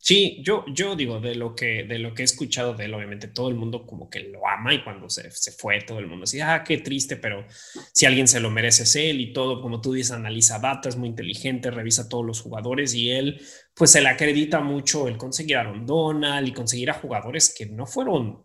Sí, 0.05 0.41
yo, 0.43 0.65
yo 0.67 0.97
digo, 0.97 1.21
de 1.21 1.33
lo, 1.33 1.55
que, 1.55 1.85
de 1.85 1.97
lo 1.97 2.13
que 2.13 2.23
he 2.23 2.25
escuchado 2.25 2.73
de 2.73 2.85
él, 2.85 2.93
obviamente 2.93 3.29
todo 3.29 3.47
el 3.47 3.55
mundo 3.55 3.85
como 3.85 4.09
que 4.09 4.19
lo 4.19 4.45
ama 4.45 4.73
y 4.73 4.83
cuando 4.83 5.09
se, 5.09 5.31
se 5.31 5.53
fue 5.53 5.79
todo 5.79 5.99
el 5.99 6.07
mundo 6.07 6.23
decía, 6.25 6.55
ah, 6.55 6.63
qué 6.65 6.79
triste, 6.79 7.15
pero 7.15 7.45
si 7.93 8.05
alguien 8.05 8.27
se 8.27 8.41
lo 8.41 8.49
merece 8.51 8.83
es 8.83 8.97
él 8.97 9.21
y 9.21 9.31
todo, 9.31 9.61
como 9.61 9.79
tú 9.79 9.93
dices, 9.93 10.11
analiza 10.11 10.59
data, 10.59 10.89
es 10.89 10.97
muy 10.97 11.07
inteligente, 11.07 11.71
revisa 11.71 12.09
todos 12.09 12.25
los 12.25 12.41
jugadores 12.41 12.93
y 12.95 13.11
él 13.11 13.39
pues 13.73 13.91
se 13.91 14.01
le 14.01 14.09
acredita 14.09 14.59
mucho 14.59 15.07
el 15.07 15.15
conseguir 15.15 15.55
a 15.55 15.73
Donald 15.73 16.49
y 16.49 16.51
conseguir 16.51 16.89
a 16.89 16.95
jugadores 16.95 17.55
que 17.57 17.67
no 17.67 17.85
fueron 17.85 18.43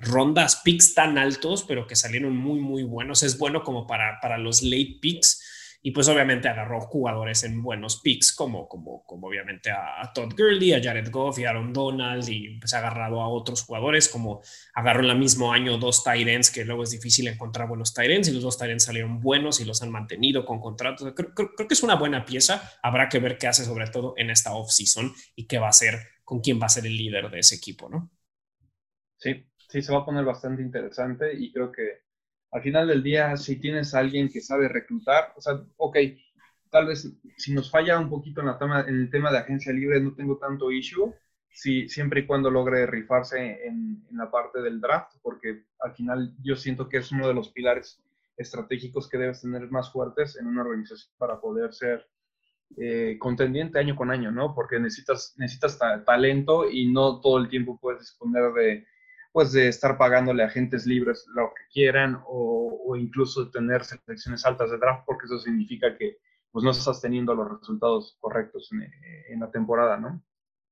rondas 0.00 0.60
picks 0.64 0.94
tan 0.94 1.18
altos, 1.18 1.64
pero 1.66 1.86
que 1.86 1.96
salieron 1.96 2.36
muy, 2.36 2.60
muy 2.60 2.82
buenos. 2.82 3.22
Es 3.22 3.38
bueno 3.38 3.62
como 3.62 3.86
para, 3.86 4.18
para 4.20 4.38
los 4.38 4.62
late 4.62 4.98
picks 5.00 5.40
y 5.82 5.92
pues 5.92 6.08
obviamente 6.08 6.48
agarró 6.48 6.80
jugadores 6.82 7.42
en 7.44 7.62
buenos 7.62 8.00
picks, 8.02 8.32
como, 8.34 8.68
como, 8.68 9.02
como 9.04 9.28
obviamente 9.28 9.70
a, 9.70 10.12
Todd 10.14 10.34
Gurley, 10.36 10.74
a 10.74 10.82
Jared 10.82 11.10
Goff 11.10 11.38
y 11.38 11.44
Aaron 11.44 11.72
Donald, 11.72 12.28
y 12.28 12.58
pues 12.58 12.74
ha 12.74 12.78
agarrado 12.78 13.22
a 13.22 13.28
otros 13.28 13.62
jugadores, 13.62 14.08
como 14.08 14.42
agarró 14.74 15.04
en 15.04 15.10
el 15.10 15.18
mismo 15.18 15.52
año 15.52 15.78
dos 15.78 16.04
Tyrants, 16.04 16.50
que 16.50 16.66
luego 16.66 16.82
es 16.82 16.90
difícil 16.90 17.28
encontrar 17.28 17.66
buenos 17.66 17.94
Tyrants, 17.94 18.28
y 18.28 18.32
los 18.32 18.42
dos 18.42 18.58
Tyrants 18.58 18.84
salieron 18.84 19.20
buenos 19.20 19.60
y 19.60 19.64
los 19.64 19.80
han 19.82 19.90
mantenido 19.90 20.44
con 20.44 20.60
contratos. 20.60 21.14
Creo, 21.14 21.32
creo, 21.34 21.54
que 21.68 21.74
es 21.74 21.82
una 21.82 21.94
buena 21.94 22.26
pieza. 22.26 22.78
Habrá 22.82 23.08
que 23.08 23.18
ver 23.18 23.38
qué 23.38 23.46
hace, 23.46 23.64
sobre 23.64 23.86
todo 23.86 24.12
en 24.18 24.28
esta 24.28 24.52
off-season, 24.52 25.14
y 25.34 25.46
qué 25.46 25.58
va 25.58 25.68
a 25.68 25.70
hacer, 25.70 25.98
con 26.24 26.40
quién 26.40 26.60
va 26.60 26.66
a 26.66 26.70
ser 26.70 26.84
el 26.84 26.96
líder 26.96 27.30
de 27.30 27.38
ese 27.38 27.54
equipo, 27.54 27.88
¿no? 27.88 28.10
Sí, 29.16 29.49
sí, 29.70 29.82
se 29.82 29.92
va 29.92 30.00
a 30.00 30.04
poner 30.04 30.24
bastante 30.24 30.62
interesante, 30.62 31.32
y 31.34 31.52
creo 31.52 31.70
que 31.72 32.00
al 32.52 32.62
final 32.62 32.88
del 32.88 33.02
día, 33.02 33.36
si 33.36 33.60
tienes 33.60 33.94
a 33.94 34.00
alguien 34.00 34.28
que 34.28 34.40
sabe 34.40 34.68
reclutar, 34.68 35.32
o 35.36 35.40
sea, 35.40 35.60
ok, 35.76 35.96
tal 36.70 36.86
vez 36.86 37.12
si 37.36 37.54
nos 37.54 37.70
falla 37.70 37.98
un 37.98 38.10
poquito 38.10 38.40
en, 38.40 38.48
la 38.48 38.58
tema, 38.58 38.80
en 38.82 38.96
el 38.96 39.10
tema 39.10 39.30
de 39.30 39.38
agencia 39.38 39.72
libre, 39.72 40.00
no 40.00 40.14
tengo 40.14 40.36
tanto 40.38 40.72
issue, 40.72 41.14
si, 41.48 41.88
siempre 41.88 42.20
y 42.20 42.26
cuando 42.26 42.50
logre 42.50 42.86
rifarse 42.86 43.66
en, 43.66 44.04
la 44.12 44.30
parte 44.30 44.60
del 44.60 44.80
draft, 44.80 45.16
porque 45.22 45.64
al 45.78 45.94
final 45.94 46.34
yo 46.42 46.56
siento 46.56 46.88
que 46.88 46.98
es 46.98 47.12
uno 47.12 47.28
de 47.28 47.34
los 47.34 47.50
pilares 47.50 48.02
estratégicos 48.36 49.08
que 49.08 49.18
debes 49.18 49.40
tener 49.40 49.70
más 49.70 49.92
fuertes 49.92 50.36
en 50.36 50.46
una 50.46 50.62
organización 50.62 51.14
para 51.16 51.40
poder 51.40 51.72
ser 51.72 52.06
eh, 52.76 53.16
contendiente 53.18 53.78
año 53.78 53.96
con 53.96 54.10
año, 54.10 54.30
¿no? 54.30 54.54
Porque 54.54 54.78
necesitas, 54.78 55.34
necesitas 55.38 55.78
talento 56.04 56.68
y 56.68 56.92
no 56.92 57.20
todo 57.20 57.38
el 57.38 57.48
tiempo 57.48 57.78
puedes 57.80 58.00
disponer 58.00 58.52
de 58.52 58.86
pues 59.32 59.52
de 59.52 59.68
estar 59.68 59.96
pagándole 59.96 60.42
a 60.42 60.46
agentes 60.46 60.86
libres 60.86 61.24
lo 61.34 61.52
que 61.54 61.62
quieran 61.72 62.20
o, 62.26 62.96
incluso 62.96 63.48
tener 63.50 63.84
selecciones 63.84 64.44
altas 64.44 64.72
de 64.72 64.78
draft 64.78 65.04
porque 65.06 65.26
eso 65.26 65.38
significa 65.38 65.96
que 65.96 66.18
pues 66.50 66.64
no 66.64 66.72
estás 66.72 67.00
teniendo 67.00 67.34
los 67.36 67.60
resultados 67.60 68.16
correctos 68.18 68.68
en, 68.72 69.38
la 69.38 69.48
temporada, 69.52 69.96
¿no? 69.96 70.20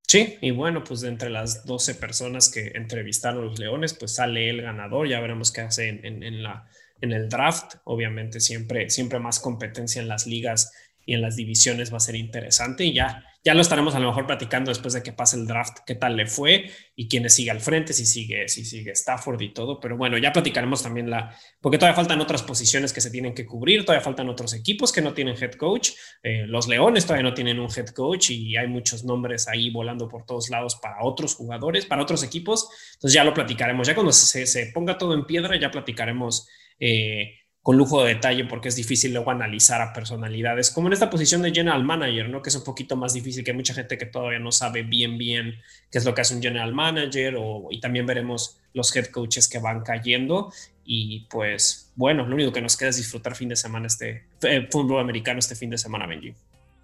Sí, 0.09 0.37
y 0.41 0.51
bueno, 0.51 0.83
pues 0.83 1.03
de 1.03 1.09
entre 1.09 1.31
las 1.31 1.65
12 1.65 1.95
personas 1.95 2.51
que 2.51 2.73
entrevistaron 2.75 3.45
los 3.45 3.61
Leones, 3.61 3.95
pues 3.95 4.17
sale 4.17 4.51
el 4.51 4.63
ganador, 4.63 5.07
ya 5.07 5.21
veremos 5.21 5.53
qué 5.53 5.61
hace 5.61 5.89
en, 5.89 6.25
en, 6.25 6.43
la, 6.43 6.69
en 7.01 7.13
el 7.13 7.29
draft, 7.29 7.77
obviamente 7.85 8.41
siempre, 8.41 8.91
siempre 8.91 9.21
más 9.21 9.39
competencia 9.39 10.03
en 10.03 10.09
las 10.09 10.27
ligas 10.27 10.73
y 11.09 11.15
en 11.15 11.23
las 11.23 11.37
divisiones 11.37 11.91
va 11.91 11.97
a 11.97 12.01
ser 12.01 12.17
interesante 12.17 12.85
y 12.85 12.93
ya, 12.93 13.25
ya 13.43 13.55
lo 13.55 13.63
estaremos 13.63 13.95
a 13.95 13.99
lo 13.99 14.09
mejor 14.09 14.27
platicando 14.27 14.71
después 14.71 14.93
de 14.93 15.03
que 15.03 15.15
pase 15.15 15.39
el 15.39 15.47
draft, 15.47 15.79
qué 15.87 15.95
tal 15.95 16.17
le 16.17 16.27
fue 16.27 16.71
y 16.95 17.09
quiénes 17.09 17.35
sigue 17.35 17.51
al 17.51 17.61
frente, 17.61 17.95
si 17.95 18.05
sigue, 18.05 18.47
si 18.47 18.63
sigue 18.63 18.91
Stafford 18.91 19.41
y 19.41 19.55
todo, 19.55 19.81
pero 19.81 19.97
bueno, 19.97 20.19
ya 20.19 20.35
platicaremos 20.35 20.83
también 20.83 21.09
la, 21.09 21.35
porque 21.63 21.79
todavía 21.79 21.97
faltan 21.97 22.21
otras 22.21 22.43
posiciones 22.43 22.93
que 22.93 23.01
se 23.01 23.11
tienen 23.11 23.33
que 23.33 23.47
cubrir, 23.47 23.87
todavía 23.87 24.05
faltan 24.05 24.29
otros 24.29 24.53
equipos 24.53 24.93
que 24.93 25.01
no 25.01 25.15
tienen 25.15 25.35
head 25.43 25.53
coach, 25.53 25.93
eh, 26.23 26.45
los 26.47 26.69
Leones 26.69 27.07
todavía 27.07 27.27
no 27.27 27.33
tienen 27.33 27.59
un 27.59 27.71
head 27.75 27.89
coach 27.95 28.29
y 28.29 28.59
hay 28.59 28.67
muchos 28.67 29.03
nombres 29.03 29.49
ahí 29.49 29.71
volando 29.71 30.11
por 30.11 30.27
todos 30.27 30.51
lados 30.51 30.77
para 30.77 31.03
otros 31.03 31.37
jugadores, 31.37 31.87
para 31.87 32.03
otros 32.03 32.23
equipos, 32.23 32.69
entonces 32.97 33.15
ya 33.15 33.25
lo 33.25 33.33
platicaremos, 33.33 33.87
ya 33.87 33.95
cuando 33.95 34.13
se, 34.13 34.45
se 34.45 34.67
ponga 34.75 34.99
todo 34.99 35.15
en 35.15 35.25
piedra, 35.25 35.59
ya 35.59 35.71
platicaremos. 35.71 36.47
Eh, 36.79 37.48
con 37.69 37.77
lujo 37.77 38.03
de 38.03 38.15
detalle 38.15 38.47
porque 38.47 38.69
es 38.69 38.77
difícil 38.77 39.13
luego 39.13 39.31
analizar 39.31 39.83
a 39.83 39.93
personalidades, 39.93 40.71
como 40.71 40.87
en 40.87 40.95
esta 40.95 41.11
posición 41.11 41.43
de 41.43 41.51
general 41.51 41.85
manager, 41.85 42.31
¿no? 42.31 42.41
Que 42.41 42.49
es 42.49 42.57
un 42.57 42.65
poquito 42.65 42.97
más 42.97 43.13
difícil, 43.13 43.45
que 43.45 43.51
hay 43.51 43.57
mucha 43.59 43.75
gente 43.75 43.99
que 43.99 44.07
todavía 44.07 44.39
no 44.39 44.53
sabe 44.53 44.85
bien, 44.85 45.19
bien 45.19 45.55
qué 45.91 45.99
es 45.99 46.07
lo 46.07 46.15
que 46.15 46.23
hace 46.23 46.35
un 46.35 46.41
general 46.41 46.73
manager, 46.73 47.37
o, 47.39 47.69
y 47.71 47.79
también 47.79 48.07
veremos 48.07 48.59
los 48.73 48.97
head 48.97 49.09
coaches 49.09 49.51
que 49.51 49.59
van 49.59 49.83
cayendo. 49.83 50.51
Y 50.83 51.27
pues, 51.29 51.93
bueno, 51.95 52.27
lo 52.27 52.37
único 52.37 52.53
que 52.53 52.63
nos 52.63 52.75
queda 52.75 52.89
es 52.89 52.97
disfrutar 52.97 53.35
fin 53.35 53.51
de 53.51 53.57
semana 53.57 53.87
este 53.87 54.25
eh, 54.45 54.67
fútbol 54.73 55.01
americano 55.01 55.39
este 55.39 55.55
fin 55.55 55.69
de 55.69 55.77
semana, 55.77 56.07
Benji. 56.07 56.33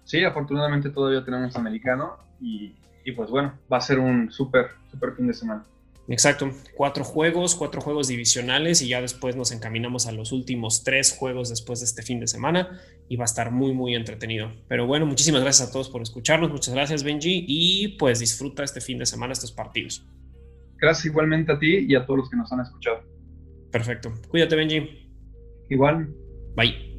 Sí, 0.03 0.23
afortunadamente 0.23 0.91
todavía 0.91 1.25
tenemos 1.25 1.55
americano 1.55 2.15
y, 2.39 2.75
y 3.03 3.11
pues 3.13 3.31
bueno, 3.31 3.57
va 3.73 3.77
a 3.77 3.81
ser 3.81 3.97
un 3.97 4.31
súper, 4.31 4.67
súper 4.91 5.15
fin 5.15 5.25
de 5.25 5.33
semana. 5.33 5.65
Exacto, 6.07 6.51
cuatro 6.75 7.03
juegos, 7.03 7.55
cuatro 7.55 7.81
juegos 7.81 8.07
divisionales 8.07 8.81
y 8.81 8.89
ya 8.89 9.01
después 9.01 9.35
nos 9.35 9.51
encaminamos 9.51 10.05
a 10.05 10.11
los 10.11 10.31
últimos 10.31 10.83
tres 10.83 11.11
juegos 11.11 11.49
después 11.49 11.79
de 11.79 11.85
este 11.85 12.03
fin 12.03 12.19
de 12.19 12.27
semana 12.27 12.79
y 13.09 13.15
va 13.15 13.23
a 13.23 13.25
estar 13.25 13.51
muy, 13.51 13.73
muy 13.73 13.95
entretenido. 13.95 14.51
Pero 14.67 14.85
bueno, 14.85 15.05
muchísimas 15.07 15.41
gracias 15.41 15.69
a 15.69 15.71
todos 15.71 15.89
por 15.89 16.03
escucharnos, 16.03 16.51
muchas 16.51 16.75
gracias 16.75 17.03
Benji 17.03 17.45
y 17.47 17.97
pues 17.97 18.19
disfruta 18.19 18.63
este 18.63 18.81
fin 18.81 18.99
de 18.99 19.07
semana 19.07 19.33
estos 19.33 19.51
partidos. 19.51 20.05
Gracias 20.77 21.05
igualmente 21.05 21.51
a 21.51 21.57
ti 21.57 21.85
y 21.87 21.95
a 21.95 22.05
todos 22.05 22.19
los 22.19 22.29
que 22.29 22.37
nos 22.37 22.51
han 22.51 22.61
escuchado. 22.61 22.99
Perfecto, 23.71 24.13
cuídate 24.29 24.55
Benji. 24.55 25.09
Igual. 25.69 26.13
Bye. 26.55 26.94